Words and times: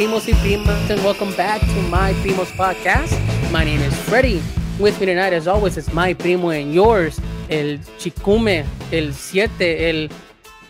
primos 0.00 0.26
y 0.26 0.32
primas, 0.36 0.88
and 0.88 1.04
welcome 1.04 1.30
back 1.36 1.60
to 1.60 1.82
my 1.90 2.14
primos 2.22 2.50
podcast. 2.56 3.12
My 3.52 3.64
name 3.64 3.82
is 3.82 3.94
Freddie. 4.08 4.40
With 4.78 4.98
me 4.98 5.04
tonight, 5.04 5.34
as 5.34 5.46
always, 5.46 5.76
is 5.76 5.92
my 5.92 6.14
primo 6.14 6.48
and 6.48 6.72
yours, 6.72 7.20
el 7.50 7.80
chicume, 7.98 8.64
el 8.90 9.12
siete, 9.12 9.90
el 9.90 10.08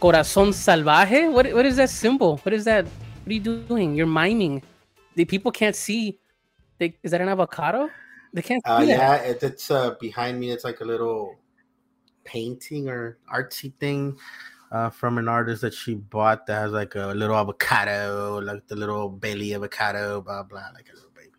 corazón 0.00 0.52
salvaje. 0.52 1.30
What, 1.30 1.46
what 1.54 1.64
is 1.64 1.76
that 1.76 1.90
symbol? 1.90 2.38
What 2.38 2.52
is 2.52 2.64
that? 2.64 2.86
What 2.86 3.28
are 3.28 3.32
you 3.32 3.38
doing? 3.38 3.94
You're 3.94 4.08
miming. 4.08 4.64
The 5.14 5.24
people 5.24 5.52
can't 5.52 5.76
see. 5.76 6.18
They, 6.78 6.96
is 7.04 7.12
that 7.12 7.20
an 7.20 7.28
avocado? 7.28 7.88
They 8.34 8.42
can't 8.42 8.60
Uh, 8.66 8.82
yeah, 8.84 9.14
it, 9.18 9.44
it's 9.44 9.70
uh, 9.70 9.94
behind 10.00 10.40
me. 10.40 10.50
It's 10.50 10.64
like 10.64 10.80
a 10.80 10.84
little 10.84 11.36
painting 12.24 12.88
or 12.88 13.18
artsy 13.32 13.72
thing 13.78 14.18
uh, 14.70 14.90
from 14.90 15.18
an 15.18 15.28
artist 15.28 15.62
that 15.62 15.74
she 15.74 15.94
bought 15.94 16.46
that 16.46 16.60
has 16.60 16.72
like 16.72 16.94
a 16.94 17.08
little 17.08 17.36
avocado, 17.36 18.38
like 18.40 18.66
the 18.68 18.76
little 18.76 19.08
belly 19.08 19.54
avocado, 19.54 20.20
blah 20.20 20.42
blah, 20.42 20.68
like 20.74 20.88
a 20.92 20.94
little 20.94 21.10
baby. 21.14 21.30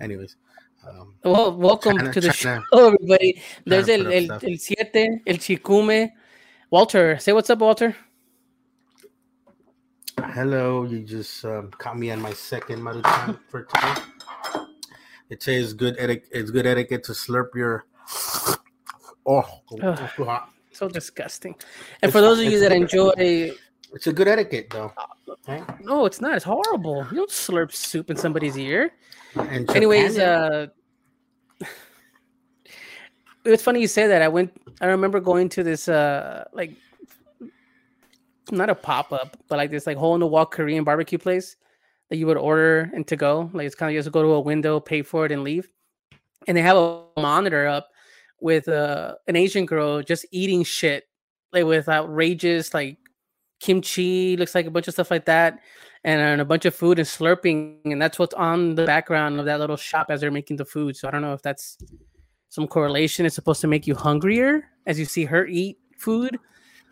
Anyways, 0.00 0.36
um, 0.88 1.14
Well, 1.24 1.56
welcome 1.56 1.96
Tryna- 1.98 2.12
to 2.12 2.20
the 2.20 2.28
tryna- 2.28 2.62
show, 2.72 2.86
everybody. 2.86 3.42
There's 3.64 3.88
el, 3.88 4.12
el, 4.12 4.24
stuff. 4.24 4.44
el 4.44 4.56
siete, 4.58 5.20
el 5.26 5.36
chicume. 5.38 6.10
Walter, 6.70 7.18
say 7.18 7.32
what's 7.32 7.48
up, 7.50 7.60
Walter. 7.60 7.96
hello, 10.32 10.84
you 10.84 11.00
just 11.00 11.44
um, 11.44 11.70
caught 11.78 11.98
me 11.98 12.10
on 12.10 12.20
my 12.20 12.32
second 12.32 12.80
maruchan 12.80 13.38
for 13.48 13.62
today. 13.64 13.94
It 15.30 15.42
says 15.42 15.72
good 15.74 15.96
etiquette. 15.98 16.28
It's 16.32 16.50
good 16.50 16.66
etiquette 16.66 17.04
to 17.04 17.12
slurp 17.12 17.54
your. 17.54 17.86
Oh, 19.26 19.44
Ugh. 19.82 20.40
So 20.76 20.88
disgusting. 20.88 21.54
And 22.02 22.10
It's 22.10 22.12
for 22.12 22.20
those 22.20 22.38
of 22.38 22.44
you 22.44 22.60
that 22.60 22.70
enjoy, 22.70 23.12
it's 23.94 24.06
a 24.06 24.12
good 24.12 24.28
etiquette 24.28 24.68
though. 24.68 24.92
right? 25.48 25.64
no, 25.82 26.04
it's 26.04 26.20
not. 26.20 26.34
It's 26.34 26.44
horrible. 26.44 27.06
You 27.10 27.16
don't 27.16 27.30
slurp 27.30 27.72
soup 27.72 28.10
in 28.10 28.16
somebody's 28.18 28.58
ear. 28.58 28.92
And 29.36 29.70
Anyways, 29.74 30.18
uh, 30.18 30.66
it's 33.46 33.62
funny 33.62 33.80
you 33.80 33.88
say 33.88 34.06
that. 34.06 34.20
I 34.20 34.28
went. 34.28 34.52
I 34.82 34.86
remember 34.86 35.18
going 35.18 35.48
to 35.50 35.62
this 35.62 35.88
uh 35.88 36.44
like 36.52 36.72
not 38.50 38.68
a 38.68 38.74
pop 38.74 39.14
up, 39.14 39.38
but 39.48 39.56
like 39.56 39.70
this 39.70 39.86
like 39.86 39.96
hole 39.96 40.12
in 40.14 40.20
the 40.20 40.26
wall 40.26 40.44
Korean 40.44 40.84
barbecue 40.84 41.16
place 41.16 41.56
that 42.10 42.18
you 42.18 42.26
would 42.26 42.36
order 42.36 42.90
and 42.92 43.06
to 43.08 43.16
go. 43.16 43.50
Like 43.54 43.64
it's 43.64 43.74
kind 43.74 43.88
of 43.88 43.94
you 43.94 44.00
just 44.00 44.12
go 44.12 44.22
to 44.22 44.32
a 44.32 44.40
window, 44.40 44.78
pay 44.78 45.00
for 45.00 45.24
it, 45.24 45.32
and 45.32 45.42
leave. 45.42 45.70
And 46.46 46.54
they 46.54 46.60
have 46.60 46.76
a 46.76 47.02
monitor 47.16 47.66
up 47.66 47.88
with 48.40 48.68
uh, 48.68 49.14
an 49.26 49.36
Asian 49.36 49.66
girl 49.66 50.02
just 50.02 50.26
eating 50.30 50.62
shit 50.64 51.04
like 51.52 51.64
with 51.64 51.88
outrageous 51.88 52.74
like 52.74 52.98
kimchi, 53.60 54.36
looks 54.36 54.54
like 54.54 54.66
a 54.66 54.70
bunch 54.70 54.88
of 54.88 54.94
stuff 54.94 55.10
like 55.10 55.24
that, 55.26 55.60
and, 56.04 56.20
and 56.20 56.40
a 56.40 56.44
bunch 56.44 56.64
of 56.64 56.74
food 56.74 56.98
and 56.98 57.08
slurping, 57.08 57.78
and 57.84 58.00
that's 58.00 58.18
what's 58.18 58.34
on 58.34 58.74
the 58.74 58.84
background 58.84 59.38
of 59.40 59.46
that 59.46 59.60
little 59.60 59.76
shop 59.76 60.06
as 60.10 60.20
they're 60.20 60.30
making 60.30 60.56
the 60.56 60.64
food. 60.64 60.96
So 60.96 61.08
I 61.08 61.10
don't 61.10 61.22
know 61.22 61.32
if 61.32 61.42
that's 61.42 61.78
some 62.48 62.66
correlation. 62.66 63.26
It's 63.26 63.34
supposed 63.34 63.60
to 63.62 63.66
make 63.66 63.86
you 63.86 63.94
hungrier 63.94 64.64
as 64.86 64.98
you 64.98 65.04
see 65.04 65.24
her 65.24 65.46
eat 65.46 65.78
food, 65.98 66.38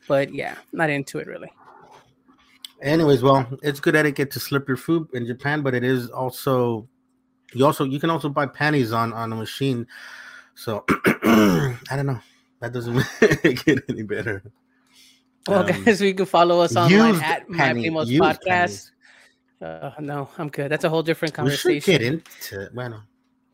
but 0.09 0.33
yeah, 0.35 0.57
not 0.73 0.91
into 0.91 1.19
it 1.19 1.27
really. 1.27 1.51
Anyways, 2.83 3.23
well, 3.23 3.47
it's 3.63 3.81
good 3.81 3.97
etiquette 3.97 4.31
to 4.33 4.41
slip 4.41 4.69
your 4.69 4.77
food 4.77 5.09
in 5.15 5.27
Japan, 5.27 5.63
but 5.63 5.75
it 5.75 5.85
is 5.85 6.11
also 6.11 6.89
you 7.55 7.65
also 7.65 7.85
you 7.85 8.01
can 8.01 8.11
also 8.11 8.29
buy 8.29 8.47
panties 8.47 8.93
on 8.93 9.13
on 9.13 9.33
a 9.33 9.37
machine. 9.37 9.87
So 10.55 10.85
I 11.25 11.77
don't 11.97 12.07
know. 12.07 12.21
That 12.61 12.73
doesn't 12.73 12.97
it 13.21 13.85
any 13.89 14.03
better. 14.03 14.43
Well, 15.47 15.61
Um, 15.69 15.85
guys, 15.85 16.01
you 16.01 16.15
can 16.15 16.27
follow 16.27 16.61
us 16.61 16.75
online 16.77 17.17
at 17.17 17.49
My 17.49 17.59
panty- 17.73 17.91
Primos 17.91 18.19
Podcast. 18.19 18.91
Uh, 19.61 19.91
no, 20.01 20.29
I'm 20.39 20.49
good. 20.49 20.71
That's 20.71 20.85
a 20.85 20.89
whole 20.89 21.03
different 21.03 21.35
conversation. 21.35 21.71
We 21.75 21.81
should 21.81 22.01
get 22.01 22.03
into 22.03 22.71
bueno. 22.75 23.03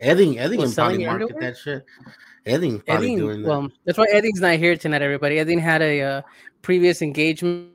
Edding, 0.00 0.39
Edding 0.39 0.66
selling 0.69 1.05
probably 1.05 1.06
market 1.06 1.25
underwear? 1.34 1.50
that 1.53 1.59
shit. 1.59 1.84
Edding 2.47 2.81
probably 2.81 3.06
Edding, 3.06 3.19
doing 3.19 3.43
that. 3.43 3.49
well, 3.49 3.69
that's 3.84 3.99
why 3.99 4.06
Edding's 4.12 4.41
not 4.41 4.55
here 4.56 4.77
tonight, 4.77 5.03
everybody. 5.03 5.39
Edding 5.39 5.59
had 5.59 5.83
a 5.83 6.00
uh, 6.03 6.22
previous 6.62 7.03
engagement, 7.03 7.69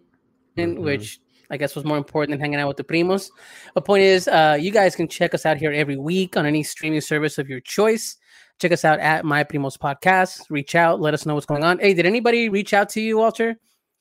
Mhm. 0.57 0.79
which 0.79 1.19
I 1.51 1.57
guess 1.57 1.75
was 1.75 1.85
more 1.85 1.97
important 1.97 2.31
than 2.31 2.39
hanging 2.39 2.59
out 2.59 2.67
with 2.67 2.77
the 2.77 2.83
primos. 2.83 3.29
The 3.75 3.81
point 3.81 4.03
is, 4.03 4.27
uh, 4.27 4.57
you 4.59 4.71
guys 4.71 4.95
can 4.95 5.07
check 5.07 5.33
us 5.35 5.45
out 5.45 5.57
here 5.57 5.71
every 5.71 5.97
week 5.97 6.35
on 6.35 6.45
any 6.47 6.63
streaming 6.63 7.01
service 7.01 7.37
of 7.37 7.47
your 7.47 7.59
choice. 7.59 8.17
Check 8.61 8.71
us 8.71 8.85
out 8.85 8.99
at 8.99 9.25
My 9.25 9.43
Primos 9.43 9.77
Podcast. 9.77 10.43
Reach 10.49 10.75
out, 10.75 11.01
let 11.01 11.13
us 11.13 11.25
know 11.25 11.33
what's 11.33 11.45
going 11.45 11.63
on. 11.63 11.79
Hey, 11.79 11.93
did 11.93 12.05
anybody 12.05 12.47
reach 12.47 12.73
out 12.73 12.89
to 12.89 13.01
you, 13.01 13.17
Walter? 13.17 13.57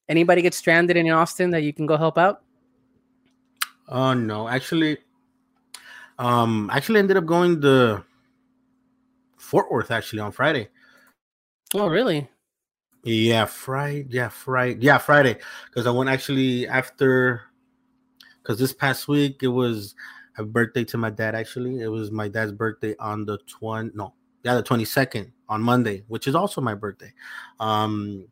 Anybody 0.08 0.42
get 0.42 0.54
stranded 0.54 0.96
in 0.96 1.10
Austin 1.10 1.50
that 1.50 1.62
you 1.62 1.72
can 1.72 1.86
go 1.86 1.96
help 1.96 2.18
out? 2.18 2.42
Oh 3.88 4.14
no, 4.14 4.48
actually, 4.48 4.98
um, 6.18 6.70
actually 6.72 7.00
ended 7.00 7.16
up 7.16 7.26
going 7.26 7.60
to 7.62 8.04
Fort 9.36 9.70
Worth 9.70 9.90
actually 9.90 10.20
on 10.20 10.32
Friday. 10.32 10.68
Oh, 11.74 11.88
really? 11.88 12.28
Yeah, 13.02 13.44
Friday. 13.44 14.06
Yeah, 14.08 14.28
Friday. 14.28 14.78
Yeah, 14.80 14.98
Friday. 14.98 15.38
Because 15.66 15.86
I 15.86 15.90
went 15.90 16.08
actually 16.08 16.66
after. 16.68 17.42
Because 18.42 18.58
this 18.58 18.72
past 18.72 19.08
week 19.08 19.42
it 19.42 19.48
was 19.48 19.94
a 20.38 20.44
birthday 20.44 20.84
to 20.84 20.98
my 20.98 21.10
dad. 21.10 21.34
Actually, 21.34 21.80
it 21.80 21.88
was 21.88 22.10
my 22.10 22.28
dad's 22.28 22.52
birthday 22.52 22.94
on 22.98 23.24
the 23.26 23.38
twenty. 23.46 23.90
No, 23.94 24.14
yeah, 24.44 24.54
the 24.54 24.62
twenty 24.62 24.84
second 24.84 25.32
on 25.48 25.62
Monday, 25.62 26.04
which 26.08 26.26
is 26.26 26.34
also 26.34 26.60
my 26.60 26.74
birthday. 26.74 27.12
Um, 27.60 28.26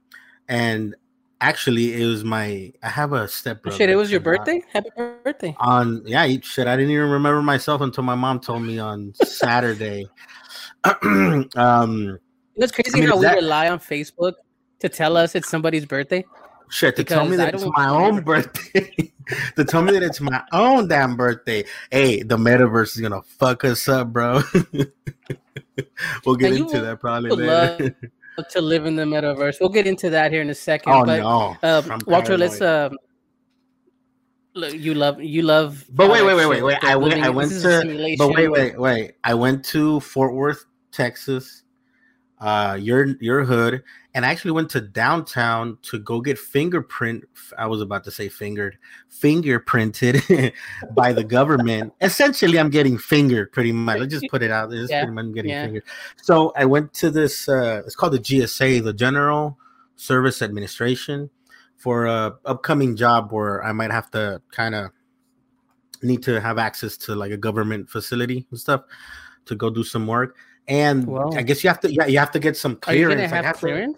and 0.49 0.95
actually, 1.41 2.01
it 2.01 2.07
was 2.07 2.23
my. 2.25 2.73
I 2.83 2.89
have 2.89 3.13
a 3.13 3.27
step. 3.27 3.61
Oh, 3.67 3.71
shit, 3.71 3.89
it 3.91 3.97
was 3.97 4.11
your 4.11 4.21
birthday? 4.21 4.63
Happy 4.73 4.91
birthday. 4.97 5.57
on 5.59 6.03
yeah 6.07 6.27
shit 6.43 6.67
i 6.67 6.77
didn't 6.77 6.91
even 6.93 7.09
remember 7.09 7.43
myself 7.43 7.81
until 7.81 8.05
my 8.05 8.15
mom 8.15 8.39
told 8.41 8.63
me 8.63 8.79
on 8.79 9.13
saturday 9.25 10.07
um 11.57 12.19
It's 12.57 12.73
crazy 12.73 12.99
I 12.99 13.01
mean, 13.01 13.09
how 13.09 13.17
we 13.17 13.23
that- 13.23 13.37
rely 13.37 13.69
on 13.69 13.79
Facebook 13.79 14.35
to 14.81 14.89
tell 14.89 15.17
us 15.17 15.35
it's 15.35 15.49
somebody's 15.49 15.87
birthday. 15.87 16.25
Shit 16.73 16.97
to 16.97 17.05
tell 17.05 17.27
me 17.27 17.37
that 17.37 17.55
it's 17.55 17.67
my 17.77 17.89
own 17.89 18.23
birthday 18.23 19.13
to 19.57 19.65
tell 19.65 19.83
me 19.83 19.93
that 19.93 20.03
it's 20.03 20.21
my 20.21 20.43
own 20.53 20.89
damn 20.89 21.17
birthday 21.17 21.65
hey 21.91 22.23
the 22.23 22.37
metaverse 22.37 22.97
is 22.97 23.01
gonna 23.01 23.23
fuck 23.23 23.65
us 23.65 23.89
up 23.89 24.13
bro 24.13 24.43
we'll 26.25 26.37
get 26.37 26.53
into 26.53 26.81
that 26.81 26.99
probably 27.01 27.31
later 27.31 27.95
to 28.51 28.61
live 28.61 28.87
in 28.87 28.97
the 28.97 29.05
metaverse. 29.05 29.61
We'll 29.61 29.69
get 29.69 29.87
into 29.87 30.11
that 30.11 30.33
here 30.33 30.41
in 30.43 30.51
a 30.51 30.55
second. 30.55 30.93
oh 30.93 31.05
but 31.05 31.21
no 31.21 31.57
I'm 31.63 32.01
Walter, 32.07 32.39
let's 32.39 32.61
look, 34.55 34.75
you 34.75 34.95
love 34.95 35.23
you 35.23 35.43
love. 35.43 35.85
But 35.91 36.11
wait, 36.11 36.25
wait, 36.25 36.35
wait, 36.35 36.47
wait, 36.47 36.63
wait. 36.63 36.79
I 36.83 36.97
went, 36.97 37.23
I 37.23 37.31
went 37.31 37.51
this 37.51 37.65
is 37.65 37.65
a 37.65 37.85
to, 37.85 38.17
but 38.19 38.29
wait, 38.35 38.49
wait, 38.49 38.79
wait. 38.79 39.13
I 39.25 39.35
went 39.35 39.65
to 39.67 40.01
Fort 40.01 40.35
Worth, 40.35 40.65
Texas, 40.91 41.63
uh, 42.41 42.79
your 42.81 43.17
your 43.21 43.45
hood, 43.45 43.83
and 44.15 44.27
I 44.27 44.31
actually 44.31 44.51
went 44.51 44.71
to 44.71 44.81
downtown 44.81 45.79
to 45.83 45.99
go 45.99 46.21
get 46.21 46.39
fingerprint. 46.39 47.25
I 47.57 47.67
was 47.67 47.81
about 47.81 48.05
to 48.05 48.11
say 48.11 48.29
fingered, 48.29 48.77
fingerprinted 49.11 50.53
by 50.95 51.13
the 51.13 51.25
government. 51.25 51.95
Essentially, 52.01 52.59
I'm 52.59 52.71
getting 52.71 52.99
fingered 52.99 53.53
pretty 53.53 53.73
much. 53.73 54.01
Let's 54.01 54.13
just 54.13 54.29
put 54.29 54.43
it 54.43 54.51
out. 54.51 54.71
This 54.71 54.81
is 54.81 54.91
Yeah, 54.91 55.05
pretty 55.05 55.15
much 55.15 55.35
getting 55.35 55.51
yeah. 55.51 55.65
fingered. 55.65 55.85
So 56.21 56.53
I 56.57 56.67
went 56.67 56.93
to 56.95 57.11
this. 57.11 57.49
Uh, 57.49 57.83
it's 57.87 57.97
called 57.97 58.13
the 58.13 58.19
GSA, 58.19 58.85
the 58.85 58.93
General 58.93 59.59
Service 59.97 60.43
Administration, 60.43 61.31
for 61.77 62.07
a 62.07 62.37
upcoming 62.45 62.97
job 62.97 63.33
where 63.33 63.65
I 63.65 63.73
might 63.73 63.91
have 63.91 64.11
to 64.11 64.43
kind 64.51 64.75
of 64.75 64.91
need 66.03 66.23
to 66.25 66.41
have 66.41 66.59
access 66.59 66.97
to 66.99 67.15
like 67.15 67.33
a 67.33 67.37
government 67.37 67.89
facility 67.89 68.47
and 68.51 68.59
stuff 68.59 68.83
to 69.47 69.55
go 69.55 69.71
do 69.71 69.85
some 69.85 70.07
work. 70.07 70.37
And 70.69 71.07
Wow. 71.07 71.31
I 71.35 71.43
guess 71.43 71.65
you 71.65 71.69
have 71.71 71.81
to 71.81 71.93
yeah, 71.93 72.07
you 72.07 72.19
have 72.19 72.31
to 72.33 72.39
get 72.39 72.57
some 72.57 72.79
Are 72.87 72.95
you 72.95 73.09
gonna 73.09 73.27
have 73.27 73.45
have 73.45 73.57
clearance? 73.57 73.97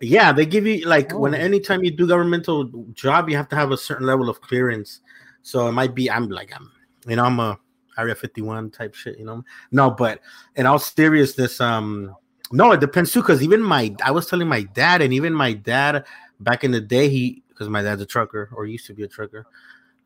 Yeah, 0.00 0.32
they 0.32 0.46
give 0.46 0.66
you 0.66 0.84
like 0.86 1.12
when 1.12 1.34
Oh. 1.34 1.38
anytime 1.38 1.82
you 1.84 1.90
do 1.90 2.06
governmental 2.06 2.64
job, 2.92 3.28
you 3.28 3.36
have 3.36 3.48
to 3.50 3.56
have 3.56 3.70
a 3.72 3.76
certain 3.76 4.06
level 4.06 4.28
of 4.28 4.40
clearance. 4.40 5.00
So 5.42 5.66
it 5.68 5.72
might 5.72 5.94
be 5.94 6.10
I'm 6.10 6.28
like 6.28 6.52
I'm 6.54 6.70
you 7.06 7.16
know 7.16 7.24
I'm 7.24 7.40
a 7.40 7.58
Area 7.98 8.14
51 8.14 8.70
type 8.72 8.94
shit, 8.94 9.18
you 9.18 9.24
know. 9.24 9.42
No, 9.72 9.90
but 9.90 10.20
in 10.54 10.66
all 10.66 10.78
seriousness, 10.78 11.62
um, 11.62 12.14
no, 12.52 12.72
it 12.72 12.80
depends 12.80 13.10
too. 13.10 13.22
Because 13.22 13.42
even 13.42 13.62
my 13.62 13.94
I 14.04 14.10
was 14.10 14.26
telling 14.26 14.48
my 14.48 14.62
dad, 14.64 15.00
and 15.00 15.14
even 15.14 15.32
my 15.32 15.54
dad 15.54 16.04
back 16.40 16.62
in 16.62 16.72
the 16.72 16.80
day, 16.80 17.08
he 17.08 17.42
because 17.48 17.70
my 17.70 17.80
dad's 17.80 18.02
a 18.02 18.06
trucker 18.06 18.50
or 18.54 18.66
used 18.66 18.86
to 18.88 18.92
be 18.92 19.02
a 19.04 19.08
trucker. 19.08 19.46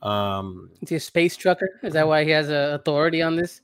Um, 0.02 0.70
Is 0.80 0.88
he 0.88 0.94
a 0.96 1.00
space 1.00 1.36
trucker? 1.36 1.80
Is 1.82 1.92
that 1.94 2.06
why 2.06 2.24
he 2.24 2.30
has 2.30 2.48
a 2.48 2.74
authority 2.80 3.22
on 3.22 3.34
this? 3.36 3.60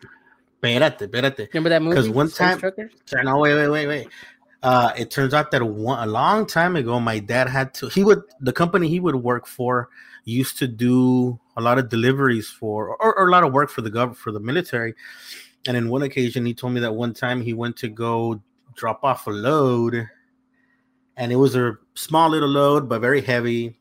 espérate, 0.62 0.98
espérate. 0.98 1.48
Remember 1.54 1.68
that 1.70 1.82
movie? 1.82 1.94
'Cause 1.94 2.08
one 2.08 2.28
time- 2.28 2.58
Truckers? 2.58 2.90
Sorry, 3.04 3.22
No, 3.24 3.38
wait, 3.38 3.54
wait, 3.54 3.68
wait, 3.68 3.86
wait. 3.86 4.08
Uh, 4.66 4.92
it 4.98 5.12
turns 5.12 5.32
out 5.32 5.52
that 5.52 5.62
one, 5.62 6.02
a 6.02 6.10
long 6.10 6.44
time 6.44 6.74
ago, 6.74 6.98
my 6.98 7.20
dad 7.20 7.48
had 7.48 7.72
to. 7.72 7.86
He 7.86 8.02
would 8.02 8.22
the 8.40 8.52
company 8.52 8.88
he 8.88 8.98
would 8.98 9.14
work 9.14 9.46
for 9.46 9.90
used 10.24 10.58
to 10.58 10.66
do 10.66 11.38
a 11.56 11.60
lot 11.60 11.78
of 11.78 11.88
deliveries 11.88 12.48
for, 12.48 12.96
or, 12.96 13.16
or 13.16 13.28
a 13.28 13.30
lot 13.30 13.44
of 13.44 13.52
work 13.52 13.70
for 13.70 13.80
the 13.80 13.92
gov 13.92 14.16
for 14.16 14.32
the 14.32 14.40
military. 14.40 14.92
And 15.68 15.76
in 15.76 15.88
one 15.88 16.02
occasion, 16.02 16.44
he 16.44 16.52
told 16.52 16.72
me 16.72 16.80
that 16.80 16.92
one 16.92 17.14
time 17.14 17.40
he 17.40 17.54
went 17.54 17.76
to 17.76 17.88
go 17.88 18.42
drop 18.74 19.04
off 19.04 19.28
a 19.28 19.30
load, 19.30 20.08
and 21.16 21.30
it 21.30 21.36
was 21.36 21.54
a 21.54 21.78
small 21.94 22.28
little 22.28 22.48
load, 22.48 22.88
but 22.88 23.00
very 23.00 23.20
heavy. 23.20 23.78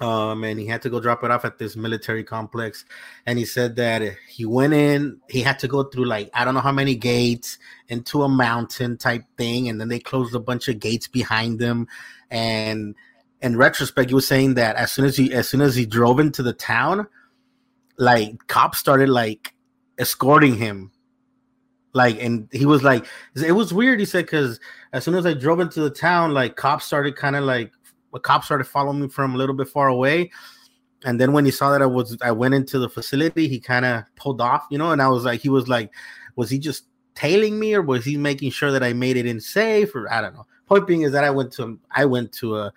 Um, 0.00 0.44
and 0.44 0.60
he 0.60 0.66
had 0.66 0.82
to 0.82 0.90
go 0.90 1.00
drop 1.00 1.24
it 1.24 1.30
off 1.30 1.44
at 1.44 1.58
this 1.58 1.74
military 1.74 2.22
complex. 2.22 2.84
And 3.26 3.38
he 3.38 3.44
said 3.44 3.76
that 3.76 4.02
he 4.28 4.44
went 4.44 4.72
in, 4.72 5.20
he 5.28 5.40
had 5.40 5.58
to 5.60 5.68
go 5.68 5.84
through 5.84 6.06
like 6.06 6.30
I 6.34 6.44
don't 6.44 6.54
know 6.54 6.60
how 6.60 6.72
many 6.72 6.94
gates 6.94 7.58
into 7.88 8.22
a 8.22 8.28
mountain 8.28 8.96
type 8.96 9.24
thing, 9.36 9.68
and 9.68 9.80
then 9.80 9.88
they 9.88 9.98
closed 9.98 10.34
a 10.34 10.40
bunch 10.40 10.68
of 10.68 10.78
gates 10.78 11.08
behind 11.08 11.60
him. 11.60 11.88
And 12.30 12.94
in 13.42 13.56
retrospect, 13.56 14.10
he 14.10 14.14
was 14.14 14.26
saying 14.26 14.54
that 14.54 14.76
as 14.76 14.92
soon 14.92 15.04
as 15.04 15.16
he 15.16 15.32
as 15.32 15.48
soon 15.48 15.60
as 15.60 15.74
he 15.74 15.84
drove 15.84 16.20
into 16.20 16.42
the 16.42 16.52
town, 16.52 17.08
like 17.96 18.46
cops 18.46 18.78
started 18.78 19.08
like 19.08 19.54
escorting 19.98 20.56
him. 20.56 20.92
Like 21.92 22.22
and 22.22 22.48
he 22.52 22.66
was 22.66 22.84
like, 22.84 23.06
it 23.34 23.52
was 23.52 23.74
weird. 23.74 23.98
He 23.98 24.06
said 24.06 24.26
because 24.26 24.60
as 24.92 25.02
soon 25.02 25.16
as 25.16 25.26
I 25.26 25.34
drove 25.34 25.58
into 25.58 25.80
the 25.80 25.90
town, 25.90 26.34
like 26.34 26.54
cops 26.54 26.84
started 26.84 27.16
kind 27.16 27.34
of 27.34 27.42
like 27.42 27.72
a 28.14 28.20
cop 28.20 28.44
started 28.44 28.64
following 28.64 29.00
me 29.00 29.08
from 29.08 29.34
a 29.34 29.38
little 29.38 29.54
bit 29.54 29.68
far 29.68 29.88
away. 29.88 30.30
And 31.04 31.20
then 31.20 31.32
when 31.32 31.44
he 31.44 31.50
saw 31.50 31.70
that 31.70 31.82
I 31.82 31.86
was 31.86 32.16
I 32.22 32.32
went 32.32 32.54
into 32.54 32.78
the 32.78 32.88
facility, 32.88 33.48
he 33.48 33.60
kind 33.60 33.84
of 33.84 34.04
pulled 34.16 34.40
off, 34.40 34.66
you 34.70 34.78
know, 34.78 34.90
and 34.90 35.00
I 35.00 35.08
was 35.08 35.24
like, 35.24 35.40
he 35.40 35.48
was 35.48 35.68
like, 35.68 35.92
was 36.36 36.50
he 36.50 36.58
just 36.58 36.86
tailing 37.14 37.58
me 37.58 37.74
or 37.74 37.82
was 37.82 38.04
he 38.04 38.16
making 38.16 38.50
sure 38.50 38.70
that 38.70 38.82
I 38.82 38.92
made 38.92 39.16
it 39.16 39.26
in 39.26 39.40
safe 39.40 39.94
or 39.94 40.12
I 40.12 40.20
don't 40.20 40.34
know. 40.34 40.46
Point 40.66 40.86
being 40.86 41.02
is 41.02 41.12
that 41.12 41.24
I 41.24 41.30
went 41.30 41.52
to 41.54 41.78
I 41.90 42.04
went 42.04 42.32
to 42.34 42.56
a 42.56 42.72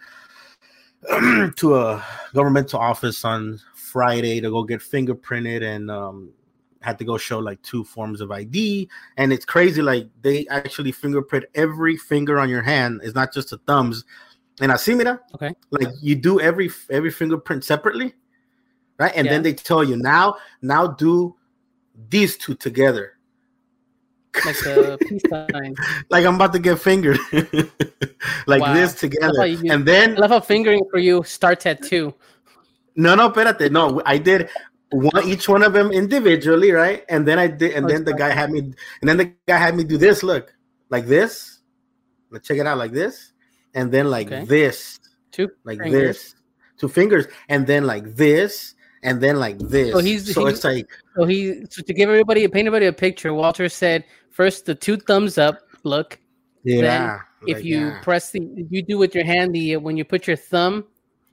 to 1.55 1.75
a 1.75 2.05
governmental 2.33 2.79
office 2.79 3.25
on 3.25 3.59
Friday 3.73 4.39
to 4.39 4.49
go 4.49 4.63
get 4.63 4.81
fingerprinted 4.81 5.63
and 5.63 5.89
um 5.89 6.31
had 6.81 6.97
to 6.97 7.05
go 7.05 7.17
show 7.17 7.39
like 7.39 7.61
two 7.61 7.83
forms 7.83 8.21
of 8.21 8.31
ID. 8.31 8.89
And 9.17 9.31
it's 9.31 9.45
crazy, 9.45 9.81
like 9.81 10.09
they 10.21 10.47
actually 10.47 10.91
fingerprint 10.91 11.45
every 11.53 11.95
finger 11.95 12.39
on 12.39 12.49
your 12.49 12.63
hand. 12.63 13.01
It's 13.03 13.15
not 13.15 13.33
just 13.33 13.51
the 13.51 13.57
thumbs 13.67 14.03
and 14.61 14.71
I 14.71 14.75
así 14.75 14.95
mira, 14.95 15.19
okay, 15.33 15.53
like 15.71 15.89
you 16.01 16.15
do 16.15 16.39
every 16.39 16.69
every 16.89 17.11
fingerprint 17.11 17.63
separately, 17.63 18.13
right? 18.99 19.11
And 19.15 19.25
yeah. 19.25 19.33
then 19.33 19.43
they 19.43 19.53
tell 19.53 19.83
you 19.83 19.97
now, 19.97 20.35
now 20.61 20.87
do 20.87 21.35
these 22.09 22.37
two 22.37 22.55
together. 22.55 23.17
Like 24.45 24.55
the 24.59 24.97
peace 25.09 25.21
sign. 25.29 25.75
like 26.09 26.25
I'm 26.25 26.35
about 26.35 26.53
to 26.53 26.59
get 26.59 26.79
fingered, 26.79 27.19
like 28.47 28.61
wow. 28.61 28.73
this 28.73 28.93
together, 28.93 29.41
and 29.43 29.85
then 29.85 30.15
I 30.15 30.19
love 30.19 30.29
how 30.31 30.39
fingering 30.39 30.85
for 30.91 30.99
you 30.99 31.23
starts 31.23 31.65
at 31.65 31.81
two. 31.81 32.13
No, 32.95 33.15
no, 33.15 33.29
espérate, 33.31 33.71
no, 33.71 34.01
I 34.05 34.19
did 34.19 34.49
one 34.91 35.25
each 35.25 35.49
one 35.49 35.63
of 35.63 35.73
them 35.73 35.91
individually, 35.91 36.71
right? 36.71 37.03
And 37.09 37.27
then 37.27 37.39
I 37.39 37.47
did, 37.47 37.73
and 37.73 37.85
oh, 37.85 37.89
then 37.89 38.05
the 38.05 38.13
guy 38.13 38.29
had 38.29 38.51
me, 38.51 38.59
and 38.59 39.09
then 39.09 39.17
the 39.17 39.33
guy 39.47 39.57
had 39.57 39.75
me 39.75 39.83
do 39.83 39.97
this. 39.97 40.21
Look, 40.23 40.53
like 40.89 41.07
this. 41.07 41.59
Let's 42.29 42.47
check 42.47 42.59
it 42.59 42.67
out, 42.67 42.77
like 42.77 42.93
this 42.93 43.30
and 43.73 43.91
then 43.91 44.09
like 44.09 44.27
okay. 44.27 44.45
this, 44.45 44.99
two 45.31 45.49
like 45.63 45.79
fingers. 45.79 46.17
this, 46.17 46.35
two 46.77 46.89
fingers, 46.89 47.27
and 47.49 47.65
then 47.65 47.85
like 47.85 48.15
this, 48.15 48.75
and 49.03 49.21
then 49.21 49.39
like 49.39 49.57
this. 49.59 49.91
So 49.91 49.99
he's 49.99 50.33
so 50.33 50.45
he's, 50.45 50.55
it's 50.55 50.63
like 50.63 50.89
so 51.15 51.25
he 51.25 51.65
so 51.69 51.81
to 51.81 51.93
give 51.93 52.09
everybody 52.09 52.47
paint 52.47 52.67
everybody 52.67 52.87
a 52.87 52.93
picture. 52.93 53.33
Walter 53.33 53.69
said 53.69 54.05
first 54.29 54.65
the 54.65 54.75
two 54.75 54.97
thumbs 54.97 55.37
up 55.37 55.59
look. 55.83 56.19
Yeah. 56.63 56.81
Then 56.81 57.19
if 57.47 57.57
like, 57.57 57.65
you 57.65 57.87
yeah. 57.87 58.01
press 58.01 58.31
the 58.31 58.41
you 58.69 58.83
do 58.83 58.97
with 58.97 59.15
your 59.15 59.25
hand 59.25 59.53
the 59.53 59.77
when 59.77 59.97
you 59.97 60.05
put 60.05 60.27
your 60.27 60.37
thumb 60.37 60.85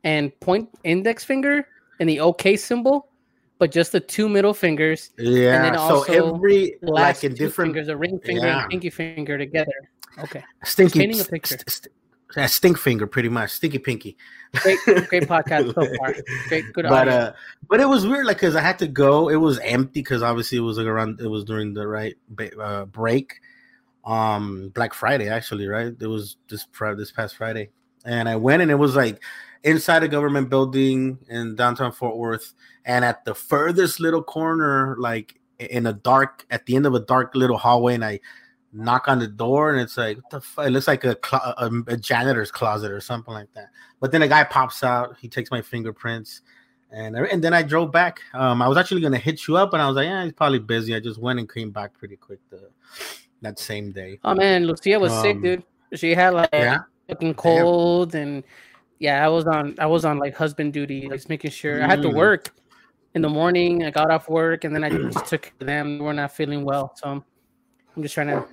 and 0.05 0.39
point 0.41 0.69
index 0.85 1.25
finger 1.25 1.67
and 2.01 2.09
the 2.09 2.21
OK 2.21 2.57
symbol, 2.57 3.09
but 3.59 3.71
just 3.71 3.93
the 3.93 4.01
two 4.01 4.29
middle 4.29 4.55
fingers. 4.55 5.11
Yeah. 5.19 5.57
And 5.57 5.65
then 5.65 5.77
also 5.77 6.05
so 6.05 6.35
every 6.35 6.77
like 6.83 7.25
in 7.25 7.35
different 7.35 7.75
fingers, 7.75 7.89
a 7.89 7.97
ring 7.97 8.19
finger 8.21 8.47
yeah. 8.47 8.63
and 8.63 8.71
pinky 8.71 8.91
finger 8.91 9.37
together. 9.37 9.73
Okay. 10.19 10.43
Stinky. 10.65 11.01
Painting 11.01 11.21
a 11.21 11.25
picture. 11.25 11.57
St- 11.59 11.71
st- 11.71 11.95
that 12.35 12.51
stink 12.51 12.79
finger, 12.79 13.07
pretty 13.07 13.29
much, 13.29 13.51
stinky 13.51 13.79
pinky. 13.79 14.17
Great, 14.57 14.79
great 14.85 15.23
podcast 15.29 15.75
so 15.75 15.97
far. 15.97 16.15
Great, 16.49 16.65
good. 16.73 16.87
But 16.89 17.09
uh, 17.09 17.33
but 17.69 17.81
it 17.81 17.89
was 17.89 18.07
weird, 18.07 18.27
like, 18.27 18.39
cause 18.39 18.57
I 18.57 18.61
had 18.61 18.79
to 18.81 18.87
go. 18.87 19.29
It 19.29 19.37
was 19.37 19.59
empty, 19.61 20.03
cause 20.03 20.23
obviously 20.23 20.59
it 20.59 20.63
was 20.63 20.79
like 20.79 20.87
around. 20.87 21.21
It 21.21 21.29
was 21.29 21.45
during 21.45 21.75
the 21.75 21.87
right 21.87 22.17
uh, 22.61 22.85
break, 22.87 23.41
um, 24.05 24.71
Black 24.75 24.95
Friday 24.95 25.29
actually, 25.29 25.67
right? 25.67 25.95
It 25.99 26.07
was 26.07 26.37
this 26.49 26.67
this 26.97 27.13
past 27.13 27.37
Friday, 27.37 27.71
and 28.05 28.29
I 28.29 28.37
went, 28.37 28.63
and 28.63 28.71
it 28.71 28.77
was 28.77 28.97
like 28.97 29.23
inside 29.65 30.03
a 30.03 30.09
government 30.09 30.51
building 30.51 31.19
in 31.29 31.57
downtown 31.57 31.93
Fort 31.93 32.17
Worth, 32.17 32.55
and 32.85 33.05
at 33.05 33.25
the 33.25 33.35
furthest 33.35 34.01
little 34.01 34.23
corner, 34.23 34.97
like 34.99 35.39
in 35.59 35.87
a 35.87 35.93
dark, 35.93 36.47
at 36.51 36.67
the 36.67 36.77
end 36.77 36.87
of 36.87 36.95
a 36.95 37.01
dark 37.01 37.35
little 37.35 37.59
hallway, 37.59 37.95
and 37.95 38.05
I 38.05 38.21
knock 38.73 39.09
on 39.09 39.19
the 39.19 39.27
door 39.27 39.73
and 39.73 39.81
it's 39.81 39.97
like 39.97 40.17
what 40.17 40.31
the 40.31 40.41
fuck? 40.41 40.67
it 40.67 40.71
looks 40.71 40.89
like 40.89 41.05
a, 41.05 41.17
cl- 41.25 41.55
a, 41.57 41.71
a, 41.87 41.97
janitor's 41.97 42.51
closet 42.51 42.91
or 42.91 43.01
something 43.01 43.33
like 43.33 43.53
that. 43.55 43.69
But 44.01 44.13
then 44.13 44.23
a 44.23 44.29
guy 44.29 44.45
pops 44.45 44.85
out 44.85 45.17
he 45.21 45.29
takes 45.29 45.51
my 45.51 45.63
fingerprints 45.63 46.43
and 46.91 47.17
and 47.17 47.43
then 47.43 47.55
i 47.55 47.63
drove 47.63 47.93
back. 47.93 48.21
Um 48.35 48.61
i 48.61 48.69
was 48.69 48.77
actually 48.77 49.01
gonna 49.01 49.19
hit 49.19 49.47
you 49.47 49.57
up 49.57 49.73
and 49.73 49.83
i 49.83 49.87
was 49.87 49.97
like 49.97 50.07
yeah 50.07 50.25
he's 50.25 50.33
probably 50.33 50.59
busy. 50.59 50.95
I 50.95 51.01
just 51.01 51.19
went 51.21 51.39
and 51.39 51.53
came 51.53 51.71
back 51.71 51.97
pretty 51.99 52.17
quick 52.17 52.41
the, 52.51 52.71
that 53.43 53.59
same 53.59 53.93
day. 53.93 54.19
Oh 54.25 54.35
man 54.35 54.67
lucia 54.67 54.99
was 54.99 55.13
um, 55.13 55.23
sick 55.23 55.43
dude. 55.43 55.63
She 55.95 56.15
had 56.15 56.35
like 56.35 56.51
yeah? 56.53 56.81
fucking 57.09 57.35
cold 57.35 58.15
and 58.15 58.45
yeah 58.99 59.25
i 59.25 59.29
was 59.29 59.47
on 59.47 59.75
i 59.79 59.87
was 59.87 60.05
on 60.05 60.19
like 60.19 60.35
husband 60.37 60.73
duty 60.75 61.09
like 61.09 61.27
making 61.29 61.51
sure 61.51 61.79
mm. 61.79 61.85
i 61.85 61.87
had 61.87 62.03
to 62.03 62.09
mm. 62.09 62.15
work 62.15 62.53
in 63.15 63.23
the 63.23 63.29
morning. 63.29 63.85
I 63.85 63.91
got 63.91 64.11
off 64.11 64.29
work 64.29 64.65
and 64.65 64.75
then 64.75 64.85
i 64.85 64.91
just 64.91 65.27
took 65.27 65.53
them. 65.59 65.99
We're 65.99 66.13
not 66.13 66.33
feeling 66.33 66.65
well 66.65 66.93
so 66.95 67.25
I'm 67.99 68.05
just 68.05 68.15
trying 68.15 68.29
to 68.29 68.47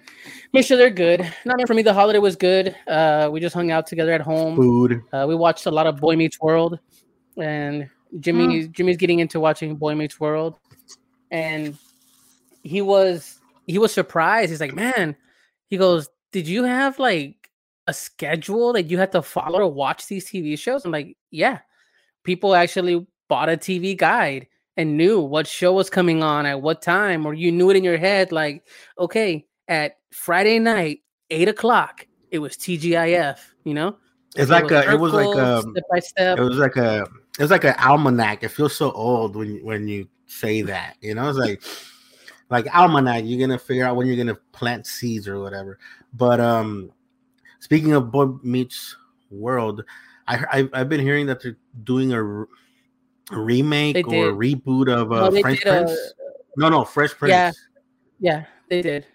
make 0.53 0.65
sure 0.65 0.75
they're 0.75 0.89
good. 0.89 1.21
Not 1.45 1.57
meant 1.57 1.68
for 1.68 1.75
me. 1.75 1.83
The 1.83 1.94
holiday 1.94 2.18
was 2.18 2.36
good. 2.36 2.75
Uh, 2.88 3.30
we 3.31 3.39
just 3.39 3.53
hung 3.53 3.69
out 3.69 3.86
together 3.86 4.12
at 4.12 4.21
home. 4.21 4.56
Food. 4.56 5.03
Uh, 5.13 5.25
we 5.27 5.36
watched 5.36 5.68
a 5.68 5.71
lot 5.71 5.86
of 5.86 5.97
Boy 5.97 6.15
Meets 6.15 6.42
World, 6.42 6.80
and 7.38 7.88
Jimmy 8.19 8.47
mm. 8.47 8.71
Jimmy's 8.71 8.97
getting 8.97 9.19
into 9.19 9.39
watching 9.39 9.75
Boy 9.75 9.94
Meets 9.94 10.19
World, 10.19 10.57
and 11.30 11.77
he 12.63 12.81
was 12.81 13.39
he 13.68 13.77
was 13.77 13.94
surprised. 13.94 14.50
He's 14.50 14.62
like, 14.62 14.74
man, 14.74 15.15
he 15.68 15.77
goes, 15.77 16.09
did 16.31 16.47
you 16.47 16.63
have 16.63 16.97
like 16.97 17.51
a 17.86 17.94
schedule 17.94 18.74
that 18.74 18.89
you 18.89 18.97
had 18.97 19.12
to 19.12 19.21
follow 19.21 19.59
to 19.59 19.68
watch 19.68 20.07
these 20.07 20.27
TV 20.27 20.57
shows? 20.57 20.86
I'm 20.86 20.92
like, 20.92 21.15
yeah. 21.30 21.59
People 22.24 22.56
actually 22.56 23.06
bought 23.27 23.50
a 23.50 23.57
TV 23.57 23.95
guide 23.95 24.47
and 24.77 24.98
knew 24.98 25.19
what 25.19 25.48
show 25.48 25.74
was 25.74 25.89
coming 25.89 26.24
on 26.24 26.45
at 26.45 26.62
what 26.62 26.81
time, 26.81 27.25
or 27.25 27.33
you 27.33 27.51
knew 27.51 27.69
it 27.69 27.77
in 27.77 27.83
your 27.83 27.98
head, 27.98 28.31
like, 28.31 28.66
okay, 29.00 29.45
at 29.68 29.98
Friday 30.12 30.60
night, 30.60 31.00
eight 31.30 31.47
o'clock, 31.47 32.06
it 32.31 32.40
was 32.40 32.56
TGIF, 32.57 33.40
you 33.64 33.73
know? 33.73 33.97
It's 34.35 34.52
like 34.52 34.69
a, 34.71 34.92
it 34.92 35.00
was 35.00 35.14
like 35.14 35.38
a, 35.38 35.61
step 35.61 35.83
by 35.90 36.00
step. 36.00 36.38
It 36.38 36.42
was 36.42 36.57
like 36.57 36.76
a, 36.76 37.07
it 37.40 37.42
was 37.42 37.52
like 37.52 37.64
an 37.64 37.76
almanac. 37.80 38.44
It 38.44 38.50
feels 38.50 38.76
so 38.76 38.92
old 38.92 39.35
when 39.35 39.64
when 39.64 39.88
you 39.88 40.09
say 40.26 40.61
that, 40.64 40.97
you 41.00 41.16
know. 41.16 41.30
It's 41.30 41.38
like, 41.38 41.64
like 42.50 42.76
almanac. 42.76 43.23
You're 43.26 43.40
gonna 43.40 43.57
figure 43.57 43.85
out 43.85 43.95
when 43.95 44.07
you're 44.07 44.18
gonna 44.18 44.38
plant 44.52 44.88
seeds 44.88 45.28
or 45.28 45.40
whatever. 45.40 45.80
But 46.14 46.42
um, 46.42 46.92
speaking 47.59 47.94
of 47.94 48.11
Boy 48.11 48.26
Meets 48.44 48.97
World, 49.31 49.85
I, 50.28 50.44
I 50.52 50.69
I've 50.73 50.90
been 50.90 51.02
hearing 51.02 51.28
that 51.28 51.42
they're 51.42 51.57
doing 51.83 52.11
a 52.11 52.45
remake 53.32 54.08
or 54.08 54.34
reboot 54.34 54.90
of 54.94 55.12
uh, 55.12 55.30
no, 55.30 55.42
Fresh 55.42 55.62
Prince? 55.62 55.92
A, 55.92 55.96
no, 56.58 56.70
no, 56.70 56.84
Fresh 56.84 57.14
Prince. 57.16 57.32
Yeah, 57.32 57.52
yeah, 58.20 58.46
they 58.70 58.82
did. 58.82 59.06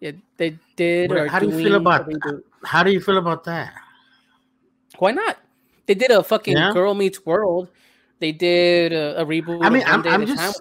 Yeah, 0.00 0.12
they 0.36 0.58
did. 0.76 1.10
how 1.28 1.38
do 1.38 1.48
you 1.48 1.56
feel 1.56 1.74
about 1.74 2.10
how 2.64 2.82
do 2.82 2.90
you 2.90 3.00
feel 3.00 3.18
about 3.18 3.44
that? 3.44 3.72
Why 4.98 5.12
not? 5.12 5.38
They 5.86 5.94
did 5.94 6.10
a 6.10 6.22
fucking 6.22 6.56
yeah. 6.56 6.72
Girl 6.72 6.94
Meets 6.94 7.24
World. 7.24 7.68
They 8.20 8.32
did 8.32 8.92
a, 8.92 9.22
a 9.22 9.24
reboot. 9.24 9.64
I 9.64 9.70
mean, 9.70 9.82
I'm, 9.86 10.06
I'm 10.06 10.26
just, 10.26 10.60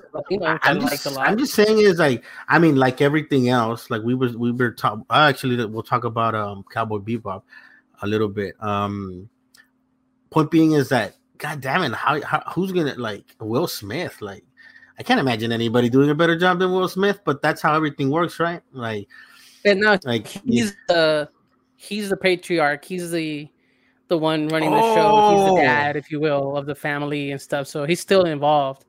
I'm 0.64 0.80
just, 0.80 1.18
I'm 1.18 1.38
just 1.38 1.54
saying 1.54 1.78
is 1.78 2.00
like, 2.00 2.24
I 2.48 2.58
mean, 2.58 2.78
like 2.78 3.02
everything 3.02 3.50
else, 3.50 3.90
like 3.90 4.02
we 4.02 4.16
were, 4.16 4.30
we 4.30 4.54
were 4.54 4.72
talk. 4.72 5.00
Actually, 5.10 5.64
we'll 5.66 5.84
talk 5.84 6.06
about 6.06 6.36
um 6.36 6.64
Cowboy 6.72 7.00
Bebop 7.00 7.44
a 8.02 8.08
little 8.08 8.30
bit. 8.30 8.56
Um, 8.64 9.30
point 10.30 10.50
being 10.50 10.72
is 10.72 10.88
that 10.90 11.16
God 11.40 11.62
damn 11.62 11.84
it, 11.84 11.94
how, 11.94 12.22
how 12.22 12.44
who's 12.54 12.72
gonna 12.72 12.96
like 12.96 13.36
Will 13.40 13.68
Smith? 13.68 14.22
Like, 14.22 14.44
I 15.00 15.04
can't 15.04 15.22
imagine 15.22 15.52
anybody 15.54 15.90
doing 15.90 16.10
a 16.10 16.16
better 16.16 16.38
job 16.38 16.60
than 16.60 16.72
Will 16.72 16.90
Smith, 16.90 17.22
but 17.24 17.42
that's 17.42 17.62
how 17.62 17.74
everything 17.74 18.10
works, 18.10 18.40
right? 18.40 18.62
Like, 18.74 19.08
and 19.64 19.80
now 19.80 19.98
like 20.04 20.28
he's 20.28 20.76
the 20.90 21.30
he's 21.78 22.10
the 22.10 22.18
patriarch. 22.18 22.84
He's 22.84 23.10
the 23.10 23.50
the 24.10 24.18
one 24.18 24.50
running 24.50 24.72
the 24.72 24.78
oh. 24.78 24.96
show. 24.96 25.38
He's 25.38 25.46
the 25.46 25.52
oh. 25.52 25.58
dad, 25.58 25.96
if 25.96 26.12
you 26.12 26.20
will, 26.20 26.58
of 26.58 26.66
the 26.66 26.76
family 26.76 27.32
and 27.32 27.42
stuff. 27.42 27.68
So 27.68 27.86
he's 27.86 28.02
still 28.02 28.26
involved. 28.26 28.86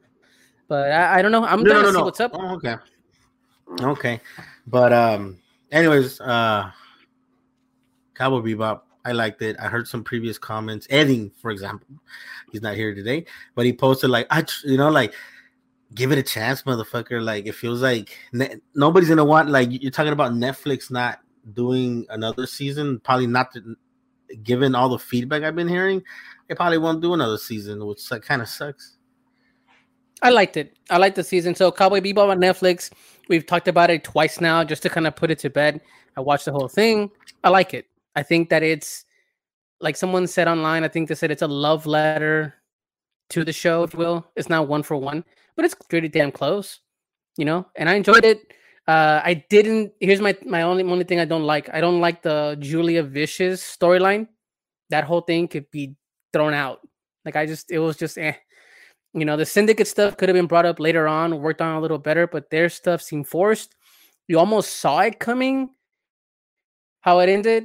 But 0.67 0.91
I, 0.91 1.19
I 1.19 1.23
don't 1.23 1.31
know. 1.31 1.45
I'm 1.45 1.63
no, 1.63 1.71
gonna 1.71 1.83
no, 1.83 1.91
no, 1.93 1.99
see 1.99 2.05
what's 2.05 2.21
up. 2.21 2.33
Oh, 2.35 2.55
okay. 2.57 2.77
Okay. 3.81 4.21
But 4.67 4.93
um 4.93 5.39
anyways, 5.71 6.21
uh 6.21 6.73
Cowboy 8.15 8.41
Bebop 8.41 8.81
I 9.05 9.13
liked 9.13 9.41
it. 9.43 9.57
I 9.59 9.69
heard 9.69 9.89
some 9.89 10.05
previous 10.05 10.39
comments. 10.39 10.87
Edding, 10.91 11.31
for 11.41 11.51
example, 11.51 11.89
he's 12.53 12.63
not 12.63 12.75
here 12.75 12.95
today, 12.95 13.25
but 13.55 13.67
he 13.67 13.73
posted 13.73 14.11
like, 14.11 14.27
I, 14.31 14.45
you 14.65 14.77
know, 14.77 14.91
like, 14.91 15.15
give 15.95 16.13
it 16.13 16.19
a 16.19 16.23
chance, 16.23 16.63
motherfucker. 16.63 17.23
Like, 17.23 17.47
it 17.47 17.55
feels 17.55 17.83
like 17.83 18.17
ne- 18.33 18.57
nobody's 18.75 19.09
gonna 19.09 19.25
want. 19.25 19.51
Like, 19.51 19.69
you're 19.71 19.91
talking 19.91 20.13
about 20.13 20.33
Netflix 20.33 20.91
not 20.91 21.21
doing 21.53 22.07
another 22.11 22.47
season, 22.47 23.01
probably 23.01 23.27
not. 23.27 23.53
To, 23.55 23.77
given 24.43 24.75
all 24.75 24.89
the 24.89 24.99
feedback 24.99 25.43
I've 25.43 25.57
been 25.57 25.69
hearing, 25.69 26.03
it 26.49 26.57
probably 26.57 26.79
won't 26.79 27.03
do 27.03 27.15
another 27.15 27.39
season, 27.39 27.85
which 27.85 28.09
kind 28.23 28.43
of 28.43 28.49
sucks. 28.49 28.97
I 30.23 30.31
liked 30.31 30.57
it. 30.57 30.77
I 30.91 30.99
liked 30.99 31.17
the 31.17 31.25
season. 31.25 31.55
So 31.55 31.73
Cowboy 31.73 32.01
Bebop 32.01 32.29
on 32.29 32.39
Netflix. 32.41 32.91
We've 33.29 33.47
talked 33.47 33.69
about 33.69 33.91
it 33.91 34.05
twice 34.05 34.41
now, 34.41 34.63
just 34.65 34.83
to 34.83 34.91
kind 34.91 35.07
of 35.07 35.17
put 35.17 35.31
it 35.31 35.39
to 35.41 35.51
bed. 35.51 35.81
I 36.17 36.21
watched 36.21 36.45
the 36.45 36.53
whole 36.53 36.69
thing. 36.69 37.11
I 37.43 37.49
like 37.49 37.75
it. 37.75 37.87
I 38.17 38.23
think 38.23 38.51
that 38.51 38.63
it's 38.63 39.05
like 39.81 39.97
someone 39.97 40.27
said 40.27 40.49
online. 40.49 40.85
I 40.85 40.89
think 40.89 41.09
they 41.09 41.15
said 41.15 41.31
it's 41.31 41.43
a 41.43 41.49
love 41.49 41.87
letter 41.87 42.55
to 43.31 43.45
the 43.45 43.53
show, 43.53 43.83
if 43.83 43.93
you 43.93 43.99
will. 43.99 44.27
It's 44.37 44.49
not 44.49 44.69
one 44.69 44.83
for 44.83 44.97
one, 44.97 45.25
but 45.57 45.65
it's 45.65 45.75
pretty 45.75 46.09
damn 46.09 46.33
close, 46.33 46.81
you 47.37 47.45
know. 47.45 47.67
And 47.77 47.89
I 47.89 47.95
enjoyed 47.95 48.25
it. 48.25 48.53
Uh, 48.87 49.21
I 49.25 49.45
didn't. 49.51 49.93
Here's 50.01 50.21
my 50.21 50.37
my 50.45 50.63
only 50.63 50.83
only 50.85 51.05
thing 51.05 51.21
I 51.21 51.25
don't 51.25 51.45
like. 51.45 51.73
I 51.73 51.81
don't 51.81 52.01
like 52.01 52.23
the 52.23 52.57
Julia 52.61 53.03
Vicious 53.03 53.63
storyline. 53.63 54.29
That 54.91 55.05
whole 55.05 55.21
thing 55.21 55.49
could 55.49 55.71
be 55.71 55.97
thrown 56.33 56.55
out. 56.55 56.81
Like 57.25 57.37
I 57.37 57.47
just, 57.47 57.71
it 57.71 57.79
was 57.79 57.97
just 57.97 58.19
eh. 58.19 58.35
You 59.13 59.25
know, 59.25 59.37
the 59.37 59.47
syndicate 59.47 59.89
stuff 59.89 60.17
could 60.17 60.29
have 60.29 60.37
been 60.37 60.47
brought 60.47 60.67
up 60.67 60.79
later 60.79 61.09
on, 61.09 61.41
worked 61.41 61.61
on 61.61 61.77
a 61.77 61.81
little 61.81 61.99
better, 61.99 62.29
but 62.29 62.49
their 62.51 62.69
stuff 62.69 63.03
seemed 63.03 63.27
forced. 63.27 63.75
You 64.29 64.39
almost 64.39 64.77
saw 64.77 65.01
it 65.01 65.19
coming, 65.19 65.71
how 67.01 67.19
it 67.19 67.29
ended. 67.29 67.65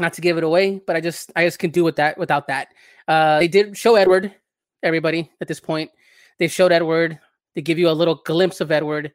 Not 0.00 0.14
to 0.14 0.20
give 0.20 0.38
it 0.38 0.44
away, 0.44 0.80
but 0.86 0.96
I 0.96 1.00
just 1.00 1.30
I 1.36 1.44
just 1.44 1.58
can 1.58 1.70
do 1.70 1.84
with 1.84 1.96
that 1.96 2.18
without 2.18 2.48
that. 2.48 2.68
Uh, 3.06 3.38
they 3.38 3.48
did 3.48 3.76
show 3.76 3.96
Edward, 3.96 4.34
everybody 4.82 5.30
at 5.40 5.48
this 5.48 5.60
point. 5.60 5.90
They 6.38 6.48
showed 6.48 6.72
Edward. 6.72 7.18
They 7.54 7.62
give 7.62 7.78
you 7.78 7.88
a 7.88 7.92
little 7.92 8.16
glimpse 8.24 8.60
of 8.60 8.70
Edward, 8.70 9.12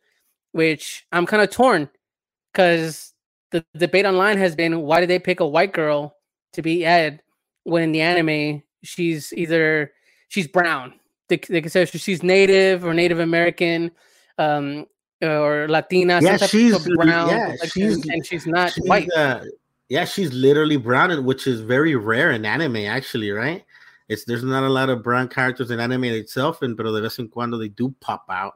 which 0.52 1.06
I'm 1.12 1.26
kind 1.26 1.42
of 1.42 1.50
torn 1.50 1.90
because 2.52 3.14
the 3.52 3.66
debate 3.76 4.06
online 4.06 4.38
has 4.38 4.56
been 4.56 4.82
why 4.82 5.00
did 5.00 5.10
they 5.10 5.20
pick 5.20 5.40
a 5.40 5.48
white 5.48 5.74
girl 5.74 6.16
to 6.54 6.62
be 6.62 6.86
Ed 6.86 7.22
when 7.64 7.84
in 7.84 7.92
the 7.92 8.02
anime 8.02 8.62
she's 8.84 9.34
either 9.34 9.92
she's 10.30 10.48
brown 10.48 10.94
they, 11.28 11.38
they 11.38 11.62
consider 11.62 11.86
she's 11.86 12.24
native 12.24 12.86
or 12.86 12.94
Native 12.94 13.20
American, 13.20 13.92
um, 14.38 14.86
or 15.22 15.68
Latina. 15.68 16.20
Yeah, 16.22 16.38
she's 16.38 16.78
brown. 16.96 17.30
Yeah, 17.30 17.56
she's 17.66 18.06
and 18.08 18.26
she's 18.26 18.46
not 18.46 18.74
she's, 18.74 18.88
white. 18.88 19.10
Uh, 19.12 19.42
yeah, 19.90 20.06
she's 20.06 20.34
literally 20.34 20.78
brown, 20.78 21.24
which 21.26 21.48
is 21.48 21.62
very 21.62 21.96
rare 21.96 22.32
in 22.32 22.46
anime, 22.46 22.78
actually, 22.78 23.32
right? 23.32 23.64
It's 24.08 24.26
there's 24.26 24.44
not 24.44 24.64
a 24.64 24.70
lot 24.70 24.90
of 24.90 25.04
brown 25.04 25.28
characters 25.28 25.72
in 25.72 25.80
anime 25.80 26.06
itself, 26.06 26.62
and 26.62 26.78
pero 26.78 26.92
de 26.92 27.02
vez 27.02 27.20
en 27.20 27.28
cuando 27.28 27.58
they 27.58 27.70
do 27.70 27.94
pop 28.00 28.26
out. 28.30 28.56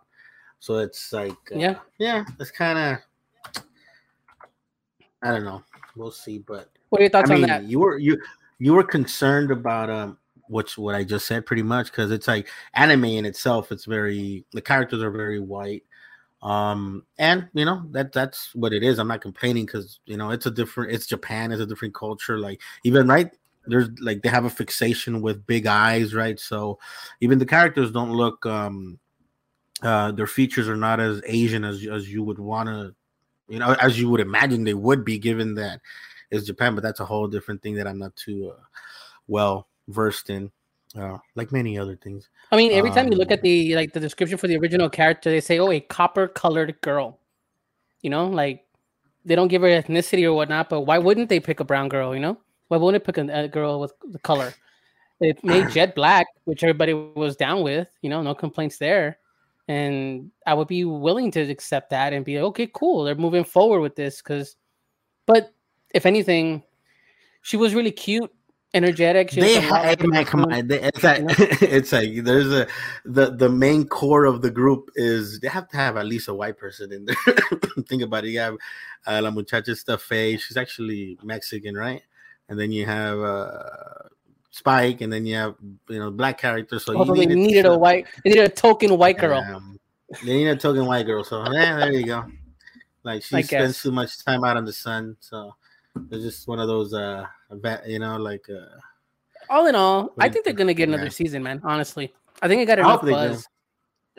So 0.59 0.77
it's 0.77 1.11
like, 1.13 1.31
uh, 1.53 1.57
yeah, 1.57 1.75
yeah, 1.97 2.25
it's 2.39 2.51
kind 2.51 2.77
of, 2.77 3.63
I 5.23 5.31
don't 5.31 5.45
know, 5.45 5.63
we'll 5.95 6.11
see. 6.11 6.39
But 6.39 6.69
what 6.89 6.99
are 6.99 7.03
your 7.03 7.11
thoughts 7.11 7.29
I 7.29 7.35
mean, 7.35 7.43
on 7.43 7.49
that? 7.49 7.63
You 7.63 7.79
were 7.79 7.97
you 7.97 8.21
you 8.59 8.73
were 8.73 8.83
concerned 8.83 9.51
about 9.51 9.89
um 9.89 10.17
which 10.49 10.77
what 10.77 10.95
I 10.95 11.03
just 11.03 11.27
said 11.27 11.45
pretty 11.45 11.61
much 11.61 11.91
because 11.91 12.11
it's 12.11 12.27
like 12.27 12.47
anime 12.73 13.05
in 13.05 13.25
itself. 13.25 13.71
It's 13.71 13.85
very 13.85 14.45
the 14.51 14.61
characters 14.61 15.01
are 15.01 15.11
very 15.11 15.39
white, 15.39 15.83
um, 16.41 17.05
and 17.17 17.49
you 17.53 17.65
know 17.65 17.83
that 17.91 18.11
that's 18.13 18.53
what 18.55 18.73
it 18.73 18.83
is. 18.83 18.99
I'm 18.99 19.07
not 19.07 19.21
complaining 19.21 19.65
because 19.65 19.99
you 20.05 20.17
know 20.17 20.31
it's 20.31 20.45
a 20.45 20.51
different. 20.51 20.91
It's 20.91 21.05
Japan. 21.07 21.51
It's 21.51 21.61
a 21.61 21.65
different 21.65 21.93
culture. 21.95 22.39
Like 22.39 22.61
even 22.83 23.07
right 23.07 23.31
there's 23.67 23.89
like 24.01 24.21
they 24.21 24.29
have 24.29 24.45
a 24.45 24.49
fixation 24.49 25.21
with 25.21 25.45
big 25.45 25.67
eyes, 25.67 26.13
right? 26.13 26.39
So 26.39 26.79
even 27.21 27.39
the 27.39 27.45
characters 27.45 27.91
don't 27.91 28.11
look. 28.11 28.45
um 28.45 28.99
uh 29.83 30.11
Their 30.11 30.27
features 30.27 30.67
are 30.69 30.75
not 30.75 30.99
as 30.99 31.21
Asian 31.25 31.63
as 31.63 31.85
as 31.87 32.11
you 32.11 32.23
would 32.23 32.39
want 32.39 32.69
to, 32.69 32.95
you 33.47 33.59
know, 33.59 33.73
as 33.81 33.99
you 33.99 34.09
would 34.09 34.21
imagine 34.21 34.63
they 34.63 34.73
would 34.73 35.05
be, 35.05 35.19
given 35.19 35.55
that 35.55 35.81
it's 36.31 36.45
Japan. 36.47 36.75
But 36.75 36.83
that's 36.83 36.99
a 36.99 37.05
whole 37.05 37.27
different 37.27 37.61
thing 37.61 37.75
that 37.75 37.87
I'm 37.87 37.99
not 37.99 38.15
too 38.15 38.53
uh, 38.57 38.63
well 39.27 39.67
versed 39.87 40.29
in, 40.29 40.51
uh, 40.97 41.17
like 41.35 41.51
many 41.51 41.77
other 41.77 41.95
things. 41.95 42.29
I 42.51 42.57
mean, 42.57 42.71
every 42.71 42.89
time 42.91 43.05
um, 43.05 43.11
you 43.11 43.17
look 43.17 43.31
at 43.31 43.39
um, 43.39 43.43
the 43.43 43.75
like 43.75 43.93
the 43.93 43.99
description 43.99 44.37
for 44.37 44.47
the 44.47 44.57
original 44.57 44.89
character, 44.89 45.29
they 45.29 45.41
say, 45.41 45.59
"Oh, 45.59 45.71
a 45.71 45.79
copper-colored 45.79 46.81
girl." 46.81 47.19
You 48.01 48.09
know, 48.09 48.27
like 48.27 48.65
they 49.25 49.35
don't 49.35 49.49
give 49.49 49.61
her 49.61 49.67
ethnicity 49.67 50.23
or 50.23 50.33
whatnot, 50.33 50.69
but 50.69 50.81
why 50.81 50.97
wouldn't 50.97 51.29
they 51.29 51.39
pick 51.39 51.59
a 51.59 51.63
brown 51.63 51.89
girl? 51.89 52.13
You 52.13 52.21
know, 52.21 52.37
why 52.69 52.77
wouldn't 52.77 53.03
they 53.03 53.11
pick 53.11 53.17
a, 53.17 53.43
a 53.43 53.47
girl 53.47 53.79
with 53.79 53.93
the 54.09 54.19
color? 54.19 54.53
They 55.19 55.33
made 55.43 55.69
Jet 55.71 55.95
black, 55.95 56.27
which 56.45 56.63
everybody 56.63 56.93
was 56.93 57.35
down 57.35 57.61
with. 57.61 57.87
You 58.01 58.09
know, 58.09 58.21
no 58.21 58.33
complaints 58.33 58.77
there. 58.77 59.19
And 59.67 60.31
I 60.47 60.55
would 60.55 60.67
be 60.67 60.83
willing 60.83 61.29
to 61.31 61.41
accept 61.41 61.91
that 61.91 62.11
and 62.11 62.25
be 62.25 62.39
okay, 62.39 62.67
cool. 62.73 63.03
They're 63.03 63.13
moving 63.13 63.43
forward 63.43 63.81
with 63.81 63.95
this 63.95 64.19
because, 64.19 64.55
but 65.27 65.53
if 65.93 66.07
anything, 66.07 66.63
she 67.43 67.55
was 67.55 67.75
really 67.75 67.91
cute 67.91 68.31
energetic. 68.73 69.31
They 69.31 69.59
have, 69.59 70.01
man, 70.01 70.25
come 70.25 70.45
on. 70.45 70.67
They, 70.67 70.81
it's 70.81 71.03
like 71.03 71.23
it's 71.61 71.91
like 71.91 72.23
there's 72.23 72.51
a 72.51 72.67
the 73.05 73.31
the 73.31 73.49
main 73.49 73.87
core 73.87 74.25
of 74.25 74.41
the 74.41 74.51
group 74.51 74.89
is 74.95 75.39
they 75.39 75.47
have 75.47 75.67
to 75.69 75.77
have 75.77 75.97
at 75.97 76.05
least 76.05 76.27
a 76.27 76.33
white 76.33 76.57
person 76.57 76.91
in 76.91 77.05
there. 77.05 77.15
Think 77.87 78.03
about 78.03 78.25
it. 78.25 78.29
You 78.29 78.39
have 78.39 78.57
uh, 79.07 79.21
La 79.23 79.31
Muchacha 79.31 79.75
Staffe. 79.75 80.39
She's 80.39 80.57
actually 80.57 81.17
Mexican, 81.23 81.75
right? 81.75 82.01
And 82.47 82.59
then 82.59 82.71
you 82.71 82.85
have 82.85 83.19
uh, 83.19 83.59
Spike, 84.51 85.01
and 85.01 85.11
then 85.11 85.25
you 85.25 85.35
have 85.35 85.55
you 85.89 85.99
know 85.99 86.11
black 86.11 86.37
characters. 86.37 86.85
So 86.85 87.03
you 87.03 87.13
needed, 87.13 87.37
needed 87.37 87.65
a 87.65 87.77
white. 87.77 88.07
They 88.23 88.31
needed 88.31 88.45
a 88.45 88.49
token 88.49 88.97
white 88.97 89.17
girl. 89.17 89.39
Um, 89.39 89.79
they 90.23 90.37
need 90.37 90.47
a 90.47 90.55
token 90.55 90.85
white 90.85 91.05
girl. 91.05 91.23
So 91.23 91.43
yeah, 91.51 91.77
there 91.77 91.93
you 91.93 92.05
go. 92.05 92.25
Like 93.03 93.23
she 93.23 93.41
spends 93.43 93.81
too 93.81 93.91
much 93.91 94.23
time 94.23 94.43
out 94.43 94.57
in 94.57 94.65
the 94.65 94.73
sun, 94.73 95.15
so 95.19 95.55
it's 96.11 96.23
just 96.23 96.47
one 96.47 96.59
of 96.59 96.67
those, 96.67 96.93
uh, 96.93 97.25
you 97.85 97.99
know, 97.99 98.17
like. 98.17 98.45
Uh, 98.49 98.79
all 99.49 99.65
in 99.67 99.75
all, 99.75 100.13
I 100.19 100.29
think 100.29 100.45
they're 100.45 100.53
gonna 100.53 100.73
get 100.73 100.89
another 100.89 101.05
yeah. 101.05 101.09
season, 101.09 101.41
man. 101.41 101.61
Honestly, 101.63 102.13
I 102.41 102.47
think 102.47 102.61
I 102.61 102.65
got 102.65 102.79
enough 102.79 103.03
I 103.03 103.09
buzz. 103.09 103.47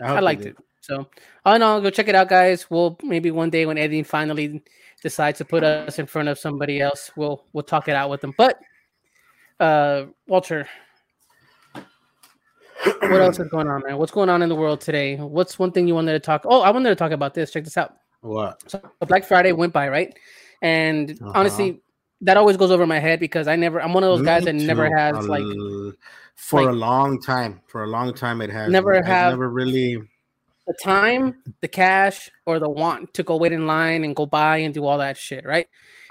I, 0.02 0.16
I 0.16 0.20
liked 0.20 0.44
it. 0.44 0.56
So, 0.80 1.08
all 1.44 1.54
in 1.54 1.62
all, 1.62 1.80
go 1.80 1.90
check 1.90 2.08
it 2.08 2.14
out, 2.14 2.28
guys. 2.28 2.70
We'll 2.70 2.98
maybe 3.02 3.30
one 3.30 3.50
day 3.50 3.66
when 3.66 3.78
Eddie 3.78 4.02
finally 4.02 4.62
decides 5.02 5.38
to 5.38 5.44
put 5.44 5.62
us 5.62 5.98
in 5.98 6.06
front 6.06 6.28
of 6.28 6.38
somebody 6.38 6.80
else, 6.80 7.10
we'll 7.16 7.44
we'll 7.52 7.62
talk 7.62 7.88
it 7.88 7.94
out 7.94 8.10
with 8.10 8.20
them. 8.22 8.34
But, 8.36 8.58
uh, 9.60 10.06
Walter, 10.26 10.66
what 12.82 13.20
else 13.20 13.38
is 13.38 13.48
going 13.48 13.68
on, 13.68 13.82
man? 13.86 13.98
What's 13.98 14.12
going 14.12 14.28
on 14.28 14.42
in 14.42 14.48
the 14.48 14.56
world 14.56 14.80
today? 14.80 15.16
What's 15.16 15.58
one 15.58 15.70
thing 15.70 15.86
you 15.86 15.94
wanted 15.94 16.12
to 16.12 16.20
talk? 16.20 16.42
Oh, 16.44 16.62
I 16.62 16.70
wanted 16.70 16.88
to 16.88 16.96
talk 16.96 17.12
about 17.12 17.34
this. 17.34 17.52
Check 17.52 17.64
this 17.64 17.76
out. 17.76 17.96
What? 18.22 18.62
So 18.70 18.80
Black 19.06 19.24
Friday 19.24 19.52
went 19.52 19.72
by, 19.72 19.88
right? 19.88 20.16
And 20.62 21.10
uh-huh. 21.10 21.32
honestly, 21.34 21.80
that 22.22 22.36
always 22.36 22.56
goes 22.56 22.70
over 22.70 22.86
my 22.86 22.98
head 22.98 23.20
because 23.20 23.48
I 23.48 23.56
never 23.56 23.80
I'm 23.80 23.94
one 23.94 24.04
of 24.04 24.10
those 24.16 24.24
guys 24.24 24.44
that 24.44 24.54
never 24.54 24.94
has 24.94 25.26
like 25.26 25.44
for 26.36 26.62
like, 26.62 26.70
a 26.70 26.76
long 26.76 27.20
time. 27.20 27.60
For 27.66 27.84
a 27.84 27.86
long 27.86 28.14
time 28.14 28.40
it 28.40 28.50
has 28.50 28.70
never 28.70 29.02
have 29.02 29.32
never 29.32 29.48
really 29.48 29.96
the 30.66 30.74
time, 30.82 31.42
the 31.60 31.68
cash, 31.68 32.30
or 32.46 32.58
the 32.58 32.68
want 32.68 33.14
to 33.14 33.22
go 33.22 33.36
wait 33.36 33.52
in 33.52 33.66
line 33.66 34.04
and 34.04 34.14
go 34.14 34.26
buy 34.26 34.58
and 34.58 34.74
do 34.74 34.84
all 34.84 34.98
that 34.98 35.16
shit, 35.16 35.44
right? 35.44 35.68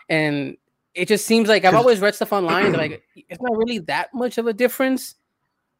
And 0.09 0.57
it 0.93 1.07
just 1.07 1.25
seems 1.25 1.47
like 1.47 1.65
I've 1.65 1.75
always 1.75 1.99
read 1.99 2.15
stuff 2.15 2.33
online 2.33 2.73
like 2.73 3.03
it's 3.15 3.41
not 3.41 3.55
really 3.55 3.79
that 3.79 4.13
much 4.13 4.37
of 4.37 4.47
a 4.47 4.53
difference 4.53 5.15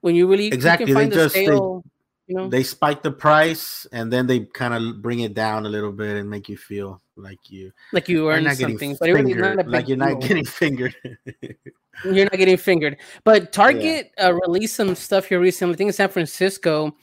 when 0.02 0.16
you 0.16 0.28
really 0.28 0.48
exactly 0.48 0.88
you 0.88 0.94
they 0.94 1.10
just 1.10 1.36
sale, 1.36 1.82
they, 1.84 1.90
you 2.30 2.36
know? 2.36 2.48
they 2.48 2.62
spike 2.62 3.02
the 3.02 3.12
price 3.12 3.88
and 3.92 4.14
then 4.14 4.28
they 4.28 4.42
kind 4.42 4.74
of 4.74 5.02
bring 5.02 5.22
it 5.22 5.34
down 5.34 5.66
a 5.66 5.70
little 5.70 5.92
bit 5.92 6.16
and 6.16 6.30
make 6.30 6.48
you 6.48 6.56
feel 6.56 7.02
like 7.18 7.40
you 7.50 7.72
like 7.92 8.08
you 8.08 8.30
earned 8.30 8.46
not 8.46 8.56
something, 8.56 8.96
but 9.00 9.10
really 9.10 9.34
not 9.34 9.68
like 9.68 9.88
you're 9.88 9.98
not 9.98 10.22
getting 10.22 10.46
fingered. 10.46 10.96
you're 12.06 12.26
not 12.26 12.38
getting 12.38 12.56
fingered. 12.56 12.98
But 13.24 13.52
Target 13.52 14.12
yeah. 14.18 14.28
uh, 14.28 14.34
released 14.34 14.76
some 14.76 14.94
stuff 14.94 15.26
here 15.26 15.40
recently. 15.40 15.74
I 15.74 15.78
think 15.78 15.88
in 15.90 15.94
San 15.94 16.10
Francisco, 16.10 16.96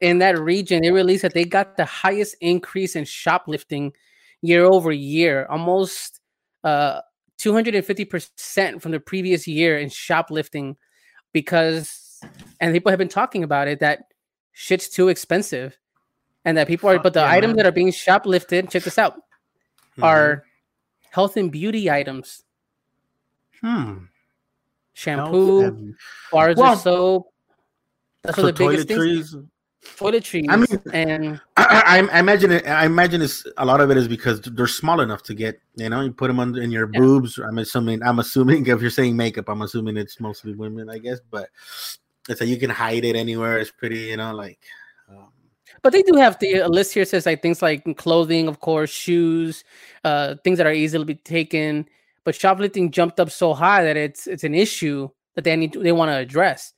in 0.00 0.18
that 0.18 0.38
region, 0.38 0.82
they 0.82 0.90
released 0.90 1.22
that 1.22 1.32
they 1.32 1.46
got 1.46 1.78
the 1.78 1.86
highest 1.86 2.36
increase 2.42 2.94
in 2.94 3.06
shoplifting 3.06 3.94
year 4.42 4.64
over 4.64 4.92
year, 4.92 5.46
almost 5.48 6.20
uh 6.62 7.00
250% 7.40 8.80
from 8.80 8.92
the 8.92 9.00
previous 9.00 9.48
year 9.48 9.76
in 9.76 9.88
shoplifting 9.88 10.76
because 11.32 12.20
and 12.60 12.72
people 12.72 12.90
have 12.90 12.98
been 12.98 13.08
talking 13.08 13.42
about 13.42 13.68
it 13.68 13.80
that 13.80 14.04
shit's 14.54 14.88
too 14.88 15.08
expensive 15.08 15.76
and 16.46 16.56
that 16.56 16.66
people 16.66 16.88
are 16.88 16.98
but 16.98 17.12
the 17.12 17.20
yeah, 17.20 17.30
items 17.30 17.50
man. 17.50 17.56
that 17.56 17.66
are 17.66 17.72
being 17.72 17.90
shoplifted 17.90 18.70
check 18.70 18.82
this 18.82 18.98
out 18.98 19.14
mm-hmm. 19.14 20.04
are 20.04 20.44
health 21.14 21.36
and 21.36 21.52
beauty 21.52 21.90
items. 21.90 22.42
Hmm. 23.60 24.06
Shampoo, 24.94 25.60
and... 25.60 25.94
bars 26.32 26.56
well, 26.56 26.72
of 26.72 26.80
soap. 26.80 27.32
That's 28.22 28.36
what 28.36 28.56
the 28.56 28.66
biggest 28.66 28.88
things. 28.88 29.36
Toiletries. 29.96 30.46
I 30.48 30.56
mean, 30.56 30.82
and 30.92 31.40
I, 31.56 32.08
I, 32.10 32.18
imagine 32.18 32.50
it. 32.50 32.66
I 32.66 32.86
imagine 32.86 33.20
it's 33.20 33.46
a 33.58 33.64
lot 33.66 33.80
of 33.80 33.90
it 33.90 33.98
is 33.98 34.08
because 34.08 34.40
they're 34.40 34.66
small 34.66 35.00
enough 35.00 35.22
to 35.24 35.34
get. 35.34 35.60
You 35.76 35.90
know, 35.90 36.00
you 36.00 36.12
put 36.12 36.28
them 36.28 36.40
under 36.40 36.60
in 36.60 36.70
your 36.70 36.90
yeah. 36.92 37.00
boobs. 37.00 37.38
I'm 37.38 37.58
assuming. 37.58 38.02
I'm 38.02 38.18
assuming 38.18 38.66
if 38.66 38.80
you're 38.80 38.90
saying 38.90 39.16
makeup, 39.16 39.48
I'm 39.48 39.62
assuming 39.62 39.96
it's 39.96 40.20
mostly 40.20 40.54
women, 40.54 40.88
I 40.88 40.98
guess. 40.98 41.20
But 41.30 41.50
it's 42.28 42.40
like 42.40 42.48
you 42.50 42.56
can 42.58 42.70
hide 42.70 43.04
it 43.04 43.16
anywhere. 43.16 43.58
It's 43.58 43.70
pretty. 43.70 44.00
You 44.00 44.16
know, 44.16 44.34
like 44.34 44.58
but 45.82 45.92
they 45.92 46.02
do 46.02 46.14
have 46.16 46.38
the 46.38 46.66
list 46.68 46.94
here 46.94 47.04
says 47.04 47.26
like 47.26 47.42
things 47.42 47.60
like 47.60 47.84
clothing, 47.96 48.48
of 48.48 48.60
course, 48.60 48.90
shoes, 48.90 49.64
uh, 50.04 50.36
things 50.44 50.56
that 50.58 50.66
are 50.66 50.72
easily 50.72 51.04
be 51.04 51.14
taken. 51.16 51.86
But 52.24 52.34
shoplifting 52.34 52.90
jumped 52.90 53.20
up 53.20 53.30
so 53.30 53.52
high 53.52 53.84
that 53.84 53.96
it's 53.96 54.26
it's 54.26 54.44
an 54.44 54.54
issue 54.54 55.08
that 55.34 55.44
they 55.44 55.54
need 55.56 55.72
to, 55.74 55.82
they 55.82 55.92
want 55.92 56.10
to 56.10 56.16
address. 56.16 56.72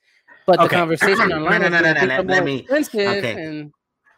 But 0.46 0.58
Okay. 0.58 0.68
the 0.68 0.74
conversation 0.80 1.28
No, 1.28 1.36
online 1.36 1.60
no, 1.60 1.66
is 1.66 1.72
no, 1.72 1.78
no, 1.78 1.82
that 1.94 1.94
no, 2.02 2.06
let- 2.08 2.18
are 2.20 2.22
let 2.24 2.36
more 2.38 2.44
me- 2.44 2.66
okay. 2.70 3.32
and 3.44 3.72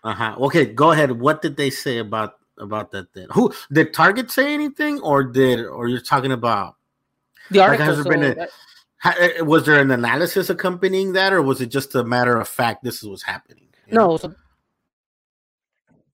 Uh-huh. 0.05 0.37
Okay, 0.47 0.65
go 0.67 0.93
ahead. 0.93 1.13
What 1.13 1.43
did 1.43 1.57
they 1.57 1.69
say 1.71 1.99
about 1.99 2.35
about 2.59 2.91
that 2.93 3.13
then? 3.13 3.27
Who 3.33 3.53
did 3.73 3.93
Target 3.93 4.31
say 4.31 4.55
anything 4.55 5.01
or 5.01 5.23
did 5.25 5.65
or 5.67 5.89
you're 5.89 6.01
talking 6.01 6.33
about 6.33 6.77
the 7.51 7.59
Like, 7.59 7.69
article. 7.81 7.87
has 7.87 7.97
there 7.97 8.05
so 8.05 8.11
been 8.11 8.23
a- 8.25 8.35
that- 8.37 8.51
ha- 8.99 9.17
eh, 9.19 9.41
was 9.41 9.67
there 9.67 9.81
an 9.81 9.91
analysis 9.91 10.51
accompanying 10.51 11.13
that 11.13 11.33
or 11.33 11.43
was 11.43 11.61
it 11.61 11.67
just 11.67 11.95
a 11.95 12.05
matter 12.05 12.37
of 12.37 12.49
fact 12.49 12.85
this 12.85 13.03
is 13.03 13.09
what's 13.09 13.23
happening? 13.23 13.69
No, 13.91 14.17
so 14.17 14.35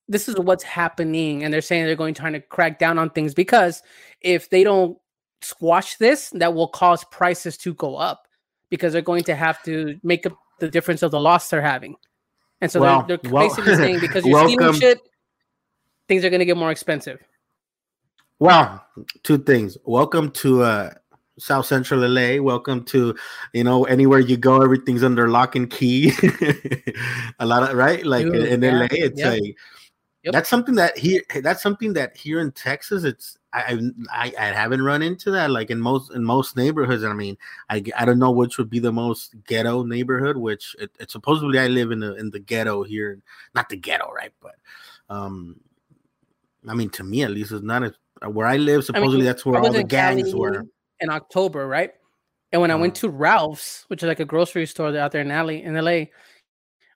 this 0.09 0.29
is 0.29 0.37
what's 0.37 0.65
happening, 0.65 1.43
and 1.43 1.53
they're 1.53 1.61
saying 1.61 1.85
they're 1.85 1.97
going 1.97 2.15
trying 2.15 2.35
to 2.35 2.41
crack 2.41 2.79
down 2.79 2.99
on 2.99 3.11
things 3.11 3.35
because 3.35 3.83
if 4.21 4.51
they 4.51 4.63
don't 4.63 4.99
squash 5.41 5.97
this, 5.97 6.31
that 6.31 6.55
will 6.55 6.69
cause 6.69 7.05
prices 7.05 7.57
to 7.59 7.75
go 7.75 7.97
up 7.97 8.27
because 8.71 8.93
they're 8.93 9.03
going 9.03 9.25
to 9.25 9.35
have 9.35 9.63
to 9.65 9.99
make 10.03 10.27
up 10.27 10.37
the 10.61 10.69
difference 10.69 11.03
of 11.03 11.11
the 11.11 11.21
loss 11.21 11.49
they're 11.49 11.63
having. 11.63 11.97
And 12.61 12.71
so 12.71 12.81
Well, 12.81 13.05
they're, 13.07 13.19
they're 13.19 13.33
well, 13.33 13.49
basically 13.49 13.77
saying 13.77 14.01
because 14.01 14.25
you're 14.25 14.49
stealing 14.49 14.75
shit, 14.75 15.01
things 16.09 16.25
are 16.25 16.31
going 16.31 16.41
to 16.41 16.47
get 16.47 16.57
more 16.57 16.71
expensive. 16.71 17.21
Well, 18.39 18.85
two 19.23 19.39
things. 19.39 19.79
Welcome 19.85 20.31
to 20.33 20.63
uh 20.63 20.91
South 21.39 21.67
Central 21.67 22.07
LA. 22.09 22.41
Welcome 22.41 22.85
to 22.87 23.15
you 23.53 23.65
know 23.65 23.85
anywhere 23.85 24.21
you 24.21 24.37
go, 24.37 24.63
everything's 24.63 25.05
under 25.05 25.29
lock 25.29 25.57
and 25.57 25.71
key. 25.71 26.13
a 27.39 27.47
lot 27.47 27.63
of 27.63 27.77
right, 27.77 28.05
like 28.05 28.25
Dude, 28.25 28.47
in 28.47 28.63
yeah, 28.63 28.79
LA, 28.79 28.87
it's 28.91 29.19
yep. 29.19 29.33
like 29.33 29.57
Yep. 30.25 30.33
that's 30.33 30.49
something 30.49 30.75
that 30.77 30.97
here. 30.97 31.21
That's 31.43 31.63
something 31.63 31.93
that 31.95 32.17
here 32.17 32.41
in 32.41 32.51
Texas, 32.53 33.05
it's 33.05 33.37
I, 33.53 33.79
I 34.11 34.33
I 34.39 34.47
haven't 34.47 34.81
run 34.81 35.03
into 35.03 35.31
that 35.33 35.51
like 35.51 35.71
in 35.71 35.79
most 35.79 36.13
in 36.13 36.25
most 36.25 36.57
neighborhoods. 36.57 37.05
I 37.05 37.13
mean, 37.13 37.37
I, 37.69 37.83
I 37.95 38.07
don't 38.07 38.19
know 38.19 38.31
which 38.31 38.57
would 38.57 38.71
be 38.71 38.79
the 38.79 38.93
most 38.93 39.35
ghetto 39.47 39.83
neighborhood. 39.83 40.39
Which 40.39 40.75
it, 40.79 40.91
it 40.99 41.11
supposedly 41.11 41.59
I 41.59 41.67
live 41.67 41.91
in 41.91 42.01
the 42.01 42.15
in 42.17 42.31
the 42.31 42.39
ghetto 42.39 42.85
here, 42.85 43.21
not 43.55 43.69
the 43.69 43.77
ghetto, 43.77 44.11
right? 44.13 44.33
But 44.41 44.55
um, 45.11 45.61
I 46.67 46.73
mean, 46.73 46.89
to 46.91 47.05
me 47.05 47.23
at 47.23 47.31
least, 47.31 47.53
it's 47.53 47.63
not 47.63 47.83
a, 48.23 48.31
where 48.31 48.47
I 48.47 48.57
live. 48.57 48.83
Supposedly 48.87 49.27
that's 49.27 49.45
where 49.45 49.61
all 49.61 49.71
the 49.71 49.85
gangs 49.85 50.31
Cali 50.31 50.35
were. 50.35 50.65
In 51.05 51.11
October, 51.11 51.69
right? 51.69 51.93
And 52.53 52.61
when 52.63 52.71
I 52.71 52.75
went 52.75 52.97
Uh-huh. 52.97 53.13
to 53.13 53.17
Ralph's, 53.17 53.85
which 53.89 54.03
is 54.03 54.09
like 54.09 54.21
a 54.21 54.25
grocery 54.25 54.67
store 54.67 54.97
out 54.97 55.13
there 55.13 55.21
in 55.23 55.31
alley 55.31 55.63
in 55.63 55.75
LA, 55.77 56.07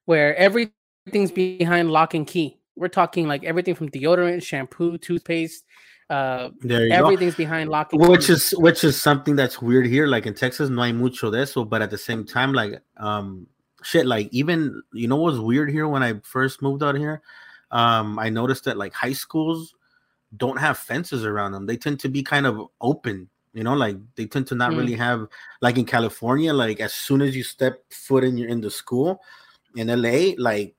where 0.06 0.34
everything's 0.36 1.30
behind 1.32 1.90
lock 1.90 2.14
and 2.14 2.26
key. 2.26 2.58
We're 2.76 2.88
talking 2.88 3.26
like 3.28 3.44
everything 3.44 3.74
from 3.74 3.90
deodorant, 3.90 4.42
shampoo, 4.42 4.98
toothpaste, 4.98 5.64
uh, 6.10 6.50
you 6.62 6.68
go. 6.68 6.94
everything's 6.94 7.34
behind 7.34 7.68
lock 7.70 7.92
and 7.92 8.00
which 8.08 8.28
key. 8.28 8.32
is 8.32 8.50
which 8.52 8.82
is 8.84 9.00
something 9.00 9.36
that's 9.36 9.60
weird 9.60 9.84
here 9.86 10.06
like 10.06 10.24
in 10.24 10.32
texas 10.32 10.70
no 10.70 10.82
hay 10.82 10.92
mucho 10.92 11.30
de 11.30 11.40
eso 11.40 11.64
but 11.66 11.82
at 11.82 11.90
the 11.90 11.98
same 11.98 12.24
time 12.24 12.54
like 12.54 12.80
um 12.96 13.46
shit 13.82 14.06
like 14.06 14.26
even 14.32 14.82
you 14.94 15.06
know 15.06 15.16
what's 15.16 15.36
weird 15.38 15.70
here 15.70 15.86
when 15.86 16.02
i 16.02 16.14
first 16.22 16.62
moved 16.62 16.82
out 16.82 16.96
here 16.96 17.20
um 17.72 18.18
i 18.18 18.30
noticed 18.30 18.64
that 18.64 18.78
like 18.78 18.94
high 18.94 19.12
schools 19.12 19.74
don't 20.38 20.58
have 20.58 20.78
fences 20.78 21.26
around 21.26 21.52
them 21.52 21.66
they 21.66 21.76
tend 21.76 22.00
to 22.00 22.08
be 22.08 22.22
kind 22.22 22.46
of 22.46 22.68
open 22.80 23.28
you 23.52 23.64
know 23.64 23.75
like 23.75 23.97
they 24.17 24.26
tend 24.26 24.47
to 24.47 24.55
not 24.55 24.73
Mm. 24.73 24.78
really 24.78 24.95
have 24.95 25.26
like 25.61 25.78
in 25.78 25.85
california 25.85 26.52
like 26.52 26.81
as 26.81 26.93
soon 26.93 27.23
as 27.23 27.35
you 27.37 27.43
step 27.43 27.83
foot 27.90 28.25
in 28.25 28.37
your 28.37 28.49
in 28.49 28.61
the 28.61 28.71
school 28.71 29.21
in 29.76 29.88
la 29.88 30.33
like 30.38 30.75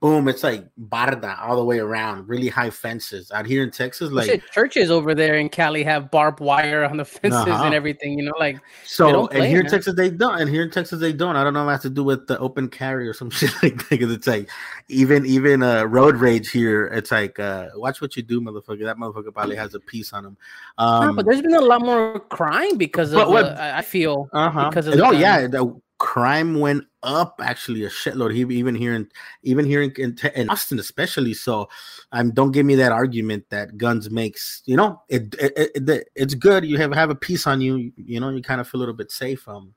boom 0.00 0.28
it's 0.28 0.44
like 0.44 0.64
barda 0.78 1.36
all 1.42 1.56
the 1.56 1.64
way 1.64 1.80
around 1.80 2.28
really 2.28 2.46
high 2.48 2.70
fences 2.70 3.32
out 3.32 3.44
here 3.44 3.64
in 3.64 3.70
texas 3.70 4.12
like 4.12 4.26
Shit, 4.26 4.42
churches 4.52 4.92
over 4.92 5.12
there 5.12 5.34
in 5.34 5.48
Cali 5.48 5.82
have 5.82 6.08
barbed 6.10 6.38
wire 6.38 6.84
on 6.84 6.96
the 6.98 7.04
fences 7.16 7.40
Uh-huh. 7.40 7.64
and 7.64 7.74
everything. 7.74 8.16
You 8.18 8.26
know, 8.26 8.34
like 8.38 8.58
So 8.86 9.26
and 9.28 9.44
here 9.44 9.60
in. 9.60 9.66
Texas 9.66 9.94
they 9.96 10.10
don't, 10.10 10.40
and 10.40 10.48
here 10.48 10.62
in 10.62 10.70
Texas 10.70 11.00
they 11.00 11.12
don't. 11.12 11.34
I 11.36 11.42
don't 11.42 11.52
know 11.52 11.62
if 11.64 11.68
it 11.68 11.72
has 11.72 11.82
to 11.82 11.90
do 11.90 12.04
with 12.04 12.26
the 12.28 12.38
open 12.38 12.68
carry 12.68 13.08
or 13.08 13.12
some 13.14 13.30
shit 13.38 13.50
like 13.62 13.76
that. 13.78 13.90
Because 13.90 14.12
it's 14.12 14.26
like 14.26 14.48
even 14.88 15.26
even 15.26 15.62
uh 15.62 15.84
road 15.84 16.16
rage 16.16 16.50
here. 16.50 16.86
It's 16.86 17.10
like 17.10 17.38
uh 17.40 17.68
watch 17.74 18.00
what 18.00 18.16
you 18.16 18.22
do, 18.22 18.40
motherfucker. 18.40 18.84
That 18.84 18.98
motherfucker 18.98 19.32
probably 19.34 19.56
has 19.56 19.74
a 19.74 19.80
piece 19.80 20.12
on 20.12 20.24
him. 20.26 20.36
no, 20.78 20.84
Um, 20.84 21.16
but 21.16 21.26
there's 21.26 21.42
been 21.42 21.54
a 21.54 21.60
lot 21.60 21.80
more 21.82 22.20
crime 22.20 22.76
because 22.76 23.12
of. 23.12 23.28
what- 23.28 23.42
the- 23.56 23.76
I 23.76 23.82
feel 23.82 24.28
uh-huh. 24.32 24.68
because 24.70 24.86
of 24.86 24.94
oh 25.00 25.10
yeah, 25.12 25.46
the 25.48 25.74
crime 25.98 26.58
went 26.60 26.84
up 27.02 27.40
actually 27.42 27.84
a 27.84 27.88
shitload. 27.88 28.34
Even 28.34 28.74
here 28.74 28.94
in 28.94 29.08
even 29.42 29.64
here 29.66 29.82
in, 29.82 29.92
in, 29.98 30.16
in 30.34 30.48
Austin 30.48 30.78
especially. 30.78 31.34
So 31.34 31.68
um, 32.12 32.30
don't 32.32 32.52
give 32.52 32.64
me 32.66 32.74
that 32.76 32.92
argument 32.92 33.44
that 33.50 33.76
guns 33.76 34.10
makes 34.10 34.62
you 34.64 34.76
know 34.76 35.02
it, 35.08 35.34
it, 35.40 35.52
it, 35.56 35.88
it- 35.88 36.08
it's 36.14 36.34
good. 36.34 36.64
You 36.64 36.78
have 36.78 36.92
have 36.94 37.10
a 37.10 37.14
piece 37.14 37.46
on 37.46 37.60
you. 37.60 37.92
You 37.96 38.20
know 38.20 38.30
you 38.30 38.42
kind 38.42 38.60
of 38.60 38.68
feel 38.68 38.78
a 38.78 38.82
little 38.82 38.94
bit 38.94 39.10
safe. 39.10 39.46
Um, 39.48 39.74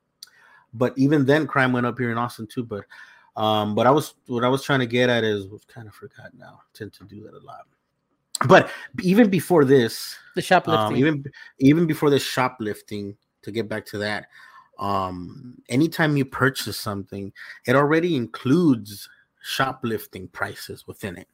but 0.73 0.97
even 0.97 1.25
then 1.25 1.47
crime 1.47 1.73
went 1.73 1.85
up 1.85 1.97
here 1.97 2.11
in 2.11 2.17
Austin 2.17 2.47
too. 2.47 2.63
But 2.63 2.85
um, 3.35 3.75
but 3.75 3.87
I 3.87 3.91
was 3.91 4.13
what 4.27 4.43
I 4.43 4.49
was 4.49 4.63
trying 4.63 4.79
to 4.79 4.85
get 4.87 5.09
at 5.09 5.23
is 5.23 5.47
was 5.47 5.63
kind 5.65 5.87
of 5.87 5.93
forgot 5.93 6.33
now. 6.37 6.61
tend 6.73 6.93
to 6.93 7.03
do 7.05 7.23
that 7.23 7.33
a 7.33 7.43
lot. 7.45 7.61
But 8.47 8.71
even 9.01 9.29
before 9.29 9.65
this, 9.65 10.15
the 10.35 10.41
shoplifting. 10.41 10.87
um, 10.87 10.95
even 10.97 11.23
even 11.59 11.85
before 11.87 12.09
the 12.09 12.19
shoplifting 12.19 13.15
to 13.43 13.51
get 13.51 13.67
back 13.69 13.85
to 13.87 13.97
that 13.99 14.27
um 14.81 15.55
anytime 15.69 16.17
you 16.17 16.25
purchase 16.25 16.77
something 16.77 17.31
it 17.67 17.75
already 17.75 18.15
includes 18.15 19.07
shoplifting 19.41 20.27
prices 20.27 20.85
within 20.87 21.17
it. 21.17 21.27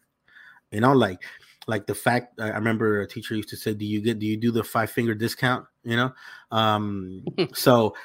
You 0.72 0.82
know 0.82 0.94
like 0.94 1.24
like 1.68 1.86
the 1.86 1.96
fact 1.96 2.40
i 2.40 2.50
remember 2.50 3.02
a 3.02 3.08
teacher 3.08 3.36
used 3.36 3.50
to 3.50 3.58
say 3.58 3.74
do 3.74 3.86
you 3.86 4.02
get 4.02 4.20
do 4.20 4.26
you 4.26 4.38
do 4.38 4.52
the 4.52 4.64
five 4.64 4.92
finger 4.92 5.16
discount? 5.16 5.66
You 5.84 5.96
know 5.96 6.12
um 6.52 7.24
so 7.54 7.96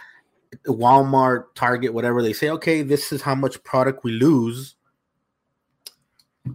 walmart 0.67 1.45
target 1.55 1.95
whatever 1.95 2.23
they 2.23 2.33
say 2.33 2.51
okay 2.51 2.83
this 2.83 3.11
is 3.13 3.23
how 3.23 3.35
much 3.35 3.63
product 3.65 4.05
we 4.05 4.13
lose 4.13 4.77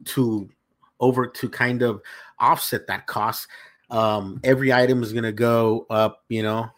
to 0.05 0.49
over 0.99 1.27
to 1.27 1.49
kind 1.49 1.81
of 1.81 2.01
offset 2.39 2.87
that 2.87 3.07
cost. 3.07 3.47
Um 3.89 4.39
every 4.43 4.71
item 4.73 5.01
is 5.03 5.13
going 5.13 5.23
to 5.23 5.31
go 5.31 5.85
up 5.89 6.23
you 6.29 6.43
know 6.43 6.69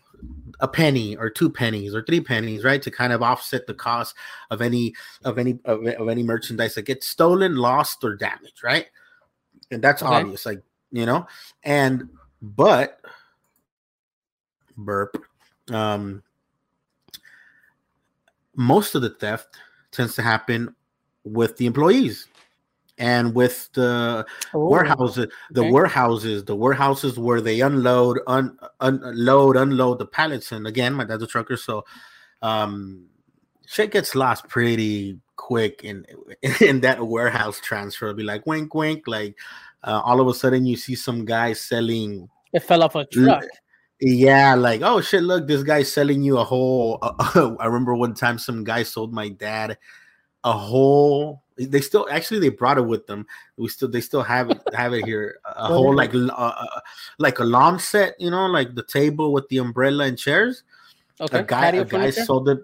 a 0.60 0.67
penny 0.67 1.15
or 1.15 1.29
two 1.29 1.49
pennies 1.49 1.93
or 1.93 2.03
three 2.03 2.21
pennies 2.21 2.63
right 2.63 2.82
to 2.82 2.91
kind 2.91 3.13
of 3.13 3.21
offset 3.21 3.67
the 3.67 3.73
cost 3.73 4.15
of 4.51 4.62
any 4.62 4.93
of 5.23 5.38
any 5.38 5.60
of, 5.65 5.86
of 5.86 6.10
any 6.10 6.23
merchandise 6.23 6.75
that 6.75 6.84
gets 6.84 7.08
stolen 7.08 7.55
lost 7.55 8.03
or 8.03 8.15
damaged 8.15 8.63
right? 8.63 8.88
And 9.71 9.82
that's 9.82 10.01
Okay. 10.01 10.15
obvious 10.15 10.45
like 10.45 10.62
you 10.91 11.05
know? 11.05 11.27
And 11.63 12.10
but 12.41 13.01
burp 14.77 15.23
um 15.71 16.23
most 18.55 18.95
of 18.95 19.01
the 19.01 19.10
theft 19.10 19.58
tends 19.91 20.15
to 20.15 20.21
happen 20.21 20.73
with 21.23 21.58
the 21.58 21.65
employees 21.65 22.27
and 22.99 23.33
with 23.33 23.69
the 23.73 24.25
Oh, 24.53 24.67
warehouses 24.69 25.27
the 25.51 25.62
okay. 25.62 25.71
warehouses 25.71 26.43
the 26.45 26.55
warehouses 26.55 27.17
where 27.17 27.41
they 27.41 27.62
unload 27.62 28.19
un, 28.27 28.57
unload 28.81 29.55
unload 29.57 29.97
the 29.99 30.05
pallets 30.05 30.51
and 30.51 30.67
again 30.67 30.93
my 30.93 31.05
dad's 31.05 31.23
a 31.23 31.27
trucker 31.27 31.57
so 31.57 31.83
um 32.43 33.07
shit 33.65 33.91
gets 33.91 34.13
lost 34.15 34.47
pretty 34.47 35.17
quick 35.38 35.83
in 35.83 36.05
in 36.62 36.81
that 36.81 37.01
warehouse 37.05 37.59
transfer 37.62 38.07
It'll 38.07 38.17
be 38.17 38.23
like 38.23 38.45
wink 38.45 38.73
wink 38.75 39.07
like 39.07 39.35
uh, 39.83 40.01
all 40.03 40.19
of 40.19 40.27
a 40.27 40.33
sudden 40.33 40.65
you 40.65 40.75
see 40.75 40.95
some 40.95 41.23
guy 41.25 41.53
selling 41.53 42.29
It 42.51 42.59
fell 42.63 42.83
off 42.83 42.95
a 42.95 43.05
truck. 43.05 43.45
yeah, 44.01 44.55
like 44.55 44.81
oh 44.81 45.01
shit, 45.01 45.23
look, 45.23 45.47
this 45.47 45.63
guy's 45.63 45.91
selling 45.91 46.21
you 46.21 46.38
a 46.38 46.43
whole. 46.43 46.99
I 47.01 47.65
remember 47.65 47.95
one 47.95 48.13
time 48.13 48.38
some 48.39 48.63
guy 48.63 48.83
sold 48.83 49.13
my 49.13 49.29
dad 49.29 49.77
a 50.43 50.54
whole. 50.54 51.43
They 51.58 51.82
still 51.82 52.08
actually 52.10 52.39
they 52.39 52.49
brought 52.49 52.78
it 52.78 52.86
with 52.86 53.06
them. 53.08 53.28
We 53.58 53.67
still 53.67 53.89
they 53.89 54.02
still 54.02 54.23
have 54.23 54.49
it 54.49 54.62
have 54.73 54.93
it 54.93 55.06
here. 55.06 55.39
A 55.45 55.67
whole 55.73 55.93
like 55.93 56.12
uh, 56.13 56.65
like 57.17 57.39
a 57.39 57.43
lawn 57.43 57.80
set, 57.80 58.19
you 58.19 58.32
know, 58.32 58.45
like 58.45 58.75
the 58.75 58.84
table 58.84 59.34
with 59.34 59.47
the 59.49 59.58
umbrella 59.58 60.06
and 60.06 60.17
chairs. 60.17 60.63
Okay. 61.19 61.39
A 61.39 61.43
guy 61.43 61.62
patio 61.62 61.82
a 61.82 61.86
guy 61.86 61.89
furniture? 61.89 62.23
sold 62.23 62.49
it. 62.49 62.60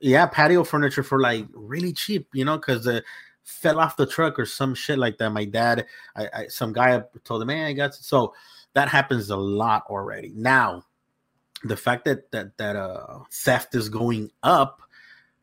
Yeah, 0.00 0.26
patio 0.26 0.64
furniture 0.64 1.02
for 1.02 1.20
like 1.20 1.46
really 1.52 1.92
cheap, 1.92 2.28
you 2.32 2.44
know, 2.44 2.56
because 2.56 2.86
uh, 2.86 3.00
fell 3.42 3.80
off 3.80 3.96
the 3.96 4.06
truck 4.06 4.38
or 4.38 4.46
some 4.46 4.74
shit 4.74 4.98
like 4.98 5.18
that. 5.18 5.30
My 5.30 5.44
dad, 5.44 5.86
I, 6.16 6.28
I 6.34 6.46
some 6.48 6.72
guy 6.72 7.02
told 7.24 7.42
him, 7.42 7.48
"Man, 7.48 7.66
I 7.66 7.72
got 7.72 7.94
so." 7.94 8.34
That 8.74 8.88
happens 8.88 9.30
a 9.30 9.36
lot 9.36 9.84
already. 9.88 10.32
Now, 10.36 10.84
the 11.64 11.76
fact 11.76 12.04
that 12.04 12.30
that 12.30 12.56
that 12.58 12.76
uh 12.76 13.20
theft 13.32 13.74
is 13.74 13.88
going 13.88 14.30
up, 14.42 14.82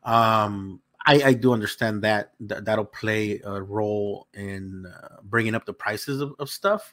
um, 0.04 0.80
I 1.06 1.22
I 1.22 1.32
do 1.34 1.52
understand 1.52 2.02
that, 2.02 2.32
that 2.40 2.64
that'll 2.64 2.84
play 2.84 3.40
a 3.44 3.62
role 3.62 4.26
in 4.34 4.86
uh, 4.86 5.16
bringing 5.22 5.54
up 5.54 5.64
the 5.64 5.72
prices 5.72 6.20
of, 6.20 6.34
of 6.38 6.50
stuff. 6.50 6.92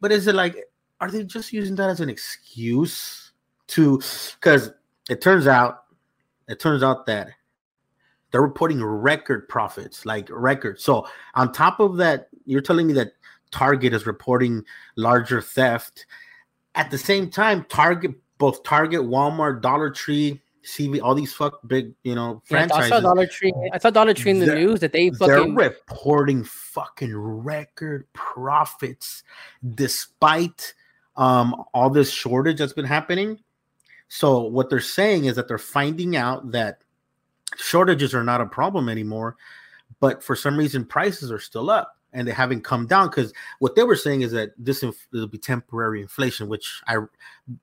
But 0.00 0.12
is 0.12 0.26
it 0.26 0.34
like, 0.34 0.56
are 1.00 1.10
they 1.10 1.24
just 1.24 1.52
using 1.52 1.74
that 1.76 1.90
as 1.90 2.00
an 2.00 2.10
excuse 2.10 3.32
to? 3.68 4.00
Because 4.34 4.70
it 5.08 5.20
turns 5.20 5.46
out, 5.46 5.84
it 6.46 6.60
turns 6.60 6.82
out 6.82 7.06
that 7.06 7.30
they're 8.30 8.42
reporting 8.42 8.82
record 8.84 9.48
profits, 9.48 10.04
like 10.04 10.28
record. 10.30 10.80
So 10.80 11.06
on 11.34 11.52
top 11.52 11.80
of 11.80 11.96
that, 11.98 12.28
you're 12.44 12.60
telling 12.60 12.86
me 12.86 12.92
that 12.94 13.12
Target 13.50 13.94
is 13.94 14.06
reporting 14.06 14.64
larger 14.96 15.40
theft. 15.40 16.06
At 16.74 16.90
the 16.90 16.98
same 16.98 17.30
time, 17.30 17.64
Target, 17.68 18.12
both 18.38 18.64
Target, 18.64 19.02
Walmart, 19.02 19.62
Dollar 19.62 19.90
Tree, 19.90 20.42
CV, 20.64 21.00
all 21.02 21.14
these 21.14 21.32
fuck 21.32 21.60
big, 21.66 21.94
you 22.02 22.14
know, 22.14 22.42
Yeah, 22.50 22.66
I 22.72 22.88
saw 22.88 23.00
Dollar 23.00 23.26
Tree. 23.26 23.52
I 23.72 23.78
saw 23.78 23.90
Dollar 23.90 24.14
Tree 24.14 24.30
in 24.30 24.38
the 24.38 24.54
news 24.54 24.80
that 24.80 24.92
they 24.92 25.10
fucking 25.10 25.54
they're 25.54 25.68
reporting 25.68 26.44
fucking 26.44 27.16
record 27.16 28.06
profits 28.12 29.22
despite 29.74 30.74
um 31.16 31.64
all 31.72 31.90
this 31.90 32.10
shortage 32.10 32.58
that's 32.58 32.72
been 32.72 32.84
happening. 32.84 33.38
So 34.08 34.42
what 34.42 34.70
they're 34.70 34.80
saying 34.80 35.26
is 35.26 35.36
that 35.36 35.48
they're 35.48 35.58
finding 35.58 36.16
out 36.16 36.52
that 36.52 36.78
shortages 37.56 38.14
are 38.14 38.24
not 38.24 38.40
a 38.40 38.46
problem 38.46 38.88
anymore, 38.88 39.36
but 40.00 40.22
for 40.22 40.36
some 40.36 40.56
reason 40.56 40.84
prices 40.84 41.30
are 41.30 41.38
still 41.38 41.70
up 41.70 41.96
and 42.12 42.26
they 42.26 42.32
haven't 42.32 42.62
come 42.62 42.86
down 42.86 43.08
because 43.08 43.32
what 43.58 43.74
they 43.74 43.82
were 43.82 43.96
saying 43.96 44.22
is 44.22 44.32
that 44.32 44.52
this 44.56 44.82
inf- 44.82 45.06
will 45.12 45.26
be 45.26 45.36
temporary 45.36 46.00
inflation, 46.00 46.48
which 46.48 46.82
I 46.86 46.98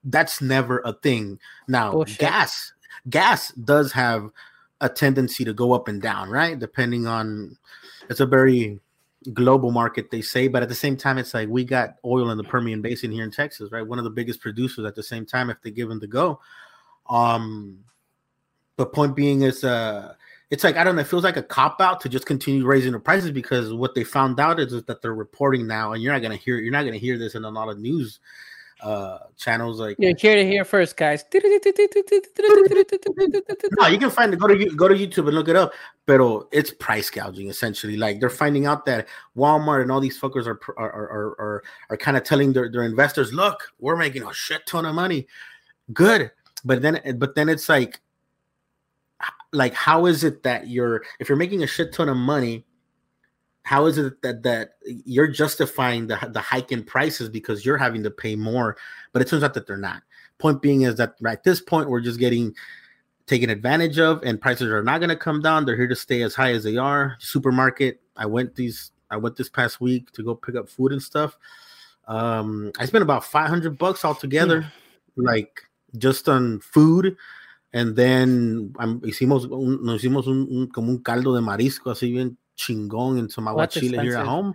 that's 0.04 0.40
never 0.40 0.80
a 0.84 0.92
thing. 0.92 1.40
Now 1.66 1.92
Bullshit. 1.92 2.18
gas 2.18 2.72
gas 3.08 3.52
does 3.52 3.92
have 3.92 4.30
a 4.80 4.88
tendency 4.88 5.44
to 5.44 5.52
go 5.52 5.72
up 5.72 5.88
and 5.88 6.02
down, 6.02 6.28
right? 6.28 6.58
Depending 6.58 7.06
on 7.06 7.56
it's 8.08 8.20
a 8.20 8.26
very 8.26 8.80
global 9.32 9.70
market, 9.70 10.10
they 10.10 10.20
say, 10.20 10.48
but 10.48 10.62
at 10.62 10.68
the 10.68 10.74
same 10.74 10.96
time, 10.96 11.18
it's 11.18 11.34
like 11.34 11.48
we 11.48 11.64
got 11.64 11.96
oil 12.04 12.30
in 12.30 12.38
the 12.38 12.44
Permian 12.44 12.82
Basin 12.82 13.12
here 13.12 13.24
in 13.24 13.30
Texas, 13.30 13.70
right? 13.70 13.86
One 13.86 13.98
of 13.98 14.04
the 14.04 14.10
biggest 14.10 14.40
producers 14.40 14.84
at 14.84 14.94
the 14.94 15.02
same 15.02 15.24
time, 15.24 15.50
if 15.50 15.60
they 15.62 15.70
give 15.70 15.88
them 15.88 16.00
the 16.00 16.08
go. 16.08 16.40
Um, 17.08 17.78
but 18.76 18.92
point 18.92 19.14
being 19.14 19.42
is, 19.42 19.62
uh, 19.62 20.14
it's 20.50 20.64
like 20.64 20.76
I 20.76 20.84
don't 20.84 20.96
know, 20.96 21.02
it 21.02 21.06
feels 21.06 21.24
like 21.24 21.36
a 21.36 21.42
cop 21.42 21.80
out 21.80 22.00
to 22.00 22.08
just 22.08 22.26
continue 22.26 22.66
raising 22.66 22.92
the 22.92 22.98
prices 22.98 23.30
because 23.30 23.72
what 23.72 23.94
they 23.94 24.04
found 24.04 24.38
out 24.40 24.60
is, 24.60 24.72
is 24.72 24.82
that 24.84 25.00
they're 25.00 25.14
reporting 25.14 25.66
now, 25.66 25.92
and 25.92 26.02
you're 26.02 26.12
not 26.12 26.20
gonna 26.22 26.36
hear 26.36 26.58
you're 26.58 26.72
not 26.72 26.84
gonna 26.84 26.98
hear 26.98 27.16
this 27.16 27.34
in 27.34 27.44
a 27.44 27.50
lot 27.50 27.68
of 27.68 27.78
news 27.78 28.18
uh 28.82 29.18
channels 29.36 29.78
like 29.78 29.96
You're 29.98 30.16
here 30.16 30.34
to 30.34 30.44
hear 30.44 30.64
first, 30.64 30.96
guys. 30.96 31.24
no, 31.32 31.40
you 33.86 33.98
can 33.98 34.10
find 34.10 34.34
it. 34.34 34.40
Go 34.40 34.48
to 34.48 34.70
go 34.70 34.88
to 34.88 34.94
YouTube 34.94 35.28
and 35.28 35.36
look 35.36 35.48
it 35.48 35.56
up. 35.56 35.72
But 36.06 36.20
it's 36.50 36.72
price 36.72 37.08
gouging 37.08 37.48
essentially. 37.48 37.96
Like 37.96 38.18
they're 38.18 38.30
finding 38.30 38.66
out 38.66 38.84
that 38.86 39.06
Walmart 39.36 39.82
and 39.82 39.92
all 39.92 40.00
these 40.00 40.18
fuckers 40.18 40.46
are 40.46 40.58
are 40.76 40.92
are 40.92 41.10
are, 41.10 41.26
are, 41.38 41.62
are 41.90 41.96
kind 41.96 42.16
of 42.16 42.24
telling 42.24 42.52
their, 42.52 42.70
their 42.70 42.82
investors, 42.82 43.32
look, 43.32 43.72
we're 43.78 43.96
making 43.96 44.24
a 44.24 44.32
shit 44.32 44.66
ton 44.66 44.84
of 44.84 44.94
money. 44.94 45.26
Good, 45.92 46.30
but 46.64 46.82
then 46.82 47.00
but 47.18 47.34
then 47.34 47.48
it's 47.48 47.68
like, 47.68 48.00
like 49.52 49.74
how 49.74 50.06
is 50.06 50.24
it 50.24 50.42
that 50.42 50.68
you're 50.68 51.02
if 51.20 51.28
you're 51.28 51.38
making 51.38 51.62
a 51.62 51.66
shit 51.66 51.92
ton 51.92 52.08
of 52.08 52.16
money? 52.16 52.64
How 53.62 53.86
is 53.86 53.98
it 53.98 54.20
that 54.22 54.42
that 54.42 54.74
you're 54.84 55.28
justifying 55.28 56.06
the 56.06 56.18
the 56.32 56.40
hike 56.40 56.72
in 56.72 56.82
prices 56.82 57.28
because 57.28 57.64
you're 57.64 57.78
having 57.78 58.02
to 58.02 58.10
pay 58.10 58.36
more? 58.36 58.76
But 59.12 59.22
it 59.22 59.28
turns 59.28 59.42
out 59.42 59.54
that 59.54 59.66
they're 59.66 59.76
not. 59.76 60.02
Point 60.38 60.60
being 60.60 60.82
is 60.82 60.96
that 60.96 61.14
at 61.26 61.44
this 61.44 61.60
point 61.60 61.88
we're 61.88 62.00
just 62.00 62.18
getting 62.18 62.54
taken 63.26 63.50
advantage 63.50 63.98
of 63.98 64.22
and 64.24 64.40
prices 64.40 64.70
are 64.70 64.82
not 64.82 64.98
going 64.98 65.08
to 65.08 65.16
come 65.16 65.40
down 65.40 65.64
they're 65.64 65.76
here 65.76 65.86
to 65.86 65.96
stay 65.96 66.22
as 66.22 66.34
high 66.34 66.52
as 66.52 66.64
they 66.64 66.76
are 66.76 67.16
supermarket 67.20 68.00
i 68.16 68.26
went 68.26 68.54
these 68.54 68.92
i 69.10 69.16
went 69.16 69.36
this 69.36 69.48
past 69.48 69.80
week 69.80 70.10
to 70.12 70.22
go 70.22 70.34
pick 70.34 70.56
up 70.56 70.68
food 70.68 70.92
and 70.92 71.02
stuff 71.02 71.38
um 72.08 72.72
i 72.78 72.84
spent 72.84 73.02
about 73.02 73.24
500 73.24 73.78
bucks 73.78 74.04
altogether 74.04 74.66
like 75.16 75.60
just 75.98 76.28
on 76.28 76.58
food 76.60 77.16
and 77.72 77.94
then 77.96 78.74
um, 78.78 79.00
hicimos 79.00 79.44
un, 79.44 79.84
nos 79.84 80.02
hicimos 80.02 80.26
un, 80.26 80.48
un- 80.50 80.68
como 80.68 80.90
un 80.90 80.98
caldo 80.98 81.32
de 81.34 81.40
marisco 81.40 81.90
así 81.90 82.12
bien 82.12 82.36
chingón 82.56 83.18
in 83.18 83.28
some 83.28 83.46
Well, 83.46 83.56
that's 83.58 83.76
aguachile 83.76 84.02
here 84.02 84.16
at 84.16 84.26
home. 84.26 84.54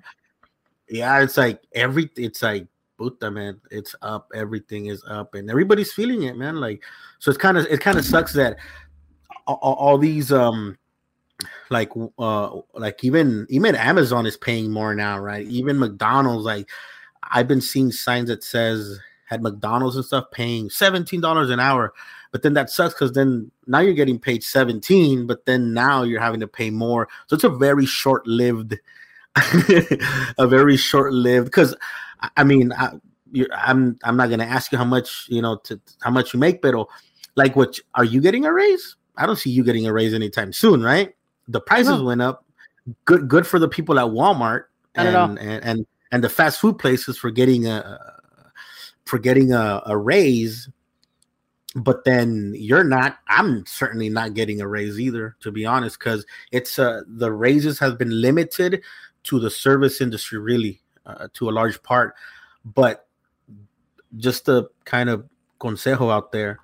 Yeah 0.89 1.21
it's 1.21 1.37
like 1.37 1.61
every 1.73 2.09
it's 2.15 2.41
like 2.41 2.67
puta 2.97 3.29
man 3.29 3.59
it's 3.69 3.93
up 4.01 4.31
everything 4.33 4.87
is 4.87 5.03
up 5.07 5.35
and 5.35 5.49
everybody's 5.51 5.93
feeling 5.93 6.23
it 6.23 6.35
man 6.35 6.55
like 6.55 6.81
so 7.19 7.29
it's 7.29 7.37
kind 7.37 7.57
of 7.57 7.65
it 7.67 7.79
kind 7.79 7.97
of 7.97 8.05
sucks 8.05 8.33
that 8.33 8.57
all, 9.45 9.59
all- 9.61 9.75
all 9.75 9.97
these 9.97 10.31
um 10.31 10.77
like 11.69 11.91
uh 12.17 12.57
like 12.73 13.03
even 13.03 13.45
even 13.49 13.75
amazon 13.75 14.25
is 14.25 14.37
paying 14.37 14.71
more 14.71 14.95
now 14.95 15.19
right? 15.19 15.45
Even 15.47 15.77
mcdonald's 15.77 16.45
like 16.45 16.69
i've 17.31 17.47
been 17.47 17.61
seeing 17.61 17.91
signs 17.91 18.29
that 18.29 18.43
says 18.43 18.99
had 19.25 19.43
mcdonald's 19.43 19.95
and 19.97 20.05
stuff 20.05 20.25
paying 20.31 20.69
$17 20.69 21.51
an 21.51 21.59
hour 21.59 21.93
but 22.37 22.43
then 22.43 22.53
that 22.53 22.69
sucks 22.69 22.93
because 22.93 23.13
then 23.13 23.49
now 23.65 23.79
you're 23.79 23.95
getting 23.95 24.19
paid 24.19 24.43
17 24.43 25.25
but 25.25 25.45
then 25.45 25.73
now 25.73 26.03
you're 26.03 26.21
having 26.21 26.39
to 26.39 26.47
pay 26.47 26.69
more 26.69 27.07
so 27.25 27.33
it's 27.35 27.43
a 27.43 27.49
very 27.49 27.85
short-lived 27.87 28.77
a 30.37 30.47
very 30.47 30.77
short-lived 30.77 31.45
because 31.45 31.75
I- 32.35 32.43
mean, 32.43 32.73
I, 32.73 32.93
you're, 33.31 33.47
I'm 33.53 33.97
I'm 34.03 34.17
not 34.17 34.29
gonna 34.29 34.45
ask 34.45 34.71
you 34.71 34.77
how 34.77 34.85
much 34.85 35.27
you 35.29 35.41
know 35.41 35.57
to 35.65 35.79
how 36.01 36.09
much 36.09 36.33
you 36.33 36.39
make, 36.39 36.61
but 36.61 36.73
like, 37.35 37.55
what 37.55 37.77
are 37.93 38.03
you 38.03 38.21
getting 38.21 38.45
a 38.45 38.53
raise? 38.53 38.95
I 39.17 39.25
don't 39.25 39.35
see 39.35 39.51
you 39.51 39.63
getting 39.63 39.85
a 39.85 39.93
raise 39.93 40.13
anytime 40.13 40.53
soon, 40.53 40.81
right? 40.81 41.13
The 41.47 41.61
prices 41.61 41.99
No. 41.99 42.05
went 42.05 42.21
up. 42.21 42.45
Good, 43.05 43.27
good 43.27 43.45
for 43.45 43.59
the 43.59 43.67
people 43.67 43.99
at 43.99 44.05
Walmart 44.07 44.63
and 44.95 45.37
and, 45.39 45.63
and 45.63 45.85
and 46.11 46.23
the 46.23 46.29
fast 46.29 46.59
food 46.59 46.79
places 46.79 47.17
for 47.17 47.29
getting 47.29 47.67
a 47.67 47.99
for 49.05 49.19
getting 49.19 49.53
a, 49.53 49.83
a 49.85 49.97
raise. 49.97 50.69
But 51.77 52.03
then 52.05 52.53
you're 52.57 52.83
not. 52.83 53.19
I'm 53.27 53.65
certainly 53.65 54.09
not 54.09 54.33
getting 54.33 54.61
a 54.61 54.67
raise 54.67 54.99
either, 54.99 55.35
to 55.41 55.51
be 55.51 55.65
honest, 55.65 55.99
because 55.99 56.25
it's 56.51 56.79
uh 56.79 57.01
the 57.07 57.31
raises 57.31 57.79
have 57.79 57.97
been 57.97 58.19
limited 58.21 58.81
to 59.23 59.39
the 59.39 59.49
service 59.51 60.01
industry, 60.01 60.39
really, 60.39 60.81
uh, 61.05 61.27
to 61.33 61.49
a 61.49 61.51
large 61.51 61.81
part. 61.83 62.15
But 62.65 63.07
just 64.17 64.47
a 64.49 64.69
kind 64.85 65.09
of 65.09 65.27
consejo 65.59 66.11
out 66.11 66.31
there 66.31 66.59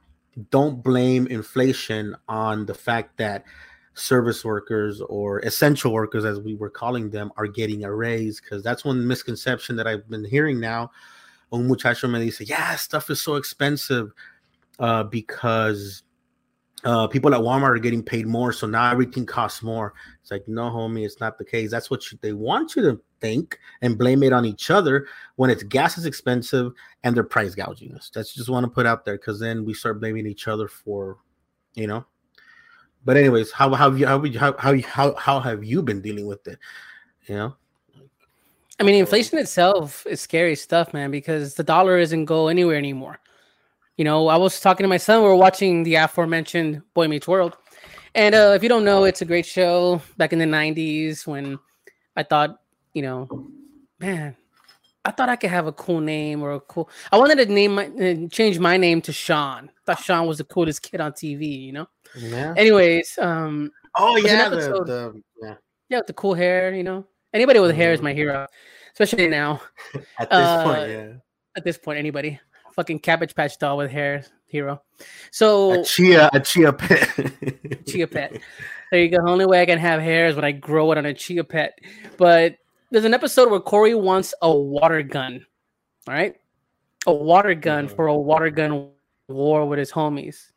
don't 0.49 0.83
blame 0.83 1.27
inflation 1.27 2.15
on 2.27 2.65
the 2.65 2.73
fact 2.73 3.17
that 3.17 3.43
service 3.93 4.43
workers 4.43 5.01
or 5.01 5.39
essential 5.39 5.93
workers 5.93 6.25
as 6.25 6.39
we 6.39 6.55
were 6.55 6.69
calling 6.69 7.09
them 7.11 7.31
are 7.37 7.45
getting 7.45 7.83
a 7.83 7.93
raise 7.93 8.41
because 8.41 8.63
that's 8.63 8.83
one 8.83 9.05
misconception 9.07 9.75
that 9.75 9.85
i've 9.85 10.09
been 10.09 10.25
hearing 10.25 10.59
now 10.59 10.89
un 11.51 11.67
muchacho 11.67 12.07
me 12.07 12.19
dice 12.19 12.41
yeah 12.41 12.75
stuff 12.75 13.09
is 13.11 13.21
so 13.21 13.35
expensive 13.35 14.11
uh, 14.79 15.03
because 15.03 16.03
uh, 16.83 17.07
people 17.07 17.33
at 17.33 17.39
walmart 17.39 17.75
are 17.75 17.79
getting 17.79 18.03
paid 18.03 18.27
more 18.27 18.51
so 18.51 18.67
now 18.67 18.91
everything 18.91 19.25
costs 19.25 19.63
more 19.63 19.93
it's 20.21 20.31
like 20.31 20.45
no 20.47 20.63
homie 20.63 21.05
it's 21.05 21.21
not 21.21 21.37
the 21.37 21.45
case 21.45 21.71
that's 21.71 21.89
what 21.89 22.11
you, 22.11 22.17
they 22.21 22.33
want 22.33 22.75
you 22.75 22.81
to 22.81 22.99
think 23.23 23.57
and 23.81 23.97
blame 23.97 24.21
it 24.21 24.33
on 24.33 24.45
each 24.45 24.69
other 24.69 25.07
when 25.37 25.49
it's 25.49 25.63
gas 25.63 25.97
is 25.97 26.05
expensive 26.05 26.73
and 27.03 27.15
they're 27.15 27.23
price 27.23 27.55
gouging 27.55 27.95
us. 27.95 28.11
That's 28.13 28.33
just 28.33 28.49
want 28.49 28.65
to 28.65 28.69
put 28.69 28.85
out 28.85 29.05
there 29.05 29.17
because 29.17 29.39
then 29.39 29.65
we 29.65 29.73
start 29.73 30.01
blaming 30.01 30.27
each 30.27 30.47
other 30.47 30.67
for, 30.67 31.17
you 31.73 31.87
know. 31.87 32.05
But 33.05 33.17
anyways, 33.17 33.51
how 33.51 33.73
how 33.73 33.89
have 33.91 33.99
you 33.99 34.05
how 34.05 34.21
how 34.37 34.53
how 34.57 34.81
how, 34.83 35.13
how 35.15 35.39
have 35.39 35.63
you 35.63 35.81
been 35.81 36.01
dealing 36.01 36.27
with 36.27 36.45
it? 36.47 36.59
You 37.27 37.35
know, 37.35 37.55
I 38.79 38.83
mean, 38.83 38.95
inflation 38.95 39.39
itself 39.39 40.05
is 40.05 40.21
scary 40.21 40.55
stuff, 40.55 40.93
man, 40.93 41.11
because 41.11 41.55
the 41.55 41.63
dollar 41.63 41.97
isn't 41.97 42.25
go 42.25 42.49
anywhere 42.49 42.77
anymore. 42.77 43.19
You 43.97 44.05
know, 44.05 44.27
I 44.27 44.37
was 44.37 44.59
talking 44.59 44.83
to 44.83 44.87
my 44.87 44.97
son. 44.97 45.21
We 45.21 45.27
were 45.27 45.35
watching 45.35 45.83
the 45.83 45.95
aforementioned 45.95 46.81
Boy 46.93 47.07
Meets 47.07 47.27
World, 47.27 47.55
and 48.15 48.33
uh, 48.33 48.53
if 48.55 48.63
you 48.63 48.69
don't 48.69 48.83
know, 48.85 49.03
it's 49.03 49.21
a 49.21 49.25
great 49.25 49.45
show 49.45 50.01
back 50.17 50.33
in 50.33 50.39
the 50.39 50.45
'90s 50.45 51.27
when 51.27 51.59
I 52.15 52.23
thought, 52.23 52.59
you 52.93 53.03
know, 53.03 53.27
man, 53.99 54.35
I 55.05 55.11
thought 55.11 55.29
I 55.29 55.35
could 55.35 55.51
have 55.51 55.67
a 55.67 55.71
cool 55.73 55.99
name 56.01 56.41
or 56.41 56.53
a 56.53 56.59
cool. 56.59 56.89
I 57.11 57.17
wanted 57.17 57.35
to 57.37 57.45
name 57.45 57.75
my 57.75 57.85
uh, 57.87 58.27
change 58.29 58.57
my 58.57 58.77
name 58.77 58.99
to 59.03 59.13
Sean. 59.13 59.69
thought 59.85 59.99
Sean 59.99 60.25
was 60.27 60.39
the 60.39 60.43
coolest 60.45 60.81
kid 60.81 60.99
on 60.99 61.11
TV. 61.11 61.61
You 61.61 61.73
know. 61.73 61.87
yeah. 62.17 62.53
Anyways, 62.57 63.17
um, 63.19 63.71
Oh 63.95 64.15
yeah, 64.17 64.49
the, 64.49 64.55
the 64.57 65.21
yeah. 65.41 65.55
yeah, 65.89 65.97
with 65.99 66.07
the 66.07 66.13
cool 66.13 66.33
hair. 66.33 66.73
You 66.73 66.83
know, 66.83 67.05
anybody 67.31 67.59
with 67.59 67.75
hair 67.75 67.93
is 67.93 68.01
my 68.01 68.13
hero, 68.13 68.47
especially 68.93 69.27
now. 69.27 69.61
At 70.19 70.31
this 70.31 70.39
Uh, 70.39 70.63
point, 70.63 70.89
yeah. 70.89 71.13
at 71.55 71.63
this 71.63 71.77
point, 71.77 71.99
anybody. 71.99 72.39
Fucking 72.75 72.99
cabbage 72.99 73.35
patch 73.35 73.57
doll 73.59 73.77
with 73.77 73.91
hair 73.91 74.23
hero. 74.47 74.81
So 75.31 75.81
A 75.81 75.83
chia, 75.83 76.29
a 76.33 76.39
chia 76.39 76.73
pet. 76.73 77.09
chia 77.87 78.07
pet. 78.07 78.39
There 78.91 79.01
you 79.01 79.09
go. 79.09 79.17
The 79.23 79.29
only 79.31 79.45
way 79.45 79.61
I 79.61 79.65
can 79.65 79.79
have 79.79 80.01
hair 80.01 80.27
is 80.27 80.35
when 80.35 80.45
I 80.45 80.51
grow 80.51 80.91
it 80.91 80.97
on 80.97 81.05
a 81.05 81.13
chia 81.13 81.43
pet. 81.43 81.77
But 82.17 82.55
there's 82.91 83.05
an 83.05 83.13
episode 83.13 83.49
where 83.49 83.59
Corey 83.59 83.95
wants 83.95 84.33
a 84.41 84.51
water 84.55 85.01
gun. 85.01 85.45
All 86.07 86.13
right. 86.13 86.35
A 87.07 87.13
water 87.13 87.53
gun 87.55 87.87
Mhm. 87.87 87.95
for 87.95 88.07
a 88.07 88.15
water 88.17 88.49
gun 88.49 88.89
war 89.27 89.65
with 89.67 89.79
his 89.79 89.91
homies. 89.91 90.51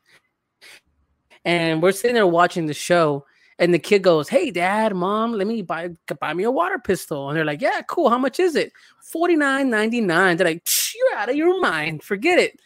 And 1.44 1.82
we're 1.82 1.92
sitting 1.92 2.14
there 2.14 2.26
watching 2.26 2.66
the 2.66 2.74
show, 2.74 3.24
and 3.58 3.72
the 3.72 3.78
kid 3.78 4.02
goes, 4.02 4.28
Hey 4.28 4.50
dad, 4.50 4.94
mom, 4.94 5.32
let 5.32 5.46
me 5.46 5.62
buy 5.62 5.90
buy 6.20 6.34
me 6.34 6.44
a 6.44 6.50
water 6.50 6.78
pistol. 6.78 7.28
And 7.28 7.36
they're 7.36 7.44
like, 7.44 7.62
Yeah, 7.62 7.80
cool. 7.86 8.10
How 8.10 8.18
much 8.18 8.40
is 8.40 8.56
it? 8.56 8.72
$49.99. 9.14 10.36
They're 10.36 10.46
like, 10.48 10.64
"Psh, 10.64 10.75
you're 10.96 11.18
out 11.18 11.28
of 11.28 11.36
your 11.36 11.60
mind. 11.60 12.02
Forget 12.02 12.38
it. 12.38 12.60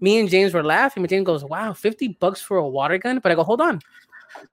Me 0.00 0.18
and 0.18 0.28
James 0.28 0.52
were 0.52 0.64
laughing, 0.64 1.02
but 1.02 1.10
James 1.10 1.26
goes, 1.26 1.44
Wow, 1.44 1.72
50 1.72 2.16
bucks 2.20 2.40
for 2.40 2.56
a 2.56 2.68
water 2.68 2.98
gun. 2.98 3.18
But 3.18 3.32
I 3.32 3.34
go, 3.34 3.44
hold 3.44 3.60
on. 3.60 3.80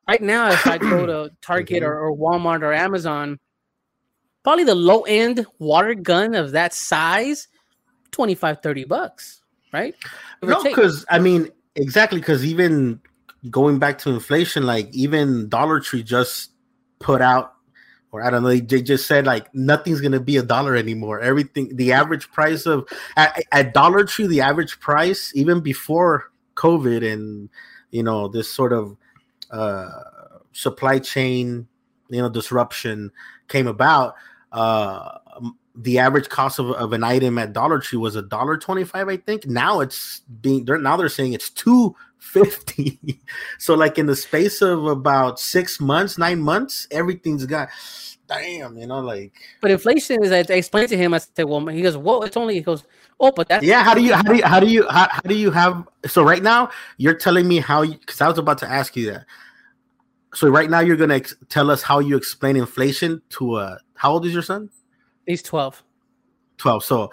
Right 0.08 0.22
now, 0.22 0.50
if 0.50 0.66
I 0.68 0.78
go 0.78 1.06
to 1.06 1.32
Target 1.42 1.84
or, 1.84 1.96
mm-hmm. 1.96 2.22
or 2.22 2.40
Walmart 2.40 2.62
or 2.62 2.74
Amazon, 2.74 3.40
probably 4.44 4.64
the 4.64 4.76
low 4.76 5.02
end 5.02 5.46
water 5.60 5.96
gun 5.96 6.36
of 6.36 6.52
that 6.52 6.74
size, 6.74 7.48
25, 8.12 8.62
30 8.62 8.84
bucks, 8.86 9.42
right? 9.74 9.96
No, 10.44 10.64
because 10.64 11.06
I 11.10 11.20
mean, 11.20 11.50
exactly, 11.76 12.20
because 12.20 12.46
even 12.46 13.02
going 13.50 13.80
back 13.80 13.98
to 14.00 14.12
inflation, 14.12 14.64
like 14.64 14.94
even 14.94 15.50
Dollar 15.50 15.80
Tree 15.80 16.04
just 16.04 16.52
put 17.00 17.22
out, 17.22 17.54
or 18.12 18.24
I 18.24 18.30
don't 18.30 18.44
know, 18.44 18.50
they, 18.50 18.82
just 18.82 19.08
said 19.08 19.26
like 19.26 19.54
nothing's 19.56 20.02
gonna 20.02 20.20
be 20.20 20.38
a 20.38 20.44
dollar 20.44 20.76
anymore. 20.76 21.20
Everything, 21.20 21.76
the 21.76 21.94
average 21.94 22.30
price 22.32 22.66
of 22.66 22.88
at, 23.16 23.44
at 23.52 23.74
Dollar 23.74 24.04
Tree, 24.04 24.28
the 24.28 24.42
average 24.42 24.80
price 24.80 25.32
even 25.36 25.62
before 25.62 26.32
COVID 26.56 27.10
and 27.10 27.50
you 27.92 28.04
know 28.04 28.28
this 28.28 28.52
sort 28.52 28.74
of 28.74 28.98
uh, 29.50 29.90
supply 30.52 31.00
chain 31.00 31.68
you 32.10 32.22
know 32.22 32.30
disruption 32.30 33.12
came 33.48 33.68
about. 33.68 34.16
Uh, 34.52 35.18
the 35.74 36.00
average 36.00 36.28
cost 36.28 36.60
of, 36.60 36.70
of 36.72 36.92
an 36.92 37.04
item 37.04 37.38
at 37.38 37.54
Dollar 37.54 37.80
Tree 37.80 37.98
was 37.98 38.18
a 38.18 38.22
dollar 38.22 38.58
twenty 38.58 38.84
five, 38.84 39.08
I 39.08 39.18
think. 39.18 39.48
Now 39.48 39.80
it's 39.80 40.20
being 40.42 40.66
they're 40.66 40.78
now 40.78 40.98
they're 40.98 41.10
saying 41.10 41.34
it's 41.34 41.50
two 41.50 41.96
fifty. 42.22 43.00
so 43.58 43.74
like 43.74 43.98
in 43.98 44.06
the 44.06 44.16
space 44.16 44.62
of 44.62 44.86
about 44.86 45.40
six 45.40 45.82
months, 45.82 46.18
nine 46.18 46.40
months, 46.40 46.88
everything's 46.92 47.46
got 47.46 47.70
damn, 48.28 48.78
you 48.78 48.88
know, 48.88 49.00
like. 49.00 49.34
But 49.62 49.72
inflation 49.72 50.24
is. 50.24 50.32
I, 50.32 50.40
explained 50.54 50.90
to 50.90 50.98
him. 50.98 51.14
I 51.14 51.18
said, 51.18 51.46
"Well, 51.46 51.66
he 51.68 51.82
goes, 51.82 51.98
well, 51.98 52.24
it's 52.24 52.38
only." 52.38 52.56
He 52.56 52.62
goes, 52.62 52.84
"Oh, 53.20 53.32
but 53.32 53.50
that's." 53.50 53.66
Yeah. 53.66 53.84
How 53.84 53.94
do 53.94 54.02
you? 54.02 54.14
How 54.14 54.22
do 54.22 54.36
you? 54.36 54.44
How 54.44 54.60
do 54.60 54.68
you? 54.68 54.88
How, 54.90 55.08
how 55.10 55.22
do 55.22 55.36
you 55.36 55.52
have? 55.52 55.88
So 56.06 56.24
right 56.24 56.42
now, 56.42 56.70
you're 56.98 57.16
telling 57.16 57.48
me 57.48 57.60
how 57.60 57.82
you? 57.82 57.98
Because 57.98 58.22
I 58.22 58.28
was 58.28 58.38
about 58.38 58.58
to 58.60 58.68
ask 58.68 58.96
you 58.96 59.12
that. 59.12 59.26
So 60.34 60.48
right 60.48 60.70
now, 60.70 60.80
you're 60.80 60.96
gonna 60.96 61.16
ex- 61.16 61.36
tell 61.50 61.70
us 61.70 61.82
how 61.82 62.00
you 62.00 62.16
explain 62.16 62.56
inflation 62.56 63.22
to 63.32 63.58
a. 63.58 63.80
How 63.96 64.14
old 64.14 64.26
is 64.26 64.34
your 64.34 64.44
son? 64.44 64.70
He's 65.26 65.44
twelve. 65.44 65.84
Twelve. 66.58 66.84
So 66.84 67.12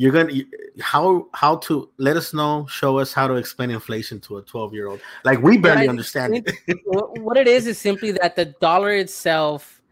you're 0.00 0.12
gonna 0.12 0.32
how 0.80 1.28
how 1.34 1.56
to 1.56 1.90
let 1.98 2.16
us 2.16 2.32
know 2.32 2.66
show 2.70 2.96
us 2.96 3.12
how 3.12 3.28
to 3.28 3.34
explain 3.34 3.68
inflation 3.68 4.18
to 4.18 4.38
a 4.38 4.42
12 4.42 4.72
year 4.72 4.86
old 4.88 4.98
like 5.26 5.42
we 5.42 5.58
barely 5.58 5.84
yeah, 5.84 5.90
understand 5.90 6.42
it, 6.66 6.80
what 7.20 7.36
it 7.36 7.46
is 7.46 7.66
is 7.66 7.76
simply 7.76 8.10
that 8.10 8.34
the 8.34 8.46
dollar 8.62 8.92
itself 8.92 9.82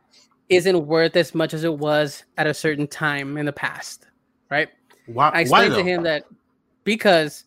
isn't 0.49 0.87
worth 0.87 1.15
as 1.15 1.35
much 1.35 1.53
as 1.53 1.63
it 1.63 1.75
was 1.75 2.25
at 2.39 2.47
a 2.47 2.55
certain 2.55 2.87
time 2.87 3.37
in 3.37 3.45
the 3.45 3.53
past 3.53 4.07
right? 4.49 4.71
Why, 5.05 5.29
i 5.29 5.41
explained 5.41 5.75
to 5.75 5.83
him 5.83 6.03
that 6.05 6.25
because 6.85 7.45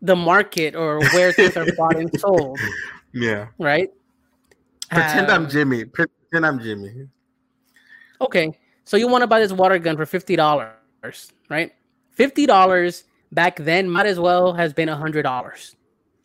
the 0.00 0.14
market 0.14 0.76
or 0.76 1.00
where 1.06 1.32
things 1.32 1.56
are 1.56 1.66
bought 1.76 1.96
and 1.96 2.20
sold 2.20 2.56
yeah. 3.12 3.48
right? 3.58 3.90
Pretend 4.90 5.28
i'm 5.28 5.46
um, 5.46 5.50
jimmy. 5.50 5.86
Pretend 5.86 6.46
i'm 6.46 6.60
jimmy. 6.60 7.08
Okay 8.20 8.56
so 8.84 8.96
you 8.96 9.08
want 9.08 9.22
to 9.22 9.26
buy 9.26 9.40
this 9.40 9.52
water 9.52 9.78
gun 9.78 9.96
for 9.96 10.06
fifty 10.06 10.36
dollars, 10.36 11.32
right? 11.48 11.72
Fifty 12.10 12.46
dollars 12.46 13.04
back 13.32 13.56
then 13.56 13.88
might 13.88 14.06
as 14.06 14.18
well 14.18 14.52
has 14.52 14.72
been 14.72 14.88
a 14.88 14.96
hundred 14.96 15.22
dollars. 15.22 15.76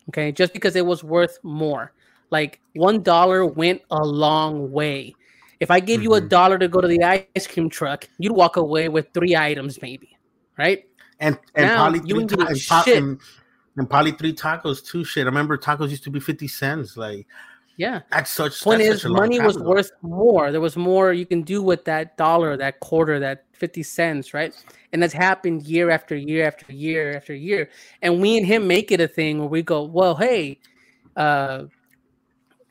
Okay, 0.08 0.32
just 0.32 0.52
because 0.52 0.76
it 0.76 0.86
was 0.86 1.02
worth 1.02 1.38
more. 1.42 1.92
Like 2.30 2.60
one 2.74 3.02
dollar 3.02 3.46
went 3.46 3.82
a 3.90 4.04
long 4.04 4.70
way. 4.72 5.14
If 5.60 5.70
I 5.70 5.80
gave 5.80 6.00
mm-hmm. 6.00 6.04
you 6.04 6.14
a 6.14 6.20
mm-hmm. 6.20 6.28
dollar 6.28 6.58
to 6.58 6.68
go 6.68 6.80
to 6.80 6.88
the 6.88 7.02
ice 7.02 7.46
cream 7.46 7.70
truck, 7.70 8.08
you'd 8.18 8.32
walk 8.32 8.56
away 8.56 8.88
with 8.88 9.08
three 9.14 9.34
items, 9.36 9.80
maybe, 9.80 10.16
right? 10.58 10.84
And 11.18 11.38
and 11.54 11.66
now, 11.66 11.76
probably 11.76 12.00
three 12.00 12.26
ta- 12.26 12.84
and, 12.86 12.96
and, 12.96 13.20
and 13.76 13.90
probably 13.90 14.12
three 14.12 14.34
tacos 14.34 14.84
too. 14.84 15.04
Shit, 15.04 15.22
I 15.22 15.26
remember 15.26 15.56
tacos 15.56 15.90
used 15.90 16.04
to 16.04 16.10
be 16.10 16.20
fifty 16.20 16.48
cents. 16.48 16.96
Like 16.96 17.26
yeah. 17.76 18.00
That's 18.10 18.30
such 18.30 18.62
point 18.62 18.80
is 18.80 19.04
money 19.04 19.38
was 19.38 19.58
worth 19.58 19.90
more. 20.00 20.50
There 20.50 20.60
was 20.60 20.76
more 20.76 21.12
you 21.12 21.26
can 21.26 21.42
do 21.42 21.62
with 21.62 21.84
that 21.84 22.16
dollar, 22.16 22.56
that 22.56 22.80
quarter, 22.80 23.20
that 23.20 23.44
50 23.52 23.82
cents, 23.82 24.32
right? 24.32 24.54
And 24.92 25.02
that's 25.02 25.12
happened 25.12 25.64
year 25.64 25.90
after 25.90 26.16
year 26.16 26.46
after 26.46 26.72
year 26.72 27.14
after 27.14 27.34
year. 27.34 27.70
And 28.00 28.20
we 28.20 28.38
and 28.38 28.46
him 28.46 28.66
make 28.66 28.90
it 28.92 29.00
a 29.00 29.08
thing 29.08 29.38
where 29.38 29.48
we 29.48 29.62
go, 29.62 29.82
well, 29.82 30.16
hey, 30.16 30.58
uh 31.16 31.64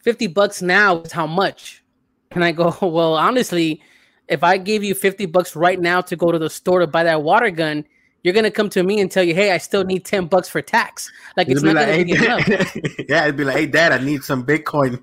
50 0.03 0.27
bucks 0.27 0.61
now 0.61 0.99
is 0.99 1.11
how 1.11 1.27
much? 1.27 1.83
And 2.31 2.43
I 2.43 2.51
go, 2.51 2.75
well, 2.81 3.15
honestly, 3.15 3.81
if 4.27 4.43
I 4.43 4.57
gave 4.57 4.83
you 4.83 4.95
50 4.95 5.27
bucks 5.27 5.55
right 5.55 5.79
now 5.79 6.01
to 6.01 6.15
go 6.15 6.31
to 6.31 6.39
the 6.39 6.49
store 6.49 6.79
to 6.79 6.87
buy 6.87 7.03
that 7.03 7.21
water 7.21 7.51
gun, 7.51 7.85
you're 8.25 8.33
gonna 8.33 8.49
come 8.49 8.69
to 8.69 8.81
me 8.81 8.99
and 9.01 9.11
tell 9.11 9.23
you, 9.23 9.35
"Hey, 9.35 9.51
I 9.51 9.59
still 9.59 9.83
need 9.83 10.03
ten 10.03 10.25
bucks 10.25 10.49
for 10.49 10.59
tax." 10.59 11.11
Like 11.38 11.47
it's 11.47 11.61
not 11.61 11.75
like, 11.75 11.85
gonna 11.85 11.97
hey, 11.97 12.03
be 12.03 12.13
enough. 12.13 12.75
yeah, 13.07 13.23
it'd 13.25 13.38
be 13.38 13.43
like, 13.43 13.55
"Hey, 13.55 13.67
Dad, 13.67 13.91
I 13.91 13.99
need 14.03 14.23
some 14.23 14.43
Bitcoin. 14.43 14.97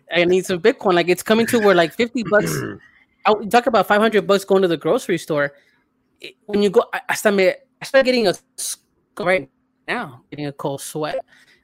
I 0.10 0.24
need 0.24 0.46
some 0.46 0.60
Bitcoin." 0.60 0.94
Like 0.94 1.10
it's 1.10 1.22
coming 1.22 1.46
to 1.48 1.58
where 1.58 1.74
like 1.74 1.92
fifty 1.92 2.22
bucks. 2.22 2.58
I 3.26 3.34
talk 3.50 3.66
about 3.66 3.86
five 3.86 4.00
hundred 4.00 4.26
bucks 4.26 4.46
going 4.46 4.62
to 4.62 4.68
the 4.68 4.78
grocery 4.78 5.18
store. 5.18 5.52
When 6.46 6.62
you 6.62 6.70
go, 6.70 6.84
I, 6.94 7.02
I 7.10 7.14
start, 7.16 7.38
I 7.38 7.84
start 7.84 8.06
getting 8.06 8.28
a 8.28 8.34
right 9.20 9.46
now, 9.86 10.22
getting 10.30 10.46
a 10.46 10.52
cold 10.52 10.80
sweat. 10.80 11.18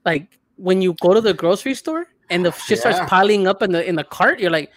Like 0.04 0.38
when 0.56 0.82
you 0.82 0.94
go 1.00 1.14
to 1.14 1.22
the 1.22 1.32
grocery 1.32 1.76
store 1.76 2.08
and 2.28 2.44
the 2.44 2.52
shit 2.52 2.76
yeah. 2.76 2.92
starts 2.92 3.10
piling 3.10 3.46
up 3.46 3.62
in 3.62 3.72
the 3.72 3.88
in 3.88 3.96
the 3.96 4.04
cart, 4.04 4.38
you're 4.38 4.50
like, 4.50 4.70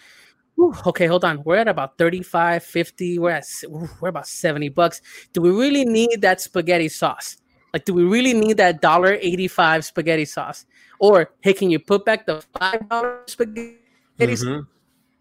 Okay, 0.86 1.08
hold 1.08 1.26
on. 1.26 1.44
We're 1.44 1.58
at 1.58 1.68
about 1.68 1.98
35, 1.98 2.64
50. 2.64 3.20
We're 3.20 3.32
at 3.32 3.46
we're 4.02 4.10
about 4.10 4.28
70 4.28 4.70
bucks. 4.70 5.02
Do 5.34 5.42
we 5.42 5.50
really 5.50 5.86
need 5.86 6.22
that 6.22 6.42
spaghetti 6.42 6.90
sauce? 6.90 7.38
Like, 7.74 7.86
do 7.86 7.94
we 7.94 8.04
really 8.04 8.34
need 8.34 8.58
that 8.58 8.82
dollar 8.82 9.18
85 9.20 9.86
spaghetti 9.86 10.26
sauce? 10.26 10.66
Or 11.00 11.32
hey, 11.42 11.54
can 11.54 11.72
you 11.72 11.80
put 11.80 12.06
back 12.06 12.26
the 12.26 12.44
five 12.58 12.88
dollar 12.88 13.24
spaghetti 13.26 13.78
mm-hmm. 14.20 14.62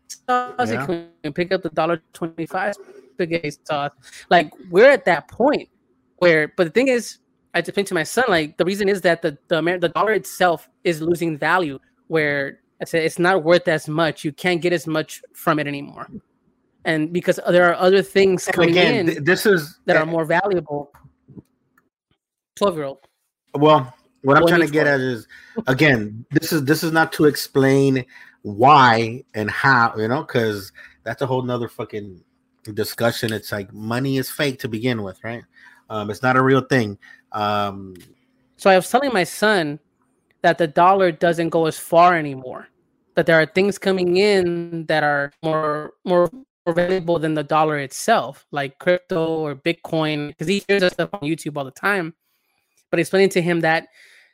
sauce? 0.08 0.70
Yeah. 0.70 0.86
Can 0.86 1.08
you 1.24 1.32
pick 1.32 1.52
up 1.52 1.62
the 1.62 1.70
dollar 1.70 2.02
25 2.12 2.74
spaghetti 3.14 3.52
sauce? 3.64 3.92
Like, 4.28 4.52
we're 4.70 4.90
at 4.90 5.06
that 5.06 5.28
point 5.28 5.68
where, 6.16 6.52
but 6.56 6.64
the 6.64 6.70
thing 6.70 6.88
is, 6.88 7.18
I 7.54 7.58
explained 7.58 7.88
to 7.88 7.94
my 7.94 8.02
son, 8.02 8.24
like, 8.28 8.56
the 8.58 8.64
reason 8.64 8.88
is 8.88 9.00
that 9.02 9.22
the 9.22 9.38
the, 9.48 9.60
the 9.80 9.88
dollar 9.88 10.12
itself 10.12 10.68
is 10.84 11.00
losing 11.00 11.38
value 11.38 11.78
where 12.08 12.60
I 12.82 12.84
said 12.84 13.04
it's 13.04 13.20
not 13.20 13.44
worth 13.44 13.68
as 13.68 13.88
much. 13.88 14.24
You 14.24 14.32
can't 14.32 14.60
get 14.60 14.72
as 14.72 14.88
much 14.88 15.22
from 15.34 15.60
it 15.60 15.68
anymore, 15.68 16.08
and 16.84 17.12
because 17.12 17.38
there 17.48 17.70
are 17.70 17.76
other 17.76 18.02
things 18.02 18.44
coming 18.44 18.70
again, 18.70 19.08
in. 19.08 19.22
This 19.22 19.46
is 19.46 19.78
that 19.86 19.96
are 19.96 20.04
more 20.04 20.24
valuable. 20.24 20.92
Twelve 22.56 22.74
year 22.74 22.86
old. 22.86 22.98
Well, 23.54 23.94
what 24.22 24.36
I'm 24.36 24.48
trying 24.48 24.66
to 24.66 24.66
get 24.66 24.88
at 24.88 24.98
is 24.98 25.28
again, 25.68 26.26
this 26.32 26.52
is 26.52 26.64
this 26.64 26.82
is 26.82 26.90
not 26.90 27.12
to 27.12 27.26
explain 27.26 28.04
why 28.42 29.22
and 29.34 29.48
how, 29.48 29.94
you 29.96 30.08
know, 30.08 30.22
because 30.22 30.72
that's 31.04 31.22
a 31.22 31.26
whole 31.26 31.42
nother 31.42 31.68
fucking 31.68 32.20
discussion. 32.74 33.32
It's 33.32 33.52
like 33.52 33.72
money 33.72 34.18
is 34.18 34.28
fake 34.28 34.58
to 34.58 34.68
begin 34.68 35.04
with, 35.04 35.22
right? 35.22 35.44
Um, 35.88 36.10
it's 36.10 36.22
not 36.22 36.36
a 36.36 36.42
real 36.42 36.62
thing. 36.62 36.98
Um, 37.30 37.94
so 38.56 38.70
I 38.70 38.74
was 38.74 38.90
telling 38.90 39.12
my 39.12 39.22
son 39.22 39.78
that 40.40 40.58
the 40.58 40.66
dollar 40.66 41.12
doesn't 41.12 41.50
go 41.50 41.66
as 41.66 41.78
far 41.78 42.16
anymore 42.16 42.66
that 43.14 43.26
there 43.26 43.40
are 43.40 43.46
things 43.46 43.78
coming 43.78 44.16
in 44.16 44.86
that 44.86 45.02
are 45.02 45.32
more 45.42 45.92
more 46.04 46.30
more 46.66 46.74
valuable 46.74 47.18
than 47.18 47.34
the 47.34 47.42
dollar 47.42 47.78
itself, 47.78 48.46
like 48.52 48.78
crypto 48.78 49.26
or 49.26 49.54
Bitcoin, 49.54 50.28
because 50.28 50.46
he 50.46 50.62
hears 50.68 50.82
us 50.82 50.92
stuff 50.92 51.10
on 51.12 51.20
YouTube 51.20 51.56
all 51.56 51.64
the 51.64 51.70
time. 51.70 52.14
But 52.90 53.00
explaining 53.00 53.30
to 53.30 53.42
him 53.42 53.60
that 53.60 53.88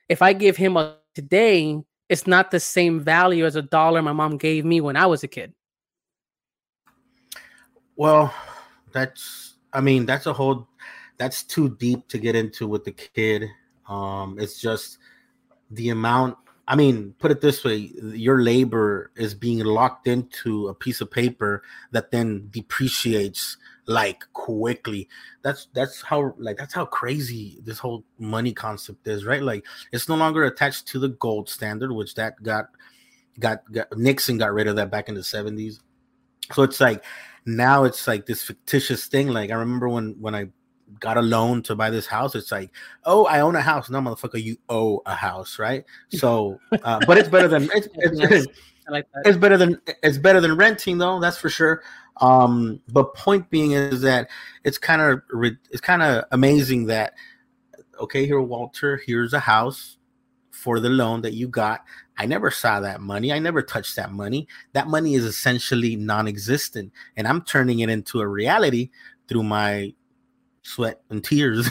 if 0.09 0.21
I 0.21 0.33
give 0.33 0.57
him 0.57 0.77
a 0.77 0.97
today, 1.15 1.81
it's 2.09 2.27
not 2.27 2.51
the 2.51 2.61
same 2.61 3.01
value 3.01 3.45
as 3.45 3.57
a 3.57 3.63
dollar 3.63 4.03
my 4.03 4.13
mom 4.13 4.37
gave 4.37 4.65
me 4.65 4.81
when 4.81 4.97
I 4.97 5.07
was 5.07 5.23
a 5.23 5.29
kid. 5.29 5.53
Well, 7.97 8.33
that's 8.93 9.55
I 9.73 9.81
mean, 9.81 10.07
that's 10.07 10.27
a 10.27 10.33
whole 10.33 10.69
that's 11.19 11.43
too 11.43 11.77
deep 11.77 12.09
to 12.09 12.19
get 12.19 12.37
into 12.37 12.67
with 12.67 12.85
the 12.85 12.93
kid. 12.93 13.49
Um, 13.89 14.39
it's 14.39 14.61
just 14.61 14.99
the 15.71 15.91
amount 15.91 16.37
I 16.69 16.77
mean, 16.77 17.15
put 17.19 17.31
it 17.31 17.41
this 17.41 17.65
way: 17.65 17.91
your 18.03 18.43
labor 18.43 19.11
is 19.17 19.35
being 19.35 19.61
locked 19.61 20.07
into 20.07 20.69
a 20.69 20.75
piece 20.75 21.01
of 21.01 21.11
paper 21.11 21.63
that 21.93 22.11
then 22.11 22.49
depreciates 22.51 23.57
like 23.87 24.23
quickly. 24.35 25.09
That's 25.41 25.69
that's 25.73 26.03
how 26.03 26.35
like 26.37 26.59
that's 26.59 26.75
how 26.75 26.85
crazy 26.85 27.59
this 27.65 27.79
whole 27.79 28.05
money 28.19 28.53
concept 28.53 29.09
is, 29.09 29.25
right? 29.25 29.43
Like 29.43 29.65
it's 29.93 30.11
no 30.11 30.15
longer 30.15 30.45
attached 30.45 30.87
to 30.89 30.99
the 30.99 31.09
gold 31.09 31.49
standard, 31.49 31.91
which 31.91 32.15
that 32.17 32.41
got 32.43 32.67
got, 33.41 33.61
got 33.73 33.97
Nixon 33.97 34.37
got 34.37 34.53
rid 34.53 34.67
of 34.67 34.77
that 34.77 34.91
back 34.91 35.09
in 35.09 35.15
the 35.15 35.25
seventies. 35.25 35.81
So 36.53 36.63
it's 36.65 36.83
like 36.83 37.03
now 37.47 37.85
it's 37.85 38.07
like 38.07 38.27
this 38.27 38.43
fictitious 38.43 39.07
thing. 39.07 39.29
Like 39.29 39.51
I 39.51 39.55
remember 39.55 39.89
when 39.89 40.17
when 40.21 40.35
I 40.35 40.49
got 41.01 41.17
a 41.17 41.23
loan 41.23 41.63
to 41.65 41.75
buy 41.75 41.91
this 41.91 42.07
house. 42.07 42.35
It's 42.35 42.53
like, 42.53 42.71
oh, 43.05 43.27
I 43.27 43.41
own 43.41 43.57
a 43.57 43.61
house. 43.61 43.91
No, 43.91 44.01
motherfucker, 44.01 44.43
you 44.43 44.57
owe 44.69 45.03
a 45.07 45.15
house, 45.15 45.59
right? 45.59 45.85
So, 46.11 46.59
uh, 46.83 47.01
but 47.07 47.19
it's 47.19 47.29
better 47.29 47.49
than 47.49 47.69
it's, 47.75 47.89
it's, 47.95 48.47
like 48.89 49.07
it's 49.25 49.37
better 49.37 49.57
than 49.57 49.81
it's 50.03 50.19
better 50.19 50.41
than 50.41 50.57
renting, 50.57 50.99
though. 50.99 51.21
That's 51.21 51.37
for 51.37 51.51
sure. 51.51 51.83
Um, 52.21 52.81
but 52.93 53.15
point 53.15 53.49
being 53.51 53.73
is 53.73 54.01
that 54.01 54.29
it's 54.65 54.79
kind 54.79 55.01
of 55.03 55.23
it's 55.71 55.81
kind 55.81 56.03
of 56.03 56.25
amazing 56.33 56.87
that 56.87 57.15
okay, 58.01 58.27
here, 58.27 58.41
Walter, 58.41 59.01
here's 59.05 59.33
a 59.33 59.41
house 59.41 59.99
for 60.51 60.81
the 60.81 60.89
loan 60.89 61.23
that 61.23 61.35
you 61.35 61.49
got. 61.49 61.85
I 62.17 62.27
never 62.27 62.51
saw 62.51 62.81
that 62.81 63.01
money. 63.01 63.33
I 63.33 63.39
never 63.39 63.63
touched 63.63 63.97
that 63.97 64.13
money. 64.13 64.49
That 64.73 64.89
money 64.89 65.15
is 65.15 65.25
essentially 65.25 65.95
non-existent, 65.97 66.93
and 67.17 67.29
I'm 67.29 67.43
turning 67.43 67.81
it 67.81 67.91
into 67.91 68.21
a 68.21 68.27
reality 68.27 68.91
through 69.29 69.45
my 69.45 69.95
sweat 70.69 71.01
and 71.11 71.25
tears, 71.25 71.69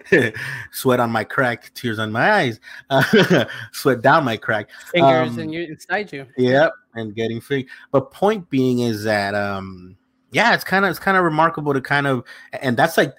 sweat 0.72 1.00
on 1.00 1.10
my 1.10 1.24
crack, 1.24 1.72
tears 1.74 1.98
on 1.98 2.12
my 2.12 2.32
eyes, 2.32 2.60
uh, 2.90 3.44
sweat 3.72 4.02
down 4.02 4.24
my 4.24 4.36
crack, 4.36 4.70
fingers 4.92 5.30
um, 5.30 5.38
and 5.38 5.52
you 5.52 5.62
inside 5.62 6.12
you. 6.12 6.26
Yep, 6.36 6.72
and 6.94 7.14
getting 7.14 7.40
free. 7.40 7.66
But 7.90 8.12
point 8.12 8.48
being 8.50 8.80
is 8.80 9.04
that 9.04 9.34
um, 9.34 9.96
yeah, 10.30 10.54
it's 10.54 10.64
kind 10.64 10.84
of 10.84 10.90
it's 10.90 10.98
kind 10.98 11.16
of 11.16 11.24
remarkable 11.24 11.74
to 11.74 11.80
kind 11.80 12.06
of, 12.06 12.24
and 12.52 12.76
that's 12.76 12.96
like 12.96 13.14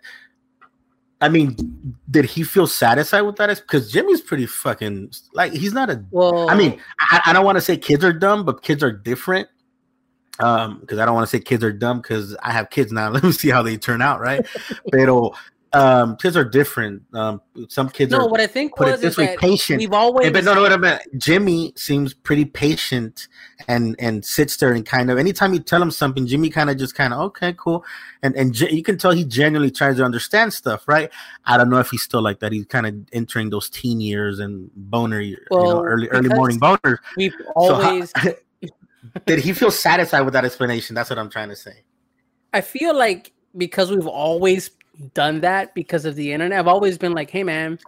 I 1.24 1.30
mean, 1.30 1.56
did 2.12 2.26
he 2.26 2.44
feel 2.44 2.68
satisfied 2.68 3.22
with 3.22 3.38
that? 3.38 3.48
Because 3.62 3.90
Jimmy's 3.90 4.20
pretty 4.20 4.46
fucking 4.46 5.14
like 5.34 5.54
he's 5.54 5.74
not 5.74 5.90
a. 5.90 6.04
Well, 6.12 6.50
I 6.50 6.56
mean, 6.56 6.82
I, 7.00 7.22
I 7.28 7.34
don't 7.34 7.46
want 7.46 7.56
to 7.56 7.62
say 7.62 7.78
kids 7.78 8.04
are 8.04 8.12
dumb, 8.12 8.44
but 8.44 8.62
kids 8.62 8.84
are 8.84 8.92
different. 8.92 9.48
Um, 10.40 10.80
because 10.80 10.98
I 10.98 11.06
don't 11.06 11.14
want 11.14 11.30
to 11.30 11.38
say 11.38 11.42
kids 11.42 11.64
are 11.64 11.72
dumb 11.72 12.02
because 12.02 12.36
I 12.42 12.52
have 12.52 12.70
kids 12.70 12.92
now. 12.92 13.10
Let 13.12 13.24
me 13.24 13.32
see 13.32 13.50
how 13.50 13.62
they 13.62 13.78
turn 13.78 14.02
out, 14.02 14.20
right? 14.20 14.46
Pero 14.92 15.34
um, 15.74 16.18
kids 16.18 16.38
are 16.38 16.44
different. 16.46 17.02
Um, 17.14 17.42
some 17.68 17.90
kids 17.90 18.12
no, 18.12 18.20
are. 18.20 18.30
what 18.30 18.40
I 18.40 18.46
think 18.46 18.76
put 18.76 18.88
was 18.88 19.02
this 19.02 19.18
way, 19.18 19.36
patient. 19.40 19.80
We've 19.80 19.92
always. 19.92 20.32
But 20.32 20.44
no, 20.44 20.54
no, 20.54 20.62
what 20.62 20.72
I 20.72 20.78
meant. 20.78 21.02
Jimmy 21.18 21.74
seems 21.76 22.14
pretty 22.14 22.46
patient 22.46 23.28
and 23.68 23.96
and 23.98 24.24
sits 24.24 24.58
there 24.58 24.72
and 24.72 24.86
kind 24.86 25.10
of 25.10 25.18
anytime 25.18 25.54
you 25.54 25.60
tell 25.60 25.82
him 25.82 25.90
something, 25.90 26.28
Jimmy 26.28 26.52
kind 26.52 26.70
of 26.70 26.78
just 26.78 26.94
kind 26.94 27.12
of 27.12 27.20
okay, 27.22 27.56
cool, 27.58 27.84
and 28.22 28.36
and 28.36 28.60
you 28.60 28.84
can 28.84 29.00
tell 29.00 29.12
he 29.12 29.24
genuinely 29.24 29.72
tries 29.72 29.98
to 29.98 30.04
understand 30.04 30.54
stuff, 30.54 30.88
right? 30.88 31.10
I 31.46 31.58
don't 31.58 31.70
know 31.70 31.80
if 31.80 31.90
he's 31.90 32.04
still 32.04 32.22
like 32.22 32.40
that. 32.42 32.52
He's 32.52 32.66
kind 32.66 32.86
of 32.86 32.96
entering 33.12 33.50
those 33.50 33.68
teen 33.68 34.00
years 34.00 34.38
and 34.38 34.70
boner 34.76 35.22
years, 35.22 35.48
well, 35.50 35.66
you 35.66 35.74
know, 35.74 35.84
early 35.84 36.08
early 36.10 36.30
morning 36.30 36.60
boners. 36.60 36.98
We've 37.18 37.34
always. 37.56 38.12
So 38.22 38.36
did 39.26 39.40
he 39.40 39.54
feel 39.54 39.72
satisfied 39.72 40.22
with 40.22 40.34
that 40.34 40.46
explanation? 40.46 40.96
That's 40.96 41.10
what 41.10 41.20
I'm 41.20 41.30
trying 41.30 41.50
to 41.50 41.56
say. 41.56 41.84
I 42.54 42.62
feel 42.62 42.96
like 42.96 43.32
because 43.56 43.92
we've 43.92 44.08
always 44.08 44.72
done 45.14 45.42
that 45.42 45.74
because 45.74 46.06
of 46.06 46.16
the 46.16 46.32
internet. 46.34 46.60
I've 46.60 46.68
always 46.68 46.98
been 46.98 47.14
like, 47.14 47.30
hey 47.30 47.44
man, 47.44 47.80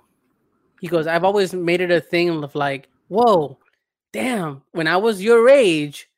he 0.82 0.88
goes, 0.88 1.08
I've 1.08 1.24
always 1.24 1.54
made 1.54 1.82
it 1.82 1.92
a 1.92 2.02
thing 2.02 2.44
of 2.44 2.56
like, 2.56 2.90
whoa, 3.08 3.58
damn, 4.12 4.64
when 4.72 4.88
I 4.88 4.98
was 4.98 5.24
your 5.24 5.50
age, 5.50 6.10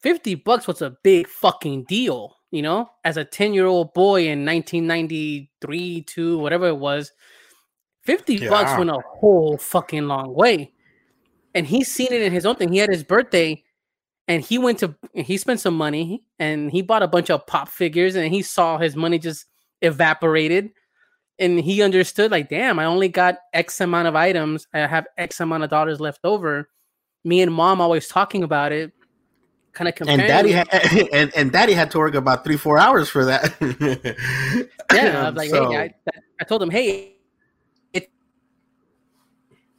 50 0.00 0.36
bucks 0.36 0.66
was 0.66 0.82
a 0.82 0.96
big 1.02 1.28
fucking 1.28 1.84
deal, 1.84 2.36
you 2.50 2.62
know, 2.62 2.90
as 3.04 3.16
a 3.16 3.24
10 3.24 3.54
year 3.54 3.66
old 3.66 3.94
boy 3.94 4.22
in 4.22 4.44
1993, 4.44 6.02
two, 6.02 6.38
whatever 6.38 6.66
it 6.66 6.78
was. 6.78 7.12
50 8.02 8.34
yeah. 8.34 8.48
bucks 8.48 8.76
went 8.76 8.90
a 8.90 8.98
whole 9.06 9.56
fucking 9.56 10.08
long 10.08 10.34
way. 10.34 10.72
And 11.54 11.66
he's 11.66 11.90
seen 11.90 12.08
it 12.10 12.22
in 12.22 12.32
his 12.32 12.46
own 12.46 12.56
thing. 12.56 12.72
He 12.72 12.78
had 12.78 12.90
his 12.90 13.04
birthday 13.04 13.62
and 14.28 14.42
he 14.42 14.58
went 14.58 14.78
to 14.78 14.94
he 15.14 15.36
spent 15.36 15.60
some 15.60 15.76
money 15.76 16.22
and 16.38 16.70
he 16.70 16.82
bought 16.82 17.02
a 17.02 17.08
bunch 17.08 17.30
of 17.30 17.46
pop 17.46 17.68
figures 17.68 18.14
and 18.14 18.32
he 18.32 18.42
saw 18.42 18.78
his 18.78 18.96
money 18.96 19.18
just 19.18 19.46
evaporated. 19.80 20.70
And 21.38 21.58
he 21.58 21.82
understood 21.82 22.30
like 22.30 22.48
damn 22.48 22.78
i 22.78 22.84
only 22.84 23.08
got 23.08 23.38
x 23.52 23.80
amount 23.80 24.08
of 24.08 24.14
items. 24.14 24.66
I 24.72 24.80
have 24.80 25.06
x 25.18 25.40
amount 25.40 25.64
of 25.64 25.70
dollars 25.70 26.00
left 26.00 26.20
over. 26.24 26.68
Me 27.24 27.40
and 27.40 27.52
mom 27.52 27.80
always 27.80 28.08
talking 28.08 28.42
about 28.42 28.72
it 28.72 28.92
kind 29.72 29.88
of 29.88 30.06
and 30.06 30.20
daddy 30.20 30.52
had 30.52 30.68
and, 31.12 31.32
and 31.34 31.50
daddy 31.50 31.72
had 31.72 31.90
to 31.90 31.98
work 31.98 32.14
about 32.14 32.44
three 32.44 32.58
four 32.58 32.78
hours 32.78 33.08
for 33.08 33.24
that. 33.24 33.54
Yeah 34.92 35.22
i 35.22 35.26
um, 35.26 35.34
was 35.34 35.40
like 35.44 35.50
so. 35.50 35.70
hey 35.70 35.94
I, 36.06 36.10
I 36.38 36.44
told 36.44 36.62
him 36.62 36.68
hey 36.68 37.16
it 37.94 38.10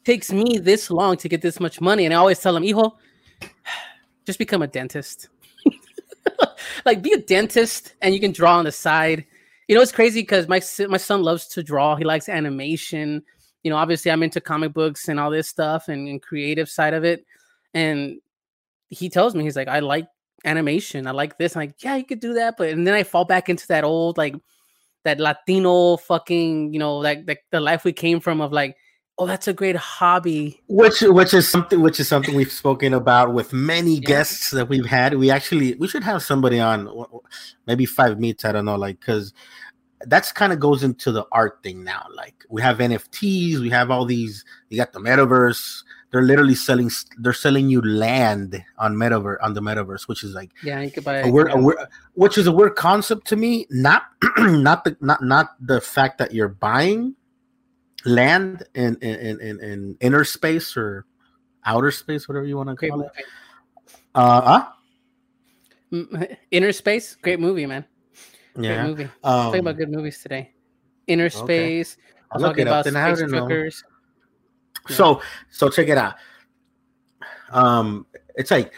takes 0.03 0.31
me 0.33 0.57
this 0.57 0.89
long 0.89 1.17
to 1.17 1.29
get 1.29 1.41
this 1.41 1.59
much 1.59 1.79
money. 1.79 2.05
And 2.05 2.13
i 2.13 2.17
always 2.17 2.39
tell 2.39 2.57
him 2.57 2.63
hijo 2.63 2.97
just 4.25 4.39
become 4.39 4.61
a 4.61 4.67
dentist 4.67 5.29
like 6.85 7.01
be 7.01 7.11
a 7.13 7.21
dentist 7.21 7.93
and 8.01 8.13
you 8.13 8.19
can 8.19 8.31
draw 8.31 8.57
on 8.57 8.65
the 8.65 8.71
side 8.71 9.25
you 9.67 9.75
know, 9.75 9.81
it's 9.81 9.91
crazy 9.91 10.21
because 10.21 10.47
my 10.47 10.61
my 10.87 10.97
son 10.97 11.23
loves 11.23 11.47
to 11.49 11.63
draw. 11.63 11.95
He 11.95 12.03
likes 12.03 12.27
animation. 12.27 13.23
You 13.63 13.71
know, 13.71 13.77
obviously 13.77 14.11
I'm 14.11 14.23
into 14.23 14.41
comic 14.41 14.73
books 14.73 15.07
and 15.07 15.19
all 15.19 15.31
this 15.31 15.47
stuff 15.47 15.87
and, 15.87 16.07
and 16.07 16.21
creative 16.21 16.69
side 16.69 16.93
of 16.93 17.05
it. 17.05 17.25
And 17.73 18.19
he 18.89 19.09
tells 19.09 19.33
me 19.33 19.43
he's 19.43 19.55
like, 19.55 19.69
I 19.69 19.79
like 19.79 20.07
animation. 20.43 21.07
I 21.07 21.11
like 21.11 21.37
this. 21.37 21.55
I'm 21.55 21.61
like, 21.61 21.75
yeah, 21.79 21.95
you 21.95 22.05
could 22.05 22.19
do 22.19 22.33
that. 22.33 22.55
But 22.57 22.69
and 22.69 22.85
then 22.85 22.93
I 22.93 23.03
fall 23.03 23.25
back 23.25 23.47
into 23.47 23.65
that 23.67 23.85
old 23.85 24.17
like 24.17 24.35
that 25.05 25.19
Latino 25.19 25.97
fucking, 25.97 26.73
you 26.73 26.79
know, 26.79 26.97
like 26.97 27.25
the, 27.25 27.37
the 27.51 27.61
life 27.61 27.85
we 27.85 27.93
came 27.93 28.19
from 28.19 28.41
of 28.41 28.51
like, 28.51 28.75
oh, 29.17 29.27
that's 29.27 29.47
a 29.47 29.53
great 29.53 29.75
hobby. 29.75 30.61
Which 30.67 31.01
which 31.01 31.33
is 31.33 31.47
something 31.47 31.81
which 31.81 31.99
is 31.99 32.07
something 32.07 32.35
we've 32.35 32.51
spoken 32.51 32.93
about 32.93 33.33
with 33.33 33.53
many 33.53 33.95
yeah. 33.95 34.07
guests 34.07 34.51
that 34.51 34.69
we've 34.69 34.85
had. 34.85 35.15
We 35.15 35.31
actually 35.31 35.75
we 35.75 35.87
should 35.87 36.03
have 36.03 36.23
somebody 36.23 36.59
on 36.59 36.89
maybe 37.67 37.85
five 37.85 38.19
meets. 38.19 38.45
I 38.45 38.51
don't 38.51 38.65
know, 38.65 38.75
like 38.75 38.99
because 38.99 39.33
that's 40.05 40.31
kind 40.31 40.51
of 40.51 40.59
goes 40.59 40.83
into 40.83 41.11
the 41.11 41.25
art 41.31 41.59
thing 41.63 41.83
now. 41.83 42.05
Like 42.15 42.43
we 42.49 42.61
have 42.61 42.77
NFTs, 42.77 43.59
we 43.59 43.69
have 43.69 43.91
all 43.91 44.05
these. 44.05 44.43
You 44.69 44.77
got 44.77 44.93
the 44.93 44.99
metaverse. 44.99 45.83
They're 46.11 46.21
literally 46.21 46.55
selling. 46.55 46.91
They're 47.17 47.33
selling 47.33 47.69
you 47.69 47.81
land 47.81 48.63
on 48.77 48.95
metaverse 48.95 49.37
on 49.41 49.55
the 49.55 49.61
metaverse, 49.61 50.07
which 50.07 50.23
is 50.23 50.33
like 50.33 50.51
yeah, 50.63 50.81
you 50.81 50.91
could 50.91 51.03
buy 51.03 51.19
a 51.19 51.31
weird, 51.31 51.51
a 51.51 51.57
weird, 51.57 51.77
which 52.13 52.37
is 52.37 52.45
a 52.45 52.51
weird 52.51 52.75
concept 52.75 53.25
to 53.27 53.35
me. 53.35 53.65
Not 53.71 54.03
not 54.37 54.83
the 54.83 54.95
not 55.01 55.23
not 55.23 55.55
the 55.59 55.81
fact 55.81 56.19
that 56.19 56.33
you're 56.33 56.49
buying 56.49 57.15
land 58.05 58.63
in 58.75 58.95
in 58.97 59.39
in, 59.39 59.59
in 59.59 59.97
inner 60.01 60.23
space 60.23 60.75
or 60.77 61.05
outer 61.65 61.91
space, 61.91 62.27
whatever 62.27 62.45
you 62.45 62.57
want 62.57 62.69
to 62.69 62.89
call 62.89 63.01
it. 63.01 63.11
Uh, 64.15 64.41
huh? 64.41 64.69
Innerspace, 66.51 67.19
great 67.21 67.39
movie, 67.39 67.65
man. 67.65 67.85
Yeah. 68.57 68.75
Great 68.75 68.89
movie. 68.89 69.03
Um, 69.23 69.45
talking 69.45 69.59
about 69.59 69.77
good 69.77 69.89
movies 69.89 70.21
today. 70.21 70.53
Innerspace. 71.07 71.93
Okay. 71.93 72.01
I'll 72.31 72.41
look 72.41 72.57
it 72.57 72.67
up. 72.67 72.85
Space 72.85 73.29
truckers. 73.29 73.83
Yeah. 74.89 74.95
So 74.95 75.21
so 75.51 75.69
check 75.69 75.87
it 75.87 75.97
out. 75.97 76.15
Um, 77.51 78.07
it's 78.35 78.49
like 78.49 78.73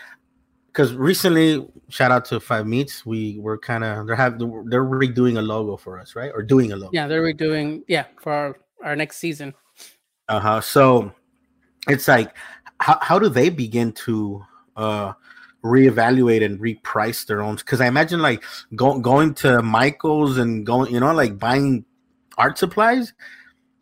because 0.67 0.93
recently, 0.93 1.65
shout 1.87 2.11
out 2.11 2.25
to 2.25 2.39
Five 2.41 2.67
Meets, 2.67 3.05
we 3.05 3.39
were 3.39 3.57
kind 3.57 3.83
of 3.85 4.07
they're 4.07 4.15
have 4.15 4.37
they're 4.37 4.83
redoing 4.83 5.37
a 5.37 5.41
logo 5.41 5.77
for 5.77 5.97
us, 5.99 6.15
right? 6.15 6.31
Or 6.33 6.43
doing 6.43 6.73
a 6.73 6.75
logo. 6.75 6.91
Yeah, 6.91 7.07
they're 7.07 7.23
redoing. 7.23 7.83
Yeah, 7.87 8.05
for 8.21 8.33
our 8.33 8.57
our 8.85 8.95
next 8.95 9.17
season. 9.17 9.53
Uh 10.29 10.39
huh. 10.39 10.61
So 10.61 11.11
it's 11.89 12.07
like, 12.07 12.35
how 12.79 12.97
how 13.01 13.19
do 13.19 13.27
they 13.27 13.49
begin 13.49 13.91
to 13.93 14.45
uh 14.77 15.13
reevaluate 15.63 16.45
and 16.45 16.59
reprice 16.59 17.25
their 17.25 17.41
own 17.41 17.55
because 17.55 17.81
I 17.81 17.87
imagine 17.87 18.21
like 18.21 18.43
go, 18.75 18.99
going 18.99 19.33
to 19.35 19.63
Michael's 19.63 20.37
and 20.37 20.65
going, 20.65 20.93
you 20.93 20.99
know, 20.99 21.11
like 21.13 21.39
buying 21.39 21.83
art 22.37 22.57
supplies, 22.57 23.13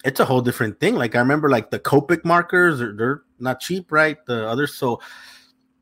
it's 0.05 0.19
a 0.21 0.25
whole 0.25 0.41
different 0.41 0.79
thing. 0.79 0.95
Like 0.95 1.15
I 1.15 1.19
remember 1.19 1.49
like 1.49 1.71
the 1.71 1.79
Copic 1.79 2.23
markers, 2.23 2.79
they're, 2.79 2.93
they're 2.93 3.21
not 3.39 3.59
cheap, 3.59 3.91
right? 3.91 4.17
The 4.25 4.47
others, 4.47 4.73
so 4.75 5.01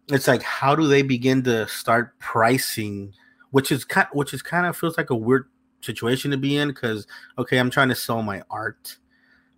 it's 0.08 0.28
like 0.28 0.42
how 0.42 0.76
do 0.76 0.88
they 0.88 1.04
begin 1.04 1.44
to 1.44 1.68
start 1.68 2.18
pricing, 2.20 3.14
which 3.52 3.72
is 3.72 3.86
kind, 3.86 4.08
which 4.12 4.34
is 4.34 4.42
kind 4.42 4.66
of 4.66 4.76
feels 4.76 4.98
like 4.98 5.12
a 5.12 5.16
weird 5.16 5.50
situation 5.82 6.32
to 6.32 6.38
be 6.38 6.58
in 6.58 6.70
because 6.70 7.06
okay, 7.38 7.58
I'm 7.58 7.70
trying 7.70 7.90
to 7.90 7.96
sell 7.96 8.24
my 8.24 8.42
art, 8.50 8.98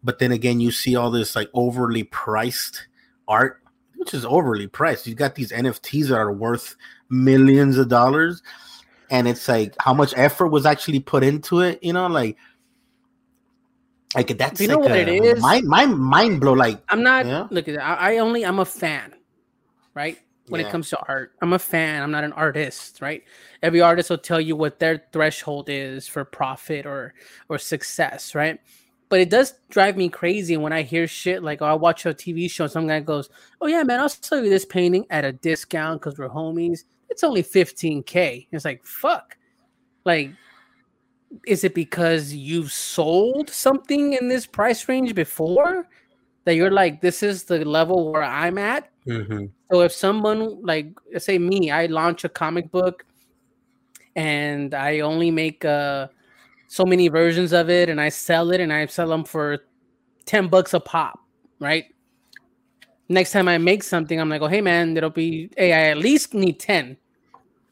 but 0.03 0.19
then 0.19 0.31
again, 0.31 0.59
you 0.59 0.71
see 0.71 0.95
all 0.95 1.11
this 1.11 1.35
like 1.35 1.49
overly 1.53 2.03
priced 2.03 2.87
art 3.27 3.63
which 4.03 4.13
is 4.13 4.25
overly 4.25 4.67
priced. 4.67 5.07
You 5.07 5.15
got 5.15 5.35
these 5.35 5.53
NFTs 5.53 6.09
that 6.09 6.17
are 6.17 6.33
worth 6.33 6.75
millions 7.09 7.77
of 7.77 7.87
dollars, 7.87 8.43
and 9.09 9.29
it's 9.29 9.47
like 9.47 9.75
how 9.79 9.93
much 9.93 10.13
effort 10.17 10.47
was 10.47 10.65
actually 10.65 10.99
put 10.99 11.23
into 11.23 11.61
it. 11.61 11.81
You 11.81 11.93
know, 11.93 12.07
like 12.07 12.37
like 14.13 14.37
that's 14.37 14.59
you 14.59 14.67
know 14.67 14.79
like 14.79 14.89
what 14.89 14.99
it 14.99 15.07
is. 15.07 15.41
Mind 15.41 15.67
mind 15.67 15.97
mind 15.97 16.41
blow. 16.41 16.51
Like 16.51 16.81
I'm 16.89 17.01
not. 17.01 17.25
Yeah? 17.25 17.47
Look, 17.49 17.69
I, 17.69 17.75
I 17.75 18.17
only 18.17 18.45
I'm 18.45 18.59
a 18.59 18.65
fan, 18.65 19.13
right? 19.93 20.19
When 20.49 20.59
yeah. 20.59 20.67
it 20.67 20.71
comes 20.71 20.89
to 20.89 20.99
art, 21.07 21.31
I'm 21.41 21.53
a 21.53 21.59
fan. 21.59 22.03
I'm 22.03 22.11
not 22.11 22.25
an 22.25 22.33
artist, 22.33 22.99
right? 23.01 23.23
Every 23.61 23.79
artist 23.79 24.09
will 24.09 24.17
tell 24.17 24.41
you 24.41 24.57
what 24.57 24.79
their 24.79 25.05
threshold 25.13 25.69
is 25.69 26.09
for 26.09 26.25
profit 26.25 26.85
or 26.85 27.13
or 27.47 27.57
success, 27.57 28.35
right? 28.35 28.59
But 29.13 29.19
it 29.19 29.29
does 29.29 29.53
drive 29.69 29.95
me 29.95 30.09
crazy 30.09 30.57
when 30.57 30.73
I 30.73 30.81
hear 30.81 31.05
shit 31.05 31.43
like, 31.43 31.61
oh, 31.61 31.67
I 31.67 31.73
watch 31.73 32.07
a 32.07 32.15
TV 32.15 32.49
show, 32.49 32.63
and 32.63 32.73
some 32.73 32.87
guy 32.87 32.99
goes, 32.99 33.29
Oh 33.61 33.67
yeah, 33.67 33.83
man, 33.83 33.99
I'll 33.99 34.09
sell 34.09 34.43
you 34.43 34.49
this 34.49 34.65
painting 34.65 35.05
at 35.11 35.23
a 35.23 35.31
discount 35.31 36.01
because 36.01 36.17
we're 36.17 36.29
homies. 36.29 36.85
It's 37.11 37.23
only 37.23 37.43
15k. 37.43 38.47
It's 38.51 38.65
like, 38.65 38.83
fuck. 38.83 39.37
Like, 40.03 40.31
is 41.45 41.63
it 41.63 41.75
because 41.75 42.33
you've 42.33 42.71
sold 42.71 43.51
something 43.51 44.13
in 44.13 44.29
this 44.29 44.47
price 44.47 44.89
range 44.89 45.13
before? 45.13 45.87
That 46.45 46.55
you're 46.55 46.71
like, 46.71 46.99
this 46.99 47.21
is 47.21 47.43
the 47.43 47.63
level 47.63 48.11
where 48.11 48.23
I'm 48.23 48.57
at. 48.57 48.89
Mm-hmm. 49.05 49.45
So 49.71 49.81
if 49.81 49.91
someone 49.91 50.59
like 50.65 50.87
say 51.19 51.37
me, 51.37 51.69
I 51.69 51.85
launch 51.85 52.23
a 52.23 52.29
comic 52.29 52.71
book 52.71 53.05
and 54.15 54.73
I 54.73 55.01
only 55.01 55.29
make 55.29 55.65
a 55.65 56.09
so 56.73 56.85
many 56.85 57.07
versions 57.07 57.53
of 57.53 57.69
it 57.69 57.87
and 57.87 58.01
I 58.01 58.09
sell 58.09 58.49
it 58.49 58.59
and 58.59 58.73
I 58.73 58.87
sell 58.87 59.07
them 59.07 59.23
for 59.23 59.59
10 60.25 60.47
bucks 60.47 60.73
a 60.73 60.79
pop, 60.79 61.19
right? 61.59 61.85
Next 63.09 63.31
time 63.31 63.47
I 63.47 63.59
make 63.59 63.83
something, 63.83 64.19
I'm 64.19 64.27
like, 64.27 64.41
oh, 64.41 64.47
hey, 64.47 64.59
man, 64.59 64.97
it'll 64.97 65.11
be, 65.11 65.51
hey, 65.55 65.71
I 65.71 65.91
at 65.91 65.99
least 65.99 66.33
need 66.33 66.59
10 66.59 66.97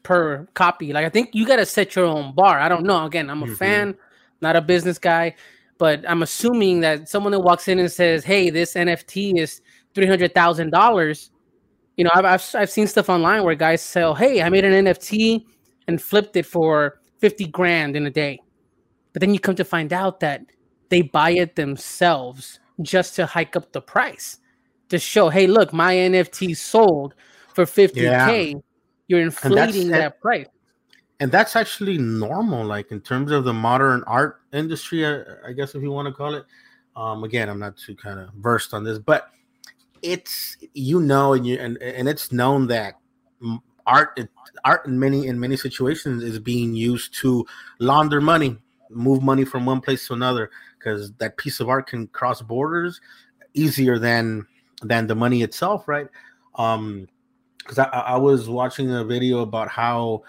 per 0.04 0.46
copy. 0.54 0.92
Like, 0.92 1.04
I 1.04 1.08
think 1.08 1.30
you 1.32 1.44
got 1.44 1.56
to 1.56 1.66
set 1.66 1.96
your 1.96 2.04
own 2.04 2.32
bar. 2.32 2.60
I 2.60 2.68
don't 2.68 2.84
know. 2.84 3.04
Again, 3.04 3.28
I'm 3.28 3.42
a 3.42 3.46
mm-hmm. 3.46 3.54
fan, 3.56 3.96
not 4.40 4.54
a 4.54 4.60
business 4.60 5.00
guy, 5.00 5.34
but 5.78 6.08
I'm 6.08 6.22
assuming 6.22 6.78
that 6.82 7.08
someone 7.08 7.32
that 7.32 7.40
walks 7.40 7.66
in 7.66 7.80
and 7.80 7.90
says, 7.90 8.22
"Hey, 8.22 8.50
this 8.50 8.74
NFT 8.74 9.36
is 9.36 9.62
three 9.96 10.06
hundred 10.06 10.32
thousand 10.32 10.70
dollars." 10.70 11.32
You 11.96 12.04
know, 12.04 12.10
I've, 12.14 12.24
I've 12.24 12.54
I've 12.54 12.70
seen 12.70 12.86
stuff 12.86 13.08
online 13.08 13.42
where 13.42 13.56
guys 13.56 13.82
sell, 13.82 14.14
"Hey, 14.14 14.42
I 14.42 14.48
made 14.48 14.64
an 14.64 14.84
NFT 14.84 15.44
and 15.88 16.00
flipped 16.00 16.36
it 16.36 16.46
for 16.46 17.00
fifty 17.18 17.46
grand 17.46 17.96
in 17.96 18.06
a 18.06 18.10
day," 18.10 18.38
but 19.12 19.20
then 19.20 19.32
you 19.34 19.40
come 19.40 19.56
to 19.56 19.64
find 19.64 19.92
out 19.92 20.20
that 20.20 20.44
they 20.88 21.02
buy 21.02 21.30
it 21.30 21.56
themselves 21.56 22.60
just 22.80 23.16
to 23.16 23.26
hike 23.26 23.56
up 23.56 23.72
the 23.72 23.80
price 23.80 24.38
to 24.88 24.98
show, 24.98 25.28
"Hey, 25.28 25.46
look, 25.46 25.72
my 25.72 25.94
NFT 25.94 26.56
sold 26.56 27.14
for 27.54 27.66
fifty 27.66 28.00
k." 28.00 28.50
Yeah. 28.50 28.54
You're 29.08 29.20
inflating 29.20 29.88
that 29.88 30.20
price 30.20 30.46
and 31.22 31.30
that's 31.30 31.54
actually 31.54 31.98
normal 31.98 32.66
like 32.66 32.90
in 32.90 33.00
terms 33.00 33.30
of 33.30 33.44
the 33.44 33.52
modern 33.52 34.02
art 34.08 34.40
industry 34.52 35.06
i, 35.06 35.22
I 35.46 35.52
guess 35.52 35.74
if 35.76 35.82
you 35.82 35.92
want 35.92 36.08
to 36.08 36.12
call 36.12 36.34
it 36.34 36.44
um 36.96 37.22
again 37.22 37.48
i'm 37.48 37.60
not 37.60 37.76
too 37.76 37.94
kind 37.94 38.18
of 38.18 38.30
versed 38.34 38.74
on 38.74 38.82
this 38.82 38.98
but 38.98 39.30
it's 40.02 40.56
you 40.74 41.00
know 41.00 41.34
and 41.34 41.46
you 41.46 41.58
and, 41.58 41.80
and 41.80 42.08
it's 42.08 42.32
known 42.32 42.66
that 42.66 42.94
art 43.86 44.18
art 44.64 44.86
in 44.86 44.98
many 44.98 45.28
in 45.28 45.38
many 45.38 45.56
situations 45.56 46.24
is 46.24 46.40
being 46.40 46.74
used 46.74 47.14
to 47.20 47.46
launder 47.78 48.20
money 48.20 48.56
move 48.94 49.22
money 49.22 49.44
from 49.44 49.66
one 49.66 49.80
place 49.80 50.06
to 50.06 50.14
another 50.14 50.50
because 50.78 51.12
that 51.14 51.36
piece 51.36 51.60
of 51.60 51.68
art 51.68 51.86
can 51.86 52.06
cross 52.08 52.42
borders 52.42 53.00
easier 53.54 53.98
than 53.98 54.46
than 54.82 55.06
the 55.06 55.14
money 55.14 55.42
itself 55.42 55.86
right 55.86 56.08
um 56.56 57.06
because 57.58 57.78
I, 57.78 57.84
I 57.84 58.16
was 58.16 58.48
watching 58.48 58.92
a 58.92 59.04
video 59.04 59.40
about 59.40 59.68
how 59.68 60.22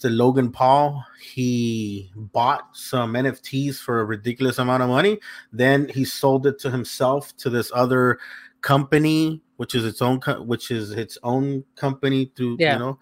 the 0.00 0.10
Logan 0.10 0.52
Paul, 0.52 1.04
he 1.20 2.10
bought 2.14 2.68
some 2.72 3.14
NFTs 3.14 3.76
for 3.76 4.00
a 4.00 4.04
ridiculous 4.04 4.58
amount 4.58 4.82
of 4.82 4.88
money. 4.88 5.18
Then 5.52 5.88
he 5.88 6.04
sold 6.04 6.46
it 6.46 6.58
to 6.60 6.70
himself 6.70 7.36
to 7.38 7.50
this 7.50 7.72
other 7.74 8.18
company, 8.60 9.42
which 9.56 9.74
is 9.74 9.84
its 9.84 10.00
own, 10.00 10.20
co- 10.20 10.42
which 10.42 10.70
is 10.70 10.92
its 10.92 11.18
own 11.24 11.64
company 11.74 12.30
through, 12.36 12.58
yeah. 12.60 12.74
you 12.74 12.78
know, 12.78 12.98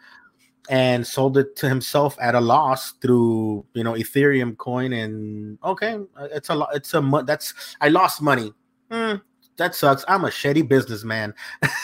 and 0.70 1.04
sold 1.04 1.36
it 1.36 1.56
to 1.56 1.68
himself 1.68 2.16
at 2.20 2.36
a 2.36 2.40
loss 2.40 2.92
through, 2.92 3.66
you 3.74 3.82
know, 3.82 3.94
Ethereum 3.94 4.56
coin. 4.56 4.92
And 4.92 5.58
okay, 5.64 5.98
uh, 6.16 6.28
it's 6.30 6.48
a 6.48 6.54
lot. 6.54 6.70
It's 6.72 6.94
a 6.94 7.22
that's 7.26 7.76
I 7.80 7.88
lost 7.88 8.22
money. 8.22 8.54
Mm, 8.88 9.20
that 9.56 9.74
sucks. 9.74 10.04
I'm 10.06 10.24
a 10.24 10.28
shitty 10.28 10.68
businessman. 10.68 11.34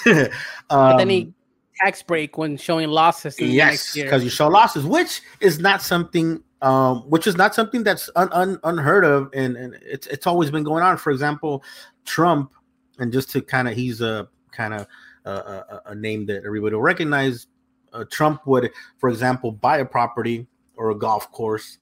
um, 0.07 0.29
but 0.69 0.99
then 0.99 1.11
he 1.11 1.23
um, 1.23 1.35
tax 1.83 2.01
break 2.01 2.39
when 2.39 2.57
showing 2.57 2.89
losses. 2.89 3.39
yes, 3.41 3.93
because 3.93 4.23
you 4.23 4.31
show 4.31 4.47
losses, 4.47 4.87
which 4.87 5.21
is 5.41 5.59
not 5.59 5.83
something, 5.83 6.41
um, 6.63 6.99
which 7.11 7.27
is 7.27 7.37
not 7.37 7.57
something 7.57 7.83
that's 7.83 8.09
un, 8.15 8.29
un, 8.31 8.61
unheard 8.63 9.05
of, 9.05 9.31
and, 9.35 9.57
and 9.57 9.77
it's 9.83 10.07
it's 10.07 10.29
always 10.29 10.53
been 10.53 10.63
going 10.63 10.85
on. 10.85 10.97
For 10.97 11.11
example, 11.11 11.65
Trump, 12.05 12.53
and 13.01 13.13
just 13.13 13.31
to 13.31 13.43
kind 13.43 13.67
of, 13.67 13.75
he's 13.75 14.01
a 14.01 14.29
kind 14.53 14.75
of 14.75 14.87
a, 15.25 15.81
a, 15.87 15.95
name 15.97 16.25
that 16.27 16.45
everybody 16.45 16.77
will 16.77 16.83
recognize. 16.83 17.49
Uh, 17.93 18.05
Trump 18.11 18.47
would, 18.47 18.71
for 18.99 19.09
example, 19.09 19.53
buy 19.53 19.79
a 19.79 19.85
property 19.85 20.47
or 20.77 20.91
a 20.91 20.95
golf 20.95 21.31
course, 21.33 21.79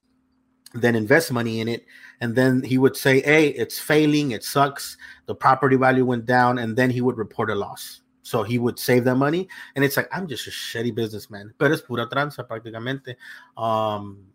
then 0.75 0.95
invest 0.95 1.33
money 1.33 1.61
in 1.61 1.69
it, 1.69 1.85
and 2.21 2.35
then 2.35 2.63
he 2.63 2.79
would 2.79 2.97
say, 2.97 3.21
"Hey, 3.21 3.49
it's 3.49 3.79
failing, 3.79 4.33
it 4.33 4.45
sucks, 4.45 4.97
the 5.27 5.35
property 5.35 5.77
value 5.77 6.05
went 6.05 6.27
down," 6.27 6.59
and 6.59 6.77
then 6.77 6.91
he 6.91 7.01
would 7.01 7.17
report 7.17 7.51
a 7.51 7.55
loss 7.55 8.03
so 8.25 8.43
he 8.43 8.59
would 8.59 8.79
save 8.79 9.05
that 9.05 9.17
money. 9.17 9.47
And 9.77 9.85
it's 9.85 9.97
like, 9.97 10.09
I'm 10.11 10.27
just 10.27 10.47
a 10.47 10.51
shitty 10.51 10.95
businessman. 10.95 11.53
Pero 11.59 11.73
es 11.73 11.83
pura 11.83 12.09
tranza 12.09 12.49
prácticamente. 12.49 13.17
Um, 13.57 14.27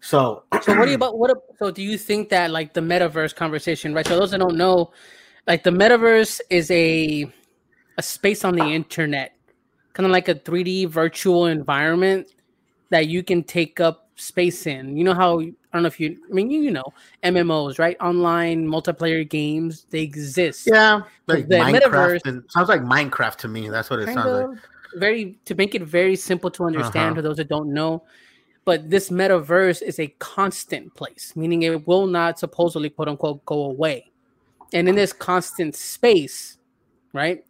so, 0.00 0.44
so 0.62 0.78
what 0.78 0.84
do 0.84 0.90
you 0.90 0.94
about 0.96 1.18
what? 1.18 1.36
So 1.58 1.72
do 1.72 1.82
you 1.82 1.98
think 1.98 2.28
that 2.28 2.52
like 2.52 2.72
the 2.72 2.80
metaverse 2.80 3.34
conversation, 3.34 3.92
right? 3.92 4.06
So 4.06 4.18
those 4.18 4.30
that 4.30 4.38
don't 4.38 4.56
know, 4.56 4.92
like 5.48 5.64
the 5.64 5.70
metaverse 5.70 6.40
is 6.50 6.70
a 6.70 7.26
a 7.98 8.02
space 8.02 8.44
on 8.44 8.54
the 8.54 8.64
internet, 8.64 9.35
kind 9.96 10.04
of 10.04 10.12
like 10.12 10.28
a 10.28 10.34
3D 10.34 10.88
virtual 10.90 11.46
environment 11.46 12.28
that 12.90 13.08
you 13.08 13.22
can 13.22 13.42
take 13.42 13.80
up 13.80 14.10
space 14.16 14.66
in. 14.66 14.94
You 14.94 15.04
know 15.04 15.14
how 15.14 15.40
I 15.40 15.52
don't 15.72 15.82
know 15.84 15.86
if 15.86 15.98
you, 15.98 16.18
I 16.30 16.34
mean, 16.34 16.50
you, 16.50 16.60
you 16.60 16.70
know, 16.70 16.84
MMOs, 17.24 17.78
right? 17.78 17.96
Online 18.02 18.68
multiplayer 18.68 19.26
games, 19.26 19.86
they 19.88 20.02
exist. 20.02 20.68
Yeah, 20.70 21.00
like 21.26 21.48
the 21.48 21.56
Minecraft. 21.56 22.26
And, 22.26 22.44
sounds 22.50 22.68
like 22.68 22.82
Minecraft 22.82 23.36
to 23.36 23.48
me. 23.48 23.70
That's 23.70 23.88
what 23.88 24.00
it 24.00 24.08
sounds 24.08 24.28
of, 24.28 24.50
like. 24.50 24.58
Very 24.96 25.38
to 25.46 25.54
make 25.54 25.74
it 25.74 25.82
very 25.82 26.14
simple 26.14 26.50
to 26.50 26.64
understand 26.64 27.12
uh-huh. 27.12 27.14
for 27.14 27.22
those 27.22 27.38
that 27.38 27.48
don't 27.48 27.72
know. 27.72 28.04
But 28.66 28.90
this 28.90 29.08
metaverse 29.08 29.80
is 29.80 29.98
a 29.98 30.08
constant 30.18 30.94
place, 30.94 31.32
meaning 31.36 31.62
it 31.62 31.86
will 31.86 32.06
not 32.06 32.38
supposedly 32.38 32.90
quote 32.90 33.08
unquote 33.08 33.42
go 33.46 33.64
away. 33.64 34.12
And 34.74 34.90
in 34.90 34.94
this 34.94 35.14
constant 35.14 35.74
space, 35.74 36.58
right, 37.14 37.44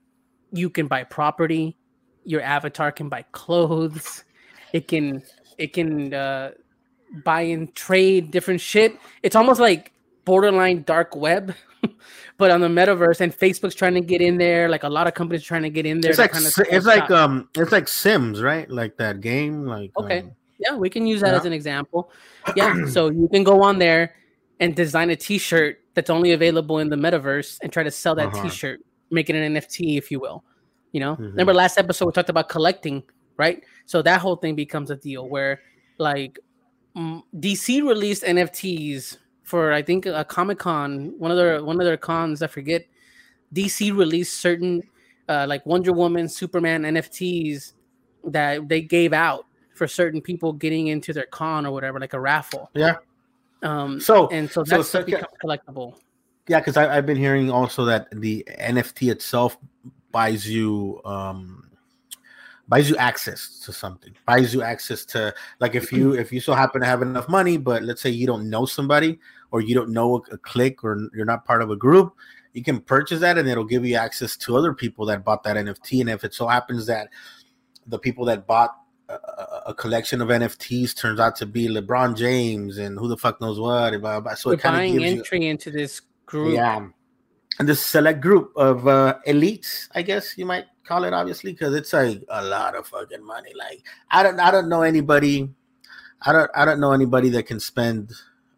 you 0.53 0.71
can 0.71 0.87
buy 0.87 1.03
property, 1.03 1.77
your 2.27 2.43
avatar 2.43 2.93
can 2.93 3.09
buy 3.09 3.23
clothes, 3.33 4.25
it 4.73 4.89
can 4.89 5.23
it 5.59 5.73
can 5.73 6.13
uh, 6.13 6.51
buy 7.25 7.43
and 7.43 7.75
trade 7.75 8.31
different 8.31 8.61
shit. 8.61 8.99
It's 9.23 9.37
almost 9.37 9.61
like 9.61 9.93
borderline 10.25 10.83
dark 10.83 11.17
web, 11.17 11.55
but 12.37 12.51
on 12.51 12.61
the 12.61 12.69
metaverse. 12.69 13.21
And 13.21 13.33
Facebook's 13.33 13.75
trying 13.75 13.95
to 13.95 14.01
get 14.01 14.21
in 14.21 14.37
there. 14.37 14.69
Like 14.69 14.83
a 14.83 14.89
lot 14.89 15.07
of 15.07 15.15
companies 15.15 15.43
trying 15.43 15.63
to 15.63 15.71
get 15.71 15.87
in 15.87 16.01
there. 16.01 16.11
It's 16.11 16.19
like 16.19 16.33
kind 16.33 16.47
of 16.47 16.53
it's 16.71 16.87
like 16.87 17.11
um 17.11 17.49
it's 17.57 17.73
like 17.73 17.89
Sims, 17.89 18.43
right? 18.43 18.69
Like 18.71 18.97
that 18.99 19.21
game. 19.21 19.65
Like 19.65 19.93
okay, 19.97 20.21
um, 20.21 20.33
yeah, 20.59 20.77
we 20.77 20.91
can 20.91 21.07
use 21.07 21.21
that 21.21 21.31
yeah. 21.31 21.39
as 21.39 21.45
an 21.45 21.53
example. 21.53 22.11
Yeah, 22.55 22.87
so 22.87 23.11
you 23.11 23.29
can 23.29 23.43
go 23.43 23.61
on 23.61 23.81
there 23.81 24.15
and 24.61 24.77
design 24.77 25.11
a 25.11 25.17
T-shirt 25.17 25.81
that's 25.95 26.11
only 26.11 26.31
available 26.31 26.79
in 26.79 26.89
the 26.89 26.95
metaverse 26.95 27.59
and 27.61 27.73
try 27.73 27.83
to 27.83 27.91
sell 27.91 28.15
that 28.15 28.29
uh-huh. 28.29 28.45
T-shirt, 28.45 28.81
make 29.11 29.29
it 29.29 29.35
an 29.35 29.55
NFT, 29.55 29.99
if 29.99 30.13
you 30.13 30.21
will. 30.21 30.45
You 30.93 31.01
know, 31.01 31.13
mm-hmm. 31.15 31.25
remember 31.25 31.55
last 31.55 31.79
episode 31.79 32.07
we 32.07 32.13
talked 32.13 32.31
about 32.31 32.49
collecting, 32.49 33.03
right? 33.37 33.63
So 33.87 34.03
that 34.03 34.21
whole 34.21 34.37
thing 34.37 34.55
becomes 34.55 34.91
a 34.91 34.97
deal 34.97 35.29
where 35.29 35.61
like 35.99 36.39
DC 36.97 37.87
released 37.87 38.23
NFTs 38.23 39.19
for 39.43 39.73
I 39.73 39.83
think 39.83 40.07
a 40.07 40.25
Comic 40.25 40.59
Con, 40.59 41.13
one 41.19 41.31
of 41.31 41.37
their 41.37 41.65
one 41.65 41.81
of 41.81 41.85
their 41.85 41.97
cons. 41.97 42.43
I 42.43 42.47
forget. 42.47 42.87
DC 43.55 43.97
released 43.97 44.41
certain 44.41 44.83
uh, 45.29 45.47
like 45.49 45.65
Wonder 45.67 45.93
Woman, 45.93 46.29
Superman 46.29 46.83
NFTs 46.83 47.73
that 48.25 48.69
they 48.69 48.81
gave 48.81 49.13
out 49.13 49.47
for 49.75 49.87
certain 49.87 50.21
people 50.21 50.53
getting 50.53 50.89
into 50.89 51.13
their 51.13 51.27
con 51.27 51.67
or 51.67 51.71
whatever, 51.73 52.01
like 52.01 52.15
a 52.15 52.21
raffle. 52.21 52.71
Yeah. 52.75 52.97
Um. 53.63 54.01
So 54.01 54.29
and 54.29 54.51
so 54.51 54.65
that's 54.65 54.89
so, 54.89 55.05
so 55.07 55.23
collectible. 55.43 55.99
Yeah, 56.49 56.61
because 56.61 56.77
I've 56.77 57.07
been 57.07 57.17
hearing 57.17 57.51
also 57.51 57.85
that 57.87 58.09
the 58.13 58.47
NFT 58.61 59.11
itself 59.11 59.59
buys 60.17 60.49
you 60.49 60.99
um 61.05 61.39
buys 62.69 62.89
you 62.89 62.97
access 62.97 63.61
to 63.61 63.71
something 63.71 64.15
buys 64.25 64.55
you 64.55 64.63
access 64.63 65.05
to 65.05 65.35
like 65.61 65.75
if 65.75 65.93
you 65.93 66.15
if 66.15 66.33
you 66.33 66.41
so 66.41 66.55
happen 66.55 66.81
to 66.81 66.87
have 66.87 67.03
enough 67.03 67.29
money 67.29 67.59
but 67.59 67.83
let's 67.83 68.01
say 68.01 68.09
you 68.09 68.27
don't 68.27 68.49
know 68.49 68.65
somebody 68.65 69.19
or 69.51 69.61
you 69.61 69.75
don't 69.75 69.91
know 69.91 70.17
a, 70.17 70.35
a 70.35 70.39
clique 70.39 70.83
or 70.83 71.11
you're 71.15 71.27
not 71.27 71.45
part 71.45 71.61
of 71.61 71.71
a 71.71 71.77
group 71.77 72.15
you 72.55 72.63
can 72.63 72.81
purchase 72.81 73.21
that 73.21 73.37
and 73.37 73.47
it'll 73.47 73.73
give 73.75 73.85
you 73.85 73.95
access 73.95 74.39
to 74.39 74.57
other 74.57 74.73
people 74.73 75.05
that 75.05 75.23
bought 75.23 75.43
that 75.43 75.57
nft 75.57 76.01
and 76.01 76.09
if 76.09 76.25
it 76.25 76.33
so 76.33 76.49
happens 76.49 76.87
that 76.87 77.11
the 77.87 77.99
people 77.99 78.25
that 78.25 78.47
bought 78.47 78.75
a, 79.11 79.19
a 79.67 79.75
collection 79.75 80.23
of 80.23 80.29
nfts 80.29 80.97
turns 80.97 81.21
out 81.21 81.37
to 81.37 81.45
be 81.45 81.69
lebron 81.69 82.17
james 82.17 82.79
and 82.79 82.99
who 82.99 83.07
the 83.07 83.19
fuck 83.19 83.39
knows 83.39 83.61
what 83.61 83.93
so 84.39 84.49
We're 84.49 84.55
it 84.55 84.61
kind 84.61 84.97
of 84.97 84.99
gives 84.99 85.19
entry 85.19 85.45
you, 85.45 85.51
into 85.51 85.71
this 85.71 86.01
group. 86.25 86.55
Yeah 86.55 86.89
this 87.61 87.85
select 87.85 88.21
group 88.21 88.53
of 88.57 88.87
uh, 88.87 89.17
elites 89.27 89.89
i 89.95 90.03
guess 90.03 90.37
you 90.37 90.45
might 90.45 90.67
call 90.87 91.05
it 91.05 91.13
obviously 91.13 91.53
because 91.53 91.75
it's 91.75 91.93
like 91.93 92.23
a 92.29 92.45
lot 92.45 92.75
of 92.77 92.87
fucking 92.87 93.25
money. 93.25 93.53
Like 93.57 93.83
I 94.11 94.23
don't 94.23 94.39
I 94.41 94.51
don't 94.51 94.69
know 94.69 94.83
anybody 94.83 95.49
I 96.23 96.33
don't 96.33 96.51
I 96.55 96.65
don't 96.65 96.81
know 96.81 96.93
anybody 96.93 97.29
that 97.31 97.47
can 97.47 97.61
spend 97.61 98.13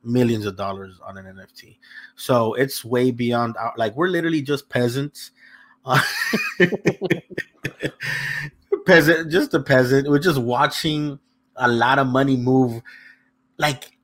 millions 0.05 0.47
of 0.47 0.57
dollars 0.57 1.01
on 1.05 1.19
an 1.19 1.25
NFT. 1.27 1.79
So 2.17 2.55
it's 2.55 2.85
way 2.85 3.11
beyond 3.11 3.57
our 3.57 3.73
like 3.77 3.97
we're 3.97 4.09
literally 4.09 4.43
just 4.43 4.69
peasants. 4.69 5.33
peasant, 8.87 9.31
just 9.31 9.55
a 9.55 9.61
peasant. 9.61 10.09
We're 10.09 10.19
just 10.19 10.39
watching 10.39 11.19
a 11.57 11.69
lot 11.69 11.99
of 11.99 12.07
money 12.07 12.37
move. 12.37 12.83
Like 13.57 13.98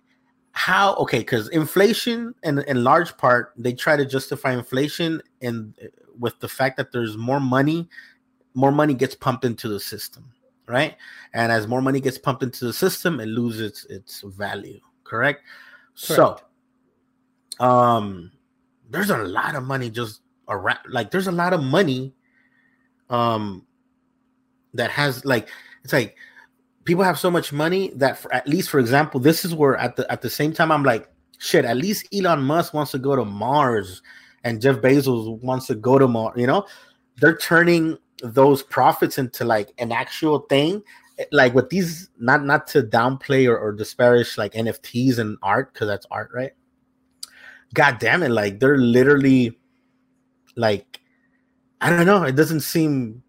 how 0.54 0.94
okay, 0.94 1.18
because 1.18 1.48
inflation 1.48 2.34
and 2.44 2.60
in 2.60 2.84
large 2.84 3.16
part 3.18 3.52
they 3.56 3.72
try 3.72 3.96
to 3.96 4.06
justify 4.06 4.52
inflation 4.52 5.20
and 5.42 5.74
with 6.18 6.38
the 6.38 6.48
fact 6.48 6.76
that 6.76 6.92
there's 6.92 7.16
more 7.16 7.40
money 7.40 7.88
more 8.54 8.70
money 8.70 8.94
gets 8.94 9.14
pumped 9.14 9.44
into 9.44 9.68
the 9.68 9.80
system, 9.80 10.30
right? 10.66 10.96
And 11.32 11.50
as 11.50 11.66
more 11.66 11.82
money 11.82 12.00
gets 12.00 12.18
pumped 12.18 12.42
into 12.42 12.64
the 12.66 12.72
system, 12.72 13.20
it 13.20 13.26
loses 13.26 13.84
its 13.90 14.22
value, 14.22 14.78
correct? 15.02 15.42
correct. 16.06 16.44
So, 17.58 17.64
um, 17.64 18.30
there's 18.88 19.10
a 19.10 19.18
lot 19.18 19.56
of 19.56 19.64
money 19.64 19.90
just 19.90 20.20
around, 20.48 20.78
like, 20.88 21.10
there's 21.10 21.26
a 21.26 21.32
lot 21.32 21.52
of 21.52 21.62
money, 21.62 22.14
um, 23.10 23.66
that 24.72 24.90
has 24.90 25.24
like, 25.24 25.48
it's 25.82 25.92
like 25.92 26.16
people 26.84 27.04
have 27.04 27.18
so 27.18 27.30
much 27.30 27.52
money 27.52 27.90
that, 27.96 28.18
for, 28.18 28.32
at 28.34 28.46
least 28.48 28.70
for 28.70 28.78
example, 28.78 29.20
this 29.20 29.44
is 29.44 29.54
where 29.54 29.76
at 29.76 29.96
the 29.96 30.10
at 30.10 30.22
the 30.22 30.30
same 30.30 30.52
time 30.52 30.70
I'm 30.70 30.84
like, 30.84 31.08
shit, 31.38 31.64
at 31.64 31.76
least 31.76 32.06
Elon 32.14 32.42
Musk 32.42 32.74
wants 32.74 32.92
to 32.92 32.98
go 32.98 33.16
to 33.16 33.24
Mars 33.24 34.02
and 34.44 34.60
Jeff 34.60 34.76
Bezos 34.76 35.40
wants 35.42 35.66
to 35.66 35.74
go 35.74 35.98
to 35.98 36.06
Mars, 36.06 36.34
you 36.38 36.46
know? 36.46 36.66
They're 37.16 37.36
turning 37.36 37.98
those 38.22 38.62
profits 38.62 39.18
into 39.18 39.44
like 39.44 39.72
an 39.78 39.90
actual 39.90 40.40
thing. 40.50 40.82
Like 41.30 41.54
with 41.54 41.70
these, 41.70 42.10
not 42.18 42.44
not 42.44 42.66
to 42.68 42.82
downplay 42.82 43.48
or, 43.48 43.56
or 43.56 43.72
disparage 43.72 44.36
like 44.36 44.52
NFTs 44.52 45.18
and 45.18 45.38
art, 45.42 45.72
because 45.72 45.86
that's 45.86 46.06
art, 46.10 46.30
right? 46.34 46.52
God 47.72 47.98
damn 47.98 48.22
it, 48.22 48.30
like 48.30 48.60
they're 48.60 48.78
literally 48.78 49.58
like 50.56 51.00
I 51.80 51.90
don't 51.90 52.06
know, 52.06 52.22
it 52.22 52.36
doesn't 52.36 52.60
seem 52.60 53.22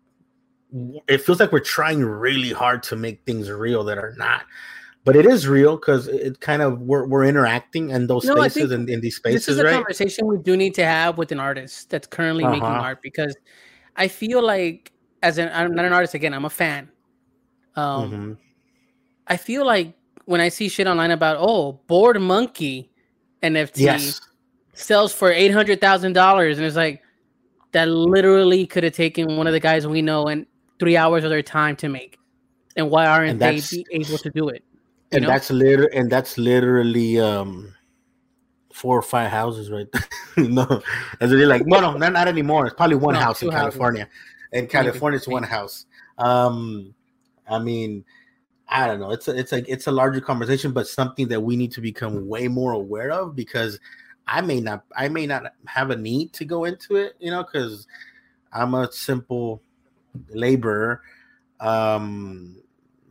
it 1.08 1.22
feels 1.22 1.40
like 1.40 1.52
we're 1.52 1.60
trying 1.60 2.04
really 2.04 2.52
hard 2.52 2.84
to 2.84 2.96
make 2.96 3.24
things 3.26 3.50
real 3.50 3.84
that 3.84 3.98
are 3.98 4.14
not 4.18 4.46
but 5.06 5.16
it 5.16 5.28
is 5.28 5.48
real 5.48 5.78
because 5.78 6.08
it 6.08 6.40
kind 6.42 6.64
of 6.64 6.82
we're, 6.82 7.06
we're 7.06 7.24
interacting 7.24 7.92
in 7.92 8.08
those 8.08 8.26
no, 8.26 8.36
spaces 8.36 8.72
and 8.72 8.90
in, 8.90 8.96
in, 8.96 9.02
these 9.02 9.16
spaces. 9.16 9.46
This 9.46 9.54
is 9.54 9.60
a 9.60 9.64
right? 9.64 9.74
conversation 9.76 10.26
we 10.26 10.40
do 10.40 10.58
need 10.58 10.74
to 10.74 10.86
have 10.86 11.20
with 11.20 11.32
an 11.32 11.40
artist 11.40 11.92
that's 11.92 12.08
currently 12.08 12.44
uh-huh. 12.44 12.54
making 12.54 12.68
art 12.68 13.02
because 13.04 13.38
I 13.96 14.08
feel 14.08 14.44
like 14.44 14.92
as 15.22 15.38
an 15.38 15.50
I'm 15.54 15.74
not 15.74 15.86
an 15.86 15.94
artist 15.94 16.16
again, 16.16 16.34
I'm 16.34 16.46
a 16.46 16.50
fan. 16.50 16.90
Um, 17.76 18.12
mm-hmm. 18.12 18.34
I 19.28 19.38
feel 19.38 19.64
like 19.64 19.94
when 20.26 20.42
I 20.42 20.50
see 20.50 20.70
shit 20.70 20.88
online 20.88 21.12
about 21.12 21.38
oh 21.40 21.74
bored 21.86 22.20
monkey 22.20 22.90
NFT 23.44 23.78
yes. 23.78 24.20
sells 24.74 25.14
for 25.14 25.32
eight 25.32 25.52
hundred 25.52 25.80
thousand 25.82 26.14
dollars, 26.14 26.58
and 26.58 26.66
it's 26.66 26.76
like 26.76 27.04
that 27.74 27.88
literally 27.90 28.66
could 28.66 28.84
have 28.84 28.94
taken 28.94 29.38
one 29.38 29.46
of 29.46 29.54
the 29.54 29.60
guys 29.60 29.86
we 29.86 30.02
know 30.02 30.26
and 30.26 30.48
three 30.80 30.98
hours 30.98 31.24
of 31.24 31.30
their 31.30 31.44
time 31.44 31.76
to 31.78 31.90
make, 31.90 32.18
and 32.76 32.90
why 32.90 33.06
aren't 33.08 33.42
and 33.42 33.42
they 33.42 33.62
able 33.92 34.18
to 34.18 34.30
do 34.30 34.50
it? 34.50 34.64
and 35.12 35.24
know? 35.24 35.28
that's 35.28 35.50
literally 35.50 35.96
and 35.96 36.12
that's 36.12 36.38
literally 36.38 37.20
um 37.20 37.74
four 38.74 38.98
or 38.98 39.02
five 39.02 39.32
houses 39.32 39.72
right? 39.72 39.88
No 40.38 40.66
that's 41.20 41.32
really 41.32 41.46
like 41.46 41.66
no 41.66 41.80
no 41.80 41.94
not, 41.98 42.14
not 42.14 42.28
anymore. 42.28 42.66
It's 42.68 42.76
probably 42.76 42.98
one 42.98 43.14
no, 43.14 43.22
house 43.22 43.42
in 43.42 43.50
california. 43.50 44.10
In 44.52 44.68
california 44.68 45.18
it's 45.18 45.28
one 45.28 45.44
house. 45.44 45.86
Um 46.18 46.94
i 47.48 47.60
mean 47.60 48.04
i 48.68 48.88
don't 48.88 49.00
know. 49.00 49.12
It's 49.12 49.28
a, 49.28 49.38
it's 49.38 49.52
like 49.52 49.66
it's 49.68 49.88
a 49.88 49.92
larger 49.92 50.22
conversation 50.22 50.72
but 50.72 50.88
something 50.88 51.28
that 51.30 51.40
we 51.40 51.56
need 51.56 51.72
to 51.74 51.82
become 51.82 52.28
way 52.28 52.48
more 52.48 52.74
aware 52.74 53.12
of 53.12 53.36
because 53.36 53.80
i 54.28 54.42
may 54.42 54.60
not 54.60 54.84
i 54.96 55.08
may 55.08 55.26
not 55.26 55.54
have 55.68 55.92
a 55.92 55.96
need 55.96 56.34
to 56.34 56.46
go 56.46 56.66
into 56.66 56.96
it 56.96 57.14
you 57.20 57.30
know 57.30 57.44
because 57.44 57.88
i'm 58.52 58.74
a 58.74 58.92
simple 58.92 59.62
laborer 60.30 61.02
um 61.60 62.56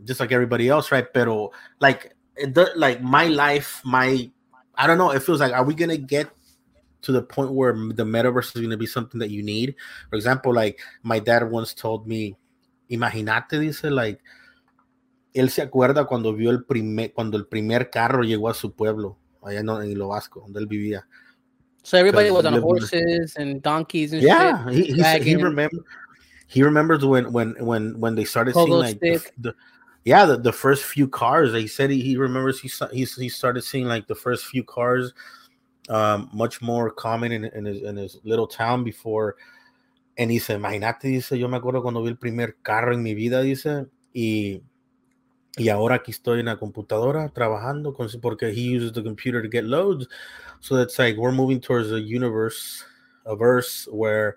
just 0.04 0.20
like 0.20 0.32
everybody 0.32 0.68
else, 0.68 0.92
right? 0.92 1.06
Pero 1.12 1.50
like 1.80 2.14
the, 2.36 2.70
like 2.76 3.02
my 3.02 3.26
life, 3.26 3.80
my 3.84 4.30
I 4.76 4.86
don't 4.86 4.98
know. 4.98 5.10
It 5.10 5.22
feels 5.22 5.40
like 5.40 5.52
are 5.52 5.64
we 5.64 5.74
gonna 5.74 5.96
get 5.96 6.28
to 7.02 7.12
the 7.12 7.22
point 7.22 7.52
where 7.52 7.72
the 7.72 8.04
metaverse 8.04 8.54
is 8.54 8.62
gonna 8.62 8.76
be 8.76 8.86
something 8.86 9.18
that 9.20 9.30
you 9.30 9.42
need? 9.42 9.74
For 10.10 10.16
example, 10.16 10.54
like 10.54 10.78
my 11.02 11.18
dad 11.18 11.50
once 11.50 11.74
told 11.74 12.06
me, 12.06 12.36
imagínate, 12.90 13.58
dice, 13.60 13.90
like 13.90 14.20
él 15.34 15.50
se 15.50 15.62
acuerda 15.62 16.06
cuando 16.06 16.32
vio 16.32 16.50
el 16.50 16.64
primer 16.64 17.12
cuando 17.12 17.36
el 17.36 17.46
primer 17.46 17.90
carro 17.90 18.22
llegó 18.22 18.48
a 18.48 18.54
su 18.54 18.72
pueblo 18.74 19.18
allá 19.42 19.60
en, 19.60 19.68
en 19.68 19.98
Lo 19.98 20.08
Vasco, 20.08 20.40
donde 20.40 20.60
él 20.60 20.66
vivía. 20.66 21.06
So 21.82 21.98
everybody 21.98 22.30
was 22.30 22.46
on 22.46 22.54
horses 22.62 23.36
and 23.36 23.60
donkeys 23.60 24.14
and 24.14 24.22
yeah, 24.22 24.66
shit. 24.70 24.96
He, 24.96 25.22
he 25.22 25.36
remember 25.36 25.84
he 26.54 26.62
remembers 26.62 27.04
when 27.04 27.32
when 27.32 27.56
when 27.58 27.98
when 27.98 28.14
they 28.14 28.24
started 28.24 28.54
Pogo 28.54 28.66
seeing 28.66 28.78
like 28.78 29.00
the, 29.00 29.30
the, 29.38 29.54
yeah, 30.04 30.24
the, 30.24 30.36
the 30.36 30.52
first 30.52 30.84
few 30.84 31.08
cars. 31.08 31.52
He 31.52 31.66
said 31.66 31.90
he, 31.90 32.00
he 32.00 32.16
remembers 32.16 32.60
he 32.60 32.70
he 32.92 33.04
he 33.04 33.28
started 33.28 33.62
seeing 33.62 33.86
like 33.86 34.06
the 34.06 34.14
first 34.14 34.46
few 34.46 34.62
cars, 34.62 35.12
um, 35.88 36.30
much 36.32 36.62
more 36.62 36.90
common 36.90 37.32
in, 37.32 37.44
in 37.44 37.64
his 37.64 37.82
in 37.82 37.96
his 37.96 38.20
little 38.22 38.46
town 38.46 38.84
before. 38.84 39.34
And 40.16 40.30
he 40.30 40.38
dice, 40.38 40.50
imagínate, 40.50 41.02
dice, 41.02 41.36
yo 41.36 41.48
me 41.48 41.58
acuerdo 41.58 41.82
cuando 41.82 42.00
vi 42.00 42.10
el 42.10 42.16
primer 42.16 42.54
carro 42.62 42.94
en 42.94 43.02
mi 43.02 43.14
vida, 43.14 43.42
dice, 43.42 43.88
y, 44.14 44.62
y 45.58 45.68
ahora 45.70 45.96
aquí 45.96 46.12
estoy 46.12 46.38
en 46.38 46.46
la 46.46 46.56
computadora 46.56 47.28
trabajando 47.30 47.92
con, 47.92 48.08
porque 48.22 48.52
he 48.54 48.76
uses 48.76 48.92
the 48.92 49.02
computer 49.02 49.42
to 49.42 49.48
get 49.48 49.64
loads. 49.64 50.06
So 50.60 50.76
it's 50.76 51.00
like 51.00 51.16
we're 51.16 51.32
moving 51.32 51.60
towards 51.60 51.90
a 51.90 52.00
universe, 52.00 52.84
a 53.26 53.34
verse 53.34 53.88
where 53.90 54.36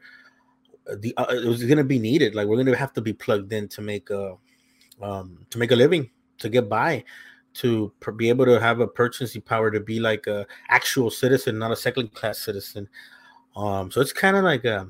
the 0.95 1.13
uh, 1.17 1.25
it 1.29 1.45
was 1.45 1.63
going 1.63 1.77
to 1.77 1.83
be 1.83 1.99
needed. 1.99 2.35
Like 2.35 2.47
we're 2.47 2.55
going 2.55 2.67
to 2.67 2.75
have 2.75 2.93
to 2.93 3.01
be 3.01 3.13
plugged 3.13 3.51
in 3.53 3.67
to 3.69 3.81
make 3.81 4.09
a 4.09 4.35
um, 5.01 5.45
to 5.49 5.57
make 5.57 5.71
a 5.71 5.75
living, 5.75 6.09
to 6.39 6.49
get 6.49 6.69
by, 6.69 7.03
to 7.55 7.91
pr- 7.99 8.11
be 8.11 8.29
able 8.29 8.45
to 8.45 8.59
have 8.59 8.79
a 8.79 8.87
purchasing 8.87 9.41
power, 9.41 9.69
to 9.71 9.79
be 9.79 9.99
like 9.99 10.27
a 10.27 10.45
actual 10.69 11.09
citizen, 11.09 11.59
not 11.59 11.71
a 11.71 11.75
second 11.75 12.13
class 12.13 12.39
citizen. 12.39 12.87
Um, 13.55 13.91
so 13.91 14.01
it's 14.01 14.13
kind 14.13 14.37
of 14.37 14.43
like 14.43 14.65
a, 14.65 14.87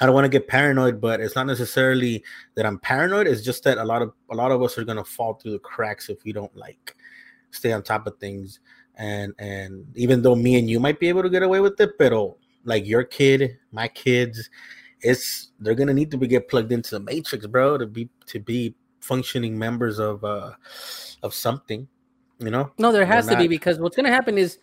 I 0.00 0.06
don't 0.06 0.14
want 0.14 0.24
to 0.24 0.28
get 0.28 0.48
paranoid, 0.48 1.00
but 1.00 1.20
it's 1.20 1.36
not 1.36 1.46
necessarily 1.46 2.22
that 2.54 2.66
I'm 2.66 2.78
paranoid. 2.78 3.26
It's 3.26 3.42
just 3.42 3.64
that 3.64 3.78
a 3.78 3.84
lot 3.84 4.02
of 4.02 4.12
a 4.30 4.34
lot 4.34 4.52
of 4.52 4.62
us 4.62 4.76
are 4.76 4.84
gonna 4.84 5.04
fall 5.04 5.34
through 5.34 5.52
the 5.52 5.58
cracks 5.58 6.08
if 6.08 6.22
we 6.24 6.32
don't 6.32 6.54
like 6.56 6.96
stay 7.50 7.72
on 7.72 7.82
top 7.82 8.06
of 8.06 8.18
things. 8.18 8.60
And 8.96 9.34
and 9.38 9.86
even 9.94 10.22
though 10.22 10.34
me 10.34 10.58
and 10.58 10.68
you 10.68 10.80
might 10.80 11.00
be 11.00 11.08
able 11.08 11.22
to 11.22 11.30
get 11.30 11.42
away 11.42 11.60
with 11.60 11.80
it, 11.80 11.98
but 11.98 12.12
like 12.64 12.86
your 12.86 13.04
kid, 13.04 13.58
my 13.72 13.88
kids, 13.88 14.50
it's 15.00 15.52
they're 15.60 15.74
gonna 15.74 15.94
need 15.94 16.10
to 16.10 16.16
be 16.16 16.26
get 16.26 16.48
plugged 16.48 16.72
into 16.72 16.90
the 16.90 17.00
matrix, 17.00 17.46
bro, 17.46 17.78
to 17.78 17.86
be 17.86 18.08
to 18.26 18.40
be 18.40 18.74
functioning 19.00 19.58
members 19.58 19.98
of 19.98 20.24
uh 20.24 20.52
of 21.22 21.32
something 21.32 21.86
you 22.38 22.50
know? 22.50 22.70
No 22.78 22.92
there 22.92 23.06
has 23.06 23.26
to 23.28 23.36
be 23.36 23.48
because 23.48 23.78
what's 23.78 23.96
to 23.96 24.02
happen 24.04 24.38
is 24.38 24.58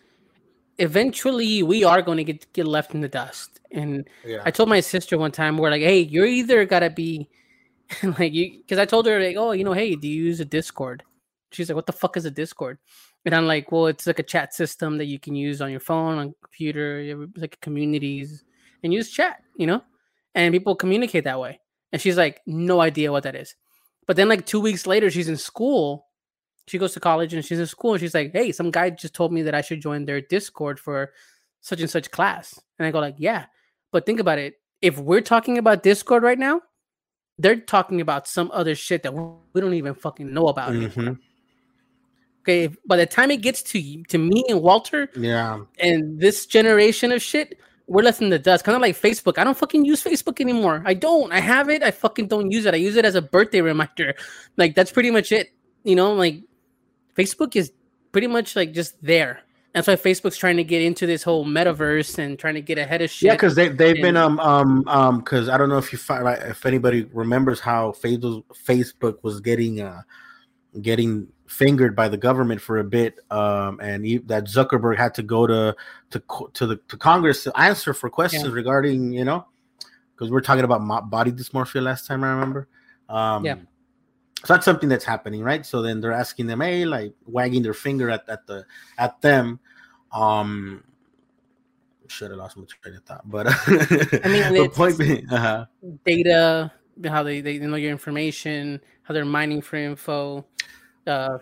eventually 0.78 1.62
we 1.62 1.84
are 1.84 2.02
going 2.02 2.18
to 2.18 2.24
get 2.24 2.52
get 2.52 2.66
left 2.66 2.94
in 2.94 3.00
the 3.00 3.08
dust. 3.08 3.60
And 3.72 4.08
yeah. 4.24 4.42
i 4.44 4.50
told 4.50 4.68
my 4.68 4.80
sister 4.80 5.18
one 5.18 5.32
time 5.32 5.58
we're 5.58 5.70
like 5.70 5.82
hey 5.82 6.00
you're 6.00 6.26
either 6.26 6.64
got 6.64 6.80
to 6.80 6.90
be 6.90 7.28
like 8.18 8.32
you 8.32 8.58
because 8.58 8.78
i 8.78 8.84
told 8.84 9.06
her 9.06 9.20
like 9.20 9.36
oh 9.36 9.52
you 9.52 9.64
know 9.64 9.72
hey 9.72 9.96
do 9.96 10.08
you 10.08 10.22
use 10.24 10.40
a 10.40 10.44
discord? 10.44 11.02
She's 11.52 11.68
like 11.68 11.76
what 11.76 11.86
the 11.86 11.92
fuck 11.92 12.16
is 12.16 12.24
a 12.24 12.30
discord? 12.30 12.78
And 13.24 13.34
i'm 13.34 13.46
like 13.46 13.72
well 13.72 13.86
it's 13.86 14.06
like 14.06 14.18
a 14.18 14.24
chat 14.24 14.54
system 14.54 14.98
that 14.98 15.06
you 15.06 15.18
can 15.18 15.34
use 15.34 15.60
on 15.62 15.70
your 15.70 15.80
phone 15.80 16.18
on 16.18 16.34
computer 16.42 17.26
like 17.36 17.60
communities 17.60 18.44
and 18.82 18.92
use 18.92 19.10
chat 19.10 19.42
you 19.56 19.66
know 19.66 19.82
and 20.34 20.52
people 20.52 20.74
communicate 20.74 21.24
that 21.24 21.40
way 21.40 21.60
and 21.92 22.00
she's 22.00 22.16
like 22.16 22.40
no 22.46 22.80
idea 22.80 23.12
what 23.12 23.22
that 23.22 23.34
is 23.34 23.54
but 24.06 24.16
then 24.16 24.28
like 24.28 24.46
two 24.46 24.60
weeks 24.60 24.86
later, 24.86 25.10
she's 25.10 25.28
in 25.28 25.36
school. 25.36 26.06
She 26.66 26.78
goes 26.78 26.94
to 26.94 27.00
college 27.00 27.34
and 27.34 27.44
she's 27.44 27.58
in 27.58 27.66
school 27.66 27.92
and 27.92 28.00
she's 28.00 28.14
like, 28.14 28.32
Hey, 28.32 28.52
some 28.52 28.70
guy 28.70 28.90
just 28.90 29.14
told 29.14 29.32
me 29.32 29.42
that 29.42 29.54
I 29.54 29.60
should 29.60 29.80
join 29.80 30.04
their 30.04 30.20
Discord 30.20 30.78
for 30.78 31.12
such 31.60 31.80
and 31.80 31.90
such 31.90 32.10
class. 32.10 32.58
And 32.78 32.86
I 32.86 32.90
go, 32.90 33.00
like, 33.00 33.16
yeah. 33.18 33.46
But 33.92 34.06
think 34.06 34.20
about 34.20 34.38
it. 34.38 34.54
If 34.82 34.98
we're 34.98 35.20
talking 35.20 35.58
about 35.58 35.82
Discord 35.82 36.22
right 36.22 36.38
now, 36.38 36.60
they're 37.38 37.56
talking 37.56 38.00
about 38.00 38.28
some 38.28 38.50
other 38.52 38.74
shit 38.74 39.02
that 39.02 39.14
we 39.14 39.60
don't 39.60 39.74
even 39.74 39.94
fucking 39.94 40.32
know 40.32 40.48
about. 40.48 40.72
Mm-hmm. 40.72 41.14
Okay, 42.42 42.68
by 42.86 42.96
the 42.96 43.06
time 43.06 43.30
it 43.30 43.40
gets 43.40 43.62
to 43.62 44.02
to 44.08 44.18
me 44.18 44.44
and 44.50 44.60
Walter, 44.60 45.08
yeah, 45.16 45.60
and 45.78 46.20
this 46.20 46.44
generation 46.44 47.10
of 47.10 47.22
shit, 47.22 47.58
we're 47.86 48.02
left 48.02 48.22
in 48.22 48.30
the 48.30 48.38
dust. 48.38 48.64
Kind 48.64 48.76
of 48.76 48.82
like 48.82 48.96
Facebook. 48.96 49.38
I 49.38 49.44
don't 49.44 49.56
fucking 49.56 49.84
use 49.84 50.02
Facebook 50.02 50.40
anymore. 50.40 50.82
I 50.86 50.94
don't. 50.94 51.32
I 51.32 51.40
have 51.40 51.68
it. 51.68 51.82
I 51.82 51.90
fucking 51.90 52.28
don't 52.28 52.50
use 52.50 52.66
it. 52.66 52.74
I 52.74 52.78
use 52.78 52.96
it 52.96 53.04
as 53.04 53.14
a 53.14 53.22
birthday 53.22 53.60
reminder. 53.60 54.14
Like 54.56 54.76
that's 54.76 54.92
pretty 54.92 55.10
much 55.10 55.32
it. 55.32 55.52
You 55.82 55.96
know, 55.96 56.14
like 56.14 56.42
Facebook 57.16 57.56
is 57.56 57.72
pretty 58.12 58.28
much 58.28 58.54
like 58.54 58.72
just 58.72 58.94
there. 59.02 59.40
That's 59.74 59.88
why 59.88 59.96
Facebook's 59.96 60.36
trying 60.36 60.56
to 60.58 60.64
get 60.64 60.82
into 60.82 61.04
this 61.04 61.24
whole 61.24 61.44
metaverse 61.44 62.18
and 62.18 62.38
trying 62.38 62.54
to 62.54 62.60
get 62.62 62.78
ahead 62.78 63.02
of 63.02 63.10
shit. 63.10 63.26
Yeah, 63.26 63.34
because 63.34 63.56
they 63.56 63.68
they've 63.68 63.96
and, 63.96 64.02
been 64.02 64.16
um 64.16 64.38
um 64.38 64.84
um 64.86 65.18
because 65.18 65.48
I 65.48 65.58
don't 65.58 65.68
know 65.68 65.78
if 65.78 65.92
you 65.92 65.98
find 65.98 66.26
if 66.44 66.64
anybody 66.64 67.08
remembers 67.12 67.58
how 67.58 67.90
Facebook 67.90 68.44
Facebook 68.52 69.16
was 69.22 69.40
getting 69.40 69.80
uh 69.80 70.02
getting 70.80 71.26
fingered 71.54 71.94
by 71.94 72.08
the 72.08 72.16
government 72.16 72.60
for 72.60 72.78
a 72.78 72.84
bit, 72.84 73.20
um, 73.30 73.78
and 73.80 74.04
he, 74.04 74.18
that 74.18 74.44
Zuckerberg 74.44 74.96
had 74.96 75.14
to 75.14 75.22
go 75.22 75.46
to 75.46 75.76
to 76.10 76.22
to 76.52 76.66
the 76.66 76.76
to 76.88 76.96
Congress 76.96 77.44
to 77.44 77.58
answer 77.58 77.94
for 77.94 78.10
questions 78.10 78.44
yeah. 78.44 78.52
regarding 78.52 79.12
you 79.12 79.24
know 79.24 79.46
because 80.14 80.30
we're 80.30 80.40
talking 80.40 80.64
about 80.64 81.10
body 81.10 81.30
dysmorphia 81.30 81.82
last 81.82 82.06
time 82.06 82.24
I 82.24 82.30
remember. 82.30 82.68
Um, 83.08 83.44
yeah. 83.44 83.56
So 84.44 84.52
that's 84.54 84.64
something 84.64 84.88
that's 84.88 85.04
happening, 85.04 85.42
right? 85.42 85.64
So 85.64 85.80
then 85.80 86.00
they're 86.00 86.12
asking 86.12 86.48
them, 86.48 86.60
hey, 86.60 86.84
like 86.84 87.14
wagging 87.24 87.62
their 87.62 87.72
finger 87.72 88.10
at, 88.10 88.28
at 88.28 88.46
the 88.46 88.66
at 88.98 89.20
them. 89.22 89.60
Um, 90.12 90.84
should 92.08 92.30
have 92.30 92.38
lost 92.38 92.56
my 92.56 92.64
train 92.64 92.96
of 92.96 93.02
thought, 93.04 93.28
but 93.28 93.46
I 93.48 94.28
mean, 94.28 94.52
the 94.62 94.70
point 94.72 94.98
being, 94.98 95.28
uh-huh. 95.30 95.64
data, 96.04 96.70
how 97.06 97.22
they 97.22 97.40
they 97.40 97.58
know 97.58 97.76
your 97.76 97.90
information, 97.90 98.80
how 99.04 99.14
they're 99.14 99.24
mining 99.24 99.62
for 99.62 99.76
info 99.76 100.44
uh, 101.06 101.38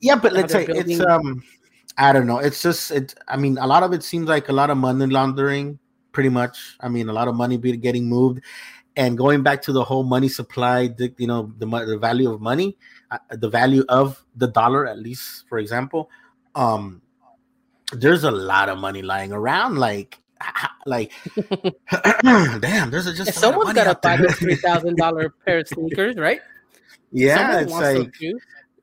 yeah, 0.00 0.16
but 0.16 0.32
let's 0.32 0.52
say 0.52 0.66
building... 0.66 1.00
it's 1.00 1.06
um, 1.06 1.42
I 1.98 2.12
don't 2.12 2.26
know. 2.26 2.38
It's 2.38 2.62
just 2.62 2.90
it. 2.90 3.14
I 3.28 3.36
mean, 3.36 3.58
a 3.58 3.66
lot 3.66 3.82
of 3.82 3.92
it 3.92 4.02
seems 4.02 4.28
like 4.28 4.48
a 4.48 4.52
lot 4.52 4.70
of 4.70 4.76
money 4.76 5.06
laundering. 5.06 5.78
Pretty 6.12 6.28
much. 6.28 6.76
I 6.80 6.88
mean, 6.88 7.08
a 7.08 7.12
lot 7.12 7.28
of 7.28 7.34
money 7.34 7.56
be 7.56 7.76
getting 7.76 8.08
moved, 8.08 8.40
and 8.96 9.16
going 9.18 9.42
back 9.42 9.62
to 9.62 9.72
the 9.72 9.84
whole 9.84 10.02
money 10.04 10.28
supply. 10.28 10.88
The, 10.88 11.14
you 11.18 11.26
know, 11.26 11.52
the 11.58 11.66
the 11.66 11.98
value 11.98 12.30
of 12.32 12.40
money, 12.40 12.76
uh, 13.10 13.18
the 13.30 13.48
value 13.48 13.84
of 13.88 14.24
the 14.34 14.48
dollar, 14.48 14.86
at 14.86 14.98
least 14.98 15.44
for 15.48 15.58
example. 15.58 16.10
Um, 16.54 17.02
there's 17.92 18.24
a 18.24 18.30
lot 18.30 18.68
of 18.68 18.78
money 18.78 19.02
lying 19.02 19.32
around. 19.32 19.78
Like, 19.78 20.18
like, 20.86 21.12
damn, 22.22 22.90
there's 22.90 23.06
a, 23.06 23.14
just 23.14 23.34
someone's 23.34 23.74
got 23.74 23.84
to 23.84 23.98
buy 24.02 24.16
the 24.16 24.32
three 24.32 24.56
thousand 24.56 24.96
dollar 24.96 25.30
pair 25.44 25.58
of 25.58 25.68
sneakers, 25.68 26.16
right? 26.16 26.40
Yeah, 27.12 27.60
it's 27.60 27.72
like 27.72 28.12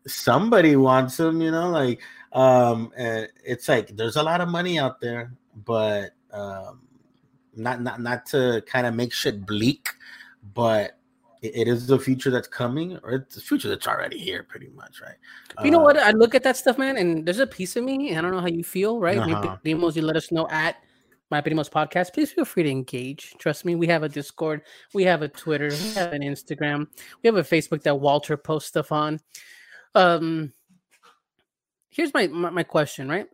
somebody 0.08 0.76
wants 0.76 1.18
them, 1.18 1.41
you 1.41 1.51
know, 1.51 1.70
like 1.70 2.01
um 2.34 2.91
it's 2.97 3.68
like 3.68 3.95
there's 3.95 4.16
a 4.16 4.24
lot 4.24 4.41
of 4.41 4.49
money 4.49 4.80
out 4.80 4.99
there, 4.99 5.34
but 5.66 6.12
um 6.32 6.82
not 7.56 7.82
not 7.82 8.01
not 8.01 8.26
to 8.28 8.64
kind 8.66 8.88
of 8.88 8.95
make 8.95 9.14
shit 9.14 9.45
bleak, 9.45 9.89
but 10.54 10.97
it, 11.43 11.56
it 11.56 11.68
is 11.68 11.86
the 11.88 11.99
future 11.99 12.32
that's 12.32 12.47
coming, 12.47 12.97
or 13.04 13.12
it's 13.12 13.36
the 13.36 13.41
future 13.41 13.70
that's 13.70 13.88
already 13.88 14.18
here, 14.18 14.43
pretty 14.43 14.70
much, 14.70 15.01
right? 15.01 15.16
You 15.64 15.70
uh, 15.70 15.74
know 15.74 15.80
what? 15.80 15.97
I 15.97 16.12
look 16.12 16.34
at 16.34 16.43
that 16.43 16.58
stuff, 16.58 16.78
man, 16.78 16.97
and 16.97 17.26
there's 17.26 17.39
a 17.39 17.47
piece 17.47 17.76
of 17.76 17.84
me, 17.84 18.16
I 18.16 18.22
don't 18.22 18.32
know 18.32 18.39
how 18.39 18.47
you 18.47 18.64
feel, 18.64 18.99
right? 18.99 19.18
Uh-huh. 19.18 19.58
Demos, 19.64 19.95
you 19.95 20.01
let 20.01 20.16
us 20.16 20.32
know 20.32 20.47
at 20.49 20.78
my 21.30 21.41
Primos 21.41 21.70
podcast. 21.70 22.14
Please 22.14 22.32
feel 22.32 22.45
free 22.45 22.64
to 22.64 22.70
engage. 22.70 23.34
Trust 23.39 23.66
me, 23.66 23.76
we 23.76 23.88
have 23.88 24.04
a 24.04 24.10
Discord, 24.10 24.62
we 24.93 25.04
have 25.04 25.22
a 25.22 25.28
Twitter, 25.28 25.70
we 25.70 25.93
have 25.93 26.14
an 26.14 26.22
Instagram, 26.22 26.88
we 27.22 27.28
have 27.28 27.36
a 27.36 27.43
Facebook 27.43 27.84
that 27.84 27.99
Walter 27.99 28.38
posts 28.38 28.70
stuff 28.70 28.91
on. 28.91 29.20
Um, 29.96 30.54
here's 31.89 32.14
my, 32.14 32.28
my, 32.28 32.50
my 32.50 32.64
question, 32.64 33.08
right? 33.08 33.28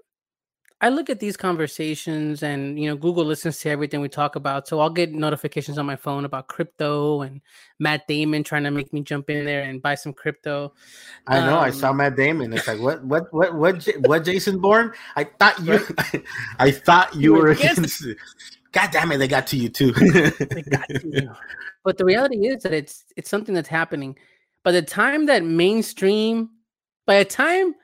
I 0.82 0.88
look 0.88 1.10
at 1.10 1.20
these 1.20 1.36
conversations 1.36 2.42
and 2.42 2.80
you 2.80 2.88
know 2.88 2.96
Google 2.96 3.26
listens 3.26 3.60
to 3.60 3.70
everything 3.70 4.00
we 4.00 4.08
talk 4.08 4.38
about. 4.38 4.66
So 4.66 4.80
I'll 4.80 4.90
get 4.90 5.12
notifications 5.12 5.78
on 5.78 5.86
my 5.86 5.98
phone 5.98 6.24
about 6.24 6.48
crypto 6.48 7.22
and 7.22 7.42
Matt 7.80 8.08
Damon 8.08 8.46
trying 8.46 8.64
to 8.64 8.72
make 8.72 8.94
me 8.94 9.02
jump 9.02 9.30
in 9.30 9.44
there 9.44 9.64
and 9.64 9.82
buy 9.82 9.96
some 9.96 10.14
crypto. 10.14 10.74
I 11.28 11.42
know. 11.42 11.58
Um, 11.58 11.64
I 11.66 11.72
saw 11.72 11.90
um, 11.90 11.98
Matt 11.98 12.16
Damon. 12.16 12.54
It's 12.54 12.66
like 12.66 12.80
what 12.80 13.04
what 13.04 13.34
what 13.34 13.54
what 13.56 13.86
what 14.06 14.24
Jason 14.24 14.60
Bourne? 14.60 14.94
I 15.18 15.26
thought 15.26 15.60
you 15.60 15.82
I 16.60 16.72
thought 16.72 17.14
you, 17.14 17.22
you 17.22 17.34
were 17.34 17.50
against 17.50 18.06
God 18.72 18.92
damn 18.92 19.12
it, 19.12 19.18
they 19.18 19.28
got 19.28 19.48
to 19.48 19.58
you 19.58 19.68
too. 19.68 19.92
they 19.92 20.62
got 20.62 20.88
to 20.88 21.02
you. 21.04 21.32
But 21.84 21.98
the 21.98 22.06
reality 22.06 22.48
is 22.48 22.64
that 22.64 22.74
it's 22.74 23.04
it's 23.18 23.30
something 23.30 23.54
that's 23.54 23.68
happening. 23.68 24.16
By 24.64 24.72
the 24.72 24.82
time 24.82 25.26
that 25.28 25.44
mainstream, 25.44 26.50
by 27.06 27.20
the 27.20 27.26
time 27.26 27.76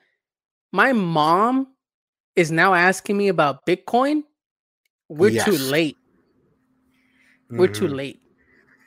my 0.72 0.94
mom 0.94 1.68
is 2.36 2.52
now 2.52 2.74
asking 2.74 3.18
me 3.18 3.28
about 3.28 3.66
Bitcoin, 3.66 4.24
we're 5.10 5.30
yes. 5.30 5.46
too 5.46 5.58
late. 5.58 5.98
We're 7.50 7.68
mm-hmm. 7.68 7.74
too 7.74 7.88
late. 7.88 8.22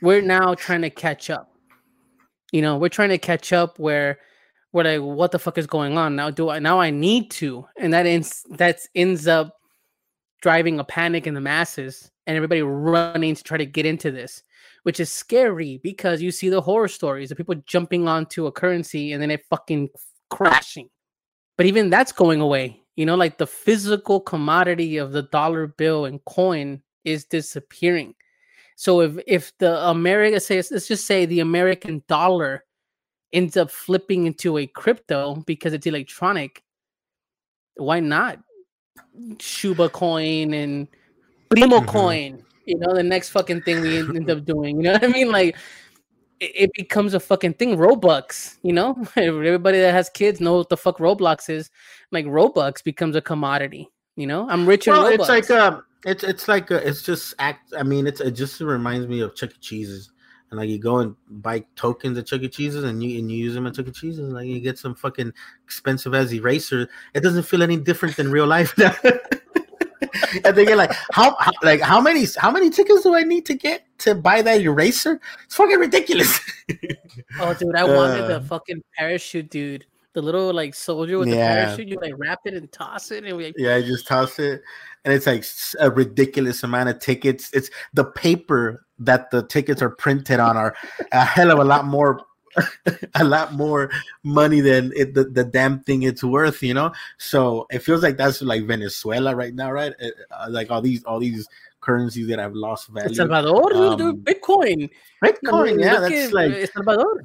We're 0.03 0.23
now 0.23 0.55
trying 0.55 0.83
to 0.83 0.91
catch 0.91 1.31
up. 1.31 1.53
You 2.53 2.63
know, 2.63 2.77
we're 2.77 2.89
trying 2.89 3.11
to 3.11 3.19
catch 3.19 3.53
up 3.53 3.79
where 3.79 4.19
we're 4.73 4.85
like, 4.85 5.01
what 5.01 5.33
the 5.33 5.39
fuck 5.39 5.59
is 5.59 5.67
going 5.67 5.97
on? 5.97 6.17
Now 6.17 6.31
do 6.31 6.51
I 6.51 6.59
now 6.59 6.81
I 6.81 6.91
need 6.91 7.31
to. 7.33 7.67
And 7.79 7.93
that 7.93 8.07
ends 8.07 8.45
that 8.51 8.81
ends 8.95 9.27
up 9.27 9.57
driving 10.41 10.79
a 10.79 10.85
panic 10.85 11.27
in 11.27 11.35
the 11.35 11.41
masses 11.41 12.11
and 12.27 12.37
everybody 12.37 12.63
running 12.63 13.35
to 13.35 13.43
try 13.43 13.59
to 13.59 13.67
get 13.67 13.87
into 13.87 14.11
this, 14.11 14.43
which 14.89 15.01
is 15.01 15.13
scary 15.13 15.79
because 15.83 16.23
you 16.23 16.31
see 16.31 16.49
the 16.49 16.61
horror 16.61 16.89
stories 16.89 17.31
of 17.31 17.37
people 17.37 17.55
jumping 17.67 18.09
onto 18.09 18.47
a 18.47 18.53
currency 18.53 19.13
and 19.13 19.23
then 19.23 19.31
it 19.31 19.45
fucking 19.51 19.89
crashing. 20.31 20.89
But 21.59 21.67
even 21.67 21.91
that's 21.91 22.13
going 22.13 22.41
away 22.41 22.83
you 22.99 23.07
know, 23.07 23.15
like 23.15 23.39
the 23.39 23.47
physical 23.47 24.19
commodity 24.19 24.97
of 24.97 25.13
the 25.13 25.23
dollar 25.23 25.69
bill 25.69 26.05
and 26.05 26.19
coin 26.25 26.83
is 27.05 27.25
disappearing. 27.25 28.17
So 28.75 29.03
if 29.03 29.17
if 29.25 29.57
the 29.59 29.89
America 29.89 30.41
says 30.41 30.73
let's 30.73 30.89
just 30.89 31.07
say 31.07 31.25
the 31.25 31.39
American 31.39 32.03
dollar 32.09 32.65
ends 33.33 33.57
up 33.57 33.71
flipping 33.71 34.27
into 34.27 34.59
a 34.59 34.67
crypto 34.67 35.37
because 35.47 35.75
it's 35.75 35.87
electronic, 35.87 36.65
why 37.77 38.01
not 38.01 38.41
Shiba 39.39 39.91
coin 39.91 40.53
and 40.53 40.89
Primo 41.51 41.77
mm-hmm. 41.79 41.89
coin? 41.89 42.45
You 42.69 42.79
know, 42.79 42.95
the 42.95 43.03
next 43.03 43.31
fucking 43.31 43.63
thing 43.63 43.81
we 43.81 43.99
end 43.99 44.31
up 44.31 44.45
doing. 44.45 44.77
You 44.77 44.83
know 44.83 44.93
what 44.93 45.05
I 45.05 45.09
mean? 45.09 45.33
Like 45.33 45.57
it, 46.39 46.53
it 46.55 46.71
becomes 46.75 47.15
a 47.15 47.21
fucking 47.21 47.55
thing. 47.55 47.77
Robux, 47.77 48.59
you 48.63 48.75
know, 48.75 49.03
everybody 49.17 49.81
that 49.81 49.93
has 49.93 50.11
kids 50.11 50.41
know 50.41 50.59
what 50.59 50.69
the 50.69 50.77
fuck 50.77 50.99
Roblox 50.99 51.49
is. 51.49 51.71
Like 52.13 52.27
Robux 52.27 52.85
becomes 52.85 53.17
a 53.17 53.23
commodity. 53.23 53.89
You 54.17 54.27
know, 54.27 54.49
I'm 54.51 54.67
rich 54.67 54.87
well, 54.87 55.07
in 55.07 55.19
Robux. 55.19 55.21
It's 55.21 55.29
like 55.51 55.51
um, 55.51 55.83
it's 56.05 56.25
it's 56.25 56.47
like 56.47 56.71
a, 56.71 56.87
it's 56.87 57.03
just 57.03 57.35
act. 57.39 57.73
I 57.77 57.83
mean, 57.83 58.07
it's 58.07 58.21
it 58.21 58.33
just 58.33 58.61
reminds 58.61 59.07
me 59.07 59.21
of 59.21 59.35
Chuck 59.35 59.51
E. 59.51 59.57
Cheese's. 59.61 60.13
And 60.51 60.59
like 60.59 60.71
you 60.71 60.79
go 60.79 60.99
and 60.99 61.15
buy 61.29 61.65
tokens 61.77 62.17
at 62.17 62.27
Chuck 62.27 62.43
E. 62.43 62.49
Cheese's 62.49 62.85
and 62.85 63.03
you 63.03 63.19
and 63.19 63.31
you 63.31 63.39
use 63.39 63.55
them 63.55 63.67
at 63.67 63.75
Chuck 63.75 63.89
E. 63.89 63.93
Cheese's, 63.93 64.19
and 64.19 64.33
like 64.33 64.47
you 64.47 64.61
get 64.61 64.79
some 64.79 64.95
fucking 64.95 65.33
expensive 65.65 66.15
as 66.15 66.35
eraser. 66.35 66.89
It 67.15 67.21
doesn't 67.21 67.45
feel 67.45 67.63
any 67.63 67.79
different 67.79 68.17
than 68.17 68.31
real 68.31 68.47
life. 68.47 68.75
and 70.45 70.57
they 70.57 70.65
get 70.65 70.77
like, 70.77 70.93
how, 71.13 71.37
how, 71.39 71.53
like 71.63 71.81
how 71.81 72.01
many 72.01 72.27
how 72.37 72.51
many 72.51 72.71
tickets 72.71 73.03
do 73.03 73.15
I 73.15 73.23
need 73.23 73.47
to 73.47 73.55
get 73.55 73.85
to 73.99 74.15
buy 74.15 74.43
that 74.43 74.61
eraser? 74.61 75.21
It's 75.45 75.55
fucking 75.55 75.79
ridiculous. 75.79 76.39
oh, 77.41 77.55
dude, 77.55 77.75
I 77.77 77.85
wanted 77.85 78.25
uh, 78.25 78.39
the 78.39 78.41
fucking 78.43 78.83
parachute, 78.97 79.51
dude. 79.51 79.87
The 80.15 80.23
little 80.23 80.53
like 80.53 80.75
soldier 80.75 81.19
with 81.19 81.29
yeah. 81.29 81.35
the 81.35 81.67
parachute, 81.67 81.89
you 81.89 81.99
like 82.01 82.15
wrap 82.17 82.41
it 82.45 82.55
and 82.55 82.71
toss 82.73 83.11
it, 83.11 83.25
and 83.25 83.37
we 83.37 83.47
like, 83.47 83.55
yeah, 83.57 83.77
I 83.77 83.83
just 83.83 84.07
toss 84.07 84.39
it, 84.39 84.63
and 85.05 85.15
it's 85.15 85.27
like 85.27 85.45
a 85.81 85.91
ridiculous 85.91 86.63
amount 86.63 86.89
of 86.89 86.99
tickets. 86.99 87.51
It's 87.53 87.71
the 87.93 88.05
paper 88.05 88.85
that 88.99 89.31
the 89.31 89.47
tickets 89.47 89.81
are 89.81 89.91
printed 89.91 90.41
on 90.41 90.57
are 90.57 90.75
a 91.13 91.25
hell 91.25 91.51
of 91.51 91.59
a 91.59 91.65
lot 91.65 91.85
more 91.85 92.21
a 93.15 93.25
lot 93.25 93.55
more 93.55 93.91
money 94.23 94.61
than 94.61 94.93
it, 94.97 95.15
the, 95.15 95.25
the 95.25 95.45
damn 95.45 95.81
thing 95.81 96.03
it's 96.03 96.25
worth, 96.25 96.63
you 96.63 96.75
know. 96.75 96.93
So 97.19 97.67
it 97.71 97.81
feels 97.81 98.03
like 98.03 98.17
that's 98.17 98.43
like 98.43 98.65
Venezuela 98.65 99.35
right 99.35 99.55
now, 99.55 99.71
right? 99.73 99.93
Uh, 100.01 100.47
like 100.51 100.71
all 100.71 100.83
these 100.83 101.05
all 101.05 101.19
these 101.21 101.49
currencies 101.81 102.27
that 102.29 102.39
have 102.39 102.55
lost 102.55 102.89
value. 102.89 103.09
El 103.09 103.15
Salvador, 103.15 103.75
um, 103.75 104.17
Bitcoin. 104.19 104.91
Bitcoin, 105.25 105.81
yeah, 105.81 106.01
that's 106.01 106.33
like 106.33 106.53
El 106.53 106.67
Salvador. 106.67 107.23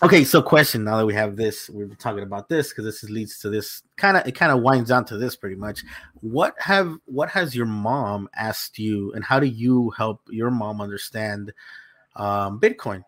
Okay, 0.00 0.22
so 0.22 0.40
question 0.40 0.84
now 0.84 0.96
that 0.96 1.06
we 1.06 1.14
have 1.14 1.34
this, 1.34 1.68
we 1.68 1.82
are 1.82 1.88
talking 1.88 2.22
about 2.22 2.48
this 2.48 2.68
because 2.68 2.84
this 2.84 3.02
leads 3.10 3.40
to 3.40 3.50
this 3.50 3.82
kind 3.96 4.16
of 4.16 4.24
it 4.28 4.32
kind 4.32 4.52
of 4.52 4.62
winds 4.62 4.90
down 4.90 5.04
to 5.06 5.16
this 5.16 5.34
pretty 5.34 5.56
much. 5.56 5.82
What 6.20 6.54
have 6.58 6.96
what 7.06 7.28
has 7.30 7.56
your 7.56 7.66
mom 7.66 8.28
asked 8.36 8.78
you, 8.78 9.12
and 9.14 9.24
how 9.24 9.40
do 9.40 9.46
you 9.46 9.90
help 9.90 10.20
your 10.30 10.52
mom 10.52 10.80
understand 10.80 11.52
um, 12.14 12.60
Bitcoin? 12.60 13.02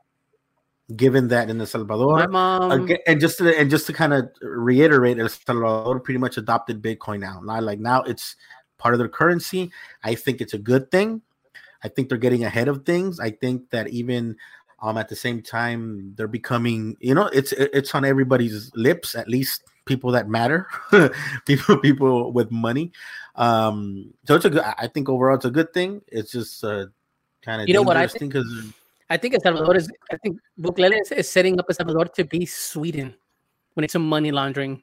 Given 0.96 1.28
that 1.28 1.50
in 1.50 1.60
El 1.60 1.66
Salvador, 1.66 2.28
mom... 2.28 2.88
and 3.06 3.20
just 3.20 3.38
to, 3.38 3.56
and 3.56 3.70
just 3.70 3.86
to 3.86 3.92
kind 3.92 4.12
of 4.12 4.30
reiterate, 4.42 5.18
El 5.18 5.28
Salvador 5.28 6.00
pretty 6.00 6.18
much 6.18 6.36
adopted 6.36 6.82
Bitcoin 6.82 7.20
now. 7.20 7.40
Now, 7.42 7.60
like 7.60 7.78
now, 7.78 8.02
it's 8.02 8.36
part 8.78 8.94
of 8.94 8.98
their 8.98 9.08
currency. 9.08 9.70
I 10.02 10.14
think 10.14 10.40
it's 10.40 10.54
a 10.54 10.58
good 10.58 10.90
thing. 10.90 11.22
I 11.82 11.88
think 11.88 12.08
they're 12.08 12.18
getting 12.18 12.44
ahead 12.44 12.68
of 12.68 12.84
things. 12.84 13.20
I 13.20 13.30
think 13.30 13.70
that 13.70 13.88
even 13.88 14.36
um 14.82 14.96
at 14.96 15.08
the 15.10 15.16
same 15.16 15.42
time 15.42 16.14
they're 16.16 16.28
becoming, 16.28 16.96
you 17.00 17.14
know, 17.14 17.26
it's 17.26 17.52
it's 17.52 17.94
on 17.94 18.04
everybody's 18.04 18.70
lips, 18.74 19.14
at 19.14 19.28
least 19.28 19.64
people 19.84 20.12
that 20.12 20.28
matter, 20.28 20.66
people 21.46 21.78
people 21.78 22.32
with 22.32 22.50
money. 22.50 22.92
Um, 23.36 24.12
so 24.26 24.34
it's 24.34 24.44
a 24.44 24.50
good. 24.50 24.62
I 24.62 24.86
think 24.86 25.08
overall 25.08 25.36
it's 25.36 25.44
a 25.44 25.50
good 25.50 25.72
thing. 25.72 26.02
It's 26.08 26.32
just 26.32 26.64
uh, 26.64 26.86
kind 27.42 27.62
of 27.62 27.68
you 27.68 27.74
know 27.74 27.82
what 27.82 27.96
I 27.96 28.06
think 28.06 28.32
because 28.32 28.72
I 29.10 29.16
think 29.16 29.34
El 29.34 29.40
Salvador 29.40 29.76
is. 29.76 29.90
I 30.10 30.16
think 30.16 30.38
Bukele 30.58 31.00
is, 31.00 31.10
is 31.10 31.28
setting 31.28 31.58
up 31.58 31.66
El 31.68 31.74
Salvador 31.74 32.06
to 32.06 32.24
be 32.24 32.46
Sweden 32.46 33.14
when 33.74 33.84
it's 33.84 33.96
a 33.96 33.98
money 33.98 34.30
laundering. 34.30 34.82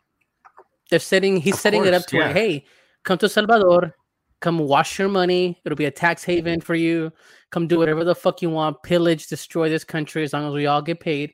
They're 0.89 0.99
setting. 0.99 1.37
He's 1.37 1.53
of 1.53 1.59
setting 1.61 1.81
course, 1.81 1.87
it 1.87 1.93
up 1.93 2.05
to 2.07 2.17
yeah. 2.17 2.25
where, 2.25 2.33
hey, 2.33 2.65
come 3.03 3.17
to 3.19 3.29
Salvador, 3.29 3.95
come 4.41 4.59
wash 4.59 4.99
your 4.99 5.07
money. 5.07 5.59
It'll 5.65 5.77
be 5.77 5.85
a 5.85 5.91
tax 5.91 6.25
haven 6.25 6.59
for 6.59 6.75
you. 6.75 7.11
Come 7.51 7.67
do 7.67 7.77
whatever 7.77 8.03
the 8.03 8.13
fuck 8.13 8.41
you 8.41 8.49
want, 8.49 8.83
pillage, 8.83 9.27
destroy 9.27 9.69
this 9.69 9.85
country 9.85 10.23
as 10.23 10.33
long 10.33 10.45
as 10.45 10.53
we 10.53 10.67
all 10.67 10.81
get 10.81 10.99
paid. 10.99 11.31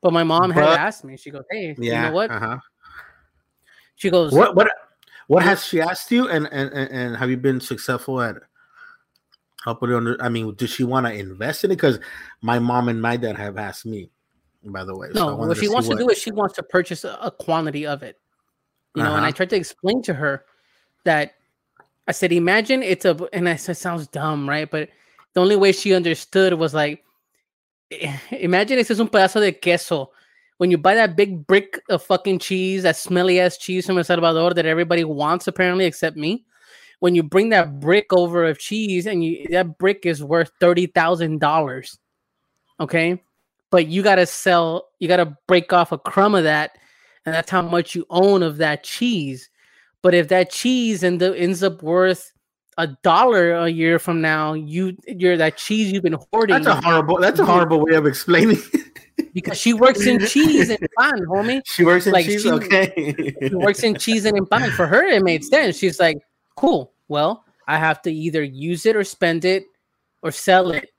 But 0.00 0.12
my 0.12 0.22
mom 0.22 0.52
but, 0.52 0.64
had 0.64 0.78
asked 0.78 1.04
me. 1.04 1.16
She 1.16 1.30
goes, 1.30 1.44
"Hey, 1.50 1.74
yeah, 1.78 2.04
you 2.04 2.08
know 2.08 2.14
what?" 2.14 2.30
Uh-huh. 2.30 2.58
She 3.96 4.08
goes, 4.08 4.32
"What? 4.32 4.54
What? 4.54 4.70
What 5.26 5.42
has 5.42 5.64
she 5.64 5.80
asked 5.80 6.12
you? 6.12 6.28
And 6.28 6.48
and 6.52 6.72
and 6.72 7.16
have 7.16 7.28
you 7.28 7.36
been 7.36 7.60
successful 7.60 8.20
at 8.20 8.36
I'll 8.36 8.49
put 9.66 9.90
it 9.90 9.96
under. 9.96 10.20
I 10.22 10.28
mean, 10.28 10.54
does 10.54 10.70
she 10.70 10.84
want 10.84 11.06
to 11.06 11.12
invest 11.12 11.64
in 11.64 11.70
it? 11.70 11.76
Because 11.76 11.98
my 12.40 12.58
mom 12.58 12.88
and 12.88 13.00
my 13.00 13.16
dad 13.16 13.36
have 13.36 13.56
asked 13.56 13.86
me. 13.86 14.10
By 14.62 14.84
the 14.84 14.94
way, 14.94 15.08
no. 15.14 15.28
So 15.28 15.36
what 15.36 15.56
she 15.56 15.68
wants 15.68 15.88
what... 15.88 15.98
to 15.98 16.04
do 16.04 16.10
is 16.10 16.18
she 16.18 16.32
wants 16.32 16.54
to 16.56 16.62
purchase 16.62 17.04
a, 17.04 17.18
a 17.22 17.30
quantity 17.30 17.86
of 17.86 18.02
it. 18.02 18.18
You 18.94 19.02
know, 19.02 19.08
uh-huh. 19.08 19.16
and 19.16 19.24
I 19.24 19.28
uh-huh. 19.28 19.36
tried 19.36 19.50
to 19.50 19.56
explain 19.56 20.02
to 20.02 20.14
her 20.14 20.44
that 21.04 21.34
I 22.06 22.12
said, 22.12 22.32
imagine 22.32 22.82
it's 22.82 23.04
a, 23.04 23.16
and 23.32 23.48
I 23.48 23.56
said, 23.56 23.76
sounds 23.76 24.06
dumb, 24.08 24.48
right? 24.48 24.70
But 24.70 24.90
the 25.32 25.40
only 25.40 25.56
way 25.56 25.72
she 25.72 25.94
understood 25.94 26.52
was 26.54 26.74
like, 26.74 27.04
imagine 28.30 28.76
this 28.76 28.90
is 28.90 29.00
un 29.00 29.08
pedazo 29.08 29.40
de 29.40 29.52
queso. 29.52 30.10
When 30.58 30.70
you 30.70 30.76
buy 30.76 30.94
that 30.94 31.16
big 31.16 31.46
brick 31.46 31.80
of 31.88 32.02
fucking 32.02 32.40
cheese, 32.40 32.82
that 32.82 32.96
smelly 32.96 33.40
ass 33.40 33.56
cheese 33.56 33.86
from 33.86 33.96
El 33.96 34.04
Salvador 34.04 34.52
that 34.52 34.66
everybody 34.66 35.04
wants, 35.04 35.46
apparently, 35.46 35.86
except 35.86 36.18
me 36.18 36.44
when 37.00 37.14
you 37.14 37.22
bring 37.22 37.48
that 37.48 37.80
brick 37.80 38.12
over 38.12 38.44
of 38.44 38.58
cheese 38.58 39.06
and 39.06 39.24
you 39.24 39.46
that 39.50 39.78
brick 39.78 40.06
is 40.06 40.22
worth 40.22 40.50
thirty 40.60 40.86
thousand 40.86 41.40
dollars, 41.40 41.98
okay, 42.78 43.22
but 43.70 43.88
you 43.88 44.02
got 44.02 44.16
to 44.16 44.26
sell, 44.26 44.88
you 44.98 45.08
got 45.08 45.16
to 45.16 45.36
break 45.48 45.72
off 45.72 45.92
a 45.92 45.98
crumb 45.98 46.34
of 46.34 46.44
that, 46.44 46.72
and 47.26 47.34
that's 47.34 47.50
how 47.50 47.62
much 47.62 47.94
you 47.94 48.06
own 48.10 48.42
of 48.42 48.58
that 48.58 48.84
cheese. 48.84 49.50
But 50.02 50.14
if 50.14 50.28
that 50.28 50.50
cheese 50.50 51.04
end 51.04 51.22
up, 51.22 51.34
ends 51.36 51.62
up 51.62 51.82
worth 51.82 52.32
a 52.78 52.88
dollar 53.02 53.52
a 53.52 53.68
year 53.68 53.98
from 53.98 54.20
now, 54.20 54.54
you 54.54 54.96
you're 55.06 55.36
that 55.36 55.56
cheese 55.56 55.92
you've 55.92 56.02
been 56.02 56.18
hoarding. 56.32 56.62
That's 56.62 56.78
a 56.78 56.80
horrible. 56.80 57.18
That's 57.18 57.40
a 57.40 57.44
horrible 57.44 57.80
way 57.80 57.94
of 57.94 58.06
explaining. 58.06 58.58
because 59.34 59.58
she 59.58 59.72
works 59.72 60.06
in 60.06 60.18
cheese 60.26 60.70
and 60.70 60.86
pan, 60.98 61.20
homie. 61.26 61.60
She 61.66 61.84
works 61.84 62.06
in 62.06 62.12
like, 62.12 62.26
cheese. 62.26 62.42
She, 62.42 62.50
okay. 62.50 63.34
she 63.48 63.54
works 63.54 63.82
in 63.82 63.96
cheese 63.96 64.24
and 64.24 64.36
in 64.36 64.46
pan. 64.46 64.70
For 64.70 64.86
her, 64.86 65.04
it 65.04 65.22
made 65.22 65.44
sense. 65.44 65.76
She's 65.76 66.00
like, 66.00 66.18
cool. 66.60 66.92
Well, 67.08 67.44
I 67.66 67.78
have 67.78 68.02
to 68.02 68.12
either 68.12 68.42
use 68.42 68.84
it 68.84 68.94
or 68.94 69.04
spend 69.04 69.44
it 69.44 69.64
or 70.22 70.30
sell 70.30 70.70
it 70.70 70.90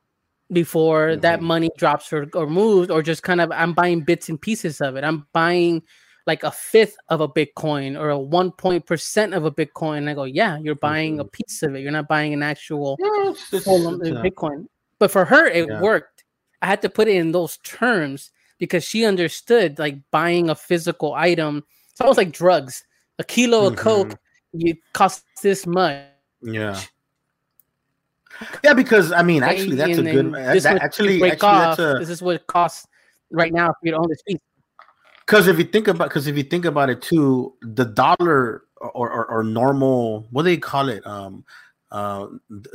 before 0.51 1.09
mm-hmm. 1.09 1.21
that 1.21 1.41
money 1.41 1.69
drops 1.77 2.11
or, 2.11 2.27
or 2.33 2.47
moves, 2.47 2.89
or 2.89 3.01
just 3.01 3.23
kind 3.23 3.39
of 3.39 3.51
I'm 3.51 3.73
buying 3.73 4.01
bits 4.01 4.27
and 4.27 4.41
pieces 4.41 4.81
of 4.81 4.95
it. 4.95 5.03
I'm 5.03 5.27
buying 5.33 5.83
like 6.27 6.43
a 6.43 6.51
fifth 6.51 6.97
of 7.09 7.21
a 7.21 7.29
Bitcoin 7.29 7.99
or 7.99 8.09
a 8.09 8.19
one 8.19 8.51
point 8.51 8.85
percent 8.85 9.33
of 9.33 9.45
a 9.45 9.51
Bitcoin. 9.51 9.99
And 9.99 10.09
I 10.09 10.13
go, 10.13 10.23
yeah, 10.23 10.57
you're 10.57 10.75
buying 10.75 11.13
mm-hmm. 11.13 11.21
a 11.21 11.25
piece 11.25 11.63
of 11.63 11.75
it. 11.75 11.81
You're 11.81 11.91
not 11.91 12.07
buying 12.07 12.33
an 12.33 12.43
actual 12.43 12.97
yeah, 12.99 13.31
it's, 13.31 13.63
full 13.63 14.01
it's, 14.01 14.09
Bitcoin. 14.09 14.65
But 14.99 15.11
for 15.11 15.25
her, 15.25 15.47
it 15.47 15.67
yeah. 15.69 15.79
worked. 15.79 16.23
I 16.61 16.67
had 16.67 16.81
to 16.83 16.89
put 16.89 17.07
it 17.07 17.15
in 17.15 17.31
those 17.31 17.57
terms 17.57 18.31
because 18.59 18.83
she 18.83 19.05
understood 19.05 19.79
like 19.79 19.97
buying 20.11 20.49
a 20.49 20.55
physical 20.55 21.13
item. 21.13 21.63
It's 21.91 22.01
almost 22.01 22.17
like 22.17 22.31
drugs. 22.31 22.83
A 23.19 23.23
kilo 23.23 23.61
mm-hmm. 23.61 23.73
of 23.73 23.79
Coke 23.79 24.19
you 24.53 24.75
cost 24.93 25.25
this 25.41 25.65
much. 25.65 26.03
Yeah. 26.41 26.79
Yeah, 28.63 28.73
because 28.73 29.11
I 29.11 29.21
mean, 29.21 29.43
actually, 29.43 29.75
that's 29.75 29.97
and 29.97 30.07
a 30.07 30.11
good. 30.11 30.33
That, 30.33 30.81
actually, 30.81 31.21
actually, 31.21 31.31
off, 31.31 31.77
that's 31.77 31.79
a, 31.79 31.99
this 31.99 32.09
is 32.09 32.21
what 32.21 32.35
it 32.35 32.47
costs 32.47 32.87
right 33.29 33.53
now 33.53 33.67
for 33.67 33.79
you 33.83 33.91
to 33.91 33.97
own 33.97 34.09
this 34.09 34.21
piece. 34.23 34.39
Because 35.25 35.47
if 35.47 35.57
you 35.59 35.65
think 35.65 35.87
about, 35.87 36.09
because 36.09 36.27
if 36.27 36.35
you 36.35 36.43
think 36.43 36.65
about 36.65 36.89
it 36.89 37.01
too, 37.01 37.53
the 37.61 37.85
dollar 37.85 38.63
or, 38.77 39.11
or, 39.11 39.25
or 39.27 39.43
normal, 39.43 40.27
what 40.31 40.43
do 40.43 40.49
they 40.49 40.57
call 40.57 40.89
it? 40.89 41.05
Um, 41.05 41.45
uh, 41.91 42.27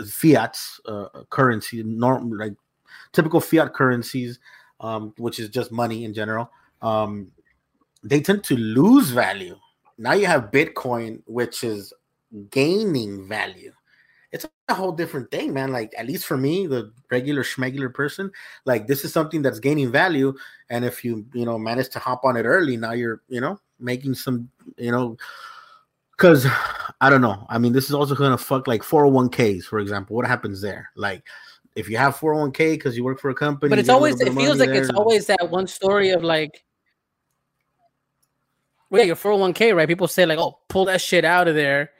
fiat 0.06 0.56
uh, 0.86 1.08
currency, 1.30 1.82
norm 1.82 2.30
like 2.30 2.54
typical 3.12 3.40
fiat 3.40 3.74
currencies, 3.74 4.38
um, 4.80 5.14
which 5.16 5.40
is 5.40 5.48
just 5.48 5.72
money 5.72 6.04
in 6.04 6.14
general. 6.14 6.50
Um, 6.80 7.32
they 8.04 8.20
tend 8.20 8.44
to 8.44 8.56
lose 8.56 9.10
value. 9.10 9.58
Now 9.98 10.12
you 10.12 10.26
have 10.26 10.50
Bitcoin, 10.50 11.22
which 11.26 11.64
is 11.64 11.92
gaining 12.50 13.26
value 13.26 13.72
it's 14.36 14.46
a 14.68 14.74
whole 14.74 14.92
different 14.92 15.30
thing, 15.30 15.52
man. 15.52 15.72
Like 15.72 15.92
at 15.96 16.06
least 16.06 16.26
for 16.26 16.36
me, 16.36 16.66
the 16.66 16.92
regular 17.10 17.42
schmegular 17.42 17.92
person, 17.92 18.30
like 18.64 18.86
this 18.86 19.04
is 19.04 19.12
something 19.12 19.42
that's 19.42 19.60
gaining 19.60 19.90
value. 19.90 20.34
And 20.70 20.84
if 20.84 21.04
you 21.04 21.26
you 21.32 21.44
know 21.44 21.58
manage 21.58 21.88
to 21.90 21.98
hop 21.98 22.24
on 22.24 22.36
it 22.36 22.42
early, 22.42 22.76
now 22.76 22.92
you're 22.92 23.22
you 23.28 23.40
know 23.40 23.58
making 23.78 24.14
some 24.14 24.48
you 24.76 24.90
know 24.90 25.16
because 26.12 26.46
I 27.00 27.10
don't 27.10 27.20
know. 27.20 27.46
I 27.48 27.58
mean, 27.58 27.72
this 27.72 27.86
is 27.86 27.94
also 27.94 28.14
gonna 28.14 28.38
fuck 28.38 28.66
like 28.66 28.82
401ks, 28.82 29.64
for 29.64 29.78
example. 29.78 30.16
What 30.16 30.26
happens 30.26 30.60
there? 30.60 30.90
Like 30.96 31.24
if 31.74 31.88
you 31.88 31.96
have 31.98 32.16
401k 32.16 32.74
because 32.74 32.96
you 32.96 33.04
work 33.04 33.20
for 33.20 33.30
a 33.30 33.34
company, 33.34 33.70
but 33.70 33.78
it's 33.78 33.88
always 33.88 34.20
it 34.20 34.32
feels 34.34 34.58
like 34.58 34.70
there. 34.70 34.82
it's 34.82 34.90
always 34.90 35.26
that 35.26 35.50
one 35.50 35.66
story 35.66 36.10
of 36.10 36.22
like 36.22 36.64
well, 38.90 39.00
yeah, 39.00 39.06
your 39.06 39.16
401k, 39.16 39.74
right? 39.74 39.88
People 39.88 40.08
say 40.08 40.26
like, 40.26 40.38
oh, 40.38 40.58
pull 40.68 40.84
that 40.86 41.00
shit 41.00 41.24
out 41.24 41.48
of 41.48 41.54
there 41.54 41.90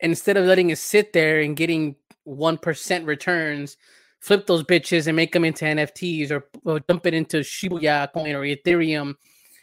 instead 0.00 0.36
of 0.36 0.46
letting 0.46 0.70
it 0.70 0.78
sit 0.78 1.12
there 1.12 1.40
and 1.40 1.56
getting 1.56 1.96
1% 2.26 3.06
returns, 3.06 3.76
flip 4.20 4.46
those 4.46 4.62
bitches 4.64 5.06
and 5.06 5.16
make 5.16 5.32
them 5.32 5.44
into 5.44 5.64
NFTs 5.64 6.30
or, 6.30 6.46
or 6.64 6.80
dump 6.80 7.06
it 7.06 7.14
into 7.14 7.42
Shiba 7.42 8.10
coin 8.14 8.34
or 8.34 8.42
Ethereum 8.42 9.14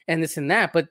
and 0.07 0.21
this 0.21 0.37
and 0.37 0.49
that. 0.51 0.73
But 0.73 0.89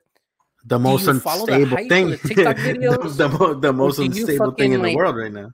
the 0.64 0.78
most 0.78 1.06
unstable 1.06 1.46
thing, 1.46 2.10
the, 2.10 2.16
videos, 2.18 3.16
the, 3.16 3.28
the, 3.28 3.58
the, 3.60 3.72
most 3.72 3.98
unstable 3.98 4.52
thing 4.52 4.72
in 4.72 4.82
like, 4.82 4.92
the 4.92 4.96
world 4.96 5.16
right 5.16 5.32
now. 5.32 5.52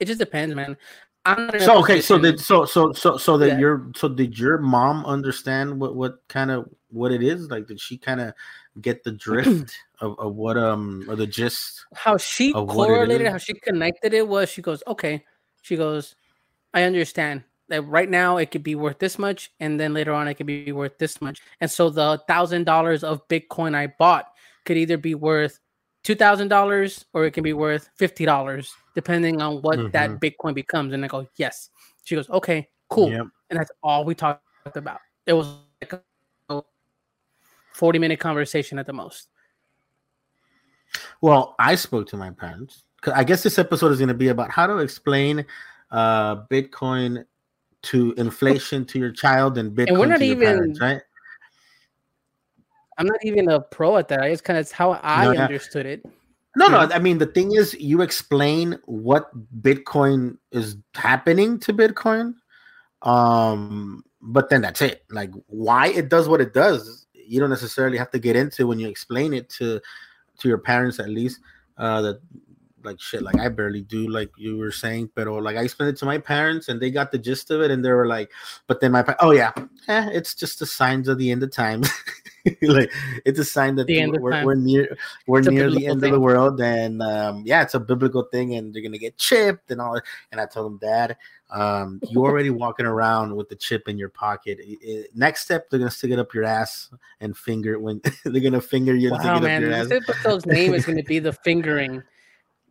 It 0.00 0.06
just 0.06 0.18
depends, 0.18 0.54
man. 0.54 0.76
so 1.60 1.78
okay, 1.78 2.00
so 2.00 2.18
did 2.18 2.40
so 2.40 2.64
so 2.64 2.92
so 2.92 3.16
so 3.16 3.38
that 3.38 3.46
yeah. 3.46 3.58
your 3.58 3.92
so 3.94 4.08
did 4.08 4.36
your 4.36 4.58
mom 4.58 5.06
understand 5.06 5.78
what 5.78 5.94
what 5.94 6.16
kind 6.28 6.50
of 6.50 6.68
what 6.88 7.12
it 7.12 7.22
is? 7.22 7.48
Like, 7.48 7.68
did 7.68 7.80
she 7.80 7.98
kind 7.98 8.20
of 8.20 8.34
get 8.80 9.04
the 9.04 9.12
drift 9.12 9.74
of, 10.00 10.18
of 10.18 10.34
what 10.34 10.56
um 10.56 11.04
or 11.08 11.16
the 11.16 11.26
gist 11.26 11.84
how 11.94 12.16
she 12.16 12.52
correlated 12.52 13.28
how 13.28 13.38
she 13.38 13.52
connected 13.54 14.14
it 14.14 14.26
was 14.26 14.48
she 14.48 14.62
goes 14.62 14.82
okay. 14.86 15.24
She 15.62 15.76
goes 15.76 16.16
i 16.74 16.82
understand 16.82 17.44
that 17.68 17.82
right 17.82 18.10
now 18.10 18.38
it 18.38 18.50
could 18.50 18.62
be 18.62 18.74
worth 18.74 18.98
this 18.98 19.18
much 19.18 19.52
and 19.60 19.78
then 19.78 19.94
later 19.94 20.12
on 20.12 20.26
it 20.26 20.34
could 20.34 20.46
be 20.46 20.72
worth 20.72 20.98
this 20.98 21.20
much. 21.20 21.40
And 21.60 21.70
so 21.70 21.88
the 21.88 22.20
thousand 22.26 22.64
dollars 22.64 23.04
of 23.04 23.26
bitcoin 23.28 23.74
i 23.74 23.86
bought 23.86 24.26
could 24.64 24.76
either 24.76 24.96
be 24.96 25.14
worth 25.14 25.60
two 26.02 26.14
thousand 26.14 26.48
dollars 26.48 27.04
or 27.12 27.24
it 27.24 27.32
can 27.32 27.44
be 27.44 27.52
worth 27.52 27.90
fifty 27.96 28.24
dollars 28.24 28.74
depending 28.94 29.40
on 29.40 29.62
what 29.62 29.78
mm-hmm. 29.78 29.90
that 29.90 30.20
bitcoin 30.20 30.54
becomes. 30.54 30.92
And 30.92 31.04
i 31.04 31.08
go 31.08 31.26
yes. 31.36 31.68
She 32.04 32.16
goes 32.16 32.28
okay 32.30 32.68
cool. 32.92 33.10
Yep. 33.10 33.26
and 33.50 33.58
that's 33.58 33.70
all 33.82 34.04
we 34.04 34.14
talked 34.14 34.42
about. 34.74 35.00
It 35.26 35.32
was 35.32 35.46
40 37.72 37.98
minute 37.98 38.20
conversation 38.20 38.78
at 38.78 38.86
the 38.86 38.92
most. 38.92 39.28
Well, 41.20 41.54
I 41.58 41.74
spoke 41.74 42.08
to 42.08 42.16
my 42.16 42.30
parents. 42.30 42.84
I 43.14 43.24
guess 43.24 43.42
this 43.42 43.58
episode 43.58 43.92
is 43.92 43.98
going 43.98 44.08
to 44.08 44.14
be 44.14 44.28
about 44.28 44.50
how 44.50 44.66
to 44.66 44.78
explain 44.78 45.44
uh, 45.90 46.36
Bitcoin 46.46 47.24
to 47.82 48.14
inflation 48.16 48.84
to 48.86 48.98
your 48.98 49.10
child 49.10 49.58
and 49.58 49.76
Bitcoin 49.76 49.88
and 49.88 49.98
we're 49.98 50.06
not 50.06 50.18
to 50.18 50.24
even, 50.24 50.46
parents, 50.46 50.80
right? 50.80 51.02
I'm 52.98 53.06
not 53.06 53.24
even 53.24 53.48
a 53.48 53.60
pro 53.60 53.96
at 53.96 54.08
that. 54.08 54.22
It's 54.24 54.40
kind 54.40 54.58
of 54.58 54.70
how 54.70 55.00
I 55.02 55.24
no, 55.24 55.42
understood 55.42 55.86
it. 55.86 56.04
No, 56.56 56.68
no. 56.68 56.78
I 56.78 56.98
mean, 56.98 57.18
the 57.18 57.26
thing 57.26 57.52
is, 57.52 57.74
you 57.74 58.02
explain 58.02 58.78
what 58.84 59.30
Bitcoin 59.62 60.36
is 60.52 60.76
happening 60.94 61.58
to 61.60 61.72
Bitcoin, 61.72 62.34
um, 63.00 64.04
but 64.20 64.50
then 64.50 64.60
that's 64.60 64.82
it. 64.82 65.04
Like 65.10 65.30
why 65.46 65.88
it 65.88 66.08
does 66.08 66.28
what 66.28 66.40
it 66.40 66.52
does 66.52 67.01
you 67.26 67.40
don't 67.40 67.50
necessarily 67.50 67.98
have 67.98 68.10
to 68.10 68.18
get 68.18 68.36
into 68.36 68.66
when 68.66 68.78
you 68.78 68.88
explain 68.88 69.32
it 69.32 69.48
to 69.48 69.80
to 70.38 70.48
your 70.48 70.58
parents 70.58 70.98
at 70.98 71.08
least 71.08 71.40
uh 71.78 72.00
that 72.00 72.20
like 72.84 73.00
shit 73.00 73.22
like 73.22 73.38
i 73.38 73.48
barely 73.48 73.82
do 73.82 74.08
like 74.08 74.30
you 74.36 74.56
were 74.56 74.72
saying 74.72 75.08
but 75.14 75.26
like 75.26 75.56
i 75.56 75.62
explained 75.62 75.90
it 75.90 75.98
to 75.98 76.04
my 76.04 76.18
parents 76.18 76.68
and 76.68 76.80
they 76.80 76.90
got 76.90 77.12
the 77.12 77.18
gist 77.18 77.50
of 77.50 77.60
it 77.60 77.70
and 77.70 77.84
they 77.84 77.90
were 77.90 78.06
like 78.06 78.30
but 78.66 78.80
then 78.80 78.92
my 78.92 79.04
oh 79.20 79.30
yeah. 79.30 79.52
Eh, 79.88 80.10
it's 80.12 80.34
just 80.34 80.58
the 80.58 80.66
signs 80.66 81.08
of 81.08 81.18
the 81.18 81.30
end 81.30 81.42
of 81.42 81.50
time 81.50 81.82
like 82.62 82.90
it's 83.24 83.38
a 83.38 83.44
sign 83.44 83.74
that 83.76 83.86
we're, 84.20 84.44
we're, 84.44 84.54
near 84.54 84.96
we're 85.26 85.40
it's 85.40 85.48
near 85.48 85.70
the 85.70 85.86
end 85.86 86.00
thing. 86.00 86.10
of 86.10 86.14
the 86.14 86.20
world 86.20 86.60
and 86.60 87.02
um 87.02 87.42
yeah 87.44 87.62
it's 87.62 87.74
a 87.74 87.80
biblical 87.80 88.22
thing 88.24 88.54
and 88.54 88.74
they're 88.74 88.82
gonna 88.82 88.98
get 88.98 89.16
chipped 89.16 89.70
and 89.70 89.80
all 89.80 89.98
and 90.30 90.40
i 90.40 90.46
told 90.46 90.66
them 90.66 90.78
dad 90.78 91.16
um, 91.52 92.00
you're 92.08 92.24
already 92.24 92.50
walking 92.50 92.86
around 92.86 93.36
with 93.36 93.48
the 93.50 93.56
chip 93.56 93.86
in 93.86 93.98
your 93.98 94.08
pocket. 94.08 94.58
It, 94.60 94.78
it, 94.80 95.10
next 95.14 95.42
step, 95.42 95.68
they're 95.68 95.78
gonna 95.78 95.90
stick 95.90 96.10
it 96.10 96.18
up 96.18 96.32
your 96.32 96.44
ass 96.44 96.90
and 97.20 97.36
finger 97.36 97.74
it 97.74 97.80
when 97.80 98.00
they're 98.24 98.42
gonna 98.42 98.60
finger 98.60 98.94
you. 98.94 99.10
Wow, 99.10 99.38
man! 99.38 99.62
This 99.62 99.90
episode's 99.90 100.46
name 100.46 100.72
is 100.72 100.86
gonna 100.86 101.02
be 101.02 101.18
the 101.18 101.32
fingering. 101.32 102.02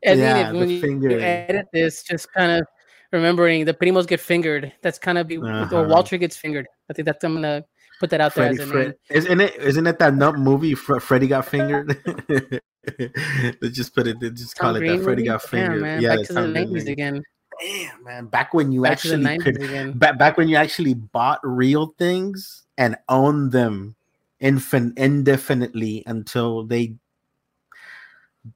And 0.04 0.20
yeah, 0.20 0.52
when 0.52 0.68
you, 0.68 0.78
you, 0.78 1.20
edit 1.20 1.68
this, 1.72 2.02
just 2.02 2.34
kind 2.34 2.60
of 2.60 2.68
remembering 3.12 3.66
the 3.66 3.74
primos 3.74 4.08
get 4.08 4.20
fingered. 4.20 4.74
That's 4.82 4.98
kind 4.98 5.20
of 5.20 5.28
be 5.28 5.38
uh-huh. 5.38 5.76
or 5.76 5.88
Walter 5.88 6.18
gets 6.18 6.36
fingered. 6.36 6.66
I 6.90 6.94
think 6.94 7.06
that's 7.06 7.24
I'm 7.24 7.36
gonna 7.36 7.64
put 8.00 8.10
that 8.10 8.20
out 8.20 8.34
Freddy, 8.34 8.58
there. 8.58 8.66
Fred, 8.66 8.96
isn't 9.12 9.42
it? 9.42 9.56
Isn't 9.58 9.86
it 9.86 10.00
that 10.00 10.16
nut 10.16 10.40
movie? 10.40 10.74
Freddy 10.74 11.28
got 11.28 11.46
fingered. 11.46 12.02
they 12.98 13.70
just 13.70 13.94
put 13.94 14.08
it. 14.08 14.20
Just 14.20 14.58
Tom 14.58 14.74
call 14.74 14.80
Green 14.80 14.94
it 14.94 14.98
that. 14.98 15.04
Freddy 15.04 15.24
got 15.24 15.44
fingered. 15.44 15.76
Yeah, 15.76 15.82
man. 15.82 16.02
yeah 16.02 16.16
back 16.16 16.26
to 16.26 16.34
the 16.34 16.48
nineties 16.48 16.88
again 16.88 17.22
damn 17.62 18.04
man. 18.04 18.26
Back 18.26 18.54
when 18.54 18.72
you 18.72 18.84
back 18.84 18.94
actually 18.94 19.38
could 19.38 20.00
back, 20.00 20.18
back 20.18 20.38
when 20.38 20.50
you 20.50 20.56
actually 20.56 20.94
bought 20.94 21.40
real 21.44 21.94
things 21.98 22.64
and 22.78 22.96
owned 23.10 23.52
them 23.52 23.96
infin- 24.42 24.98
indefinitely 24.98 26.04
until 26.06 26.64
they 26.66 26.96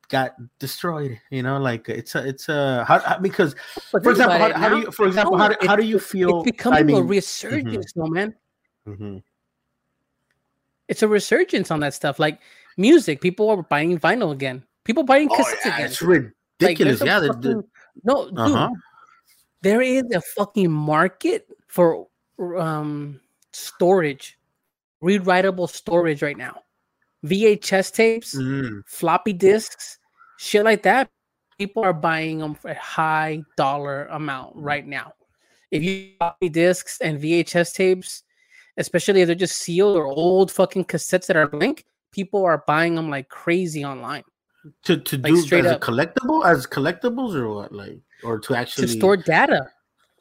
got 0.09 0.33
destroyed 0.57 1.19
you 1.29 1.43
know 1.43 1.59
like 1.59 1.87
it's 1.89 2.15
a 2.15 2.27
it's 2.27 2.49
a 2.49 2.83
how, 2.87 2.97
how 2.97 3.19
because 3.19 3.55
but 3.91 4.03
for 4.03 4.09
example 4.09 4.39
how, 4.39 4.51
how, 4.53 4.69
do 4.69 4.79
you 4.79 4.91
for 4.91 5.05
example 5.05 5.37
how, 5.37 5.53
how 5.61 5.75
do 5.75 5.85
you 5.85 5.99
feel 5.99 6.39
it's 6.39 6.51
becoming 6.51 6.79
I 6.79 6.81
mean, 6.81 6.97
a 6.97 7.03
resurgence 7.03 7.93
mm-hmm. 7.93 7.99
no 7.99 8.07
man. 8.07 8.35
Mm-hmm. 8.87 9.17
it's 10.87 11.03
a 11.03 11.07
resurgence 11.07 11.69
on 11.69 11.81
that 11.81 11.93
stuff. 11.93 12.17
Like 12.17 12.39
music 12.77 13.21
people 13.21 13.49
are 13.49 13.61
buying 13.61 13.99
vinyl 13.99 14.31
again. 14.31 14.63
People 14.85 15.03
buying 15.03 15.29
cassettes 15.29 15.53
oh, 15.53 15.57
yeah, 15.65 15.75
again. 15.75 15.85
it's 15.85 16.01
ridiculous. 16.01 17.01
like, 17.01 17.07
yeah 17.07 17.19
the, 17.19 17.63
no 18.03 18.29
dude, 18.29 18.39
uh-huh 18.39 18.69
there 19.65 19.81
is 19.81 20.03
a 20.13 20.21
fucking 20.21 20.71
market 20.71 21.47
for 21.67 22.07
um 22.55 23.19
storage, 23.51 24.37
rewritable 25.03 25.67
storage 25.67 26.21
right 26.21 26.37
now. 26.37 26.61
VHS 27.25 27.91
tapes, 27.91 28.35
mm. 28.35 28.83
floppy 28.85 29.33
disks, 29.33 29.97
shit 30.37 30.63
like 30.63 30.83
that. 30.83 31.09
People 31.57 31.83
are 31.83 31.93
buying 31.93 32.37
them 32.37 32.53
for 32.53 32.69
a 32.69 32.75
high 32.75 33.41
dollar 33.57 34.05
amount 34.11 34.55
right 34.55 34.85
now. 34.85 35.13
If 35.71 35.81
you 35.81 36.11
floppy 36.19 36.49
disks 36.49 37.01
and 37.01 37.19
VHS 37.19 37.73
tapes, 37.73 38.21
especially 38.77 39.21
if 39.21 39.27
they're 39.27 39.35
just 39.35 39.57
sealed 39.57 39.97
or 39.97 40.05
old 40.05 40.51
fucking 40.51 40.85
cassettes 40.85 41.25
that 41.25 41.37
are 41.37 41.47
blank, 41.47 41.85
people 42.11 42.45
are 42.45 42.63
buying 42.67 42.93
them 42.93 43.09
like 43.09 43.29
crazy 43.29 43.83
online. 43.83 44.23
to 44.83 44.97
to 44.97 45.17
Like, 45.17 45.33
do 45.33 45.57
as 45.57 45.71
a 45.71 45.79
collectible 45.79 46.45
as 46.45 46.67
collectibles 46.67 47.33
or 47.33 47.49
what 47.49 47.71
like 47.71 48.04
or 48.23 48.39
to 48.39 48.55
actually 48.55 48.87
to 48.87 48.93
store 48.93 49.17
data. 49.17 49.69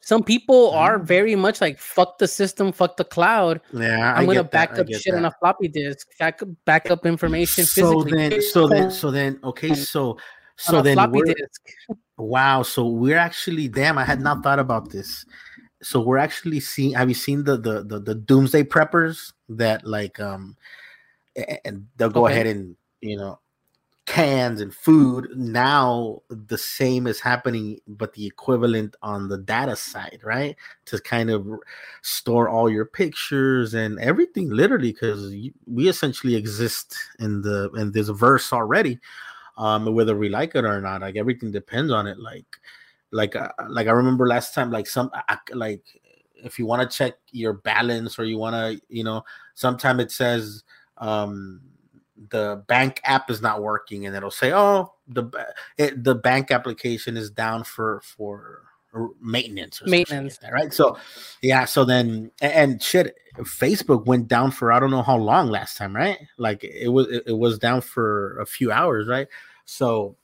Some 0.01 0.21
people 0.23 0.69
are 0.71 0.99
Mm. 0.99 1.05
very 1.07 1.35
much 1.35 1.61
like 1.61 1.79
fuck 1.79 2.19
the 2.19 2.27
system, 2.27 2.71
fuck 2.71 2.95
the 2.97 3.03
cloud. 3.05 3.59
yeah 3.73 4.13
I 4.13 4.19
I'm 4.19 4.25
gonna 4.27 4.43
that, 4.43 4.51
back 4.51 4.77
I 4.77 4.81
up 4.81 4.87
shit 4.93 5.13
on 5.15 5.25
a 5.25 5.31
floppy 5.39 5.67
disk, 5.67 6.07
back 6.19 6.41
back 6.65 6.91
up 6.91 7.05
information 7.05 7.65
so 7.65 8.03
physically. 8.03 8.11
then 8.29 8.41
so 8.41 8.67
then 8.67 8.91
so 8.91 9.09
then 9.11 9.39
okay 9.43 9.73
so 9.73 10.17
so 10.57 10.81
then 10.81 10.95
floppy 10.95 11.19
we're, 11.19 11.33
disk. 11.33 11.61
wow 12.17 12.61
so 12.63 12.87
we're 12.87 13.17
actually 13.17 13.67
damn 13.67 13.97
i 13.97 14.05
had 14.05 14.21
not 14.21 14.41
thought 14.43 14.59
about 14.59 14.89
this 14.91 15.25
so 15.81 15.99
we're 15.99 16.17
actually 16.17 16.59
seeing 16.59 16.93
have 16.93 17.09
you 17.09 17.15
seen 17.15 17.43
the 17.43 17.57
the 17.57 17.83
the, 17.83 17.99
the 17.99 18.15
doomsday 18.15 18.63
preppers 18.63 19.33
that 19.49 19.85
like 19.85 20.19
um 20.19 20.55
and 21.65 21.87
they'll 21.97 22.09
go 22.09 22.25
Okay. 22.25 22.33
ahead 22.33 22.47
and 22.47 22.75
you 23.01 23.17
know 23.17 23.39
cans 24.05 24.61
and 24.61 24.73
food 24.73 25.27
now 25.35 26.21
the 26.29 26.57
same 26.59 27.07
is 27.07 27.19
happening 27.19 27.79
but 27.87 28.13
the 28.13 28.25
equivalent 28.27 28.95
on 29.01 29.27
the 29.29 29.37
data 29.37 29.75
side 29.75 30.19
right? 30.23 30.55
To 30.85 30.99
kind 31.01 31.31
of 31.31 31.47
store 32.03 32.47
all 32.47 32.69
your 32.69 32.85
pictures 32.85 33.73
and 33.73 33.99
everything 33.99 34.49
literally 34.51 34.91
because 34.91 35.33
we 35.65 35.89
essentially 35.89 36.35
exist 36.35 36.95
in 37.19 37.41
the 37.41 37.71
in 37.77 37.91
this 37.93 38.09
verse 38.09 38.53
already 38.53 38.99
um 39.57 39.93
whether 39.93 40.15
we 40.15 40.29
like 40.29 40.53
it 40.55 40.65
or 40.65 40.81
not 40.81 41.01
like 41.01 41.15
everything 41.15 41.51
depends 41.51 41.91
on 41.91 42.07
it 42.07 42.19
like 42.19 42.45
like 43.11 43.35
uh, 43.35 43.49
like 43.69 43.87
i 43.87 43.91
remember 43.91 44.27
last 44.27 44.53
time 44.53 44.69
like 44.71 44.87
some 44.87 45.09
like 45.53 45.83
if 46.35 46.59
you 46.59 46.65
want 46.65 46.81
to 46.89 46.97
check 46.97 47.13
your 47.31 47.53
balance 47.53 48.19
or 48.19 48.25
you 48.25 48.37
want 48.37 48.53
to 48.53 48.81
you 48.89 49.03
know 49.03 49.23
sometime 49.53 49.99
it 49.99 50.11
says 50.11 50.63
um 50.97 51.61
the 52.29 52.63
bank 52.67 53.01
app 53.03 53.29
is 53.29 53.41
not 53.41 53.61
working 53.61 54.05
and 54.05 54.15
it'll 54.15 54.31
say 54.31 54.53
oh 54.53 54.93
the 55.07 55.29
it, 55.77 56.03
the 56.03 56.15
bank 56.15 56.51
application 56.51 57.17
is 57.17 57.29
down 57.29 57.63
for 57.63 58.01
for 58.01 58.61
maintenance 59.21 59.81
or 59.81 59.87
some 59.87 59.91
like 59.91 60.09
Maintenance. 60.09 60.37
that, 60.37 60.53
right? 60.53 60.73
So 60.73 60.97
yeah 61.41 61.65
so 61.65 61.83
then 61.83 62.31
and 62.41 62.81
shit 62.81 63.17
facebook 63.39 64.05
went 64.05 64.29
down 64.29 64.51
for 64.51 64.71
i 64.71 64.79
don't 64.79 64.91
know 64.91 65.03
how 65.03 65.17
long 65.17 65.49
last 65.49 65.77
time 65.77 65.95
right? 65.95 66.17
Like 66.37 66.63
it 66.63 66.87
was 66.87 67.07
it 67.09 67.37
was 67.37 67.59
down 67.59 67.81
for 67.81 68.39
a 68.39 68.45
few 68.45 68.71
hours 68.71 69.07
right? 69.07 69.27
So 69.65 70.15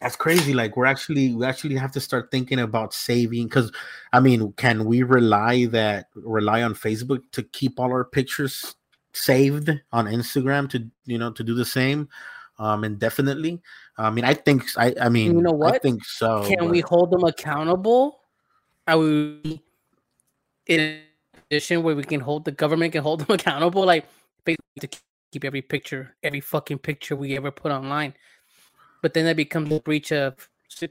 that's 0.00 0.16
crazy 0.16 0.52
like 0.52 0.76
we're 0.76 0.86
actually 0.86 1.34
we 1.34 1.44
actually 1.44 1.76
have 1.76 1.92
to 1.92 2.00
start 2.00 2.30
thinking 2.30 2.60
about 2.60 2.92
saving 2.92 3.44
because 3.44 3.72
i 4.12 4.20
mean 4.20 4.52
can 4.52 4.84
we 4.84 5.02
rely 5.02 5.64
that 5.64 6.08
rely 6.14 6.62
on 6.62 6.74
facebook 6.74 7.22
to 7.32 7.42
keep 7.42 7.80
all 7.80 7.90
our 7.90 8.04
pictures 8.04 8.74
saved 9.16 9.70
on 9.92 10.06
instagram 10.06 10.68
to 10.68 10.86
you 11.04 11.18
know 11.18 11.30
to 11.30 11.42
do 11.42 11.54
the 11.54 11.64
same 11.64 12.08
um 12.58 12.84
indefinitely 12.84 13.60
i 13.98 14.10
mean 14.10 14.24
i 14.24 14.34
think 14.34 14.64
i 14.76 14.94
i 15.00 15.08
mean 15.08 15.36
you 15.36 15.42
know 15.42 15.52
what? 15.52 15.74
i 15.74 15.78
think 15.78 16.04
so 16.04 16.44
Can 16.44 16.68
we 16.68 16.80
hold 16.80 17.10
them 17.10 17.24
accountable? 17.24 18.20
Are 18.88 18.98
we 18.98 19.62
in 20.66 21.00
position 21.48 21.82
where 21.82 21.96
we 21.96 22.04
can 22.04 22.20
hold 22.20 22.44
the 22.44 22.52
government 22.52 22.92
can 22.92 23.02
hold 23.02 23.20
them 23.20 23.34
accountable, 23.34 23.84
like 23.84 24.06
basically 24.44 24.80
to 24.80 24.88
keep 25.32 25.44
every 25.44 25.62
picture, 25.62 26.14
every 26.22 26.40
fucking 26.40 26.78
picture 26.78 27.16
we 27.16 27.36
ever 27.36 27.50
put 27.50 27.72
online? 27.72 28.14
But 29.02 29.14
then 29.14 29.24
that 29.26 29.36
becomes 29.36 29.72
a 29.72 29.80
breach 29.80 30.12
of 30.12 30.48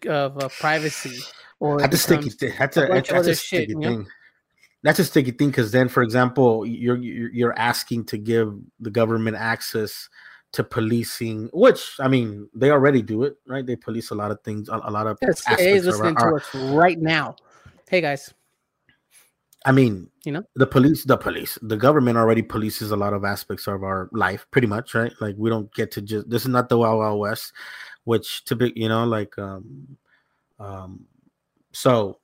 of 0.07 0.41
uh, 0.41 0.49
privacy, 0.59 1.19
or 1.59 1.81
I 1.81 1.87
just 1.87 2.07
think 2.07 2.23
sticky 2.23 2.47
becomes. 2.47 2.59
That's 2.59 2.77
a 2.77 2.83
a, 2.85 2.87
that's, 2.87 3.27
a 3.27 3.35
shit, 3.35 3.37
sticky 3.37 3.71
you 3.71 3.79
know? 3.79 3.89
thing. 3.89 4.07
That's 4.85 4.99
a 4.99 5.03
sticky 5.03 5.31
thing 5.31 5.49
because 5.49 5.71
then, 5.71 5.89
for 5.89 6.03
example, 6.03 6.63
you're 6.63 6.97
you're 6.97 7.57
asking 7.57 8.05
to 8.05 8.19
give 8.19 8.53
the 8.79 8.91
government 8.91 9.35
access 9.35 10.07
to 10.51 10.63
policing, 10.63 11.49
which 11.53 11.95
I 11.99 12.07
mean 12.07 12.47
they 12.53 12.69
already 12.69 13.01
do 13.01 13.23
it, 13.23 13.35
right? 13.47 13.65
They 13.65 13.75
police 13.75 14.11
a 14.11 14.15
lot 14.15 14.29
of 14.29 14.39
things, 14.43 14.69
a, 14.69 14.79
a 14.83 14.91
lot 14.91 15.07
of 15.07 15.17
Yes, 15.23 15.43
CIA 15.43 15.73
is 15.73 15.85
listening 15.87 16.15
our- 16.17 16.29
to 16.29 16.35
us 16.35 16.49
right 16.53 16.99
now. 16.99 17.35
Hey 17.89 17.99
guys, 17.99 18.31
I 19.65 19.71
mean, 19.71 20.07
You 20.23 20.33
know? 20.33 20.43
the 20.55 20.67
police, 20.67 21.03
the 21.03 21.17
police, 21.17 21.57
the 21.63 21.77
government 21.77 22.19
already 22.19 22.43
polices 22.43 22.91
a 22.91 22.95
lot 22.95 23.13
of 23.13 23.25
aspects 23.25 23.65
of 23.65 23.81
our 23.81 24.07
life, 24.11 24.45
pretty 24.51 24.67
much, 24.67 24.93
right? 24.93 25.13
Like 25.19 25.33
we 25.35 25.49
don't 25.49 25.73
get 25.73 25.89
to 25.93 26.01
just 26.03 26.29
this 26.29 26.43
is 26.43 26.49
not 26.49 26.69
the 26.69 26.77
Wild 26.77 26.99
Wild 26.99 27.19
West, 27.19 27.53
which 28.03 28.45
typically, 28.45 28.83
you 28.83 28.89
know, 28.89 29.03
like 29.03 29.35
um, 29.39 29.97
um, 30.59 31.05
so 31.73 32.19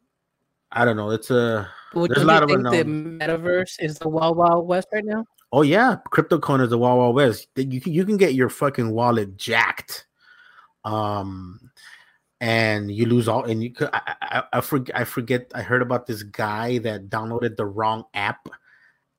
I 0.71 0.85
don't 0.85 0.95
know. 0.97 1.09
It's 1.11 1.31
a 1.31 1.69
would 1.93 2.11
There's 2.11 2.19
a 2.19 2.21
you 2.21 2.27
lot 2.27 2.43
of 2.43 2.49
think 2.49 2.63
the 2.63 2.83
metaverse 2.85 3.75
is 3.79 3.99
the 3.99 4.07
wild 4.09 4.37
wild 4.37 4.67
west 4.67 4.87
right 4.93 5.03
now? 5.05 5.25
oh 5.53 5.61
yeah, 5.63 5.97
crypto 6.11 6.39
coin 6.39 6.61
is 6.61 6.69
the 6.69 6.77
Wild 6.77 6.97
Wild 6.99 7.15
West. 7.15 7.47
You 7.55 7.81
can 7.81 7.91
you 7.93 8.05
can 8.05 8.17
get 8.17 8.33
your 8.33 8.49
fucking 8.49 8.91
wallet 8.91 9.35
jacked, 9.37 10.07
um, 10.85 11.59
and 12.39 12.89
you 12.91 13.05
lose 13.05 13.27
all. 13.27 13.43
And 13.43 13.61
you 13.61 13.71
could 13.73 13.89
I 13.91 14.15
I, 14.21 14.43
I 14.53 14.61
forget 14.61 14.95
I 14.95 15.03
forget 15.03 15.51
I 15.53 15.61
heard 15.61 15.81
about 15.81 16.07
this 16.07 16.23
guy 16.23 16.77
that 16.79 17.09
downloaded 17.09 17.57
the 17.57 17.65
wrong 17.65 18.05
app 18.13 18.47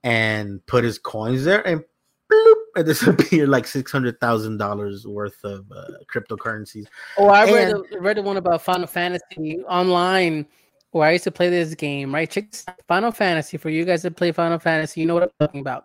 and 0.03 0.65
put 0.67 0.85
his 0.85 0.99
coins 0.99 1.45
there 1.45 1.67
and 1.67 1.85
bloop, 2.33 2.55
it 2.77 2.83
disappeared 2.87 3.51
like 3.51 3.67
six 3.67 3.93
hundred 3.93 4.19
thousand 4.19 4.57
dollars 4.57 5.07
worth 5.07 5.45
of 5.45 5.71
uh, 5.71 5.85
cryptocurrencies. 6.11 6.87
Oh, 7.19 7.29
I 7.29 7.45
read 7.45 7.75
And- 7.75 7.85
read 8.05 8.17
the 8.17 8.23
one 8.23 8.39
about 8.39 8.63
Final 8.63 8.87
Fantasy 8.87 9.63
online 9.69 10.47
where 10.93 11.09
I 11.09 11.13
used 11.13 11.25
to 11.25 11.31
play 11.31 11.49
this 11.51 11.75
game, 11.75 12.15
right? 12.15 12.31
Check 12.31 12.51
this 12.51 12.65
out. 12.69 12.77
Final 12.87 13.11
Fantasy 13.11 13.57
for 13.57 13.71
you 13.71 13.85
guys 13.85 14.03
that 14.03 14.17
play 14.17 14.31
Final 14.33 14.59
Fantasy, 14.59 15.01
you 15.01 15.07
know 15.07 15.15
what 15.15 15.25
I'm 15.25 15.31
talking 15.41 15.61
about. 15.61 15.85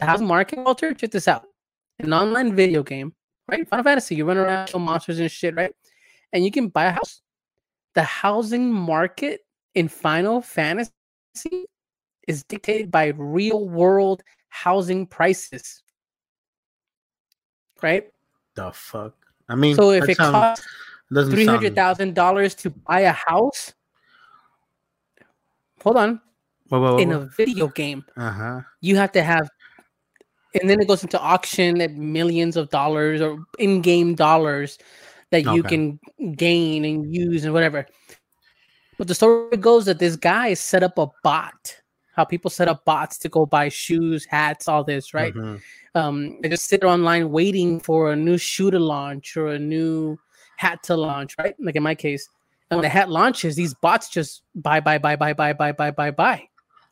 The 0.00 0.06
house 0.06 0.20
market, 0.20 0.58
Walter, 0.58 0.92
check 0.94 1.10
this 1.10 1.26
out. 1.28 1.44
An 2.00 2.12
online 2.12 2.54
video 2.54 2.82
game, 2.82 3.14
right? 3.48 3.66
Final 3.68 3.84
Fantasy, 3.84 4.14
you 4.16 4.24
run 4.24 4.36
around, 4.36 4.66
kill 4.68 4.80
monsters 4.80 5.18
and 5.20 5.30
shit, 5.30 5.54
right? 5.56 5.72
And 6.32 6.44
you 6.44 6.50
can 6.50 6.68
buy 6.68 6.84
a 6.86 6.90
house. 6.92 7.22
The 7.94 8.02
housing 8.02 8.72
market 8.72 9.40
in 9.74 9.88
Final 9.88 10.40
Fantasy 10.42 10.92
is 12.26 12.42
dictated 12.44 12.90
by 12.90 13.06
real 13.16 13.68
world 13.68 14.22
housing 14.48 15.06
prices. 15.06 15.82
Right? 17.82 18.08
The 18.54 18.72
fuck. 18.72 19.14
I 19.48 19.54
mean, 19.54 19.76
So 19.76 19.90
if 19.92 20.08
it 20.08 20.16
sound- 20.16 20.34
costs 20.34 20.66
doesn't 21.12 21.32
three 21.32 21.44
sound- 21.46 21.58
hundred 21.58 21.74
thousand 21.74 22.14
dollars 22.14 22.54
to 22.56 22.70
buy 22.70 23.00
a 23.00 23.12
house. 23.12 23.72
Hold 25.82 25.96
on, 25.96 26.20
Whoa, 26.68 26.80
whoa, 26.80 26.96
in 26.98 27.10
whoa. 27.10 27.20
a 27.22 27.26
video 27.36 27.68
game, 27.68 28.04
Uh 28.16 28.30
huh. 28.30 28.60
you 28.80 28.96
have 28.96 29.12
to 29.12 29.22
have, 29.22 29.48
and 30.60 30.68
then 30.68 30.80
it 30.80 30.88
goes 30.88 31.02
into 31.02 31.18
auction 31.20 31.80
at 31.80 31.92
millions 31.92 32.56
of 32.56 32.68
dollars 32.70 33.20
or 33.20 33.38
in-game 33.58 34.14
dollars 34.14 34.78
that 35.30 35.44
you 35.54 35.62
can 35.62 35.98
gain 36.36 36.84
and 36.84 37.14
use 37.14 37.44
and 37.44 37.52
whatever. 37.54 37.86
But 38.98 39.06
the 39.08 39.14
story 39.14 39.56
goes 39.56 39.84
that 39.86 39.98
this 39.98 40.16
guy 40.16 40.54
set 40.54 40.82
up 40.82 40.98
a 40.98 41.06
bot. 41.22 41.76
How 42.14 42.24
people 42.24 42.50
set 42.50 42.66
up 42.66 42.84
bots 42.84 43.16
to 43.18 43.28
go 43.28 43.46
buy 43.46 43.68
shoes, 43.68 44.24
hats, 44.24 44.66
all 44.66 44.82
this, 44.82 45.14
right? 45.14 45.32
Mhm. 45.34 45.60
um 45.94 46.40
they 46.42 46.48
just 46.50 46.66
sit 46.66 46.84
online 46.84 47.30
waiting 47.30 47.80
for 47.80 48.12
a 48.12 48.16
new 48.16 48.36
shoe 48.36 48.70
to 48.70 48.78
launch 48.78 49.36
or 49.36 49.48
a 49.48 49.58
new 49.58 50.18
hat 50.58 50.82
to 50.82 50.94
launch 50.94 51.34
right 51.38 51.54
like 51.58 51.76
in 51.76 51.82
my 51.82 51.94
case 51.94 52.28
when 52.68 52.80
the 52.82 52.88
hat 52.88 53.08
launches 53.10 53.56
these 53.56 53.74
bots 53.74 54.08
just 54.08 54.42
buy 54.54 54.80
buy 54.80 54.98
buy 54.98 55.16
buy 55.16 55.32
buy 55.32 55.52
buy 55.52 55.72
buy 55.72 55.90
buy 55.90 56.10
buy 56.10 56.42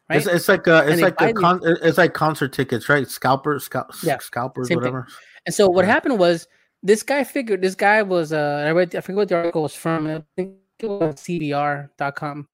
right 0.08 0.16
It's, 0.18 0.26
it's 0.26 0.48
like 0.48 0.66
a 0.66 0.88
it's 0.88 1.02
like 1.02 1.20
a 1.20 1.32
con- 1.32 1.60
it's 1.64 1.98
like 1.98 2.14
concert 2.14 2.52
tickets, 2.52 2.88
right? 2.88 3.06
Scalpers, 3.08 3.64
scalp, 3.64 3.90
Yeah, 4.02 4.18
scalpers, 4.18 4.68
same 4.68 4.76
thing. 4.78 4.92
whatever. 4.92 5.06
and 5.46 5.54
so 5.54 5.68
what 5.68 5.84
yeah. 5.84 5.92
happened 5.92 6.18
was 6.18 6.46
this 6.82 7.02
guy 7.02 7.24
figured 7.24 7.62
this 7.62 7.74
guy 7.74 8.02
was 8.02 8.32
uh 8.32 8.64
i 8.66 8.70
read 8.70 8.94
i 8.94 9.00
forget 9.00 9.16
what 9.16 9.28
the 9.28 9.34
article 9.36 9.62
was 9.62 9.74
from 9.74 10.06
i 10.06 10.22
think 10.36 10.54
it 10.78 10.86
was 10.86 11.14
cbr.com 11.16 12.46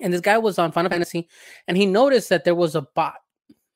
and 0.00 0.12
this 0.12 0.20
guy 0.20 0.36
was 0.38 0.58
on 0.58 0.72
final 0.72 0.90
fantasy 0.90 1.28
and 1.68 1.76
he 1.76 1.86
noticed 1.86 2.28
that 2.28 2.44
there 2.44 2.54
was 2.54 2.74
a 2.74 2.82
bot 2.94 3.14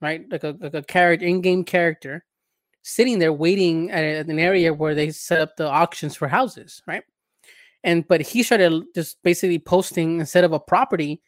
right 0.00 0.24
like 0.30 0.44
a, 0.44 0.56
like 0.60 0.74
a 0.74 0.82
character 0.82 1.24
in-game 1.24 1.64
character 1.64 2.24
sitting 2.82 3.18
there 3.18 3.32
waiting 3.32 3.90
at 3.90 4.28
an 4.28 4.38
area 4.38 4.74
where 4.74 4.94
they 4.94 5.10
set 5.10 5.40
up 5.40 5.56
the 5.56 5.66
auctions 5.68 6.14
for 6.16 6.28
houses 6.28 6.82
right 6.86 7.04
and 7.84 8.08
but 8.08 8.22
he 8.22 8.42
started 8.42 8.82
just 8.94 9.22
basically 9.22 9.58
posting 9.58 10.18
instead 10.18 10.42
of 10.42 10.52
a 10.52 10.58
property 10.58 11.22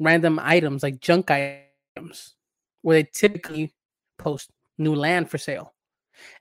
random 0.00 0.40
items 0.42 0.82
like 0.82 1.00
junk 1.00 1.30
items 1.30 2.34
where 2.82 3.02
they 3.02 3.08
typically 3.12 3.74
post 4.18 4.50
new 4.78 4.94
land 4.94 5.30
for 5.30 5.38
sale. 5.38 5.74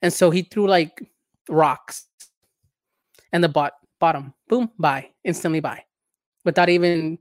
And 0.01 0.11
so 0.11 0.31
he 0.31 0.43
threw 0.43 0.67
like 0.67 1.03
rocks 1.49 2.05
and 3.33 3.43
the 3.43 3.49
bot 3.49 3.73
bottom. 3.99 4.33
Boom 4.47 4.71
buy 4.79 5.09
instantly 5.23 5.59
buy. 5.59 5.83
Without 6.45 6.69
even 6.69 7.19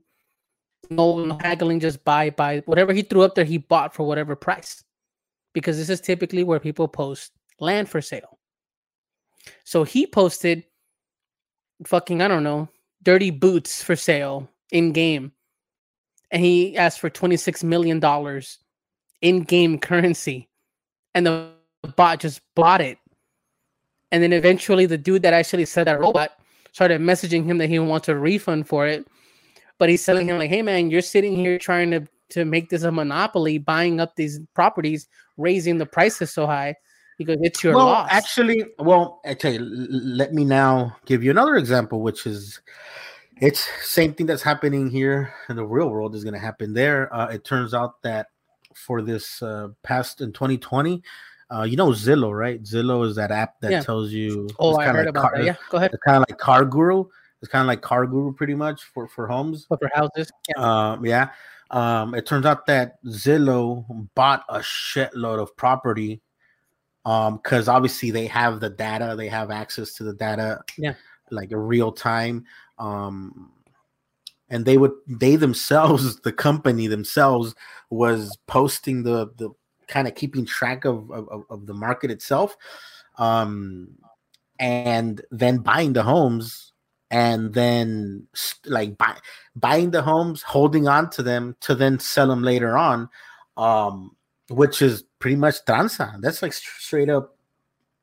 no, 0.89 1.25
no 1.25 1.37
haggling 1.41 1.79
just 1.81 2.03
buy 2.05 2.29
buy. 2.29 2.63
Whatever 2.65 2.93
he 2.93 3.01
threw 3.01 3.23
up 3.23 3.35
there 3.35 3.45
he 3.45 3.57
bought 3.57 3.93
for 3.93 4.07
whatever 4.07 4.35
price. 4.35 4.83
Because 5.53 5.77
this 5.77 5.89
is 5.89 5.99
typically 5.99 6.43
where 6.43 6.59
people 6.59 6.87
post 6.87 7.31
land 7.59 7.89
for 7.89 8.01
sale. 8.01 8.39
So 9.63 9.83
he 9.83 10.05
posted 10.05 10.63
fucking 11.85 12.21
i 12.21 12.27
don't 12.27 12.43
know 12.43 12.67
dirty 13.03 13.29
boots 13.29 13.83
for 13.83 13.95
sale 13.95 14.49
in 14.71 14.91
game 14.91 15.31
and 16.31 16.43
he 16.43 16.77
asked 16.77 16.99
for 16.99 17.09
26 17.09 17.63
million 17.63 17.99
dollars 17.99 18.59
in 19.21 19.43
game 19.43 19.79
currency. 19.79 20.49
And 21.13 21.25
the 21.25 21.51
bot 21.95 22.19
just 22.19 22.41
bought 22.55 22.81
it. 22.81 22.97
And 24.11 24.21
then 24.23 24.33
eventually 24.33 24.85
the 24.85 24.97
dude 24.97 25.23
that 25.23 25.33
actually 25.33 25.65
said 25.65 25.87
that 25.87 25.99
robot 25.99 26.31
started 26.71 27.01
messaging 27.01 27.45
him 27.45 27.57
that 27.57 27.69
he 27.69 27.79
wants 27.79 28.07
a 28.07 28.15
refund 28.15 28.67
for 28.67 28.87
it. 28.87 29.05
But 29.79 29.89
he's 29.89 30.05
telling 30.05 30.27
him 30.27 30.37
like, 30.37 30.49
"Hey 30.49 30.61
man, 30.61 30.89
you're 30.89 31.01
sitting 31.01 31.35
here 31.35 31.59
trying 31.59 31.91
to 31.91 32.07
to 32.29 32.45
make 32.45 32.69
this 32.69 32.83
a 32.83 32.91
monopoly, 32.91 33.57
buying 33.57 33.99
up 33.99 34.15
these 34.15 34.39
properties, 34.53 35.07
raising 35.37 35.77
the 35.77 35.85
prices 35.85 36.31
so 36.31 36.45
high 36.45 36.75
because 37.17 37.37
it's 37.41 37.63
your 37.63 37.75
well, 37.75 37.85
loss." 37.87 38.07
actually, 38.11 38.65
well, 38.79 39.21
I 39.25 39.33
tell 39.33 39.53
you, 39.53 39.59
l- 39.59 39.87
let 39.89 40.33
me 40.33 40.45
now 40.45 40.95
give 41.05 41.23
you 41.23 41.31
another 41.31 41.55
example, 41.55 42.01
which 42.01 42.25
is 42.25 42.61
it's 43.39 43.67
same 43.83 44.13
thing 44.13 44.25
that's 44.25 44.41
happening 44.41 44.89
here 44.89 45.33
in 45.49 45.55
the 45.57 45.65
real 45.65 45.89
world 45.89 46.15
is 46.15 46.23
going 46.23 46.33
to 46.33 46.39
happen 46.39 46.73
there. 46.73 47.13
Uh, 47.13 47.27
it 47.27 47.43
turns 47.43 47.73
out 47.73 48.01
that 48.01 48.27
for 48.73 49.01
this 49.01 49.41
uh, 49.43 49.69
past 49.83 50.21
in 50.21 50.31
2020, 50.33 51.01
uh, 51.53 51.63
you 51.63 51.77
know 51.77 51.89
Zillow, 51.89 52.37
right? 52.37 52.61
Zillow 52.63 53.05
is 53.07 53.15
that 53.15 53.31
app 53.31 53.59
that 53.61 53.71
Yeah. 53.71 53.81
tells 53.81 54.11
you. 54.11 54.47
oh, 54.59 54.75
I 54.77 54.85
heard 54.85 54.95
like 54.97 55.07
about 55.09 55.21
car- 55.21 55.37
that. 55.37 55.45
Yeah, 55.45 55.55
go 55.69 55.77
ahead. 55.77 55.91
It's 55.93 56.03
kind 56.03 56.17
of 56.17 56.25
like 56.29 56.37
Car 56.39 56.65
Guru. 56.65 57.05
It's 57.41 57.51
kind 57.51 57.61
of 57.61 57.67
like 57.67 57.81
Car 57.81 58.07
Guru, 58.07 58.33
pretty 58.33 58.55
much 58.55 58.83
for 58.83 59.07
for 59.07 59.27
homes. 59.27 59.65
But 59.69 59.79
for 59.79 59.89
houses, 59.93 60.31
yeah. 60.49 60.91
Um, 60.91 61.05
yeah. 61.05 61.29
Um, 61.69 62.15
it 62.15 62.25
turns 62.25 62.45
out 62.45 62.65
that 62.67 63.03
Zillow 63.05 63.85
bought 64.15 64.43
a 64.49 64.59
shitload 64.59 65.39
of 65.39 65.55
property. 65.57 66.21
Um, 67.07 67.37
because 67.37 67.69
obviously 67.69 68.11
they 68.11 68.27
have 68.27 68.59
the 68.59 68.69
data, 68.69 69.15
they 69.17 69.29
have 69.29 69.49
access 69.49 69.93
to 69.93 70.03
the 70.03 70.13
data, 70.13 70.59
Yeah. 70.77 70.95
like 71.31 71.49
real 71.53 71.93
time. 71.93 72.43
Um, 72.77 73.53
and 74.49 74.65
they 74.65 74.77
would 74.77 74.91
they 75.07 75.37
themselves, 75.37 76.19
the 76.27 76.33
company 76.33 76.87
themselves, 76.87 77.55
was 77.89 78.37
posting 78.47 79.03
the 79.03 79.31
the 79.37 79.51
kind 79.87 80.05
of 80.05 80.15
keeping 80.15 80.45
track 80.45 80.83
of, 80.83 81.09
of 81.11 81.43
of 81.49 81.65
the 81.65 81.73
market 81.73 82.11
itself, 82.11 82.57
um, 83.17 83.87
and 84.59 85.21
then 85.31 85.59
buying 85.59 85.93
the 85.93 86.03
homes, 86.03 86.73
and 87.09 87.53
then 87.53 88.27
like 88.65 88.97
buy, 88.97 89.15
buying 89.55 89.91
the 89.91 90.01
homes, 90.01 90.41
holding 90.43 90.89
on 90.89 91.09
to 91.11 91.23
them 91.23 91.55
to 91.61 91.73
then 91.73 91.99
sell 91.99 92.27
them 92.27 92.43
later 92.43 92.77
on, 92.77 93.07
um, 93.55 94.16
which 94.49 94.81
is 94.81 95.03
pretty 95.19 95.35
much 95.35 95.63
tranza. 95.65 96.19
That's 96.21 96.41
like 96.41 96.53
straight 96.53 97.09
up 97.09 97.35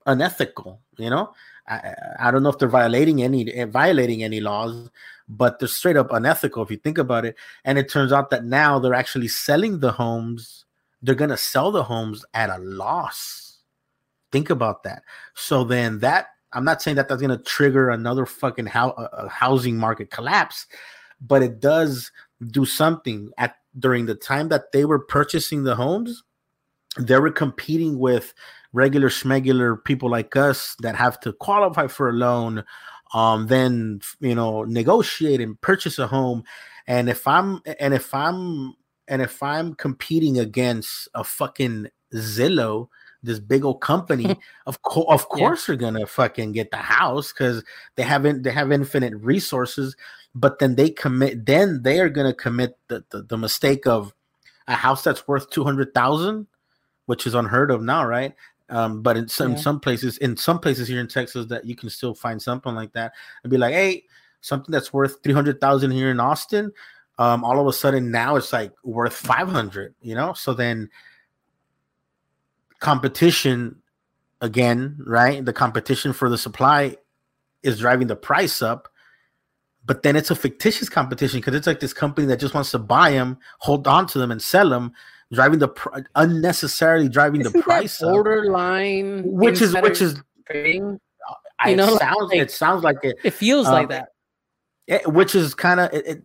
unethical, 0.06 0.80
you 0.98 1.10
know. 1.10 1.32
I, 1.66 1.94
I- 2.20 2.30
don't 2.30 2.42
know 2.42 2.50
if 2.50 2.58
they're 2.58 2.68
violating 2.68 3.22
any 3.22 3.50
eh, 3.52 3.64
violating 3.66 4.22
any 4.22 4.40
laws, 4.40 4.90
but 5.28 5.58
they're 5.58 5.68
straight 5.68 5.96
up 5.96 6.12
unethical 6.12 6.62
if 6.62 6.70
you 6.70 6.76
think 6.76 6.98
about 6.98 7.24
it. 7.24 7.36
And 7.64 7.78
it 7.78 7.88
turns 7.90 8.12
out 8.12 8.30
that 8.30 8.44
now 8.44 8.78
they're 8.78 8.94
actually 8.94 9.28
selling 9.28 9.80
the 9.80 9.92
homes. 9.92 10.66
They're 11.02 11.14
gonna 11.14 11.36
sell 11.38 11.70
the 11.70 11.82
homes 11.84 12.24
at 12.34 12.50
a 12.50 12.58
loss. 12.58 13.58
Think 14.32 14.50
about 14.50 14.82
that. 14.82 15.02
So 15.34 15.64
then 15.64 16.00
that 16.00 16.28
I'm 16.52 16.64
not 16.64 16.82
saying 16.82 16.96
that 16.96 17.08
that's 17.08 17.20
gonna 17.22 17.38
trigger 17.38 17.90
another 17.90 18.26
fucking 18.26 18.66
how 18.66 18.90
a 18.90 19.28
housing 19.28 19.76
market 19.78 20.10
collapse, 20.10 20.66
but 21.20 21.42
it 21.42 21.60
does 21.60 22.12
do 22.48 22.64
something 22.66 23.30
at 23.38 23.56
during 23.78 24.04
the 24.06 24.14
time 24.14 24.48
that 24.48 24.70
they 24.72 24.84
were 24.84 24.98
purchasing 24.98 25.64
the 25.64 25.74
homes. 25.74 26.22
They 26.98 27.18
were 27.18 27.30
competing 27.30 27.98
with 27.98 28.34
regular 28.72 29.08
schmegular 29.08 29.82
people 29.84 30.10
like 30.10 30.36
us 30.36 30.76
that 30.80 30.96
have 30.96 31.18
to 31.20 31.32
qualify 31.32 31.86
for 31.86 32.08
a 32.08 32.12
loan, 32.12 32.64
um, 33.14 33.46
then 33.48 34.00
you 34.20 34.34
know 34.34 34.64
negotiate 34.64 35.40
and 35.40 35.60
purchase 35.60 35.98
a 35.98 36.06
home. 36.06 36.44
And 36.86 37.08
if 37.08 37.26
I'm 37.26 37.60
and 37.80 37.94
if 37.94 38.12
I'm 38.14 38.74
and 39.08 39.22
if 39.22 39.42
I'm 39.42 39.74
competing 39.74 40.38
against 40.38 41.08
a 41.14 41.24
fucking 41.24 41.88
Zillow, 42.14 42.88
this 43.22 43.40
big 43.40 43.64
old 43.64 43.80
company, 43.80 44.38
of 44.66 44.82
course, 44.82 45.06
of 45.08 45.26
Yeah. 45.36 45.56
they're 45.66 45.76
gonna 45.76 46.06
fucking 46.06 46.52
get 46.52 46.70
the 46.70 46.76
house 46.76 47.32
because 47.32 47.64
they 47.96 48.02
haven't 48.02 48.42
they 48.42 48.50
have 48.50 48.70
infinite 48.72 49.14
resources. 49.16 49.96
But 50.36 50.58
then 50.58 50.74
they 50.74 50.90
commit, 50.90 51.46
then 51.46 51.82
they 51.82 52.00
are 52.00 52.08
gonna 52.08 52.34
commit 52.34 52.76
the, 52.88 53.04
the, 53.10 53.22
the 53.22 53.38
mistake 53.38 53.86
of 53.86 54.12
a 54.66 54.74
house 54.74 55.04
that's 55.04 55.28
worth 55.28 55.48
two 55.50 55.62
hundred 55.64 55.94
thousand, 55.94 56.48
which 57.06 57.26
is 57.26 57.34
unheard 57.34 57.70
of 57.70 57.82
now, 57.82 58.06
right? 58.06 58.34
Um, 58.70 59.02
but 59.02 59.16
in 59.16 59.28
some 59.28 59.52
Yeah. 59.52 59.58
some 59.58 59.80
places, 59.80 60.18
in 60.18 60.36
some 60.36 60.58
places 60.58 60.88
here 60.88 61.00
in 61.00 61.08
Texas, 61.08 61.46
that 61.46 61.66
you 61.66 61.76
can 61.76 61.90
still 61.90 62.14
find 62.14 62.40
something 62.40 62.74
like 62.74 62.92
that 62.92 63.12
and 63.42 63.50
be 63.50 63.58
like, 63.58 63.74
hey, 63.74 64.04
something 64.40 64.72
that's 64.72 64.92
worth 64.92 65.22
three 65.22 65.34
hundred 65.34 65.60
thousand 65.60 65.90
here 65.90 66.10
in 66.10 66.18
Austin, 66.20 66.72
um, 67.18 67.44
all 67.44 67.60
of 67.60 67.66
a 67.66 67.72
sudden 67.72 68.10
now 68.10 68.36
it's 68.36 68.52
like 68.52 68.72
worth 68.82 69.14
five 69.14 69.48
hundred, 69.48 69.94
you 70.00 70.14
know. 70.14 70.32
So 70.32 70.54
then 70.54 70.88
competition 72.80 73.82
again, 74.40 74.98
right? 75.06 75.44
The 75.44 75.52
competition 75.52 76.12
for 76.12 76.28
the 76.28 76.38
supply 76.38 76.96
is 77.62 77.78
driving 77.78 78.06
the 78.06 78.16
price 78.16 78.62
up. 78.62 78.88
But 79.86 80.02
then 80.02 80.16
it's 80.16 80.30
a 80.30 80.34
fictitious 80.34 80.88
competition 80.88 81.40
because 81.40 81.54
it's 81.54 81.66
like 81.66 81.80
this 81.80 81.92
company 81.92 82.26
that 82.28 82.40
just 82.40 82.54
wants 82.54 82.70
to 82.70 82.78
buy 82.78 83.10
them, 83.10 83.38
hold 83.58 83.86
on 83.86 84.06
to 84.08 84.18
them, 84.18 84.30
and 84.30 84.40
sell 84.40 84.70
them, 84.70 84.92
driving 85.32 85.58
the 85.58 85.68
pr- 85.68 86.00
unnecessarily 86.14 87.08
driving 87.08 87.40
Isn't 87.40 87.52
the 87.52 87.62
price 87.62 88.02
up, 88.02 88.10
borderline, 88.12 89.22
which 89.24 89.60
is 89.62 89.74
which 89.74 90.00
is 90.02 90.20
trading. 90.50 91.00
I, 91.58 91.70
You 91.70 91.76
know, 91.76 91.88
it 91.88 91.90
like- 91.92 92.00
sounds 92.00 92.32
it 92.32 92.50
sounds 92.50 92.84
like 92.84 92.98
it, 93.02 93.16
It 93.24 93.32
feels 93.32 93.66
Um, 93.66 93.72
like 93.74 93.88
that. 93.88 94.08
it 94.86 95.06
which 95.08 95.34
is 95.34 95.54
kind 95.54 95.80
of 95.80 95.92
it, 95.92 96.06
it, 96.06 96.22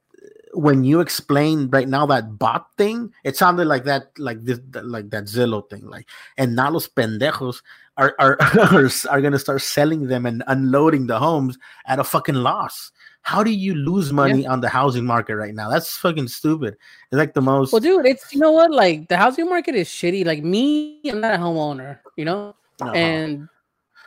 when 0.54 0.84
you 0.84 1.00
explain 1.00 1.70
right 1.70 1.88
now 1.88 2.06
that 2.08 2.40
bot 2.40 2.66
thing, 2.76 3.14
it 3.24 3.38
sounded 3.38 3.66
like 3.68 3.84
that, 3.84 4.10
like 4.18 4.44
this, 4.44 4.60
like 4.82 5.12
that 5.12 5.26
Zillow 5.26 5.70
thing, 5.70 5.86
like 5.88 6.08
and 6.38 6.56
now 6.56 6.72
los 6.72 6.88
pendejos 6.88 7.62
are 7.98 8.16
are 8.20 8.36
are, 8.60 8.90
are 9.10 9.22
going 9.22 9.34
to 9.34 9.40
start 9.40 9.62
selling 9.62 10.08
them 10.08 10.26
and 10.26 10.44
unloading 10.48 11.06
the 11.08 11.20
homes 11.20 11.58
at 11.86 12.00
a 12.00 12.04
fucking 12.04 12.36
loss. 12.36 12.92
How 13.22 13.44
do 13.44 13.52
you 13.52 13.76
lose 13.76 14.12
money 14.12 14.48
on 14.48 14.60
the 14.62 14.70
housing 14.70 15.06
market 15.06 15.36
right 15.36 15.54
now? 15.54 15.70
That's 15.70 15.96
fucking 15.98 16.28
stupid. 16.30 16.74
It's 17.12 17.18
like 17.18 17.34
the 17.34 17.42
most. 17.42 17.72
Well, 17.74 17.80
dude, 17.82 18.06
it's 18.06 18.34
you 18.34 18.40
know 18.40 18.52
what? 18.52 18.72
Like 18.72 19.08
the 19.08 19.18
housing 19.18 19.48
market 19.48 19.76
is 19.76 19.88
shitty. 19.88 20.26
Like 20.26 20.44
me, 20.44 21.02
I'm 21.06 21.22
not 21.22 21.36
a 21.36 21.38
homeowner, 21.38 22.00
you 22.16 22.26
know, 22.26 22.56
Uh-huh. 22.82 22.92
and 22.92 23.48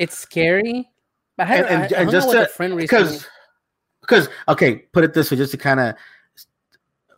it's 0.00 0.18
scary. 0.18 0.88
I 1.38 1.44
had, 1.44 1.66
And- 1.66 1.84
and- 1.84 1.94
I, 1.94 1.98
I 1.98 2.00
and 2.02 2.10
just 2.10 2.30
to- 2.30 2.42
a 2.42 2.46
friend 2.46 2.74
recently. 2.76 3.02
because 3.04 3.26
because 4.00 4.28
okay 4.48 4.76
put 4.92 5.04
it 5.04 5.14
this 5.14 5.30
way 5.30 5.36
just 5.36 5.52
to 5.52 5.58
kind 5.58 5.78
of 5.80 5.94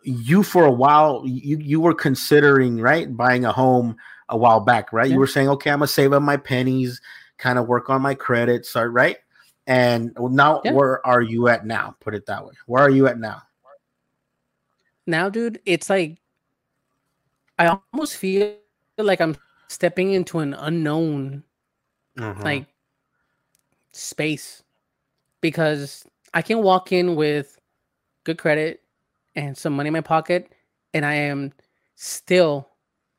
you 0.03 0.43
for 0.43 0.65
a 0.65 0.71
while 0.71 1.23
you 1.25 1.57
you 1.57 1.79
were 1.79 1.93
considering 1.95 2.77
right 2.79 3.15
buying 3.17 3.43
a 3.45 3.51
home 3.51 3.95
a 4.29 4.37
while 4.37 4.59
back 4.59 4.93
right 4.93 5.07
Yeah. 5.07 5.13
you 5.13 5.19
were 5.19 5.25
saying 5.27 5.49
okay 5.49 5.71
i'm 5.71 5.79
gonna 5.79 5.87
save 5.87 6.13
up 6.13 6.21
my 6.21 6.37
pennies 6.37 7.01
kind 7.39 7.57
of 7.57 7.67
work 7.67 7.89
on 7.89 8.01
my 8.03 8.13
credit 8.13 8.65
start 8.67 8.91
right 8.93 9.17
and 9.67 10.15
now 10.19 10.61
Yeah. 10.63 10.73
where 10.73 11.05
are 11.05 11.21
you 11.21 11.47
at 11.47 11.65
now 11.65 11.95
put 11.99 12.13
it 12.15 12.25
that 12.27 12.45
way 12.45 12.53
where 12.67 12.83
are 12.83 12.89
you 12.89 13.07
at 13.07 13.19
now 13.19 13.41
now, 15.07 15.29
dude, 15.29 15.61
it's 15.65 15.89
like 15.89 16.17
I 17.59 17.77
almost 17.93 18.17
feel 18.17 18.55
like 18.97 19.21
I'm 19.21 19.35
stepping 19.69 20.13
into 20.13 20.39
an 20.39 20.53
unknown 20.53 21.43
Mhm. 22.17 22.43
like 22.43 22.67
space 23.91 24.63
because 25.41 26.05
I 26.33 26.41
can 26.41 26.63
walk 26.63 26.91
in 26.91 27.15
with 27.15 27.59
good 28.23 28.37
credit 28.37 28.83
and 29.35 29.57
some 29.57 29.73
money 29.75 29.87
in 29.87 29.93
my 29.93 30.01
pocket, 30.01 30.51
and 30.93 31.05
I 31.05 31.13
am 31.15 31.53
still 31.95 32.69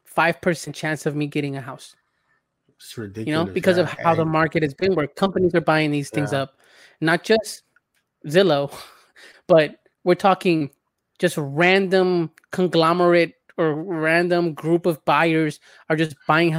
five 0.05 0.41
percent 0.41 0.77
chance 0.77 1.07
of 1.07 1.17
me 1.17 1.27
getting 1.27 1.57
a 1.57 1.61
house. 1.61 1.97
It's 2.79 2.97
ridiculous 2.99 3.27
You 3.27 3.33
know, 3.33 3.53
because 3.53 3.79
of 3.79 3.89
how 3.91 4.15
the 4.15 4.25
market 4.25 4.63
has 4.63 4.75
been, 4.75 4.95
where 4.95 5.07
companies 5.07 5.55
are 5.55 5.61
buying 5.61 5.91
these 5.91 6.11
things 6.11 6.33
Yeah. 6.33 6.43
up, 6.43 6.61
not 7.01 7.25
just 7.25 7.63
Zillow, 8.27 8.73
but 9.47 9.77
we're 10.05 10.15
talking 10.15 10.71
just 11.19 11.37
random 11.39 12.31
conglomerate 12.51 13.35
or 13.57 13.75
random 13.75 14.53
group 14.53 14.85
of 14.87 15.03
buyers 15.07 15.61
are 15.89 15.97
just 15.97 16.15
buying 16.29 16.53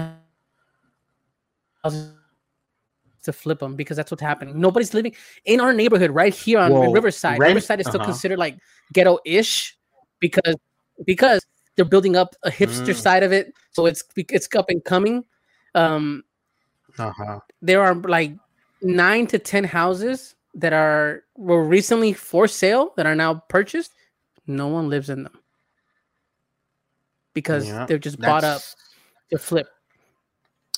houses 1.84 2.14
to 3.24 3.32
flip 3.34 3.60
them 3.60 3.76
because 3.76 3.98
that's 3.98 4.10
what's 4.10 4.24
happening. 4.24 4.60
Nobody's 4.60 4.94
living 4.96 5.14
in 5.46 5.60
our 5.60 5.74
neighborhood 5.74 6.10
right 6.12 6.34
here 6.34 6.60
on 6.60 6.72
Well, 6.72 6.92
Riverside. 6.92 7.40
rent- 7.40 7.50
Riverside 7.52 7.82
is 7.82 7.88
still 7.88 8.02
uh-huh. 8.02 8.10
considered 8.12 8.40
like 8.40 8.58
ghetto-ish 8.94 9.78
because 10.20 10.56
because 11.06 11.46
they're 11.76 11.86
building 11.86 12.16
up 12.16 12.36
a 12.44 12.50
hipster 12.50 12.94
Mm. 12.96 12.96
side 12.96 13.22
of 13.24 13.32
it, 13.32 13.54
so 13.72 13.86
it's 13.86 14.04
it's 14.18 14.48
up 14.56 14.70
and 14.70 14.84
coming. 14.84 15.24
Um, 15.78 16.24
uh-huh. 16.98 17.40
there 17.62 17.82
are 17.84 17.94
like 17.96 18.34
nine 18.82 19.28
to 19.28 19.40
ten 19.40 19.64
houses 19.64 20.36
that 20.56 20.74
are 20.74 21.24
were 21.36 21.64
recently 21.64 22.14
for 22.14 22.48
sale 22.48 22.94
that 22.98 23.06
are 23.06 23.16
now 23.16 23.44
purchased. 23.48 23.94
No 24.48 24.68
one 24.68 24.90
lives 24.90 25.10
in 25.10 25.24
them 25.24 25.38
because 27.34 27.68
Yeah, 27.68 27.86
they're 27.86 28.00
just 28.00 28.20
bought 28.20 28.44
up 28.44 28.62
to 29.30 29.38
flip. 29.38 29.68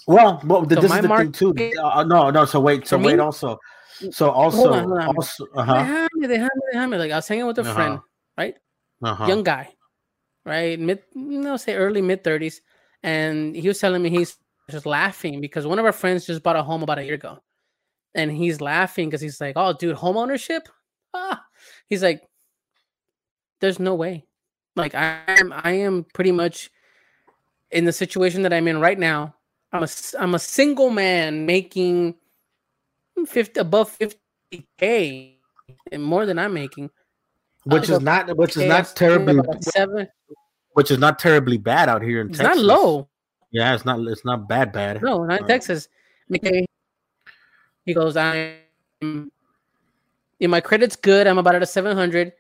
Well, 0.07 0.41
well, 0.43 0.61
So 0.65 0.81
this 0.81 0.91
is 0.91 1.01
the 1.01 1.07
thing 1.15 1.31
too. 1.31 1.53
Uh, 1.79 2.03
no, 2.03 2.29
no. 2.31 2.43
So 2.45 2.59
wait, 2.59 2.87
so 2.87 2.97
wait. 2.97 3.15
me- 3.15 3.19
Also, 3.21 3.59
so 4.11 4.31
also, 4.31 4.73
on, 4.73 4.83
hold 4.89 4.99
on. 4.99 5.15
also, 5.15 5.45
They 5.53 5.61
uh-huh, 5.61 5.83
have 5.83 6.09
me, 6.15 6.27
they 6.27 6.37
have 6.39 6.49
me, 6.55 6.61
they 6.73 6.85
me. 6.87 6.97
Like 6.97 7.11
I 7.11 7.15
was 7.17 7.27
hanging 7.27 7.45
with 7.45 7.59
a 7.59 7.63
friend, 7.63 7.93
Uh-huh. 7.93 8.03
right? 8.37 8.55
uh-huh. 9.03 9.25
Young 9.27 9.43
guy, 9.43 9.69
right? 10.45 10.79
Mid, 10.79 11.03
no, 11.13 11.57
say 11.57 11.75
early 11.75 12.01
mid 12.01 12.23
thirties, 12.23 12.61
and 13.03 13.55
he 13.55 13.67
was 13.67 13.79
telling 13.79 14.01
me 14.01 14.09
he's 14.09 14.35
just 14.70 14.86
laughing 14.86 15.41
because 15.41 15.67
one 15.67 15.80
of 15.80 15.86
our 15.86 15.91
friends 15.91 16.26
just 16.26 16.43
bought 16.43 16.55
a 16.55 16.63
home 16.63 16.84
about 16.84 16.99
a 16.99 17.03
year 17.03 17.15
ago, 17.15 17.39
and 18.15 18.32
he's 18.32 18.61
laughing 18.61 19.09
because 19.09 19.22
he's 19.22 19.41
like, 19.41 19.53
"Oh, 19.55 19.74
dude, 19.74 19.95
home 19.95 20.17
ownership." 20.17 20.70
Ah, 21.13 21.43
he's 21.88 22.03
like, 22.03 22.22
"There's 23.59 23.80
no 23.80 23.95
way." 23.95 24.26
Like 24.76 24.95
I 24.95 25.20
am, 25.28 25.53
I 25.53 25.72
am 25.72 26.05
pretty 26.13 26.32
much 26.32 26.72
in 27.72 27.86
the 27.86 27.91
situation 27.91 28.43
that 28.43 28.53
I'm 28.53 28.67
in 28.67 28.80
right 28.80 28.97
now. 28.97 29.36
I'm 29.72 29.84
a, 29.84 29.88
I'm 30.17 30.36
a 30.36 30.39
single 30.39 30.89
man 30.89 31.45
making 31.45 32.15
50 33.28 33.59
above 33.59 33.95
50k 33.99 35.36
and 35.91 36.03
more 36.03 36.26
than 36.26 36.39
I'm 36.39 36.53
making, 36.53 36.89
which 37.65 37.89
is 37.89 37.99
not 38.01 38.36
which 38.38 38.57
is 38.57 38.65
not 38.65 38.95
terribly 38.95 39.39
seven, 39.61 40.07
which 40.74 40.91
is 40.91 40.97
not 40.97 41.20
terribly 41.20 41.57
bad 41.57 41.89
out 41.89 42.01
here 42.01 42.22
in 42.22 42.30
it's 42.30 42.39
Texas. 42.39 42.57
not 42.57 42.65
low. 42.65 43.09
Yeah, 43.51 43.73
it's 43.73 43.85
not 43.85 43.99
it's 44.07 44.25
not 44.25 44.47
bad 44.47 44.71
bad. 44.71 45.01
No, 45.01 45.23
not 45.23 45.39
in 45.39 45.45
uh, 45.45 45.47
Texas. 45.47 45.87
Okay. 46.35 46.65
He 47.85 47.93
goes, 47.93 48.15
I'm 48.15 48.55
in 49.01 50.49
my 50.49 50.61
credit's 50.61 50.95
good. 50.95 51.27
I'm 51.27 51.37
about 51.37 51.55
at 51.55 51.63
a 51.63 51.65
700. 51.65 52.33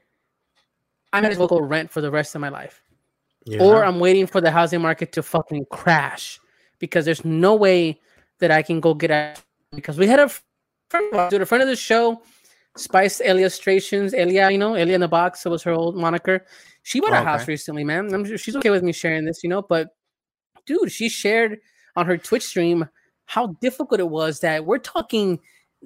I 1.11 1.21
might 1.21 1.31
as 1.31 1.37
well 1.37 1.47
go 1.47 1.59
rent 1.59 1.89
for 1.89 2.01
the 2.01 2.11
rest 2.11 2.35
of 2.35 2.41
my 2.41 2.49
life. 2.49 2.83
Yeah. 3.45 3.63
Or 3.63 3.83
I'm 3.83 3.99
waiting 3.99 4.27
for 4.27 4.41
the 4.41 4.51
housing 4.51 4.81
market 4.81 5.11
to 5.13 5.23
fucking 5.23 5.65
crash 5.71 6.39
because 6.77 7.05
there's 7.05 7.25
no 7.25 7.55
way 7.55 7.99
that 8.39 8.51
I 8.51 8.61
can 8.61 8.79
go 8.79 8.93
get 8.93 9.11
out. 9.11 9.41
Because 9.73 9.97
we 9.97 10.07
had 10.07 10.19
a 10.19 10.29
friend, 10.89 11.29
dude, 11.29 11.41
a 11.41 11.45
friend 11.45 11.61
of 11.61 11.67
the 11.67 11.75
show, 11.75 12.21
Spice 12.75 13.21
Illustrations, 13.21 14.13
Elia, 14.13 14.51
you 14.51 14.57
know, 14.57 14.75
Elia 14.75 14.95
in 14.95 15.01
the 15.01 15.07
box. 15.07 15.43
That 15.43 15.49
was 15.49 15.63
her 15.63 15.71
old 15.71 15.95
moniker. 15.95 16.45
She 16.83 16.99
bought 16.99 17.13
oh, 17.13 17.21
a 17.21 17.23
house 17.23 17.43
okay. 17.43 17.53
recently, 17.53 17.83
man. 17.83 18.13
I'm 18.13 18.25
sure 18.25 18.37
she's 18.37 18.55
okay 18.55 18.69
with 18.69 18.83
me 18.83 18.91
sharing 18.91 19.25
this, 19.25 19.43
you 19.43 19.49
know. 19.49 19.61
But 19.61 19.95
dude, 20.69 20.91
she 20.91 21.09
shared 21.09 21.57
on 21.95 22.05
her 22.05 22.17
Twitch 22.17 22.43
stream 22.43 22.87
how 23.25 23.47
difficult 23.59 23.99
it 23.99 24.09
was 24.09 24.39
that 24.41 24.65
we're 24.65 24.77
talking 24.77 25.39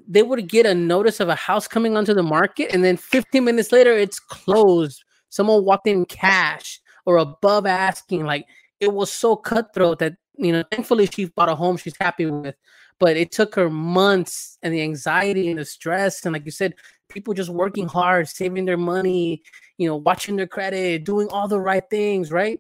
they 0.08 0.24
would 0.24 0.50
get 0.50 0.66
a 0.66 0.74
notice 0.74 1.20
of 1.20 1.30
a 1.30 1.36
house 1.36 1.68
coming 1.68 1.96
onto 1.96 2.14
the 2.14 2.24
market 2.24 2.74
and 2.74 2.84
then 2.84 2.98
15 2.98 3.44
minutes 3.44 3.72
later 3.72 3.94
it's 3.94 4.20
closed. 4.20 5.04
Someone 5.30 5.64
walked 5.64 5.88
in 5.88 6.06
cash 6.06 6.82
or 7.06 7.18
above 7.18 7.66
asking 7.66 8.26
like 8.26 8.46
it 8.80 8.94
was 8.94 9.12
so 9.12 9.36
cutthroat 9.36 10.00
that 10.00 10.16
you 10.36 10.52
know 10.52 10.64
thankfully 10.72 11.06
she 11.06 11.26
bought 11.26 11.50
a 11.50 11.56
home 11.56 11.78
she's 11.78 11.96
happy 12.00 12.26
with 12.26 12.56
but 13.00 13.16
it 13.16 13.32
took 13.32 13.56
her 13.56 13.70
months 13.70 14.58
and 14.64 14.74
the 14.74 14.82
anxiety 14.82 15.50
and 15.50 15.60
the 15.60 15.66
stress 15.66 16.26
and 16.26 16.34
like 16.34 16.46
you 16.46 16.52
said 16.52 16.74
people 17.10 17.34
just 17.34 17.50
working 17.50 17.88
hard 17.88 18.28
saving 18.28 18.66
their 18.66 18.78
money 18.78 19.44
you 19.78 19.88
know 19.88 19.96
watching 19.96 20.36
their 20.36 20.48
credit 20.48 21.04
doing 21.04 21.28
all 21.30 21.48
the 21.48 21.60
right 21.60 21.84
things 21.90 22.32
right 22.32 22.60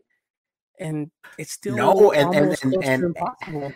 and 0.79 1.11
it's 1.37 1.51
still 1.51 1.75
no 1.75 2.11
and 2.11 2.33
and, 2.35 2.57
and, 2.63 2.83
and 2.83 3.03
impossible. 3.03 3.73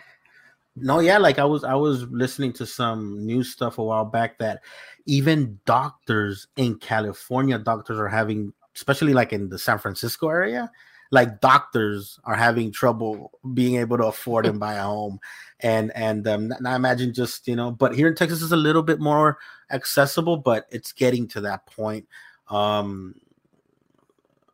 no 0.76 1.00
yeah 1.00 1.18
like 1.18 1.38
i 1.38 1.44
was 1.44 1.64
i 1.64 1.74
was 1.74 2.02
listening 2.04 2.52
to 2.52 2.66
some 2.66 3.24
news 3.24 3.52
stuff 3.52 3.78
a 3.78 3.82
while 3.82 4.04
back 4.04 4.38
that 4.38 4.60
even 5.06 5.58
doctors 5.64 6.48
in 6.56 6.76
california 6.78 7.58
doctors 7.58 7.98
are 7.98 8.08
having 8.08 8.52
especially 8.74 9.12
like 9.12 9.32
in 9.32 9.48
the 9.48 9.58
san 9.58 9.78
francisco 9.78 10.28
area 10.28 10.70
like 11.10 11.40
doctors 11.40 12.20
are 12.24 12.34
having 12.34 12.70
trouble 12.70 13.32
being 13.54 13.76
able 13.76 13.96
to 13.96 14.06
afford 14.06 14.44
and 14.44 14.60
buy 14.60 14.74
a 14.74 14.82
home 14.82 15.18
and 15.60 15.90
and 15.94 16.26
um, 16.28 16.52
i 16.66 16.76
imagine 16.76 17.12
just 17.12 17.48
you 17.48 17.56
know 17.56 17.70
but 17.70 17.94
here 17.94 18.08
in 18.08 18.14
texas 18.14 18.42
is 18.42 18.52
a 18.52 18.56
little 18.56 18.82
bit 18.82 19.00
more 19.00 19.38
accessible 19.70 20.36
but 20.36 20.66
it's 20.70 20.92
getting 20.92 21.26
to 21.26 21.40
that 21.40 21.64
point 21.66 22.06
um 22.50 23.14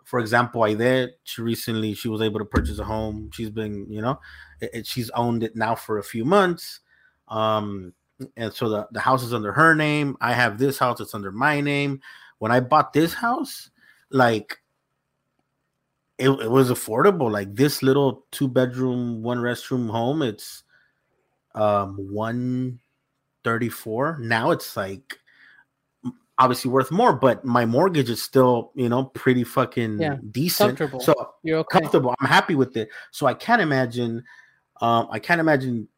for 0.04 0.20
example, 0.20 0.62
I 0.62 0.68
Aide, 0.68 1.10
she 1.24 1.42
recently 1.42 1.94
she 1.94 2.08
was 2.08 2.20
able 2.20 2.38
to 2.38 2.44
purchase 2.44 2.78
a 2.78 2.84
home. 2.84 3.30
She's 3.32 3.50
been, 3.50 3.90
you 3.90 4.02
know, 4.02 4.20
it, 4.60 4.70
it, 4.72 4.86
she's 4.86 5.10
owned 5.10 5.42
it 5.42 5.56
now 5.56 5.74
for 5.74 5.98
a 5.98 6.04
few 6.04 6.24
months. 6.24 6.78
Um, 7.28 7.92
and 8.36 8.52
so 8.52 8.68
the, 8.68 8.86
the 8.92 9.00
house 9.00 9.24
is 9.24 9.34
under 9.34 9.52
her 9.52 9.74
name. 9.74 10.16
I 10.20 10.34
have 10.34 10.58
this 10.58 10.78
house, 10.78 11.00
it's 11.00 11.14
under 11.14 11.32
my 11.32 11.60
name. 11.60 12.00
When 12.38 12.52
I 12.52 12.60
bought 12.60 12.92
this 12.92 13.14
house, 13.14 13.70
like 14.10 14.58
it, 16.18 16.28
it 16.28 16.50
was 16.50 16.70
affordable. 16.70 17.30
Like 17.30 17.54
this 17.54 17.82
little 17.82 18.26
two 18.30 18.48
bedroom, 18.48 19.22
one 19.22 19.38
restroom 19.38 19.90
home, 19.90 20.20
it's 20.22 20.62
um 21.54 21.96
134. 22.12 24.18
Now 24.20 24.50
it's 24.50 24.76
like 24.76 25.18
obviously 26.38 26.70
worth 26.70 26.90
more, 26.90 27.12
but 27.12 27.44
my 27.44 27.64
mortgage 27.64 28.10
is 28.10 28.22
still, 28.22 28.72
you 28.74 28.88
know, 28.88 29.04
pretty 29.04 29.44
fucking 29.44 30.00
yeah, 30.00 30.16
decent. 30.30 30.78
So 31.02 31.14
you're 31.42 31.58
okay. 31.58 31.80
comfortable. 31.80 32.14
I'm 32.20 32.28
happy 32.28 32.54
with 32.54 32.76
it. 32.76 32.88
So 33.10 33.26
I 33.26 33.34
can't 33.34 33.62
imagine. 33.62 34.24
Um, 34.80 35.08
I 35.10 35.18
can't 35.18 35.40
imagine 35.40 35.88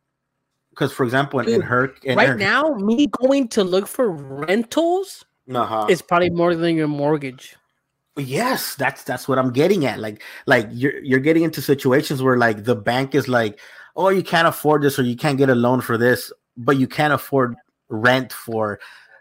because, 0.70 0.92
for 0.92 1.04
example, 1.04 1.40
in, 1.40 1.46
Dude, 1.46 1.54
in 1.56 1.60
her 1.62 1.94
in 2.02 2.18
right 2.18 2.28
her, 2.28 2.34
now, 2.36 2.74
me 2.74 3.06
going 3.06 3.48
to 3.48 3.64
look 3.64 3.86
for 3.86 4.10
rentals 4.10 5.24
uh-huh. 5.52 5.86
is 5.88 6.02
probably 6.02 6.30
more 6.30 6.54
than 6.54 6.76
your 6.76 6.88
mortgage. 6.88 7.56
Yes, 8.18 8.74
that's 8.74 9.04
that's 9.04 9.28
what 9.28 9.38
I'm 9.38 9.52
getting 9.52 9.86
at. 9.86 9.98
Like, 9.98 10.22
like 10.46 10.68
you're 10.70 10.98
you're 11.02 11.20
getting 11.20 11.44
into 11.44 11.62
situations 11.62 12.22
where 12.22 12.36
like 12.36 12.64
the 12.64 12.76
bank 12.76 13.14
is 13.14 13.28
like, 13.28 13.58
oh, 13.94 14.10
you 14.10 14.22
can't 14.22 14.48
afford 14.48 14.82
this 14.82 14.98
or 14.98 15.02
you 15.02 15.16
can't 15.16 15.38
get 15.38 15.48
a 15.48 15.54
loan 15.54 15.80
for 15.80 15.96
this, 15.96 16.32
but 16.56 16.76
you 16.76 16.86
can't 16.86 17.12
afford 17.12 17.56
rent 17.88 18.32
for 18.32 18.78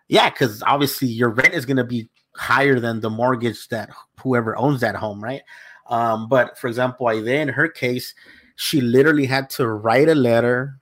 yeah, 0.08 0.30
because 0.30 0.62
obviously 0.64 1.08
your 1.08 1.30
rent 1.30 1.54
is 1.54 1.66
going 1.66 1.78
to 1.78 1.84
be 1.84 2.10
higher 2.36 2.80
than 2.80 3.00
the 3.00 3.10
mortgage 3.10 3.68
that 3.70 3.90
whoever 4.20 4.58
owns 4.58 4.82
that 4.82 4.96
home, 4.96 5.24
right? 5.24 5.42
Um, 5.88 6.28
but 6.28 6.58
for 6.58 6.68
example, 6.68 7.08
I 7.08 7.14
in 7.14 7.48
her 7.48 7.68
case, 7.68 8.14
she 8.56 8.82
literally 8.82 9.26
had 9.26 9.50
to 9.52 9.68
write 9.68 10.10
a 10.10 10.16
letter 10.16 10.80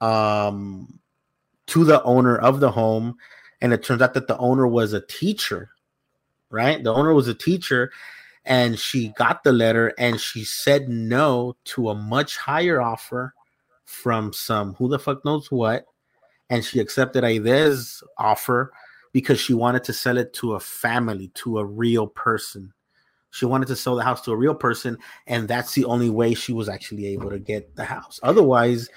um, 0.00 0.98
to 1.68 1.84
the 1.84 2.02
owner 2.02 2.36
of 2.36 2.60
the 2.60 2.70
home, 2.70 3.16
and 3.60 3.72
it 3.72 3.82
turns 3.82 4.02
out 4.02 4.14
that 4.14 4.28
the 4.28 4.38
owner 4.38 4.66
was 4.66 4.92
a 4.92 5.00
teacher, 5.00 5.70
right? 6.50 6.82
The 6.82 6.92
owner 6.92 7.14
was 7.14 7.28
a 7.28 7.34
teacher, 7.34 7.90
and 8.44 8.78
she 8.78 9.08
got 9.10 9.44
the 9.44 9.52
letter 9.52 9.92
and 9.98 10.18
she 10.18 10.42
said 10.42 10.88
no 10.88 11.54
to 11.64 11.90
a 11.90 11.94
much 11.94 12.38
higher 12.38 12.80
offer 12.80 13.34
from 13.84 14.32
some 14.32 14.74
who 14.74 14.88
the 14.88 14.98
fuck 14.98 15.22
knows 15.24 15.50
what 15.50 15.84
and 16.50 16.64
she 16.64 16.80
accepted 16.80 17.24
Aide's 17.24 18.02
offer 18.16 18.72
because 19.12 19.40
she 19.40 19.54
wanted 19.54 19.84
to 19.84 19.92
sell 19.92 20.18
it 20.18 20.32
to 20.34 20.54
a 20.54 20.60
family, 20.60 21.28
to 21.34 21.58
a 21.58 21.64
real 21.64 22.06
person. 22.06 22.72
She 23.30 23.44
wanted 23.44 23.68
to 23.68 23.76
sell 23.76 23.94
the 23.94 24.02
house 24.02 24.22
to 24.22 24.32
a 24.32 24.36
real 24.36 24.54
person, 24.54 24.96
and 25.26 25.46
that's 25.46 25.74
the 25.74 25.84
only 25.84 26.08
way 26.08 26.34
she 26.34 26.52
was 26.52 26.68
actually 26.68 27.06
able 27.08 27.30
to 27.30 27.38
get 27.38 27.76
the 27.76 27.84
house. 27.84 28.18
Otherwise, 28.22 28.88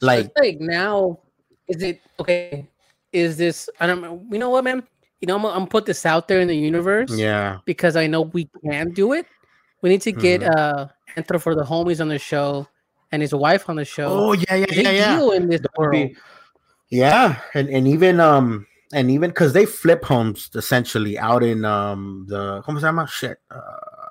like, 0.00 0.30
like 0.38 0.60
now, 0.60 1.18
is 1.66 1.82
it 1.82 2.00
okay? 2.20 2.68
Is 3.12 3.36
this? 3.36 3.68
I 3.80 3.86
don't 3.86 4.00
know. 4.00 4.22
You 4.30 4.38
know 4.38 4.50
what, 4.50 4.64
man? 4.64 4.84
You 5.20 5.26
know, 5.26 5.36
I'm, 5.36 5.44
I'm 5.46 5.52
gonna 5.52 5.66
put 5.66 5.86
this 5.86 6.06
out 6.06 6.28
there 6.28 6.40
in 6.40 6.46
the 6.46 6.56
universe. 6.56 7.10
Yeah, 7.10 7.58
because 7.64 7.96
I 7.96 8.06
know 8.06 8.22
we 8.22 8.48
can 8.64 8.92
do 8.92 9.12
it. 9.12 9.26
We 9.82 9.90
need 9.90 10.02
to 10.02 10.12
get 10.12 10.42
mm-hmm. 10.42 10.52
uh 10.56 10.86
enter 11.16 11.38
for 11.38 11.54
the 11.54 11.64
homies 11.64 12.00
on 12.00 12.08
the 12.08 12.18
show 12.18 12.68
and 13.10 13.22
his 13.22 13.34
wife 13.34 13.68
on 13.68 13.76
the 13.76 13.84
show. 13.84 14.06
Oh 14.08 14.32
yeah, 14.34 14.54
yeah, 14.54 14.66
yeah, 14.70 14.90
yeah. 14.90 15.32
In 15.32 15.48
this 15.48 15.62
world. 15.76 15.92
Be, 15.92 16.16
yeah, 16.90 17.40
and, 17.54 17.68
and 17.68 17.88
even 17.88 18.20
um 18.20 18.66
and 18.92 19.10
even 19.10 19.30
because 19.30 19.52
they 19.52 19.66
flip 19.66 20.04
homes 20.04 20.50
essentially 20.54 21.18
out 21.18 21.42
in 21.42 21.64
um 21.64 22.26
the 22.28 22.62
¿cómo 22.62 22.78
se 22.80 22.86
llama? 22.86 23.06
Shit, 23.06 23.38
uh, 23.50 23.60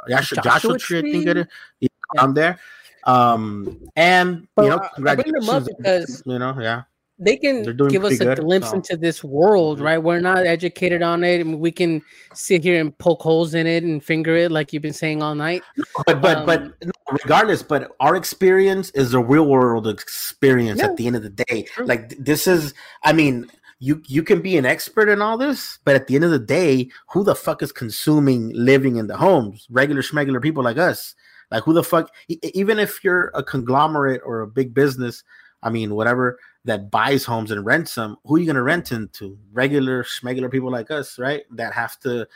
Joshua, 0.10 0.42
Joshua 0.44 0.78
Tree, 0.78 1.00
I 1.00 1.02
think 1.02 1.28
it 1.28 1.38
is. 1.38 1.48
Yeah, 1.80 1.88
yeah. 2.16 2.28
there. 2.34 2.60
Um 3.06 3.80
and 3.96 4.48
but, 4.56 4.64
you 4.64 4.70
know, 4.70 4.80
congratulations, 4.96 5.50
I 5.50 5.60
bring 5.60 5.64
them 5.64 5.64
up 5.64 5.78
because 5.78 6.24
you 6.26 6.40
know, 6.40 6.56
yeah 6.60 6.84
they 7.20 7.38
can 7.38 7.64
give 7.90 8.04
us 8.04 8.20
a 8.20 8.26
good, 8.26 8.40
glimpse 8.40 8.70
so. 8.70 8.76
into 8.76 8.98
this 8.98 9.24
world, 9.24 9.78
mm-hmm. 9.78 9.86
right? 9.86 9.98
We're 9.98 10.20
not 10.20 10.46
educated 10.46 11.02
on 11.02 11.24
it, 11.24 11.42
and 11.42 11.60
we 11.60 11.72
can 11.72 12.02
sit 12.34 12.64
here 12.64 12.80
and 12.80 12.98
poke 12.98 13.22
holes 13.22 13.54
in 13.54 13.68
it 13.68 13.84
and 13.84 14.04
finger 14.04 14.36
it, 14.36 14.52
like 14.52 14.74
you've 14.74 14.82
been 14.82 14.94
saying 14.94 15.22
all 15.22 15.36
night. 15.36 15.62
But 16.06 16.22
but 16.22 16.38
um, 16.38 16.46
but 16.46 16.74
regardless, 17.12 17.62
but 17.62 17.96
our 18.00 18.16
experience 18.16 18.90
is 18.92 19.14
a 19.14 19.20
real 19.20 19.46
world 19.46 19.88
experience 19.88 20.80
yeah. 20.80 20.88
at 20.88 20.98
the 20.98 21.08
end 21.08 21.16
of 21.16 21.24
the 21.24 21.30
day. 21.30 21.64
True. 21.64 21.86
Like 21.86 22.16
this 22.18 22.48
is, 22.48 22.74
I 23.04 23.14
mean, 23.14 23.48
you 23.80 24.02
you 24.08 24.24
can 24.24 24.42
be 24.42 24.58
an 24.58 24.66
expert 24.66 25.08
in 25.08 25.22
all 25.22 25.38
this, 25.38 25.78
but 25.86 25.96
at 25.96 26.08
the 26.08 26.16
end 26.16 26.24
of 26.24 26.32
the 26.32 26.40
day, 26.40 26.90
who 27.12 27.24
the 27.24 27.36
fuck 27.36 27.62
is 27.62 27.72
consuming 27.72 28.52
living 28.54 28.96
in 28.96 29.08
the 29.08 29.18
homes? 29.18 29.68
Regular 29.70 30.02
schmegular 30.02 30.42
people 30.42 30.64
like 30.64 30.78
us. 30.78 31.14
Like 31.52 31.64
who 31.64 31.74
the 31.74 31.84
fuck? 31.84 32.10
Even 32.28 32.80
if 32.80 33.04
you're 33.04 33.32
a 33.36 33.44
conglomerate 33.44 34.22
or 34.26 34.42
a 34.42 34.48
big 34.48 34.74
business, 34.74 35.24
I 35.62 35.70
mean, 35.70 35.94
whatever 35.94 36.40
that 36.66 36.90
buys 36.90 37.26
homes 37.26 37.52
and 37.52 37.66
rents 37.66 37.96
them, 37.96 38.16
who 38.26 38.36
are 38.36 38.40
you 38.40 38.46
going 38.46 38.56
to 38.56 38.64
rent 38.64 38.92
into? 38.92 39.38
Regular, 39.52 40.04
schmegular 40.04 40.50
people 40.50 40.72
like 40.72 40.92
us, 40.92 41.20
right? 41.20 41.44
That 41.52 41.74
have 41.74 42.00
to 42.02 42.28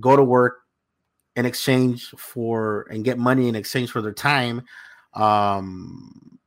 go 0.00 0.16
to 0.16 0.22
work 0.22 0.60
in 1.34 1.46
exchange 1.46 2.10
for 2.16 2.86
and 2.90 3.04
get 3.04 3.18
money 3.18 3.48
in 3.48 3.54
exchange 3.54 3.90
for 3.90 4.00
their 4.02 4.12
time. 4.12 4.62
Um, 5.14 6.38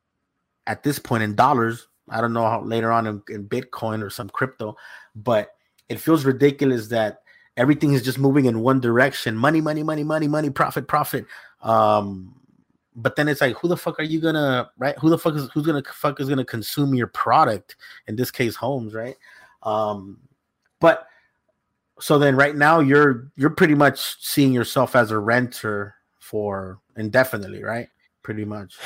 at 0.68 0.84
this 0.84 1.00
point 1.00 1.24
in 1.24 1.36
dollars, 1.36 1.88
I 2.10 2.22
don't 2.22 2.34
know 2.34 2.48
how 2.48 2.62
later 2.62 2.92
on 2.92 3.08
in, 3.08 3.22
in 3.30 3.48
Bitcoin 3.48 4.04
or 4.04 4.10
some 4.10 4.30
crypto, 4.30 4.78
but 5.16 5.52
it 5.90 6.00
feels 6.00 6.26
ridiculous 6.26 6.88
that 6.88 7.22
everything 7.58 7.94
is 7.94 8.04
just 8.04 8.20
moving 8.20 8.46
in 8.46 8.60
one 8.60 8.80
direction 8.80 9.36
money 9.36 9.62
money 9.62 9.82
money 9.82 10.04
money 10.04 10.28
money 10.28 10.50
profit 10.50 10.88
profit 10.88 11.26
um 11.62 12.36
but 12.96 13.16
then 13.16 13.28
it's 13.28 13.42
like, 13.42 13.56
who 13.58 13.68
the 13.68 13.78
fuck 13.78 14.00
are 14.00 14.04
you 14.04 14.20
gonna 14.20 14.70
right? 14.78 14.98
Who 15.00 15.10
the 15.10 15.18
fuck 15.18 15.36
is 15.36 15.50
who's 15.54 15.66
gonna 15.66 15.84
fuck 15.84 16.20
is 16.20 16.30
gonna 16.30 16.46
consume 16.46 16.96
your 16.96 17.08
product? 17.08 17.76
In 18.08 18.16
this 18.16 18.32
case, 18.32 18.56
homes, 18.56 18.94
right? 18.94 19.18
Um, 19.64 20.20
but 20.80 21.08
so 22.00 22.18
then 22.18 22.36
right 22.36 22.56
now 22.56 22.80
you're 22.80 23.32
you're 23.36 23.50
pretty 23.50 23.76
much 23.76 24.24
seeing 24.24 24.54
yourself 24.54 24.96
as 24.96 25.12
a 25.12 25.20
renter 25.20 25.96
for 26.20 26.80
indefinitely, 26.96 27.64
right? 27.64 27.90
Pretty 28.22 28.46
much. 28.46 28.78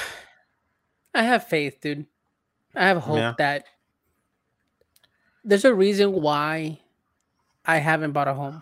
I 1.13 1.23
have 1.23 1.47
faith, 1.47 1.79
dude. 1.81 2.05
I 2.75 2.87
have 2.87 2.97
hope 2.97 3.17
yeah. 3.17 3.33
that 3.37 3.65
there's 5.43 5.65
a 5.65 5.73
reason 5.73 6.11
why 6.13 6.79
I 7.65 7.77
haven't 7.77 8.11
bought 8.11 8.27
a 8.27 8.33
home. 8.33 8.61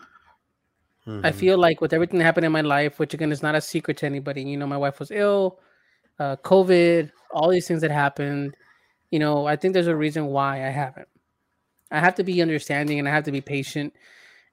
Mm-hmm. 1.08 1.26
I 1.26 1.32
feel 1.32 1.58
like 1.58 1.80
with 1.80 1.94
everything 1.94 2.20
that 2.20 2.26
happened 2.26 2.46
in 2.46 2.52
my 2.52 2.62
life, 2.62 3.00
which 3.00 3.14
again 3.14 3.32
is 3.32 3.42
not 3.42 3.56
a 3.56 3.62
secret 3.62 3.98
to 3.98 4.06
anybody, 4.06 4.44
you 4.44 4.58
know, 4.58 4.68
my 4.68 4.78
wife 4.78 5.00
was 5.00 5.10
ill, 5.10 5.60
uh, 6.20 6.36
COVID, 6.38 7.12
all 7.32 7.50
these 7.50 7.68
things 7.68 7.82
that 7.82 7.92
happened. 7.92 8.56
You 9.12 9.20
know, 9.20 9.46
I 9.46 9.56
think 9.56 9.74
there's 9.74 9.88
a 9.88 9.96
reason 9.96 10.28
why 10.28 10.58
I 10.66 10.70
haven't. 10.70 11.08
I 11.92 12.00
have 12.00 12.16
to 12.16 12.24
be 12.24 12.42
understanding 12.42 13.00
and 13.00 13.08
I 13.08 13.12
have 13.12 13.24
to 13.24 13.32
be 13.32 13.40
patient. 13.40 13.94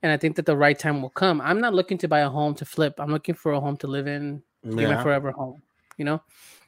And 0.03 0.13
I 0.13 0.17
think 0.17 0.37
that 0.37 0.47
the 0.47 0.57
right 0.57 0.79
time 0.79 1.03
will 1.03 1.11
come. 1.11 1.41
I'm 1.41 1.61
not 1.61 1.75
looking 1.75 1.99
to 1.99 2.09
buy 2.09 2.21
a 2.21 2.29
home 2.29 2.55
to 2.57 2.65
flip. 2.65 2.95
I'm 2.99 3.11
looking 3.11 3.35
for 3.35 3.53
a 3.53 3.61
home 3.61 3.77
to 3.79 3.87
live 3.87 4.07
in, 4.07 4.43
yeah. 4.63 4.95
my 4.95 5.03
forever 5.03 5.33
home. 5.33 5.63
You 5.97 6.05
know, 6.05 6.23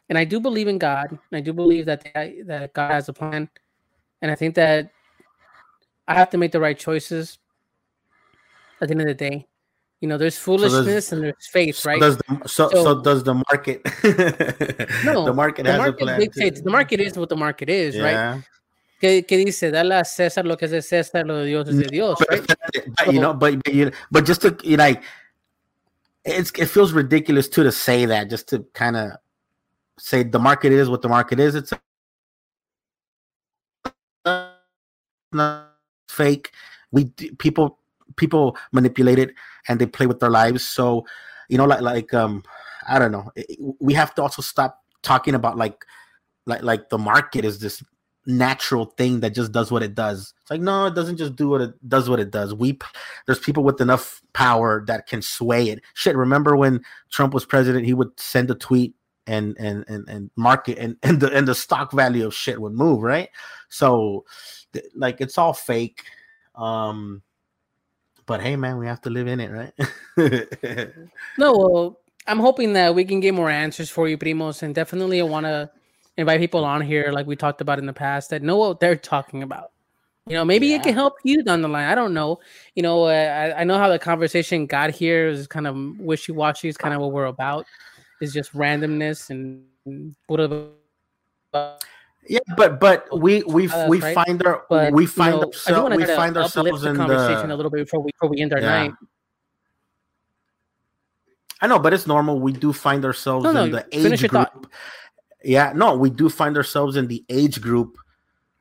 and 0.09 0.17
I 0.17 0.25
do 0.25 0.41
believe 0.41 0.69
in 0.69 0.79
God. 0.79 1.19
I 1.33 1.41
do 1.41 1.53
believe 1.53 1.87
that 1.87 2.09
that 2.15 2.73
God 2.73 2.93
has 2.93 3.09
a 3.09 3.13
plan, 3.13 3.51
and 4.23 4.31
I 4.31 4.37
think 4.37 4.55
that 4.55 4.91
I 6.07 6.15
have 6.15 6.31
to 6.31 6.39
make 6.39 6.53
the 6.53 6.61
right 6.61 6.79
choices. 6.79 7.39
At 8.81 8.89
the 8.89 8.93
end 8.93 9.01
of 9.01 9.07
the 9.09 9.15
day, 9.15 9.47
you 10.01 10.09
know, 10.09 10.19
there's 10.19 10.37
foolishness 10.37 11.09
so 11.09 11.17
and 11.17 11.25
there's 11.25 11.47
faith, 11.51 11.85
right? 11.85 12.01
So 12.01 12.07
does 12.07 12.17
the, 12.19 12.49
so, 12.49 12.69
so, 12.69 12.85
so 12.85 13.03
does 13.03 13.25
the 13.25 13.35
market? 13.35 13.83
no, 15.05 15.25
the 15.25 15.33
market 15.33 15.65
the 15.65 15.73
has 15.73 15.79
market 15.79 16.03
a 16.03 16.05
plan. 16.05 16.21
Dictates, 16.21 16.61
the 16.61 16.71
market 16.71 17.01
is 17.01 17.17
what 17.17 17.29
the 17.29 17.37
market 17.37 17.71
is, 17.71 17.95
yeah. 17.95 18.33
right? 18.33 18.45
¿Qué, 19.01 19.27
¿Qué, 19.27 19.45
dice? 19.45 19.71
Dale 19.71 19.95
a 19.95 20.05
César 20.05 20.45
lo 20.45 20.57
que 20.57 20.67
es 20.67 20.71
de 20.71 20.81
César, 20.81 21.27
lo 21.27 21.37
de 21.37 21.47
Dios 21.47 21.69
es 21.69 21.77
de 21.77 21.85
Dios, 21.85 22.19
right? 22.31 22.47
But, 22.47 23.13
you 23.13 23.21
know, 23.21 23.35
but, 23.35 23.63
but, 23.63 23.75
you, 23.75 23.91
but 24.11 24.25
just 24.25 24.43
to 24.43 24.57
you 24.63 24.77
know, 24.77 24.85
like, 24.85 25.03
it's 26.25 26.51
it 26.59 26.67
feels 26.67 26.93
ridiculous 26.93 27.49
too 27.49 27.63
to 27.63 27.73
say 27.73 28.05
that, 28.07 28.29
just 28.29 28.49
to 28.49 28.67
kind 28.75 28.97
of 28.97 29.13
say 29.99 30.23
the 30.23 30.39
market 30.39 30.73
is 30.73 30.91
what 30.91 31.03
the 31.03 31.09
market 31.09 31.41
is. 31.41 31.55
It's 31.55 31.73
not 35.33 35.73
fake. 36.09 36.53
We 36.91 37.05
people 37.39 37.79
people 38.17 38.57
manipulate 38.73 39.19
it 39.19 39.35
and 39.69 39.81
they 39.81 39.87
play 39.87 40.07
with 40.07 40.21
their 40.21 40.31
lives. 40.31 40.67
So, 40.67 41.07
you 41.49 41.59
know, 41.59 41.67
like 41.67 41.81
like 41.81 42.15
um, 42.15 42.43
I 42.89 42.99
don't 42.99 43.13
know. 43.13 43.31
We 43.81 43.95
have 43.95 44.15
to 44.17 44.23
also 44.23 44.43
stop 44.43 44.83
talking 45.03 45.35
about 45.35 45.57
like 45.57 45.85
like 46.47 46.63
like 46.63 46.89
the 46.89 46.99
market 46.99 47.45
is 47.45 47.59
this 47.59 47.83
natural 48.27 48.87
thing 48.97 49.21
that 49.21 49.35
just 49.35 49.53
does 49.53 49.71
what 49.71 49.83
it 49.83 49.95
does. 49.95 50.35
It's 50.43 50.51
like 50.51 50.61
no, 50.61 50.87
it 50.87 50.95
doesn't 50.95 51.17
just 51.17 51.37
do 51.37 51.49
what 51.49 51.61
it 51.61 51.89
does 51.89 52.11
what 52.11 52.21
it 52.21 52.31
does. 52.31 52.55
We 52.55 52.79
there's 53.27 53.39
people 53.39 53.63
with 53.63 53.81
enough 53.81 54.21
power 54.33 54.85
that 54.87 55.07
can 55.07 55.23
sway 55.23 55.69
it. 55.69 55.83
Shit, 55.95 56.17
remember 56.17 56.57
when 56.57 56.81
Trump 57.11 57.35
was 57.35 57.45
president, 57.45 57.87
he 57.87 57.95
would 57.95 58.19
send 58.19 58.51
a 58.51 58.55
tweet 58.55 58.95
and 59.27 59.57
and 59.59 59.85
and, 59.89 60.09
and 60.09 60.31
market 60.37 60.79
and, 60.79 60.97
and 61.03 61.21
the 61.21 61.33
and 61.33 61.47
the 61.47 61.55
stock 61.55 61.93
value 61.93 62.27
of 62.27 62.35
shit 62.35 62.61
would 62.61 62.73
move, 62.73 63.03
right? 63.03 63.29
So 63.69 64.25
like 64.95 65.21
it's 65.21 65.39
all 65.39 65.53
fake. 65.53 66.03
Um 66.55 67.23
but 68.27 68.41
hey, 68.41 68.57
man, 68.57 68.79
we 68.79 68.87
have 68.87 69.01
to 69.03 69.11
live 69.11 69.27
in 69.27 69.41
it, 69.41 69.51
right? 69.51 69.73
no, 71.39 71.57
well, 71.57 72.01
I'm 72.27 72.41
hoping 72.41 72.73
that 72.75 72.95
we 72.95 73.05
can 73.05 73.21
get 73.21 73.35
more 73.35 73.51
answers 73.51 73.89
for 73.89 74.09
you, 74.09 74.19
primos, 74.19 74.63
and 74.63 74.75
definitely 74.75 75.21
I 75.21 75.25
want 75.25 75.47
to 75.47 75.71
invite 76.17 76.41
people 76.41 76.65
on 76.65 76.81
here, 76.81 77.13
like 77.13 77.27
we 77.27 77.37
talked 77.37 77.61
about 77.61 77.79
in 77.79 77.87
the 77.87 77.93
past, 77.93 78.31
that 78.31 78.43
know 78.43 78.57
what 78.57 78.81
they're 78.81 78.97
talking 78.97 79.43
about. 79.43 79.71
You 80.27 80.35
know, 80.35 80.45
maybe 80.45 80.67
yeah. 80.67 80.77
it 80.77 80.83
can 80.83 80.95
help 80.95 81.15
you 81.23 81.45
down 81.45 81.63
the 81.63 81.69
line. 81.69 81.89
I 81.89 81.95
don't 81.95 82.13
know. 82.13 82.41
You 82.75 82.83
know, 82.83 83.05
uh, 83.05 83.53
I, 83.57 83.61
I 83.61 83.65
know 83.65 83.79
how 83.79 83.89
the 83.89 83.99
conversation 83.99 84.67
got 84.67 84.91
here 84.91 85.29
is 85.29 85.47
kind 85.47 85.69
of 85.69 85.77
wishy 86.01 86.33
washy. 86.33 86.69
Is 86.69 86.77
kind 86.77 86.95
of 86.95 87.01
what 87.01 87.13
we're 87.13 87.27
about. 87.27 87.65
Is 88.21 88.33
just 88.33 88.53
randomness 88.53 89.31
and 89.31 90.17
whatever. 90.27 90.67
Yeah, 92.29 92.41
but 92.57 92.81
but 92.81 93.07
we 93.19 93.43
we 93.45 93.69
uh, 93.69 93.89
we 93.89 94.01
right? 94.01 94.15
find 94.15 94.45
our 94.45 94.65
but, 94.69 94.93
we 94.93 95.07
find 95.07 95.35
you 95.35 95.41
know, 95.41 95.47
ourselves 95.47 95.97
we 95.97 96.05
find 96.05 96.37
ourselves 96.37 96.85
in 96.85 96.95
the 96.95 96.99
conversation 96.99 97.51
a 97.51 97.57
little 97.57 97.71
bit 97.71 97.85
before 97.85 98.01
we 98.01 98.11
before 98.13 98.29
we 98.29 98.41
end 98.41 98.53
our 98.53 98.61
yeah. 98.61 98.69
night. 98.69 98.93
I 101.61 101.67
know, 101.67 101.79
but 101.79 101.95
it's 101.95 102.07
normal. 102.07 102.39
We 102.39 102.53
do 102.53 102.73
find 102.73 103.05
ourselves 103.05 103.45
no, 103.45 103.65
in 103.65 103.71
the 103.71 103.87
age 103.93 104.21
group. 104.21 104.33
Thought. 104.33 104.67
Yeah, 105.43 105.73
no, 105.75 105.97
we 105.97 106.11
do 106.11 106.29
find 106.29 106.57
ourselves 106.57 106.97
in 106.97 107.07
the 107.07 107.25
age 107.29 107.61
group 107.61 107.97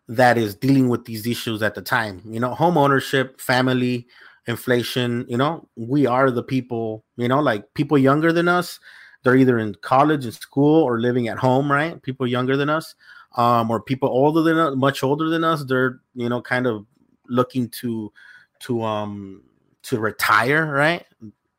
that 0.08 0.38
is 0.38 0.56
dealing 0.56 0.88
with 0.88 1.06
these 1.06 1.26
issues 1.26 1.64
at 1.64 1.76
the 1.76 1.82
time. 1.82 2.22
You 2.26 2.40
know, 2.40 2.54
home 2.54 2.78
ownership, 2.78 3.42
family, 3.42 4.08
inflation. 4.48 5.26
You 5.28 5.38
know, 5.38 5.68
we 5.76 6.06
are 6.06 6.32
the 6.32 6.44
people. 6.44 7.04
You 7.18 7.28
know, 7.28 7.40
like 7.40 7.74
people 7.74 7.98
younger 7.98 8.32
than 8.32 8.48
us, 8.48 8.80
they're 9.24 9.36
either 9.36 9.60
in 9.60 9.76
college 9.76 10.26
and 10.26 10.34
school 10.34 10.84
or 10.84 11.00
living 11.00 11.28
at 11.28 11.38
home. 11.38 11.72
Right? 11.72 12.02
People 12.02 12.28
younger 12.28 12.56
than 12.56 12.70
us 12.70 12.96
um, 13.36 13.70
or 13.70 13.82
people 13.82 14.10
older 14.10 14.42
than 14.42 14.58
us, 14.58 14.76
much 14.76 15.04
older 15.04 15.30
than 15.30 15.44
us, 15.44 15.64
they're 15.64 16.00
you 16.16 16.30
know 16.30 16.42
kind 16.42 16.68
of 16.68 16.86
looking 17.28 17.70
to 17.70 18.12
to 18.60 18.82
um 18.82 19.44
to 19.84 20.00
retire, 20.00 20.72
right? 20.72 21.06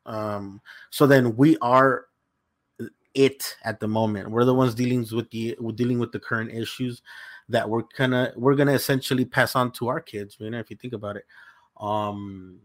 Um, 0.05 0.61
so 0.89 1.07
then 1.07 1.35
we 1.35 1.57
are 1.61 2.05
it 3.13 3.55
at 3.63 3.79
the 3.79 3.87
moment. 3.87 4.29
We're 4.29 4.45
the 4.45 4.53
ones 4.53 4.75
dealing 4.75 5.05
with 5.11 5.29
the 5.31 5.57
we're 5.59 5.71
dealing 5.71 5.99
with 5.99 6.11
the 6.11 6.19
current 6.19 6.51
issues 6.51 7.01
that 7.49 7.69
we're 7.69 7.83
gonna 7.97 8.33
we're 8.35 8.55
gonna 8.55 8.73
essentially 8.73 9.25
pass 9.25 9.55
on 9.55 9.71
to 9.73 9.87
our 9.87 9.99
kids. 9.99 10.37
You 10.39 10.49
know, 10.49 10.59
if 10.59 10.69
you 10.69 10.77
think 10.77 10.93
about 10.93 11.17
it. 11.17 11.25
Um, 11.79 12.59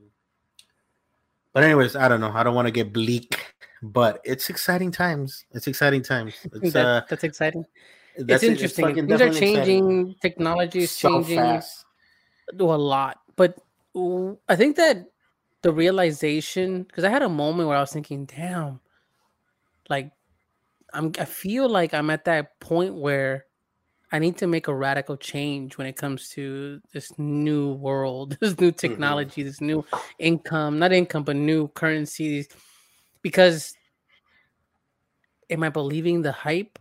but 1.53 1.65
anyways, 1.65 1.97
I 1.97 2.09
don't 2.09 2.21
know. 2.21 2.33
I 2.33 2.43
don't 2.43 2.55
want 2.55 2.67
to 2.67 2.73
get 2.73 2.93
bleak, 2.93 3.55
but 3.83 4.21
it's 4.25 4.49
exciting 4.49 4.91
times. 4.91 5.45
It's 5.53 5.67
exciting 5.67 6.03
times. 6.03 6.35
It's, 6.55 6.73
that, 6.73 6.87
uh, 6.87 7.03
that's 7.09 7.25
exciting. 7.25 7.65
That's 8.19 8.43
it's 8.43 8.53
interesting. 8.53 8.99
It's 8.99 9.09
Things 9.09 9.21
are 9.21 9.33
changing. 9.33 10.15
Technology 10.21 10.81
is 10.81 10.91
so 10.91 11.23
changing. 11.23 11.39
Fast. 11.39 11.85
Do 12.57 12.71
a 12.71 12.77
lot, 12.77 13.21
but 13.37 13.59
I 14.49 14.57
think 14.57 14.77
that 14.77 15.07
the 15.63 15.73
realization 15.73 16.83
because 16.83 17.05
I 17.05 17.11
had 17.11 17.23
a 17.23 17.29
moment 17.29 17.69
where 17.69 17.77
I 17.77 17.81
was 17.81 17.93
thinking, 17.93 18.27
"Damn, 18.27 18.81
like 19.89 20.13
I'm." 20.93 21.13
I 21.19 21.25
feel 21.25 21.69
like 21.69 21.95
I'm 21.95 22.11
at 22.11 22.25
that 22.27 22.59
point 22.61 22.95
where 22.95 23.47
I 24.11 24.19
need 24.19 24.37
to 24.39 24.47
make 24.47 24.69
a 24.69 24.75
radical 24.75 25.17
change 25.17 25.79
when 25.79 25.87
it 25.87 25.97
comes 25.97 26.29
to 26.31 26.83
this 26.93 27.19
new 27.19 27.73
world, 27.73 28.37
this 28.41 28.61
new 28.61 28.69
mm-hmm. 28.69 28.77
technology, 28.77 29.41
mm-hmm. 29.41 29.49
this 29.49 29.61
new 29.61 29.85
income, 30.19 30.79
not 30.79 30.93
income, 30.93 31.23
but 31.23 31.37
new 31.37 31.69
currencies. 31.69 32.49
Because 33.23 33.75
am 35.49 35.63
I 35.63 35.71
believing 35.71 36.23
the 36.23 36.33
hype 36.33 36.79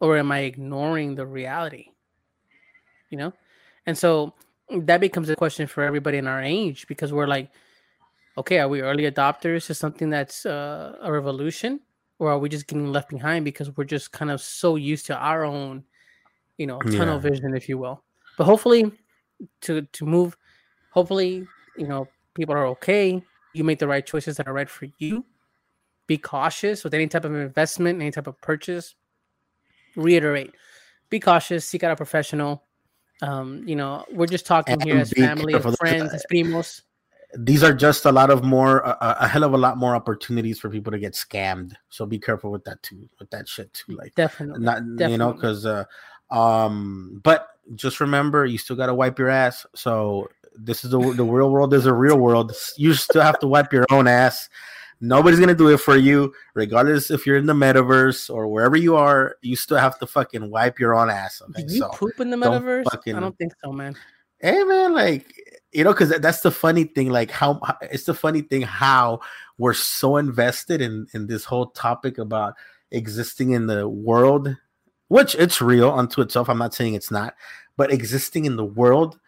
or 0.00 0.16
am 0.16 0.32
I 0.32 0.40
ignoring 0.40 1.14
the 1.14 1.26
reality? 1.26 1.86
You 3.10 3.18
know? 3.18 3.32
And 3.86 3.96
so 3.96 4.34
that 4.70 5.00
becomes 5.00 5.28
a 5.28 5.36
question 5.36 5.66
for 5.66 5.82
everybody 5.82 6.18
in 6.18 6.26
our 6.26 6.42
age 6.42 6.86
because 6.86 7.12
we're 7.12 7.26
like, 7.26 7.50
okay, 8.38 8.58
are 8.58 8.68
we 8.68 8.80
early 8.80 9.10
adopters 9.10 9.66
to 9.66 9.74
something 9.74 10.10
that's 10.10 10.46
uh, 10.46 10.96
a 11.02 11.12
revolution? 11.12 11.80
Or 12.18 12.30
are 12.30 12.38
we 12.38 12.48
just 12.48 12.66
getting 12.66 12.92
left 12.92 13.10
behind 13.10 13.44
because 13.44 13.74
we're 13.76 13.84
just 13.84 14.12
kind 14.12 14.30
of 14.30 14.40
so 14.40 14.76
used 14.76 15.06
to 15.06 15.16
our 15.16 15.44
own, 15.44 15.84
you 16.58 16.66
know, 16.66 16.78
tunnel 16.80 17.14
yeah. 17.14 17.30
vision, 17.30 17.56
if 17.56 17.68
you 17.68 17.78
will? 17.78 18.02
But 18.36 18.44
hopefully, 18.44 18.92
to 19.62 19.82
to 19.82 20.06
move, 20.06 20.36
hopefully, 20.92 21.46
you 21.78 21.88
know, 21.88 22.08
people 22.34 22.54
are 22.54 22.66
okay. 22.66 23.22
You 23.54 23.64
make 23.64 23.78
the 23.78 23.88
right 23.88 24.04
choices 24.04 24.36
that 24.36 24.46
are 24.46 24.52
right 24.52 24.68
for 24.68 24.86
you. 24.98 25.24
Be 26.06 26.18
cautious 26.18 26.84
with 26.84 26.92
any 26.92 27.06
type 27.06 27.24
of 27.24 27.34
investment, 27.34 28.00
any 28.00 28.10
type 28.10 28.26
of 28.26 28.38
purchase 28.42 28.94
reiterate 29.96 30.54
be 31.10 31.20
cautious 31.20 31.64
seek 31.64 31.82
out 31.82 31.92
a 31.92 31.96
professional. 31.96 32.64
Um 33.22 33.62
you 33.66 33.76
know 33.76 34.04
we're 34.12 34.26
just 34.26 34.46
talking 34.46 34.74
and 34.74 34.82
here 34.82 34.96
as 34.96 35.10
family 35.12 35.52
and 35.52 35.76
friends 35.76 36.14
as 36.14 36.24
primos. 36.32 36.82
These 37.36 37.62
are 37.62 37.72
just 37.72 38.06
a 38.06 38.12
lot 38.12 38.30
of 38.30 38.42
more 38.42 38.78
a, 38.78 38.96
a, 39.20 39.28
hell 39.28 39.44
of 39.44 39.52
a 39.52 39.58
lot 39.58 39.76
more 39.76 39.94
opportunities 39.94 40.58
for 40.58 40.68
people 40.68 40.90
to 40.90 40.98
get 40.98 41.12
scammed. 41.12 41.74
So 41.88 42.04
be 42.04 42.18
careful 42.18 42.50
with 42.50 42.64
that 42.64 42.82
too 42.82 43.08
with 43.18 43.30
that 43.30 43.48
shit 43.48 43.72
too 43.74 43.96
like 43.96 44.14
definitely. 44.14 44.64
not 44.64 44.82
definitely. 44.96 45.12
you 45.12 45.18
know 45.18 45.32
because 45.32 45.66
uh 45.66 45.84
um 46.30 47.20
but 47.22 47.48
just 47.74 48.00
remember 48.00 48.46
you 48.46 48.58
still 48.58 48.76
got 48.76 48.86
to 48.86 48.94
wipe 48.94 49.18
your 49.18 49.28
ass. 49.28 49.66
So 49.74 50.28
this 50.56 50.84
is 50.84 50.90
the, 50.90 50.98
the 50.98 51.24
real 51.24 51.50
world 51.50 51.72
is 51.74 51.86
a 51.86 51.92
real 51.92 52.18
world. 52.18 52.52
You 52.76 52.94
still 52.94 53.22
have 53.22 53.38
to 53.40 53.46
wipe 53.46 53.72
your 53.72 53.86
own 53.90 54.08
ass 54.08 54.48
Nobody's 55.00 55.40
gonna 55.40 55.54
do 55.54 55.68
it 55.68 55.78
for 55.78 55.96
you, 55.96 56.32
regardless 56.54 57.10
if 57.10 57.26
you're 57.26 57.38
in 57.38 57.46
the 57.46 57.54
metaverse 57.54 58.32
or 58.32 58.48
wherever 58.48 58.76
you 58.76 58.96
are. 58.96 59.36
You 59.40 59.56
still 59.56 59.78
have 59.78 59.98
to 60.00 60.06
fucking 60.06 60.50
wipe 60.50 60.78
your 60.78 60.94
own 60.94 61.08
ass. 61.08 61.40
Okay? 61.42 61.64
you 61.68 61.80
so 61.80 61.88
poop 61.88 62.20
in 62.20 62.30
the 62.30 62.36
metaverse? 62.36 62.84
Fucking... 62.90 63.14
I 63.14 63.20
don't 63.20 63.36
think 63.38 63.52
so, 63.64 63.72
man. 63.72 63.96
Hey, 64.40 64.62
man, 64.62 64.92
like 64.92 65.34
you 65.72 65.84
know, 65.84 65.92
because 65.92 66.10
that's 66.18 66.40
the 66.40 66.50
funny 66.50 66.84
thing. 66.84 67.10
Like 67.10 67.30
how 67.30 67.60
it's 67.82 68.04
the 68.04 68.14
funny 68.14 68.42
thing 68.42 68.62
how 68.62 69.20
we're 69.58 69.74
so 69.74 70.16
invested 70.16 70.80
in 70.80 71.06
in 71.14 71.26
this 71.26 71.44
whole 71.44 71.66
topic 71.66 72.18
about 72.18 72.54
existing 72.90 73.52
in 73.52 73.66
the 73.66 73.88
world, 73.88 74.56
which 75.08 75.34
it's 75.34 75.62
real 75.62 75.90
unto 75.90 76.20
itself. 76.20 76.48
I'm 76.48 76.58
not 76.58 76.74
saying 76.74 76.94
it's 76.94 77.10
not, 77.10 77.34
but 77.76 77.92
existing 77.92 78.44
in 78.44 78.56
the 78.56 78.64
world. 78.64 79.18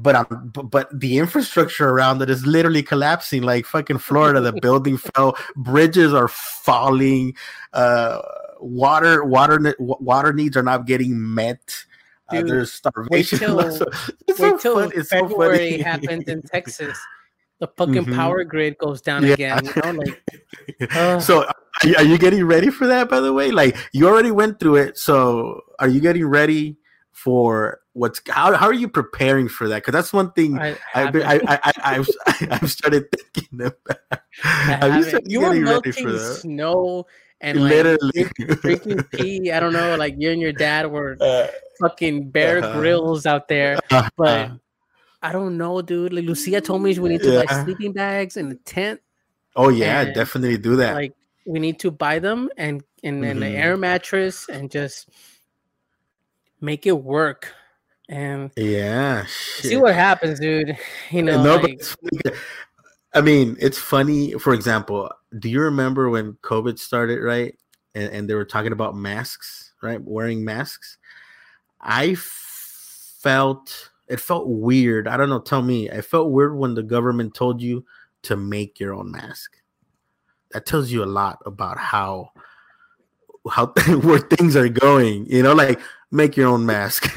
But 0.00 0.14
um, 0.14 0.50
but, 0.54 0.70
but 0.70 1.00
the 1.00 1.18
infrastructure 1.18 1.88
around 1.88 2.22
it 2.22 2.30
is 2.30 2.46
literally 2.46 2.84
collapsing. 2.84 3.42
Like 3.42 3.66
fucking 3.66 3.98
Florida, 3.98 4.40
the 4.40 4.52
building 4.52 4.96
fell, 5.14 5.36
bridges 5.56 6.14
are 6.14 6.28
falling, 6.28 7.34
uh, 7.72 8.22
water 8.60 9.24
water 9.24 9.74
water 9.80 10.32
needs 10.32 10.56
are 10.56 10.62
not 10.62 10.86
getting 10.86 11.34
met. 11.34 11.74
Uh, 12.28 12.42
there's 12.42 12.72
starvation. 12.72 13.38
wait 13.56 13.66
till- 13.72 13.88
it's 14.28 14.38
Wait 14.38 14.50
so 14.50 14.58
till 14.58 14.74
fun- 14.76 14.92
it's 14.94 15.08
February 15.08 15.70
funny. 15.72 15.82
happens 15.90 16.28
in 16.28 16.42
Texas. 16.42 16.96
The 17.58 17.66
fucking 17.76 18.04
Mhm. 18.04 18.14
power 18.14 18.44
grid 18.44 18.78
goes 18.78 19.00
down 19.02 19.24
Yeah. 19.24 19.32
again. 19.32 19.64
You 19.64 19.82
know, 19.82 19.90
like 19.98 20.22
uh, 20.94 21.18
so 21.18 21.44
are 21.96 22.04
you 22.04 22.18
getting 22.18 22.44
ready 22.44 22.70
for 22.70 22.86
that 22.86 23.08
by 23.08 23.18
the 23.20 23.32
way 23.32 23.50
like 23.50 23.76
you 23.92 24.06
already 24.08 24.30
went 24.32 24.58
through 24.60 24.76
it 24.76 24.98
so 24.98 25.60
are 25.78 25.88
you 25.88 26.00
getting 26.00 26.26
ready 26.26 26.76
for 27.12 27.80
what's 27.98 28.20
how, 28.28 28.54
how 28.54 28.66
are 28.66 28.72
you 28.72 28.88
preparing 28.88 29.48
for 29.48 29.68
that 29.68 29.76
because 29.82 29.92
that's 29.92 30.12
one 30.12 30.30
thing 30.32 30.58
I, 30.58 30.76
I've, 30.94 31.12
been, 31.12 31.26
I, 31.26 31.40
I, 31.46 31.58
I, 31.64 31.72
I've, 31.96 32.08
I've 32.50 32.70
started 32.70 33.06
thinking 33.10 33.60
about 33.66 33.98
I 34.44 34.72
have 34.72 34.82
you 34.82 34.88
haven't. 34.88 35.08
started 35.08 35.30
You 35.30 35.40
were 35.40 35.54
melting 35.54 36.18
snow 36.18 37.06
and 37.40 37.62
like 37.62 37.70
literally 37.72 38.24
drinking 38.62 39.04
tea. 39.12 39.52
I 39.52 39.60
don't 39.60 39.72
know, 39.72 39.94
like 39.96 40.14
you 40.16 40.30
and 40.30 40.40
your 40.40 40.52
dad 40.52 40.90
were 40.90 41.16
Uh, 41.20 41.46
fucking 41.80 42.30
bear 42.30 42.58
Uh-huh. 42.58 42.78
grills 42.78 43.26
out 43.26 43.46
there. 43.48 43.78
uh, 43.90 44.08
But 44.16 44.50
I 45.22 45.32
don't 45.32 45.56
know, 45.58 45.82
dude. 45.82 46.12
Like 46.12 46.24
Lucia 46.24 46.60
told 46.60 46.82
me 46.82 46.98
we 46.98 47.08
need 47.10 47.22
to 47.22 47.36
buy 47.36 47.46
sleeping 47.64 47.92
bags 47.92 48.36
and 48.36 48.52
a 48.52 48.56
tent. 48.56 49.00
oh 49.56 49.68
yeah 49.70 50.02
and, 50.02 50.14
definitely 50.14 50.56
do 50.58 50.76
that 50.76 50.94
Like 50.94 51.12
we 51.46 51.58
need 51.58 51.78
to 51.80 51.90
buy 51.90 52.18
them 52.18 52.50
and 52.56 52.82
and 53.02 53.22
then 53.22 53.42
an 53.42 53.50
Mhm. 53.50 53.56
air 53.56 53.76
mattress 53.76 54.48
and 54.48 54.70
just 54.70 55.08
make 56.60 56.86
it 56.86 56.92
work 56.98 57.54
and 58.08 58.50
yeah 58.56 59.26
see 59.26 59.76
what 59.76 59.94
happens, 59.94 60.40
dude. 60.40 60.76
You 61.10 61.22
know, 61.22 61.42
no, 61.42 61.58
but 61.58 61.70
like, 61.70 61.82
funny. 61.82 62.36
I 63.14 63.20
mean, 63.20 63.56
it's 63.58 63.78
funny. 63.78 64.32
For 64.34 64.54
example, 64.54 65.10
do 65.38 65.48
you 65.48 65.60
remember 65.60 66.10
when 66.10 66.34
COVID 66.42 66.78
started, 66.78 67.20
right? 67.20 67.56
And, 67.94 68.12
and 68.12 68.30
they 68.30 68.34
were 68.34 68.44
talking 68.44 68.72
about 68.72 68.94
masks, 68.96 69.72
right? 69.82 70.00
Wearing 70.00 70.44
masks. 70.44 70.98
I 71.80 72.10
f- 72.10 73.16
felt 73.20 73.90
it 74.08 74.20
felt 74.20 74.48
weird. 74.48 75.08
I 75.08 75.16
don't 75.16 75.28
know. 75.28 75.40
Tell 75.40 75.62
me, 75.62 75.88
it 75.90 76.04
felt 76.04 76.30
weird 76.30 76.56
when 76.56 76.74
the 76.74 76.82
government 76.82 77.34
told 77.34 77.60
you 77.60 77.84
to 78.22 78.36
make 78.36 78.80
your 78.80 78.94
own 78.94 79.10
mask. 79.10 79.56
That 80.52 80.66
tells 80.66 80.90
you 80.90 81.04
a 81.04 81.06
lot 81.06 81.40
about 81.44 81.78
how 81.78 82.30
how 83.50 83.66
where 84.02 84.18
things 84.20 84.56
are 84.56 84.68
going. 84.68 85.26
You 85.26 85.42
know, 85.42 85.54
like 85.54 85.80
make 86.10 86.36
your 86.36 86.48
own 86.48 86.66
mask. 86.66 87.04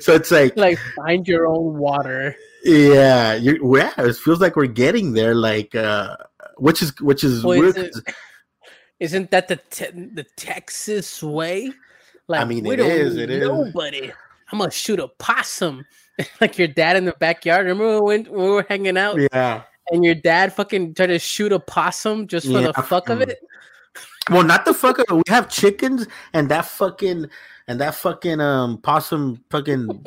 so 0.00 0.14
it's 0.14 0.30
like 0.30 0.56
like 0.56 0.78
find 0.96 1.26
your 1.26 1.46
own 1.46 1.78
water. 1.78 2.34
yeah, 2.64 3.34
you 3.34 3.76
yeah, 3.76 3.92
it 3.98 4.16
feels 4.16 4.40
like 4.40 4.56
we're 4.56 4.66
getting 4.66 5.12
there. 5.14 5.34
Like, 5.34 5.74
uh, 5.74 6.16
which 6.58 6.82
is 6.82 6.92
which 7.00 7.24
is 7.24 7.44
Well, 7.44 7.58
weird. 7.58 7.90
Isn't 8.98 9.30
that 9.30 9.48
the 9.48 9.56
te- 9.70 9.90
the 9.92 10.26
Texas 10.36 11.22
way? 11.22 11.72
Like 12.28 12.42
I 12.42 12.44
mean, 12.44 12.66
it 12.66 12.80
is, 12.80 13.16
it 13.16 13.30
is. 13.30 13.48
nobody. 13.48 14.12
I'm 14.52 14.58
gonna 14.58 14.70
shoot 14.70 15.00
a 15.00 15.08
possum, 15.08 15.84
like 16.40 16.58
your 16.58 16.68
dad 16.68 16.96
in 16.96 17.04
the 17.06 17.14
backyard. 17.18 17.66
Remember 17.66 18.02
when, 18.02 18.24
when 18.24 18.42
we 18.44 18.50
were 18.50 18.66
hanging 18.68 18.96
out 18.98 19.18
Yeah. 19.32 19.62
And 19.90 20.04
your 20.04 20.14
dad 20.14 20.52
fucking 20.52 20.94
tried 20.94 21.06
to 21.08 21.18
shoot 21.18 21.52
a 21.52 21.58
possum 21.60 22.26
just 22.26 22.46
for 22.46 22.54
the 22.60 22.72
Yeah, 22.76 22.82
fuck 22.82 23.08
of 23.08 23.20
it? 23.20 23.38
Well, 24.30 24.44
not 24.44 24.64
the 24.64 24.74
fucking. 24.74 25.06
We 25.10 25.22
have 25.28 25.48
chickens 25.48 26.06
and 26.34 26.48
that 26.50 26.66
fucking 26.66 27.26
and 27.66 27.80
that 27.80 27.94
fucking 27.96 28.40
um 28.40 28.78
possum 28.78 29.42
fucking. 29.50 30.04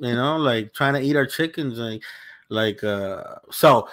you 0.00 0.14
know, 0.14 0.36
like 0.36 0.74
trying 0.74 0.94
to 0.94 1.00
eat 1.00 1.16
our 1.16 1.24
chickens, 1.26 1.78
like 1.78 2.02
like 2.50 2.84
uh. 2.84 3.22
So 3.50 3.88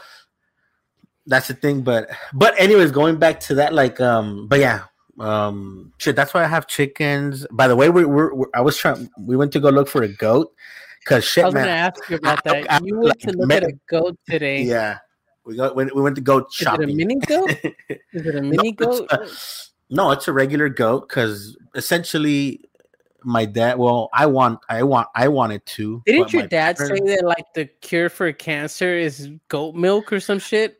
that's 1.27 1.47
the 1.47 1.53
thing, 1.53 1.81
but 1.81 2.09
but 2.33 2.59
anyways, 2.59 2.91
going 2.91 3.17
back 3.17 3.39
to 3.41 3.55
that, 3.55 3.73
like 3.73 4.01
um, 4.01 4.47
but 4.49 4.59
yeah. 4.59 4.81
Um, 5.19 5.93
shit. 5.99 6.15
That's 6.15 6.33
why 6.33 6.43
I 6.43 6.47
have 6.47 6.65
chickens. 6.67 7.45
By 7.51 7.67
the 7.67 7.75
way, 7.75 7.89
we 7.89 8.03
we're, 8.03 8.33
we're 8.33 8.47
I 8.55 8.61
was 8.61 8.75
trying. 8.75 9.07
We 9.17 9.37
went 9.37 9.53
to 9.53 9.59
go 9.59 9.69
look 9.69 9.87
for 9.87 10.01
a 10.01 10.07
goat 10.09 10.51
because 10.99 11.23
shit, 11.23 11.43
I 11.43 11.47
was 11.47 11.53
man. 11.53 11.65
gonna 11.67 11.77
ask 11.77 12.09
you 12.09 12.17
about 12.17 12.39
I- 12.47 12.61
that. 12.63 12.71
I- 12.71 12.79
you 12.83 12.95
went 12.95 13.07
like, 13.09 13.19
to 13.19 13.31
look 13.37 13.47
me- 13.47 13.55
at 13.55 13.63
a 13.63 13.73
goat 13.87 14.17
today. 14.27 14.63
Yeah, 14.63 14.97
we 15.45 15.55
got 15.55 15.75
we, 15.75 15.85
we 15.85 16.01
went 16.01 16.15
to 16.15 16.21
go 16.21 16.39
Is 16.39 16.61
it 16.61 16.67
a 16.67 16.87
mini 16.87 17.15
goat? 17.17 17.49
Is 18.11 18.25
it 18.25 18.35
a 18.35 18.41
mini 18.41 18.75
No, 18.79 18.91
it's 18.91 18.99
goat? 18.99 19.11
a- 19.11 19.27
no, 19.89 20.11
it's 20.11 20.27
a 20.27 20.33
regular 20.33 20.69
goat 20.69 21.07
because 21.07 21.57
essentially, 21.75 22.61
my 23.23 23.45
dad. 23.45 23.77
Well, 23.77 24.09
I 24.13 24.25
want, 24.25 24.59
I 24.67 24.81
want, 24.83 25.07
I 25.15 25.27
wanted 25.27 25.65
to. 25.67 26.01
Didn't 26.05 26.33
your 26.33 26.47
dad 26.47 26.77
say 26.77 26.87
that 26.99 27.21
like 27.23 27.45
the 27.53 27.65
cure 27.65 28.09
for 28.09 28.31
cancer 28.33 28.97
is 28.97 29.29
goat 29.49 29.75
milk 29.75 30.11
or 30.11 30.19
some 30.19 30.39
shit? 30.39 30.79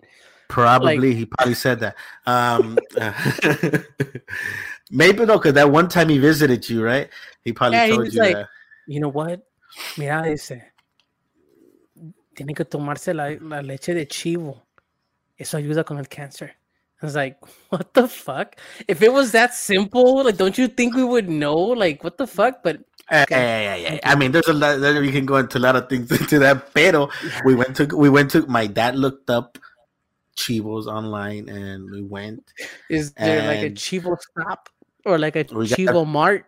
Probably 0.50 1.14
he 1.14 1.26
probably 1.26 1.54
said 1.56 1.80
that. 1.82 1.96
Um, 2.26 2.78
maybe 4.92 5.26
no, 5.26 5.38
because 5.38 5.54
that 5.54 5.72
one 5.72 5.88
time 5.90 6.10
he 6.10 6.18
visited 6.18 6.68
you, 6.70 6.84
right? 6.84 7.10
He 7.44 7.54
probably 7.54 7.78
Yeah, 7.78 7.88
told 7.88 8.14
you 8.14 8.20
like- 8.20 8.36
that. 8.36 8.50
You 8.88 9.00
know 9.00 9.10
what? 9.10 9.46
Mira, 9.98 10.22
dice, 10.24 10.52
tiene 12.34 12.54
que 12.54 12.66
tomarse 12.66 13.14
la, 13.14 13.30
la 13.30 13.62
leche 13.62 13.94
de 13.94 14.08
chivo. 14.08 14.66
Eso 15.38 15.58
ayuda 15.58 15.84
con 15.84 15.98
el 15.98 16.08
cáncer. 16.08 16.56
I 17.02 17.06
was 17.06 17.16
like, 17.16 17.38
what 17.70 17.94
the 17.94 18.08
fuck? 18.08 18.56
If 18.88 19.02
it 19.02 19.12
was 19.12 19.32
that 19.32 19.54
simple, 19.54 20.24
like, 20.24 20.38
don't 20.38 20.58
you 20.58 20.68
think 20.68 20.96
we 20.96 21.04
would 21.04 21.30
know? 21.30 21.56
Like, 21.56 22.04
what 22.04 22.18
the 22.18 22.28
fuck? 22.28 22.64
But 22.64 22.80
Yeah, 23.12 23.24
okay. 23.24 23.36
yeah, 23.36 23.76
yeah, 23.76 23.94
yeah. 23.96 24.00
I 24.06 24.16
mean, 24.16 24.32
there's 24.32 24.48
a 24.48 24.54
lot. 24.54 24.80
We 24.80 25.12
can 25.12 25.26
go 25.26 25.36
into 25.36 25.58
a 25.58 25.60
lot 25.60 25.76
of 25.76 25.90
things 25.90 26.10
into 26.20 26.40
that. 26.40 26.74
Pero 26.74 27.10
we 27.44 27.54
went 27.54 27.76
to, 27.76 27.86
we 27.98 28.10
went 28.10 28.32
to. 28.32 28.48
My 28.48 28.66
dad 28.66 28.96
looked 28.96 29.30
up 29.30 29.58
Chivos 30.38 30.88
online, 30.88 31.50
and 31.50 31.92
we 31.92 32.02
went. 32.02 32.54
is 32.90 33.12
there 33.14 33.46
like 33.46 33.72
a 33.72 33.76
chivo 33.76 34.16
stop 34.18 34.70
or 35.06 35.20
like 35.20 35.36
a 35.36 35.44
chivo 35.44 36.08
mart? 36.08 36.46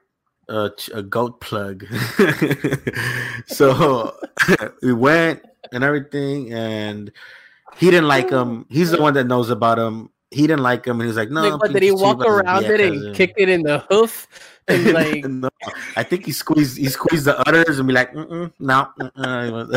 a, 0.49 0.71
a 0.93 1.03
goat 1.03 1.41
plug. 1.41 1.85
so 3.47 4.15
we 4.81 4.93
went 4.93 5.43
and 5.75 5.83
everything, 5.83 6.53
and 6.53 7.11
he 7.77 7.91
didn't 7.91 8.07
like 8.07 8.29
him. 8.29 8.61
Oh, 8.61 8.65
He's 8.69 8.91
the 8.91 9.01
one 9.01 9.13
that 9.15 9.25
knows 9.27 9.49
about 9.49 9.77
him. 9.77 10.09
He 10.31 10.41
didn't 10.47 10.63
like 10.63 10.85
him, 10.85 10.99
and 10.99 11.03
he 11.03 11.07
was 11.07 11.17
like, 11.17 11.29
"No." 11.29 11.49
like, 11.49 11.59
but 11.59 11.73
did 11.73 11.83
he 11.83 11.91
walk 11.91 12.17
chivas." 12.17 12.25
around 12.25 12.63
Yeah, 12.63 12.71
it 12.71 12.81
and 12.81 12.93
cousin. 12.93 13.11
Uh, 13.11 13.13
kick 13.13 13.33
it 13.37 13.49
in 13.49 13.61
the 13.63 13.79
hoof? 13.89 14.27
And 14.67 14.93
like, 14.93 15.25
no, 15.25 15.49
I 15.95 16.03
think 16.03 16.25
he 16.25 16.31
squeezed 16.31 16.77
he 16.77 16.87
squeezed 16.89 17.25
the 17.25 17.37
udders 17.47 17.77
and 17.77 17.87
be 17.87 17.93
like, 17.93 18.13
Mm-mm, 18.13 18.51
no. 18.59 18.87
mm-mm." 18.99 19.69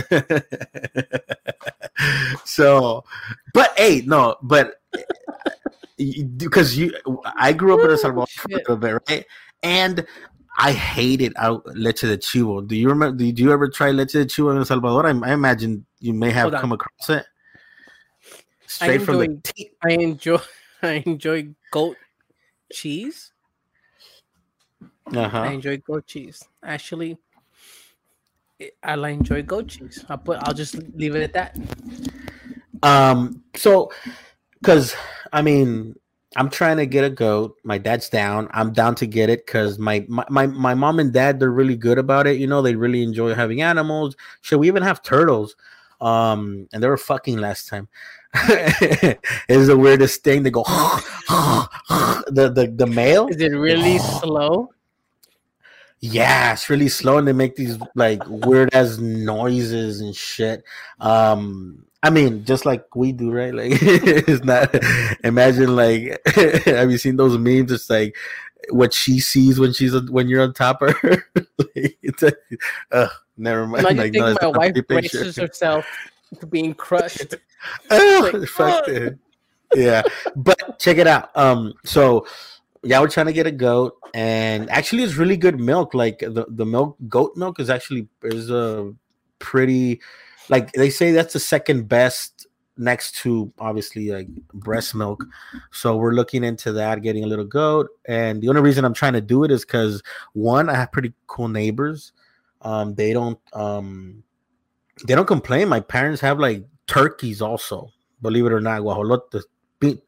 so, 2.44 3.04
but 3.52 3.72
hey, 3.76 4.02
no, 4.06 4.36
but 4.42 4.80
eh, 5.98 6.22
because 6.36 6.76
you, 6.76 6.94
I 7.36 7.52
grew 7.52 7.74
up 7.78 7.84
in 7.84 7.90
El 7.90 7.98
Salvador 7.98 8.26
for 8.26 8.48
a 8.50 8.56
little 8.56 8.76
bit, 8.76 9.02
right? 9.08 9.26
And 9.62 10.06
I 10.60 10.72
hated 10.72 11.34
out 11.36 11.64
leche 11.76 12.00
de 12.02 12.16
chivo. 12.18 12.66
Do 12.66 12.74
you 12.74 12.88
remember? 12.88 13.16
Did 13.16 13.38
you 13.38 13.52
ever 13.52 13.68
try 13.68 13.92
leche 13.92 14.12
de 14.12 14.26
chivo 14.26 14.50
in 14.50 14.58
El 14.58 14.64
Salvador? 14.64 15.06
I, 15.06 15.10
I 15.30 15.32
imagine 15.32 15.86
you 16.00 16.12
may 16.12 16.30
have 16.30 16.52
come 16.52 16.72
across 16.72 17.08
it. 17.10 17.24
Straight 18.66 19.02
from 19.02 19.18
the 19.18 19.24
enjoy- 19.24 19.40
teeth. 19.44 19.70
I 19.82 19.90
enjoy 19.92 20.38
I 20.82 21.02
enjoy 21.06 21.48
goat 21.70 21.96
cheese. 22.72 23.32
I 25.12 25.16
Uh-huh. 25.16 25.38
I 25.40 25.52
enjoy 25.52 25.78
goat 25.78 26.06
cheese. 26.06 26.42
Actually, 26.62 27.16
I- 28.60 28.72
I 28.82 29.08
enjoy 29.08 29.42
goat 29.42 29.68
cheese. 29.68 30.04
I'll 30.08 30.18
put. 30.18 30.38
I'll 30.42 30.54
just 30.54 30.74
leave 30.94 31.14
it 31.16 31.22
at 31.22 31.32
that. 31.34 31.56
Um, 32.82 33.42
so 33.54 33.90
because 34.60 34.94
I 35.32 35.42
mean, 35.42 35.94
I'm 36.36 36.50
trying 36.50 36.76
to 36.76 36.86
get 36.86 37.04
a 37.04 37.10
goat. 37.10 37.56
My 37.64 37.78
dad's 37.78 38.08
down. 38.08 38.48
I'm 38.52 38.72
down 38.72 38.94
to 38.96 39.06
get 39.06 39.30
it 39.30 39.46
because 39.46 39.78
my, 39.78 40.04
my 40.08 40.24
my 40.28 40.46
my 40.46 40.74
mom 40.74 40.98
and 40.98 41.12
dad 41.12 41.40
they're 41.40 41.50
really 41.50 41.76
good 41.76 41.98
about 41.98 42.26
it. 42.26 42.38
You 42.38 42.46
know, 42.46 42.60
they 42.60 42.74
really 42.74 43.02
enjoy 43.02 43.34
having 43.34 43.62
animals. 43.62 44.14
Shit, 44.42 44.58
we 44.58 44.68
even 44.68 44.82
have 44.82 45.02
turtles. 45.02 45.56
Um, 46.00 46.68
and 46.72 46.82
they 46.82 46.86
were 46.86 46.96
fucking 46.96 47.38
last 47.38 47.68
time. 47.68 47.88
it's 48.34 49.66
the 49.66 49.76
weirdest 49.76 50.22
thing. 50.22 50.42
They 50.42 50.50
go 50.50 50.62
the 52.28 52.52
the 52.54 52.72
the 52.76 52.86
male. 52.86 53.28
Is 53.28 53.40
it 53.40 53.48
really 53.48 53.98
slow? 54.20 54.70
Yeah, 56.00 56.52
it's 56.52 56.70
really 56.70 56.88
slow 56.88 57.18
and 57.18 57.26
they 57.26 57.32
make 57.32 57.56
these 57.56 57.76
like 57.96 58.22
weird 58.28 58.72
ass 58.72 58.98
noises 58.98 60.00
and 60.00 60.14
shit. 60.14 60.62
Um 61.00 61.87
I 62.02 62.10
mean, 62.10 62.44
just 62.44 62.64
like 62.64 62.94
we 62.94 63.12
do, 63.12 63.30
right? 63.32 63.54
Like 63.54 63.72
it's 63.82 64.44
not 64.44 64.74
imagine 65.24 65.74
like 65.74 66.20
have 66.64 66.90
you 66.90 66.98
seen 66.98 67.16
those 67.16 67.36
memes? 67.38 67.72
It's 67.72 67.90
like 67.90 68.16
what 68.70 68.92
she 68.92 69.20
sees 69.20 69.58
when 69.58 69.72
she's 69.72 69.94
when 70.10 70.28
you're 70.28 70.42
on 70.42 70.54
top 70.54 70.82
of 70.82 70.96
her. 70.98 71.24
like, 71.34 71.98
it's 72.02 72.22
like, 72.22 72.38
uh, 72.92 73.08
never 73.36 73.66
mind. 73.66 73.84
Now 73.84 73.90
you 73.90 74.12
think 74.12 74.14
no, 74.16 74.52
my 74.52 74.58
wife 74.58 74.86
braces 74.86 75.36
herself 75.36 75.86
to 76.38 76.46
being 76.46 76.74
crushed. 76.74 77.34
Oh, 77.90 78.30
like, 78.32 78.48
fuck 78.48 78.84
"Oh." 78.88 79.10
yeah, 79.74 80.02
but 80.36 80.78
check 80.78 80.98
it 80.98 81.06
out. 81.06 81.36
Um, 81.36 81.74
so 81.84 82.26
yeah, 82.82 83.00
we're 83.00 83.08
trying 83.08 83.26
to 83.26 83.32
get 83.32 83.46
a 83.46 83.52
goat, 83.52 83.96
and 84.14 84.70
actually, 84.70 85.02
it's 85.02 85.16
really 85.16 85.36
good 85.36 85.58
milk. 85.58 85.94
Like 85.94 86.20
the 86.20 86.46
the 86.48 86.66
milk, 86.66 86.96
goat 87.08 87.36
milk 87.36 87.60
is 87.60 87.70
actually 87.70 88.08
is 88.22 88.50
a 88.50 88.92
pretty, 89.38 90.00
like 90.48 90.72
they 90.72 90.90
say 90.90 91.12
that's 91.12 91.32
the 91.32 91.40
second 91.40 91.88
best 91.88 92.48
next 92.78 93.16
to 93.16 93.52
obviously 93.58 94.10
like 94.10 94.28
breast 94.54 94.94
milk. 94.94 95.24
So 95.72 95.96
we're 95.96 96.12
looking 96.12 96.44
into 96.44 96.72
that, 96.72 97.02
getting 97.02 97.24
a 97.24 97.26
little 97.26 97.44
goat. 97.44 97.88
And 98.06 98.40
the 98.40 98.48
only 98.48 98.62
reason 98.62 98.84
I'm 98.84 98.94
trying 98.94 99.14
to 99.14 99.20
do 99.20 99.44
it 99.44 99.50
is 99.50 99.64
because 99.64 100.02
one, 100.32 100.68
I 100.68 100.76
have 100.76 100.92
pretty 100.92 101.12
cool 101.26 101.48
neighbors. 101.48 102.12
Um, 102.62 102.94
they 102.94 103.12
don't 103.12 103.38
um 103.52 104.22
they 105.06 105.14
don't 105.14 105.26
complain. 105.26 105.68
My 105.68 105.80
parents 105.80 106.20
have 106.22 106.38
like 106.38 106.64
turkeys 106.86 107.42
also, 107.42 107.92
believe 108.22 108.46
it 108.46 108.52
or 108.52 108.60
not, 108.60 108.82
guajolotes, 108.82 109.42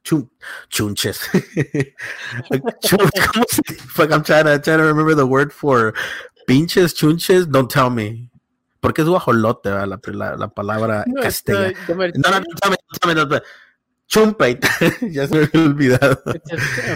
chun, 0.04 0.30
chunches. 0.70 1.20
Fuck, 3.94 4.10
I'm 4.10 4.24
trying 4.24 4.46
to 4.46 4.58
trying 4.58 4.78
to 4.78 4.84
remember 4.84 5.14
the 5.14 5.26
word 5.26 5.52
for 5.52 5.94
pinches, 6.46 6.94
chunches. 6.94 7.50
Don't 7.50 7.70
tell 7.70 7.90
me. 7.90 8.29
Porque 8.80 9.02
es 9.02 9.08
guajolote, 9.08 9.70
la, 9.70 9.86
la, 9.86 10.36
la 10.36 10.48
palabra 10.48 11.04
no, 11.06 11.22
castellana. 11.22 11.72
No, 11.88 11.94
no, 11.94 12.40
no, 12.40 12.44
tell 12.60 12.70
me, 12.70 12.76
tell 13.00 13.28
no, 13.28 13.40
chumpe. 14.06 14.58
ya 15.12 15.26
se 15.26 15.34
me 15.34 15.44
había 15.44 15.64
olvidado. 15.64 16.22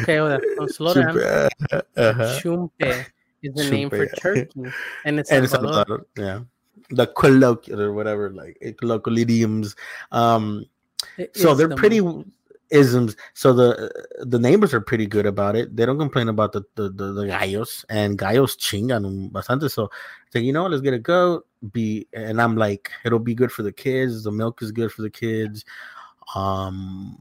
Okay, 0.02 0.18
hold 0.18 0.32
on. 0.32 0.68
slow 0.68 0.94
down. 0.94 1.16
Uh-huh. 1.96 2.40
Chumpe 2.40 3.06
is 3.42 3.54
the 3.54 3.62
Chumpe. 3.62 3.70
name 3.70 3.90
for 3.90 4.06
turkey, 4.06 4.48
and 5.04 5.20
it's 5.20 5.30
and 5.30 5.48
Salvador. 5.48 6.06
yeah 6.16 6.40
the 6.90 7.06
colloquial 7.06 7.80
or 7.80 7.92
whatever 7.92 8.30
like 8.30 8.76
colloquial 8.78 9.18
idioms 9.18 9.74
um 10.12 10.66
so 11.34 11.54
they're 11.54 11.68
the 11.68 11.76
pretty 11.76 12.00
isms. 12.74 13.16
So 13.32 13.52
the 13.52 13.90
the 14.20 14.38
neighbors 14.38 14.74
are 14.74 14.80
pretty 14.80 15.06
good 15.06 15.24
about 15.24 15.56
it. 15.56 15.74
They 15.74 15.86
don't 15.86 15.98
complain 15.98 16.28
about 16.28 16.52
the 16.52 16.62
the, 16.74 16.90
the, 16.90 17.12
the 17.12 17.26
gallos 17.26 17.84
and 17.88 18.18
gallos 18.18 18.56
chingan 18.56 19.30
bastante. 19.30 19.70
So 19.70 19.90
say 20.30 20.40
you 20.40 20.52
know 20.52 20.66
let's 20.66 20.82
get 20.82 20.92
a 20.92 20.98
goat 20.98 21.46
be 21.72 22.06
and 22.12 22.42
i'm 22.42 22.56
like 22.56 22.90
it'll 23.06 23.18
be 23.18 23.34
good 23.34 23.52
for 23.52 23.62
the 23.62 23.72
kids. 23.72 24.24
The 24.24 24.32
milk 24.32 24.60
is 24.60 24.72
good 24.72 24.92
for 24.92 25.02
the 25.02 25.10
kids. 25.10 25.64
Um 26.34 27.18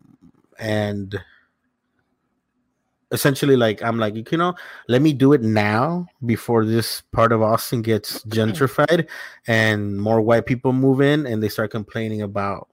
and 0.60 1.16
essentially 3.12 3.56
like 3.56 3.82
i'm 3.84 4.00
like 4.00 4.16
you 4.32 4.38
know 4.38 4.56
let 4.88 5.02
me 5.02 5.14
do 5.14 5.34
it 5.34 5.42
now 5.42 6.06
before 6.26 6.66
this 6.66 7.02
part 7.12 7.32
of 7.32 7.44
austin 7.44 7.84
gets 7.84 8.24
gentrified 8.24 9.08
and 9.46 10.02
more 10.02 10.20
white 10.20 10.48
people 10.48 10.74
move 10.74 11.00
in 11.00 11.28
and 11.28 11.44
they 11.44 11.50
start 11.50 11.70
complaining 11.70 12.24
about 12.24 12.68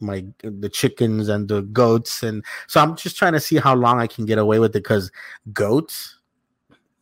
my 0.00 0.24
the 0.42 0.68
chickens 0.68 1.28
and 1.28 1.48
the 1.48 1.62
goats 1.62 2.22
and 2.22 2.44
so 2.66 2.80
i'm 2.80 2.96
just 2.96 3.16
trying 3.16 3.32
to 3.32 3.40
see 3.40 3.56
how 3.56 3.74
long 3.74 4.00
i 4.00 4.06
can 4.06 4.24
get 4.24 4.38
away 4.38 4.58
with 4.58 4.70
it 4.70 4.82
because 4.82 5.10
goats 5.52 6.20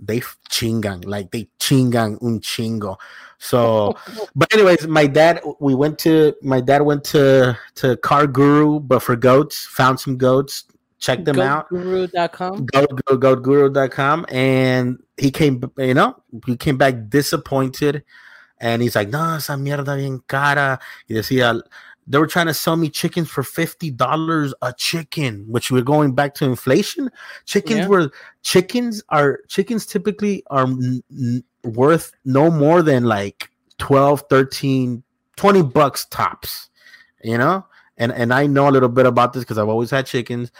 they 0.00 0.20
chingan 0.50 1.04
like 1.04 1.30
they 1.30 1.48
chingan 1.58 2.22
un 2.22 2.40
chingo. 2.40 2.96
So 3.38 3.96
but 4.36 4.52
anyways 4.52 4.86
my 4.86 5.06
dad 5.06 5.40
we 5.60 5.74
went 5.74 5.98
to 6.00 6.34
my 6.42 6.60
dad 6.60 6.82
went 6.82 7.04
to 7.04 7.58
to 7.76 7.96
car 7.98 8.26
guru 8.26 8.80
but 8.80 9.00
for 9.00 9.16
goats 9.16 9.66
found 9.66 10.00
some 10.00 10.16
goats 10.16 10.64
check 10.98 11.24
them 11.24 11.40
out. 11.40 11.68
Goatguru.com 11.70 12.66
go 12.66 12.86
go 12.86 13.18
goatguru.com 13.18 14.26
and 14.28 15.02
he 15.16 15.30
came 15.30 15.62
you 15.78 15.94
know 15.94 16.16
he 16.46 16.56
came 16.56 16.76
back 16.76 16.94
disappointed 17.08 18.04
and 18.60 18.82
he's 18.82 18.94
like 18.94 19.08
no 19.08 19.36
esa 19.36 19.52
mierda 19.52 19.96
bien 19.96 20.22
cara. 20.28 20.78
Y 21.08 21.14
decía 21.14 21.60
they 22.08 22.18
were 22.18 22.26
trying 22.26 22.46
to 22.46 22.54
sell 22.54 22.76
me 22.76 22.88
chickens 22.88 23.28
for 23.28 23.42
fifty 23.42 23.90
dollars 23.90 24.54
a 24.62 24.72
chicken, 24.72 25.44
which 25.46 25.70
we're 25.70 25.82
going 25.82 26.14
back 26.14 26.34
to 26.34 26.46
inflation. 26.46 27.10
Chickens 27.44 27.80
yeah. 27.80 27.86
were 27.86 28.10
chickens 28.42 29.02
are 29.10 29.40
chickens 29.48 29.84
typically 29.84 30.42
are 30.50 30.64
n- 30.64 31.02
n- 31.10 31.44
worth 31.64 32.12
no 32.24 32.50
more 32.50 32.82
than 32.82 33.04
like 33.04 33.50
12, 33.78 34.24
13, 34.30 35.02
20 35.36 35.62
bucks 35.62 36.06
tops, 36.06 36.70
you 37.22 37.36
know? 37.36 37.64
And 37.98 38.12
and 38.12 38.32
I 38.32 38.46
know 38.46 38.68
a 38.68 38.72
little 38.72 38.88
bit 38.88 39.06
about 39.06 39.34
this 39.34 39.44
because 39.44 39.58
I've 39.58 39.68
always 39.68 39.90
had 39.90 40.06
chickens. 40.06 40.50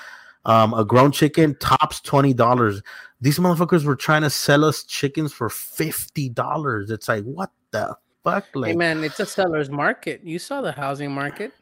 Um, 0.44 0.72
a 0.74 0.84
grown 0.84 1.12
chicken 1.12 1.56
tops 1.60 2.00
twenty 2.00 2.34
dollars. 2.34 2.82
These 3.20 3.38
motherfuckers 3.38 3.84
were 3.84 3.96
trying 3.96 4.22
to 4.22 4.30
sell 4.30 4.64
us 4.64 4.84
chickens 4.84 5.32
for 5.32 5.48
fifty 5.48 6.28
dollars. 6.28 6.90
It's 6.90 7.08
like 7.08 7.24
what 7.24 7.50
the 7.70 7.96
fuck? 8.24 8.46
Like, 8.54 8.70
hey 8.70 8.76
man, 8.76 9.04
it's 9.04 9.20
a 9.20 9.26
seller's 9.26 9.70
market. 9.70 10.22
You 10.24 10.38
saw 10.38 10.60
the 10.60 10.72
housing 10.72 11.12
market. 11.12 11.52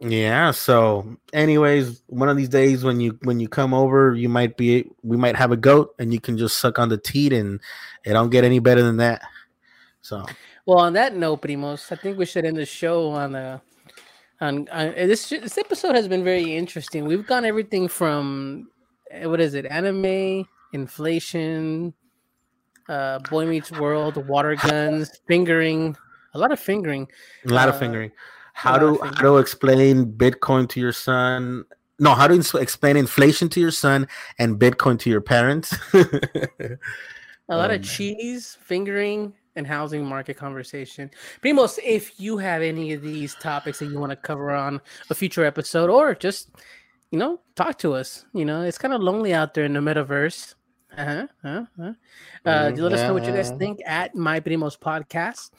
Yeah. 0.00 0.52
So, 0.52 1.16
anyways, 1.32 2.02
one 2.06 2.28
of 2.28 2.36
these 2.36 2.48
days 2.48 2.84
when 2.84 3.00
you 3.00 3.18
when 3.22 3.40
you 3.40 3.48
come 3.48 3.74
over, 3.74 4.14
you 4.14 4.28
might 4.28 4.56
be 4.56 4.88
we 5.02 5.16
might 5.16 5.36
have 5.36 5.50
a 5.50 5.56
goat, 5.56 5.94
and 5.98 6.12
you 6.12 6.20
can 6.20 6.38
just 6.38 6.58
suck 6.58 6.78
on 6.78 6.88
the 6.88 6.98
teat, 6.98 7.32
and 7.32 7.60
it 8.04 8.12
don't 8.12 8.30
get 8.30 8.44
any 8.44 8.60
better 8.60 8.82
than 8.82 8.98
that. 8.98 9.22
So, 10.02 10.24
well, 10.66 10.78
on 10.78 10.92
that 10.92 11.16
note, 11.16 11.42
primos, 11.42 11.90
I 11.90 11.96
think 11.96 12.18
we 12.18 12.26
should 12.26 12.44
end 12.44 12.56
the 12.56 12.66
show 12.66 13.10
on 13.10 13.34
a. 13.34 13.62
On, 14.40 14.68
on 14.68 14.94
this 14.94 15.28
this 15.30 15.58
episode 15.58 15.96
has 15.96 16.06
been 16.06 16.22
very 16.22 16.56
interesting. 16.56 17.04
We've 17.04 17.26
gone 17.26 17.44
everything 17.44 17.88
from 17.88 18.68
eh, 19.10 19.26
what 19.26 19.40
is 19.40 19.54
it, 19.54 19.66
anime, 19.66 20.46
inflation, 20.72 21.92
uh, 22.88 23.18
Boy 23.30 23.46
Meets 23.46 23.70
World, 23.72 24.16
water 24.28 24.56
guns, 24.56 25.10
fingering, 25.26 25.96
a 26.34 26.38
lot 26.38 26.52
of 26.52 26.60
fingering, 26.60 27.08
a 27.46 27.52
lot 27.52 27.68
uh, 27.68 27.72
of 27.72 27.78
fingering. 27.78 28.10
How 28.54 28.78
to 28.78 28.98
how 29.02 29.22
to 29.22 29.38
explain 29.38 30.12
Bitcoin 30.12 30.68
to 30.70 30.80
your 30.80 30.92
son? 30.92 31.64
No, 32.00 32.14
how 32.14 32.26
to 32.26 32.58
explain 32.58 32.96
inflation 32.96 33.48
to 33.50 33.60
your 33.60 33.70
son 33.70 34.08
and 34.38 34.58
Bitcoin 34.58 34.98
to 35.00 35.10
your 35.10 35.20
parents? 35.20 35.74
a 35.94 37.56
lot 37.56 37.70
um, 37.70 37.76
of 37.76 37.82
cheese, 37.82 38.56
fingering, 38.60 39.32
and 39.56 39.66
housing 39.66 40.04
market 40.04 40.36
conversation. 40.36 41.10
Primos, 41.42 41.78
if 41.84 42.18
you 42.18 42.38
have 42.38 42.62
any 42.62 42.92
of 42.92 43.02
these 43.02 43.34
topics 43.36 43.80
that 43.80 43.86
you 43.86 43.98
want 43.98 44.10
to 44.10 44.16
cover 44.16 44.50
on 44.50 44.80
a 45.10 45.14
future 45.14 45.44
episode, 45.44 45.90
or 45.90 46.14
just 46.14 46.50
you 47.10 47.18
know 47.18 47.40
talk 47.54 47.78
to 47.78 47.94
us, 47.94 48.24
you 48.32 48.44
know 48.44 48.62
it's 48.62 48.78
kind 48.78 48.94
of 48.94 49.02
lonely 49.02 49.34
out 49.34 49.54
there 49.54 49.64
in 49.64 49.74
the 49.74 49.80
metaverse. 49.80 50.54
Uh-huh, 50.98 51.26
uh-huh. 51.44 51.92
Uh, 52.44 52.50
mm, 52.50 52.78
let 52.80 52.92
us 52.92 53.02
know 53.02 53.14
what 53.14 53.24
you 53.24 53.30
guys 53.30 53.52
think 53.52 53.80
at 53.86 54.16
My 54.16 54.40
Primos 54.40 54.76
Podcast. 54.76 55.50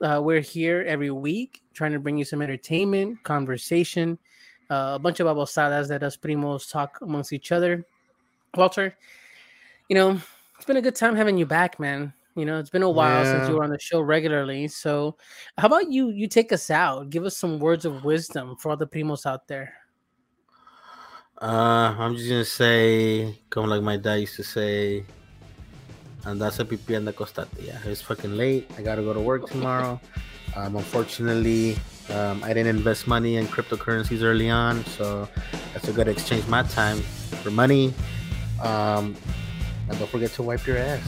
Uh, 0.00 0.20
we're 0.20 0.40
here 0.40 0.84
every 0.88 1.12
week 1.12 1.62
trying 1.72 1.92
to 1.92 2.00
bring 2.00 2.18
you 2.18 2.24
some 2.24 2.42
entertainment, 2.42 3.22
conversation, 3.22 4.18
uh, 4.70 4.94
a 4.96 4.98
bunch 4.98 5.20
of 5.20 5.28
babosadas 5.28 5.86
that 5.86 6.02
us 6.02 6.16
primos 6.16 6.68
talk 6.68 6.98
amongst 7.00 7.32
each 7.32 7.52
other. 7.52 7.86
Walter, 8.56 8.96
you 9.88 9.94
know, 9.94 10.20
it's 10.56 10.64
been 10.64 10.78
a 10.78 10.82
good 10.82 10.96
time 10.96 11.14
having 11.14 11.38
you 11.38 11.46
back, 11.46 11.78
man. 11.78 12.12
You 12.34 12.44
know, 12.44 12.58
it's 12.58 12.70
been 12.70 12.82
a 12.82 12.90
while 12.90 13.22
yeah. 13.22 13.38
since 13.38 13.48
you 13.48 13.54
were 13.54 13.62
on 13.62 13.70
the 13.70 13.78
show 13.78 14.00
regularly. 14.00 14.66
So, 14.66 15.16
how 15.58 15.68
about 15.68 15.92
you? 15.92 16.10
You 16.10 16.26
take 16.26 16.52
us 16.52 16.72
out. 16.72 17.10
Give 17.10 17.24
us 17.24 17.36
some 17.36 17.60
words 17.60 17.84
of 17.84 18.02
wisdom 18.02 18.56
for 18.56 18.70
all 18.70 18.76
the 18.76 18.86
primos 18.86 19.26
out 19.26 19.46
there. 19.46 19.74
Uh, 21.40 21.94
I'm 21.96 22.16
just 22.16 22.28
gonna 22.28 22.44
say, 22.44 23.38
come 23.48 23.66
like 23.66 23.82
my 23.82 23.96
dad 23.96 24.16
used 24.26 24.34
to 24.36 24.42
say, 24.42 25.04
and 26.24 26.40
that's 26.40 26.58
a 26.58 26.64
pipi 26.64 26.96
and 26.96 27.06
the 27.06 27.12
costate. 27.12 27.46
Yeah, 27.60 27.78
it's 27.84 28.02
fucking 28.02 28.36
late. 28.36 28.68
I 28.76 28.82
gotta 28.82 29.02
go 29.02 29.14
to 29.14 29.20
work 29.20 29.48
tomorrow. 29.48 30.00
um, 30.56 30.74
unfortunately, 30.74 31.78
um, 32.10 32.42
I 32.42 32.48
didn't 32.48 32.74
invest 32.76 33.06
money 33.06 33.36
in 33.36 33.46
cryptocurrencies 33.46 34.22
early 34.22 34.50
on, 34.50 34.84
so 34.98 35.28
I 35.76 35.78
still 35.78 35.94
gotta 35.94 36.10
exchange 36.10 36.46
my 36.48 36.64
time 36.64 36.98
for 37.42 37.52
money. 37.52 37.94
Um, 38.60 39.14
and 39.88 39.96
don't 39.96 40.10
forget 40.10 40.32
to 40.32 40.42
wipe 40.42 40.66
your 40.66 40.78
ass. 40.78 41.02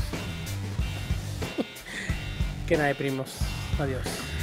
Good 2.68 2.78
night, 2.78 2.96
primos. 2.96 3.42
Adios. 3.80 4.39